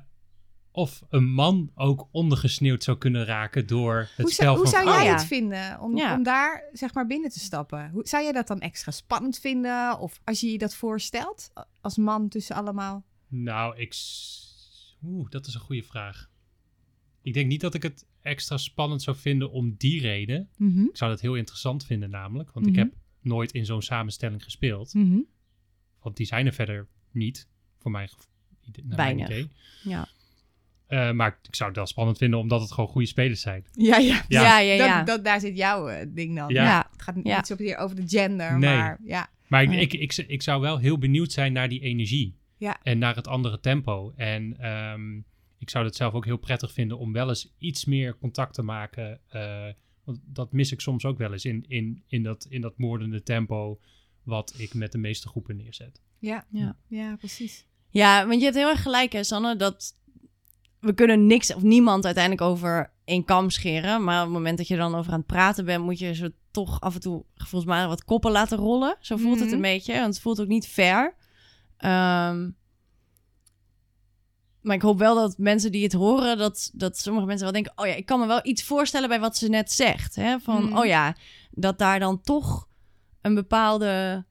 of 0.71 1.01
een 1.09 1.29
man 1.29 1.71
ook 1.75 2.07
ondergesneeuwd 2.11 2.83
zou 2.83 2.97
kunnen 2.97 3.25
raken 3.25 3.67
door 3.67 3.95
het 3.97 4.09
hoe 4.17 4.31
spel 4.31 4.45
zou, 4.45 4.57
hoe 4.57 4.67
zou 4.67 4.81
vrouwen. 4.81 5.03
jij 5.05 5.13
ja. 5.13 5.17
het 5.19 5.27
vinden 5.27 5.79
om, 5.79 5.97
Ja. 5.97 6.15
om 6.15 6.23
daar 6.23 6.63
zeg 6.73 6.93
maar 6.93 7.07
binnen 7.07 7.29
te 7.29 7.39
stappen? 7.39 7.89
Hoe, 7.89 8.07
zou 8.07 8.23
jij 8.23 8.31
dat 8.31 8.47
dan 8.47 8.59
extra 8.59 8.91
spannend 8.91 9.39
vinden? 9.39 9.99
Of 9.99 10.19
als 10.23 10.39
je 10.39 10.51
je 10.51 10.57
dat 10.57 10.75
voorstelt 10.75 11.49
als 11.81 11.97
man 11.97 12.29
tussen 12.29 12.55
allemaal? 12.55 13.03
Nou, 13.27 13.77
ik. 13.77 13.95
Oeh, 15.03 15.29
dat 15.29 15.47
is 15.47 15.53
een 15.53 15.59
goede 15.59 15.83
vraag. 15.83 16.29
Ik 17.21 17.33
denk 17.33 17.47
niet 17.47 17.61
dat 17.61 17.73
ik 17.73 17.83
het 17.83 18.05
extra 18.21 18.57
spannend 18.57 19.01
zou 19.01 19.17
vinden 19.17 19.51
om 19.51 19.75
die 19.77 20.01
reden. 20.01 20.49
Mhm, 20.57 20.83
Ik 20.83 20.97
zou 20.97 21.11
dat 21.11 21.21
heel 21.21 21.35
interessant 21.35 21.85
vinden, 21.85 22.09
namelijk. 22.09 22.51
Want 22.51 22.65
Mhm. 22.65 22.75
ik 22.75 22.81
heb 22.81 22.93
nooit 23.21 23.51
in 23.51 23.65
zo'n 23.65 23.81
samenstelling 23.81 24.43
gespeeld. 24.43 24.93
mhm. 24.93 25.17
Want 26.01 26.17
die 26.17 26.25
zijn 26.25 26.45
er 26.45 26.53
verder 26.53 26.87
niet, 27.11 27.47
voor 27.77 27.91
mijn, 27.91 28.09
naar 28.83 28.97
mijn 28.97 29.19
idee. 29.19 29.49
ja. 29.83 30.07
Eh, 30.87 31.11
maar 31.11 31.39
ik 31.47 31.55
zou 31.55 31.69
het 31.69 31.77
wel 31.77 31.87
spannend 31.87 32.17
vinden, 32.17 32.39
omdat 32.39 32.61
het 32.61 32.71
gewoon 32.71 32.89
goede 32.89 33.07
spelers 33.07 33.41
zijn. 33.41 33.65
Ja, 33.73 33.97
ja. 33.97 34.25
Ja. 34.27 34.41
Ja, 34.41 34.59
ja, 34.59 34.73
ja. 34.73 34.97
Dat, 34.97 35.07
dat, 35.07 35.25
daar 35.25 35.39
zit 35.39 35.57
jouw 35.57 35.87
eh, 35.87 36.05
ding 36.09 36.35
dan. 36.35 36.49
Ja. 36.53 36.63
Ja. 36.63 36.87
Het 36.91 37.01
gaat 37.01 37.15
Ja. 37.23 37.35
niet 37.37 37.47
zozeer 37.47 37.77
over 37.77 37.95
de 37.95 38.07
gender, 38.07 38.57
Nee. 38.59 38.75
maar 38.75 38.99
ja. 39.03 39.29
Maar 39.47 39.63
ik, 39.63 39.93
ik, 39.93 39.93
ik, 39.93 40.27
ik 40.27 40.41
zou 40.41 40.61
wel 40.61 40.77
heel 40.77 40.97
benieuwd 40.97 41.31
zijn 41.31 41.53
naar 41.53 41.69
die 41.69 41.79
energie. 41.79 42.35
Ja. 42.57 42.77
En 42.83 42.97
naar 42.97 43.15
het 43.15 43.27
andere 43.27 43.59
tempo. 43.59 44.13
En 44.15 44.57
ehm, 44.59 45.17
ik 45.57 45.69
zou 45.69 45.85
het 45.85 45.95
zelf 45.95 46.13
ook 46.13 46.25
heel 46.25 46.37
prettig 46.37 46.71
vinden 46.73 46.97
om 46.97 47.13
wel 47.13 47.29
eens 47.29 47.53
iets 47.57 47.85
meer 47.85 48.17
contact 48.17 48.53
te 48.53 48.61
maken. 48.61 49.19
eh, 49.29 49.65
want 50.03 50.19
dat 50.23 50.51
mis 50.51 50.71
ik 50.71 50.81
soms 50.81 51.05
ook 51.05 51.17
wel 51.17 51.31
eens 51.31 51.45
in, 51.45 51.65
in, 51.67 52.03
in, 52.07 52.23
dat, 52.23 52.45
in 52.49 52.61
dat 52.61 52.77
moordende 52.77 53.23
tempo. 53.23 53.79
Wat 54.23 54.53
ik 54.57 54.73
met 54.73 54.91
de 54.91 54.97
meeste 54.97 55.27
groepen 55.27 55.55
neerzet. 55.55 56.01
Ja. 56.19 56.45
Ja. 56.51 56.75
ja, 56.87 57.15
precies. 57.15 57.65
Ja, 57.89 58.27
want 58.27 58.37
je 58.39 58.43
hebt 58.45 58.57
heel 58.57 58.69
erg 58.69 58.81
gelijk, 58.81 59.11
hè, 59.11 59.23
Sanne, 59.23 59.55
dat 59.55 59.95
we 60.79 60.93
kunnen 60.93 61.27
niks 61.27 61.53
of 61.53 61.61
niemand 61.61 62.05
uiteindelijk 62.05 62.43
over 62.43 62.91
één 63.05 63.23
kam 63.25 63.49
scheren. 63.49 64.03
Maar 64.03 64.17
op 64.19 64.23
het 64.25 64.33
moment 64.33 64.57
dat 64.57 64.67
je 64.67 64.75
dan 64.75 64.95
over 64.95 65.11
aan 65.11 65.17
het 65.17 65.27
praten 65.27 65.65
bent, 65.65 65.83
moet 65.83 65.99
je 65.99 66.13
ze 66.15 66.33
toch 66.51 66.81
af 66.81 66.93
en 66.95 67.01
toe 67.01 67.23
volgens 67.35 67.71
mij 67.71 67.87
wat 67.87 68.03
koppen 68.03 68.31
laten 68.31 68.57
rollen. 68.57 68.95
Zo 68.99 69.17
voelt 69.17 69.35
het 69.39 69.45
Mhm. 69.45 69.55
een 69.55 69.61
beetje, 69.61 69.93
want 69.93 70.13
het 70.13 70.19
voelt 70.21 70.41
ook 70.41 70.47
niet 70.47 70.67
fair. 70.67 71.15
Ehm, 71.77 72.49
maar 74.61 74.75
ik 74.75 74.81
hoop 74.81 74.97
wel 74.97 75.15
dat 75.15 75.37
mensen 75.37 75.71
die 75.71 75.83
het 75.83 75.93
horen, 75.93 76.37
dat, 76.37 76.69
dat 76.73 76.97
sommige 76.97 77.25
mensen 77.25 77.43
wel 77.43 77.53
denken: 77.53 77.73
oh 77.75 77.85
ja, 77.87 77.93
ik 77.93 78.05
kan 78.05 78.19
me 78.19 78.25
wel 78.25 78.39
iets 78.43 78.63
voorstellen 78.63 79.09
bij 79.09 79.19
wat 79.19 79.37
ze 79.37 79.47
net 79.49 79.71
zegt. 79.71 80.15
Hè? 80.15 80.39
Van, 80.39 80.63
Mhm. 80.65 80.77
oh 80.77 80.85
ja, 80.85 81.15
dat 81.51 81.77
daar 81.79 81.99
dan 81.99 82.21
toch 82.21 82.67
een 83.21 83.35
bepaalde 83.35 84.25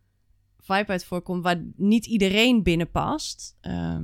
vibe 0.59 0.86
uit 0.92 1.05
voorkomt 1.05 1.42
waar 1.42 1.62
niet 1.76 2.07
iedereen 2.07 2.62
binnen 2.62 2.90
past. 2.90 3.57
Ehm, 3.61 4.03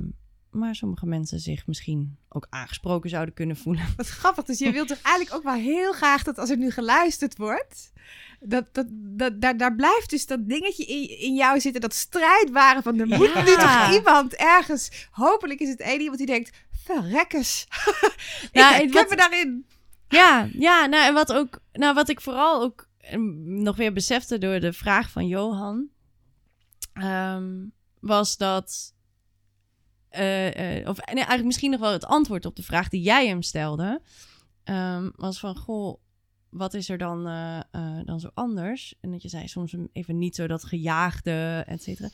maar 0.49 0.75
sommige 0.75 1.05
mensen 1.05 1.39
zich 1.39 1.67
misschien 1.67 2.17
ook 2.29 2.47
aangesproken 2.49 3.09
zouden 3.09 3.33
kunnen 3.33 3.57
voelen. 3.57 3.85
Wat 3.97 4.07
grappig. 4.07 4.43
Dus 4.43 4.59
je 4.59 4.71
wilt 4.71 4.87
toch 4.87 5.01
eigenlijk 5.01 5.35
ook 5.35 5.43
wel 5.43 5.61
heel 5.61 5.93
graag 5.93 6.23
dat 6.23 6.37
als 6.37 6.49
er 6.49 6.57
nu 6.57 6.71
geluisterd 6.71 7.37
wordt... 7.37 7.91
Dat, 8.45 8.73
dat, 8.73 8.85
dat, 8.91 9.41
daar, 9.41 9.57
daar 9.57 9.75
blijft 9.75 10.09
dus 10.09 10.25
dat 10.25 10.49
dingetje 10.49 10.85
in, 10.85 11.19
in 11.19 11.35
jou 11.35 11.59
zitten, 11.59 11.81
dat 11.81 11.93
strijdbare 11.93 12.81
van 12.81 12.99
er 12.99 13.07
moet 13.07 13.33
nu 13.35 13.55
toch 13.55 13.91
iemand 13.93 14.35
ergens. 14.35 15.07
Hopelijk 15.11 15.59
is 15.59 15.69
het 15.69 15.79
één 15.79 15.99
iemand 15.99 16.17
die 16.17 16.27
denkt, 16.27 16.57
verrekkers. 16.83 17.63
ik 18.41 18.49
Nou, 18.53 18.73
herken 18.73 18.91
wat- 18.93 19.09
me 19.09 19.15
daarin. 19.15 19.65
Ja, 20.07 20.47
ja 20.53 20.85
nou, 20.85 21.05
en 21.07 21.13
wat, 21.13 21.33
ook, 21.33 21.59
nou, 21.71 21.93
wat 21.93 22.09
ik 22.09 22.21
vooral 22.21 22.61
ook 22.61 22.87
eh, 22.97 23.17
nog 23.43 23.75
weer 23.75 23.93
besefte 23.93 24.37
door 24.37 24.59
de 24.59 24.73
vraag 24.73 25.09
van 25.09 25.27
Johan, 25.27 25.87
ehm, 26.93 27.65
was 27.99 28.37
dat. 28.37 28.93
eh, 30.09 30.77
eh, 30.79 30.87
of 30.89 30.97
nee, 30.97 31.05
eigenlijk 31.15 31.45
misschien 31.45 31.71
nog 31.71 31.79
wel 31.79 31.91
het 31.91 32.05
antwoord 32.05 32.45
op 32.45 32.55
de 32.55 32.63
vraag 32.63 32.89
die 32.89 33.01
jij 33.01 33.27
hem 33.27 33.41
stelde. 33.41 34.01
ehm, 34.63 35.09
was 35.15 35.39
van: 35.39 35.55
Goh, 35.57 36.01
wat 36.53 36.73
is 36.73 36.89
er 36.89 36.97
dan, 36.97 37.27
eh, 37.27 37.59
eh, 37.71 38.05
dan 38.05 38.19
zo 38.19 38.29
anders? 38.33 38.95
En 39.01 39.11
dat 39.11 39.21
je 39.21 39.29
zei 39.29 39.47
soms 39.47 39.75
even 39.91 40.17
niet 40.17 40.35
zo 40.35 40.47
dat 40.47 40.63
gejaagde, 40.63 41.63
et 41.67 41.83
cetera. 41.83 42.09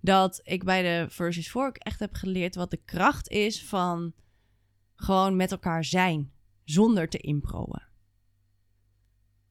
Dat 0.00 0.40
ik 0.44 0.64
bij 0.64 0.82
de 0.82 1.10
Versus 1.10 1.50
4 1.50 1.66
ook 1.66 1.76
echt 1.76 2.00
heb 2.00 2.14
geleerd 2.14 2.54
wat 2.54 2.70
de 2.70 2.80
kracht 2.84 3.28
is 3.28 3.64
van 3.64 4.12
gewoon 4.94 5.36
met 5.36 5.50
elkaar 5.50 5.84
zijn 5.84 6.32
zonder 6.64 7.08
te 7.08 7.18
improen. 7.18 7.82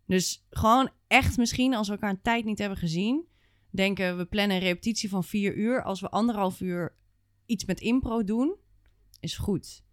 Dus 0.05 0.45
gewoon 0.49 0.89
echt 1.07 1.37
misschien 1.37 1.73
als 1.73 1.87
we 1.87 1.93
elkaar 1.93 2.09
een 2.09 2.21
tijd 2.21 2.45
niet 2.45 2.59
hebben 2.59 2.77
gezien, 2.77 3.27
denken 3.69 4.17
we 4.17 4.25
plannen 4.25 4.57
een 4.57 4.63
repetitie 4.63 5.09
van 5.09 5.23
vier 5.23 5.55
uur. 5.55 5.83
Als 5.83 6.01
we 6.01 6.09
anderhalf 6.09 6.61
uur 6.61 6.95
iets 7.45 7.65
met 7.65 7.79
impro 7.79 8.23
doen, 8.23 8.55
is 9.19 9.37
goed. 9.37 9.83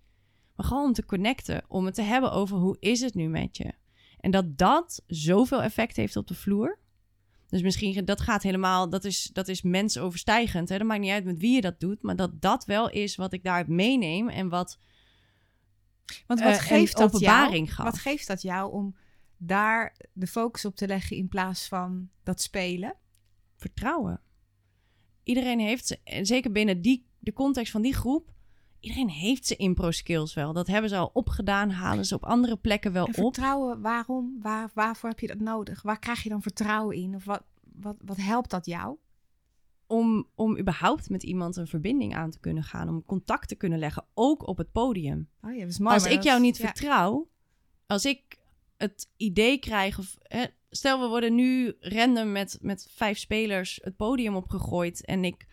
Maar 0.56 0.66
gewoon 0.66 0.84
om 0.84 0.92
te 0.92 1.04
connecten, 1.04 1.64
om 1.68 1.84
het 1.84 1.94
te 1.94 2.02
hebben 2.02 2.32
over 2.32 2.56
hoe 2.56 2.76
is 2.80 3.00
het 3.00 3.14
nu 3.14 3.28
met 3.28 3.56
je. 3.56 3.72
En 4.20 4.30
dat 4.30 4.58
dat 4.58 5.02
zoveel 5.06 5.62
effect 5.62 5.96
heeft 5.96 6.16
op 6.16 6.26
de 6.26 6.34
vloer. 6.34 6.78
Dus 7.48 7.62
misschien, 7.62 8.04
dat 8.04 8.20
gaat 8.20 8.42
helemaal, 8.42 8.88
dat 8.88 9.04
is, 9.04 9.30
dat 9.32 9.48
is 9.48 9.62
mensoverstijgend. 9.62 10.68
Hè? 10.68 10.78
Dat 10.78 10.86
maakt 10.86 11.00
niet 11.00 11.10
uit 11.10 11.24
met 11.24 11.38
wie 11.38 11.54
je 11.54 11.60
dat 11.60 11.80
doet, 11.80 12.02
maar 12.02 12.16
dat 12.16 12.40
dat 12.40 12.64
wel 12.64 12.90
is 12.90 13.16
wat 13.16 13.32
ik 13.32 13.42
daaruit 13.42 13.68
meeneem 13.68 14.28
en 14.28 14.48
wat 14.48 14.78
Want 16.26 16.40
eh, 16.40 16.46
wat 16.46 16.54
een 16.54 16.60
geeft 16.60 16.96
dat 16.96 17.20
jou? 17.20 17.36
openbaring 17.36 17.74
gaf. 17.74 17.84
Wat 17.84 17.98
geeft 17.98 18.26
dat 18.26 18.42
jou 18.42 18.72
om 18.72 18.96
daar 19.36 19.96
de 20.12 20.26
focus 20.26 20.64
op 20.64 20.76
te 20.76 20.86
leggen 20.86 21.16
in 21.16 21.28
plaats 21.28 21.68
van 21.68 22.08
dat 22.22 22.40
spelen? 22.40 22.94
vertrouwen. 23.60 24.20
Iedereen 25.22 25.60
heeft 25.60 26.02
en 26.02 26.26
zeker 26.26 26.52
binnen 26.52 26.82
die, 26.82 27.06
de 27.18 27.32
context 27.32 27.72
van 27.72 27.82
die 27.82 27.94
groep, 27.94 28.32
iedereen 28.80 29.08
heeft 29.08 29.46
ze 29.46 29.56
impro 29.56 29.90
skills 29.90 30.34
wel. 30.34 30.52
Dat 30.52 30.66
hebben 30.66 30.90
ze 30.90 30.96
al 30.96 31.10
opgedaan, 31.12 31.70
halen 31.70 32.04
ze 32.04 32.14
op 32.14 32.24
andere 32.24 32.56
plekken 32.56 32.92
wel 32.92 33.06
En 33.06 33.08
op. 33.08 33.14
vertrouwen, 33.34 33.80
waarom? 33.80 34.38
Waar, 34.42 34.70
waarvoor 34.74 35.08
heb 35.08 35.20
je 35.20 35.26
dat 35.26 35.38
nodig? 35.40 35.82
Waar 35.82 35.98
krijg 35.98 36.22
je 36.22 36.28
dan 36.28 36.42
vertrouwen 36.42 36.96
in? 36.96 37.14
Of 37.14 37.24
wat, 37.24 37.42
wat, 37.74 37.96
wat 38.04 38.16
helpt 38.16 38.50
dat 38.50 38.66
jou? 38.66 38.96
Om, 39.86 40.26
om 40.34 40.58
überhaupt 40.58 41.10
met 41.10 41.22
iemand 41.22 41.56
een 41.56 41.66
verbinding 41.66 42.14
aan 42.14 42.30
te 42.30 42.40
kunnen 42.40 42.62
gaan, 42.62 42.88
om 42.88 43.04
contact 43.04 43.48
te 43.48 43.54
kunnen 43.54 43.78
leggen, 43.78 44.04
ook 44.14 44.46
op 44.48 44.56
het 44.58 44.72
podium. 44.72 45.28
Oh 45.42 45.54
ja, 45.56 45.66
mooi. 45.78 45.94
als 45.94 46.04
ik 46.06 46.14
dat- 46.14 46.24
jou 46.24 46.40
niet 46.40 46.56
ja. 46.56 46.66
vertrouw, 46.66 47.28
als 47.86 48.04
ik 48.04 48.38
het 48.76 49.10
idee 49.16 49.58
krijg, 49.58 49.98
of 49.98 50.16
hè, 50.22 50.44
stel 50.70 51.00
we 51.00 51.06
worden 51.06 51.34
nu 51.34 51.76
random 51.80 52.32
met, 52.32 52.58
met 52.60 52.88
vijf 52.90 53.18
spelers 53.18 53.78
het 53.82 53.96
podium 53.96 54.36
opgegooid 54.36 55.04
en 55.04 55.24
ik 55.24 55.46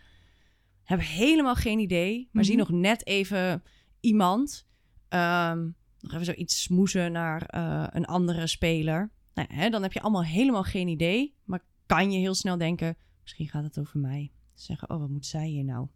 heb 0.88 1.02
helemaal 1.02 1.56
geen 1.56 1.80
idee, 1.80 2.18
maar 2.32 2.44
Mhm. 2.44 2.52
zie 2.52 2.58
nog 2.58 2.70
net 2.70 3.06
even 3.08 3.64
iemand, 4.00 4.68
ehm, 5.08 5.64
nog 6.00 6.14
even 6.14 6.26
zoiets 6.26 6.62
smoezen 6.62 7.12
naar 7.12 7.42
eh, 7.42 7.88
een 7.90 8.06
andere 8.06 8.48
speler. 8.48 9.12
Nou, 9.34 9.48
hè, 9.54 9.70
dan 9.70 9.82
heb 9.82 9.94
je 9.94 10.02
allemaal 10.02 10.24
helemaal 10.24 10.64
geen 10.64 10.88
idee, 10.88 11.36
maar 11.44 11.64
kan 11.86 12.12
je 12.12 12.20
heel 12.20 12.34
snel 12.34 12.58
denken, 12.58 12.98
misschien 13.22 13.48
gaat 13.48 13.64
het 13.64 13.80
over 13.80 14.00
mij. 14.00 14.32
Zeggen, 14.54 14.90
oh, 14.90 15.00
wat 15.00 15.10
moet 15.10 15.26
zij 15.26 15.48
hier 15.48 15.64
nou? 15.64 15.88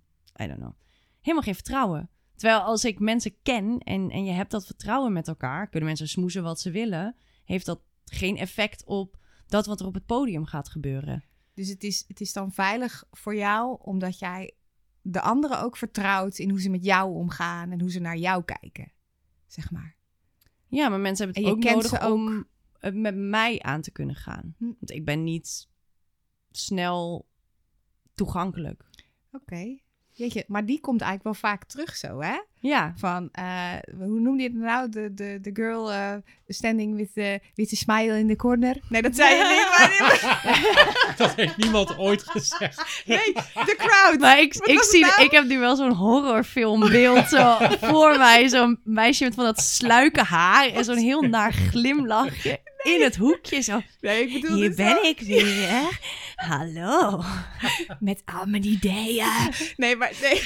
I 0.42 0.48
don't 0.48 0.60
know. 0.60 0.74
Helemaal 1.22 1.44
geen 1.44 1.56
vertrouwen. 1.56 2.10
Terwijl 2.36 2.60
als 2.62 2.86
ik 2.86 3.00
mensen 3.00 3.36
ken 3.44 3.78
en, 3.80 4.10
en 4.10 4.26
je 4.26 4.32
hebt 4.32 4.52
dat 4.52 4.66
vertrouwen 4.66 5.14
met 5.14 5.28
elkaar, 5.28 5.70
kunnen 5.70 5.88
mensen 5.88 6.08
smoezen 6.08 6.44
wat 6.44 6.60
ze 6.60 6.72
willen, 6.72 7.16
heeft 7.44 7.66
dat 7.66 7.82
geen 8.06 8.38
effect 8.38 8.86
op 8.86 9.18
dat 9.48 9.66
wat 9.66 9.80
er 9.80 9.86
op 9.86 9.94
het 9.94 10.06
podium 10.06 10.46
gaat 10.46 10.70
gebeuren. 10.70 11.24
Dus 11.54 11.70
het 11.70 11.84
is, 11.84 12.04
het 12.08 12.22
is 12.22 12.34
dan 12.34 12.52
veilig 12.52 13.04
voor 13.12 13.36
jou, 13.36 13.78
omdat 13.82 14.20
jij 14.20 14.54
de 15.02 15.22
anderen 15.22 15.61
ook 15.61 15.78
vertrouwt 15.78 16.38
in 16.38 16.49
hoe 16.49 16.61
ze 16.61 16.69
met 16.69 16.84
jou 16.84 17.15
omgaan 17.15 17.72
en 17.72 17.80
hoe 17.82 17.91
ze 17.91 17.99
naar 17.99 18.18
jou 18.18 18.44
kijken. 18.44 18.91
Zeg 19.48 19.72
maar. 19.72 19.95
Ja, 20.68 20.90
maar 20.90 20.99
mensen 20.99 21.26
hebben 21.26 21.44
En 21.44 21.49
het 21.49 21.65
ook 21.65 21.73
nodig 21.73 22.02
ook. 22.02 22.14
om 22.14 22.48
met 23.02 23.15
mij 23.15 23.61
aan 23.61 23.82
te 23.82 23.91
kunnen 23.91 24.15
gaan. 24.15 24.56
Hm. 24.57 24.65
Want 24.65 24.91
ik 24.91 25.06
ben 25.06 25.23
niet 25.23 25.68
snel 26.52 27.28
toegankelijk. 28.14 28.90
Oké. 29.32 29.80
Jeetje, 30.14 30.44
maar 30.48 30.66
die 30.66 30.80
komt 30.80 31.02
eigenlijk 31.02 31.24
wel 31.40 31.52
vaak 31.52 31.64
terug 31.64 31.96
zo, 31.96 32.22
hè? 32.22 32.38
Ja, 32.60 32.94
Van, 32.98 33.30
eh, 33.32 33.74
hoe 33.98 34.20
noemde 34.20 34.44
je 34.44 34.50
het 34.50 34.58
nou? 34.58 34.90
De, 34.90 35.14
de, 35.14 35.38
de 35.42 35.50
girl 35.54 35.92
eh, 35.92 36.14
standing 36.48 36.96
with 36.96 37.14
the, 37.14 37.40
with 37.56 37.70
the 37.70 37.76
smile 37.76 38.20
in 38.20 38.28
the 38.28 38.36
corner. 38.36 38.78
Nee, 38.90 39.02
dat 39.02 39.16
zei 39.16 39.36
je 39.36 39.44
niet. 39.44 39.78
Maar, 39.78 41.16
Dat 41.28 41.36
heeft 41.36 41.58
niemand 41.58 41.98
ooit 41.98 42.24
gezegd. 42.24 43.04
nee, 43.06 43.34
the 43.54 43.76
crowd. 43.78 44.20
maar 44.20 44.40
ik, 44.40 44.54
Wat 44.54 44.68
ik, 44.68 44.84
zie, 44.84 45.02
nou? 45.02 45.24
ik 45.24 45.32
heb 45.32 45.46
nu 45.46 45.60
wel 45.60 45.76
zo'n 45.76 45.94
horrorfilmbeeld 45.94 47.28
zo 47.30 47.58
voor 47.82 48.18
mij. 48.18 48.48
Zo'n 48.48 48.80
meisje 48.84 49.24
met 49.24 49.36
van 49.36 49.44
dat 49.44 49.60
sluike 49.62 50.24
haar 50.24 50.68
en 50.70 50.84
zo'n 50.86 50.98
heel 50.98 51.22
naar 51.22 51.52
glimlachje 51.54 52.60
in 52.84 53.02
het 53.02 53.16
hoekje. 53.16 53.62
Zo, 53.62 53.82
Nee, 54.02 54.28
ik 54.28 54.41
bedoel 54.41 54.58
hier 54.58 54.68
dus 54.68 54.76
ben 54.78 54.86
wel- 54.94 55.03
ik 55.03 55.20
weer. 55.20 55.99
Hallo. 56.36 57.24
Met 57.99 58.22
al 58.26 58.45
mijn 58.45 58.66
ideeën. 58.66 59.52
Nee, 59.78 59.95
maar 59.95 60.12
nee. 60.22 60.41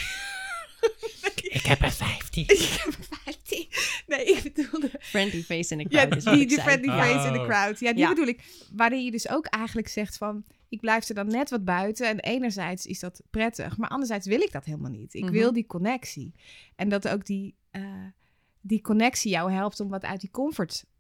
Ik 1.42 1.66
heb 1.66 1.82
er 1.82 1.92
15. 1.92 2.44
Ik 2.48 2.60
heb 2.84 2.96
15. 3.24 3.68
Nee, 4.08 4.26
ik 4.26 4.54
bedoelde... 4.54 4.92
Friendly 5.00 5.42
face 5.44 5.72
in 5.72 5.78
de 5.78 5.86
Ja, 5.90 6.00
crowd 6.02 6.16
is 6.18 6.24
wat 6.24 6.34
die, 6.34 6.62
friendly 6.62 6.90
face 6.92 7.28
in 7.28 7.34
the 7.34 7.40
Oh. 7.40 7.46
crowd. 7.48 7.80
Ja, 7.80 7.92
die 7.92 8.02
Ja. 8.02 8.10
bedoel 8.10 8.28
ik. 8.28 8.44
Waarin 8.74 9.04
je 9.06 9.12
dus 9.12 9.30
ook 9.30 9.46
eigenlijk 9.46 9.88
zegt 9.88 10.18
van... 10.18 10.44
Ik 10.70 10.80
blijf 10.82 11.10
er 11.10 11.16
dan 11.16 11.28
net 11.28 11.50
wat 11.50 11.64
buiten. 11.66 12.08
En 12.08 12.20
enerzijds 12.20 12.86
is 12.86 13.00
dat 13.00 13.22
prettig. 13.30 13.78
Maar 13.78 13.90
anderzijds 13.90 14.28
wil 14.28 14.42
ik 14.42 14.52
dat 14.52 14.66
helemaal 14.66 14.92
niet. 14.92 15.14
Ik 15.14 15.24
Mhm. 15.24 15.32
wil 15.32 15.54
die 15.54 15.66
connectie. 15.66 16.34
En 16.76 16.90
dat 16.90 17.08
ook 17.08 17.26
die, 17.26 17.56
eh, 17.72 17.84
die 18.62 18.82
connectie 18.82 19.32
jou 19.32 19.52
helpt 19.52 19.80
om 19.80 19.90
wat 19.90 20.04
uit 20.06 20.20
die 20.22 20.32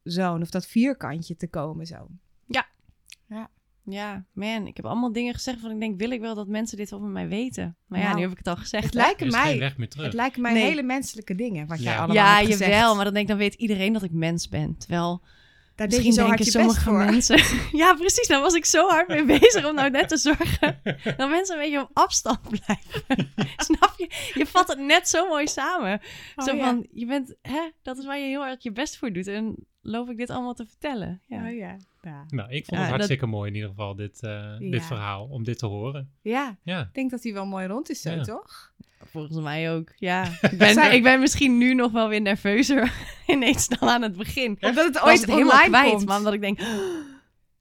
comfortzone... 0.05 0.43
of 0.43 0.49
dat 0.49 0.65
vierkantje 0.67 1.35
te 1.35 1.47
komen 1.49 1.85
zo. 1.85 2.07
Ja, 3.87 4.25
man, 4.33 4.67
ik 4.67 4.75
heb 4.75 4.85
allemaal 4.85 5.11
dingen 5.11 5.33
gezegd 5.33 5.59
van 5.59 5.71
ik 5.71 5.79
denk, 5.79 5.99
wil 5.99 6.09
ik 6.11 6.19
wel 6.21 6.35
dat 6.35 6.47
mensen 6.47 6.77
dit 6.77 6.93
over 6.93 7.07
mij 7.07 7.27
weten? 7.27 7.77
Maar 7.85 7.99
ja, 7.99 8.05
Nou, 8.05 8.15
nu 8.15 8.21
heb 8.21 8.31
ik 8.31 8.37
het 8.37 8.47
al 8.47 8.55
gezegd. 8.55 8.83
Het 8.83 8.93
lijken 8.93 9.31
mij, 9.31 9.59
weg 9.59 9.77
meer 9.77 9.89
terug. 9.89 10.05
het 10.05 10.13
lijken 10.13 10.41
mij 10.41 10.53
Nee. 10.53 10.63
hele 10.63 10.83
menselijke 10.83 11.35
dingen... 11.35 11.67
wat 11.67 11.83
jij 11.83 11.91
Ja. 11.91 11.97
allemaal 11.97 12.15
Ja, 12.15 12.35
hebt 12.35 12.47
gezegd. 12.47 12.71
jawel, 12.71 12.95
maar 12.95 13.03
dan 13.03 13.13
denk 13.13 13.25
ik, 13.25 13.31
dan 13.31 13.41
weet 13.41 13.53
iedereen 13.53 13.93
dat 13.93 14.03
ik 14.03 14.11
mens 14.11 14.49
ben. 14.49 14.77
Terwijl 14.77 15.21
Daar 15.75 15.87
deed 15.87 15.97
je 15.97 16.03
misschien 16.05 16.13
zo 16.13 16.25
hard 16.27 16.37
je 16.37 16.43
best 16.43 16.55
sommige 16.57 16.81
voor. 16.81 16.97
mensen... 16.97 17.37
ja, 17.81 17.93
precies, 17.93 18.27
daar 18.27 18.41
was 18.41 18.53
ik 18.53 18.65
zo 18.65 18.87
hard 18.87 19.07
mee 19.07 19.25
bezig 19.25 19.65
om 19.65 19.75
nou 19.75 19.89
net 19.89 20.09
te 20.09 20.17
zorgen 20.17 20.79
dat 21.17 21.29
mensen 21.29 21.55
een 21.55 21.61
beetje 21.61 21.81
op 21.81 21.89
afstand 21.93 22.39
blijven. 22.41 23.31
Snap 23.67 23.93
je? 23.97 24.09
Je 24.33 24.45
vat 24.45 24.67
het 24.67 24.79
net 24.79 25.09
zo 25.09 25.27
mooi 25.27 25.47
samen. 25.47 26.01
Oh, 26.35 26.45
zo 26.45 26.55
ja. 26.55 26.63
van, 26.65 26.87
je 26.91 27.05
bent, 27.05 27.35
hè, 27.41 27.69
dat 27.81 27.97
is 27.97 28.05
waar 28.05 28.17
je 28.19 28.25
heel 28.27 28.45
erg 28.45 28.63
je 28.63 28.71
best 28.71 28.97
voor 28.97 29.13
doet. 29.13 29.27
En 29.27 29.55
loof 29.87 30.09
ik 30.09 30.17
dit 30.17 30.29
allemaal 30.29 30.53
te 30.53 30.65
vertellen. 30.65 31.21
Ja. 31.27 31.47
Oh, 31.49 31.55
ja. 31.55 31.75
Ja. 32.01 32.25
Nou, 32.29 32.49
ik 32.49 32.65
vond 32.65 32.69
het 32.69 32.79
dat- 32.79 32.89
hartstikke 32.89 33.25
mooi 33.25 33.49
in 33.49 33.55
ieder 33.55 33.69
geval, 33.69 33.95
dit, 33.95 34.23
eh, 34.23 34.57
dit 34.59 34.85
verhaal, 34.85 35.25
om 35.25 35.43
dit 35.43 35.57
te 35.57 35.65
horen. 35.65 36.09
ja, 36.21 36.57
Ja, 36.63 36.79
ik 36.81 36.93
denk 36.93 37.11
dat 37.11 37.23
hij 37.23 37.33
wel 37.33 37.45
mooi 37.45 37.67
rond 37.67 37.89
is 37.89 38.01
zo, 38.01 38.11
Ja. 38.11 38.23
toch? 38.23 38.73
Volgens 39.05 39.39
mij 39.39 39.71
ook, 39.73 39.91
ja. 39.95 40.23
Ik 40.51 40.57
ben, 40.57 40.93
ik 40.93 41.03
ben 41.03 41.19
misschien 41.19 41.57
nu 41.57 41.73
nog 41.73 41.91
wel 41.91 42.07
weer 42.09 42.21
nerveuzer 42.21 42.93
ineens 43.27 43.67
dan 43.67 43.89
aan 43.89 44.01
het 44.01 44.17
begin. 44.17 44.57
Omdat 44.59 44.85
het 44.85 44.93
Was 44.99 45.03
ooit 45.03 45.21
het 45.21 45.29
helemaal 45.29 45.63
kwijt, 45.63 45.89
komt. 45.91 46.05
maar 46.05 46.17
omdat 46.17 46.33
ik 46.33 46.41
denk, 46.41 46.59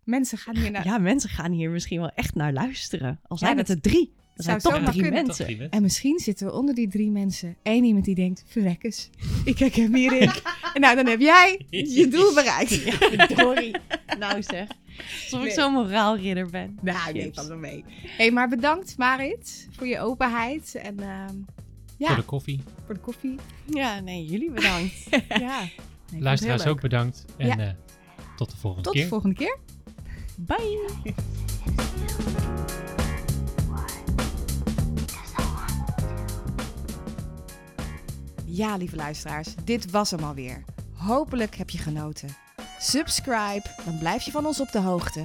Mensen 0.05 0.39
gaan 0.39 0.57
hier 0.57 0.71
naar... 0.71 0.85
ja, 0.85 0.99
mensen 0.99 1.31
gaan 1.31 1.53
hier 1.53 1.71
misschien 1.71 2.01
wel 2.01 2.11
echt 2.11 2.35
naar 2.35 2.53
luisteren. 2.53 3.21
Al 3.23 3.37
zijn 3.39 3.57
dat 3.57 3.69
het 3.69 3.77
er 3.85 3.91
drie. 3.91 4.15
Er 4.37 4.43
zijn 4.45 4.59
toch 4.59 4.83
drie 4.85 5.03
kunnen. 5.03 5.27
mensen. 5.27 5.71
En 5.71 5.83
misschien 5.83 6.19
zitten 6.19 6.47
we 6.47 6.53
onder 6.53 6.75
die 6.75 6.89
drie 6.89 7.11
mensen 7.11 7.57
één 7.63 7.85
iemand 7.85 8.05
die 8.05 8.15
denkt, 8.15 8.45
verrekkers, 8.47 9.09
ik 9.45 9.59
herken 9.59 9.91
me 9.91 9.99
hierin. 9.99 10.31
en 10.75 10.81
nou, 10.81 10.97
dan 10.97 11.07
heb 11.07 11.21
jij 11.21 11.65
je 11.69 12.09
doel 12.17 12.35
bereikt. 12.35 12.73
Verdorie. 12.73 13.77
Nou 14.19 14.43
zeg. 14.43 14.69
Alsof 15.23 15.45
ik 15.45 15.51
zo'n 15.53 15.73
moraalridder 15.73 16.51
ben. 16.51 16.79
Nou, 16.83 17.13
nee, 17.13 17.23
Chips. 17.23 17.39
van 17.39 17.49
wel 17.49 17.57
mee. 17.59 17.85
hey, 18.07 18.31
maar 18.31 18.49
bedankt 18.49 18.97
Marit 18.99 19.69
voor 19.77 19.87
je 19.87 20.01
openheid 20.01 20.75
en 20.75 21.01
ehm, 21.01 21.35
ja, 21.97 22.07
Voor 22.07 22.17
de 22.17 22.23
koffie. 22.23 22.61
voor 22.87 22.95
de 22.95 23.01
koffie. 23.01 23.35
Ja, 23.65 24.01
nee, 24.01 24.25
jullie 24.25 24.51
bedankt. 24.51 24.95
ja. 25.29 25.59
Nee, 25.61 25.71
ik 26.13 26.23
Luisteraars 26.23 26.67
ook 26.67 26.81
bedankt. 26.81 27.25
En 27.37 27.47
Ja. 27.47 27.59
eh, 27.59 27.71
tot 28.37 28.51
de 28.51 28.57
volgende 28.57 28.91
leuk. 28.93 28.93
Tot 28.93 28.93
keer. 28.93 29.03
de 29.03 29.09
volgende 29.09 29.35
keer. 29.35 29.59
Bye. 30.37 31.15
Ja, 38.55 38.77
lieve 38.77 38.97
luisteraars, 38.97 39.55
dit 39.65 39.91
was 39.91 40.11
hem 40.11 40.25
alweer. 40.25 40.65
Hopelijk 40.93 41.55
heb 41.55 41.71
je 41.71 41.79
genoten. 41.79 42.37
Subscribe, 42.79 43.63
dan 43.85 43.99
blijf 43.99 44.23
je 44.23 44.31
van 44.31 44.47
ons 44.47 44.61
op 44.61 44.73
de 44.73 44.79
hoogte. 44.79 45.25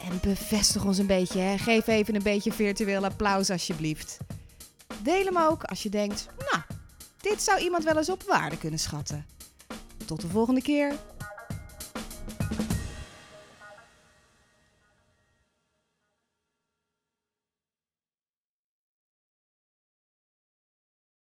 En 0.00 0.20
bevestig 0.22 0.84
ons 0.84 0.98
een 0.98 1.06
beetje, 1.06 1.40
hè. 1.40 1.58
geef 1.58 1.86
even 1.86 2.14
een 2.14 2.22
beetje 2.22 2.52
virtueel 2.52 3.04
applaus 3.04 3.50
alsjeblieft. 3.50 4.18
Deel 5.02 5.24
hem 5.24 5.38
ook 5.38 5.64
als 5.64 5.82
je 5.82 5.88
denkt, 5.88 6.28
nou, 6.38 6.62
dit 7.20 7.42
zou 7.42 7.60
iemand 7.60 7.84
wel 7.84 7.96
eens 7.96 8.10
op 8.10 8.22
waarde 8.22 8.58
kunnen 8.58 8.78
schatten. 8.78 9.26
Tot 10.04 10.20
de 10.20 10.28
volgende 10.28 10.62
keer. 10.62 10.94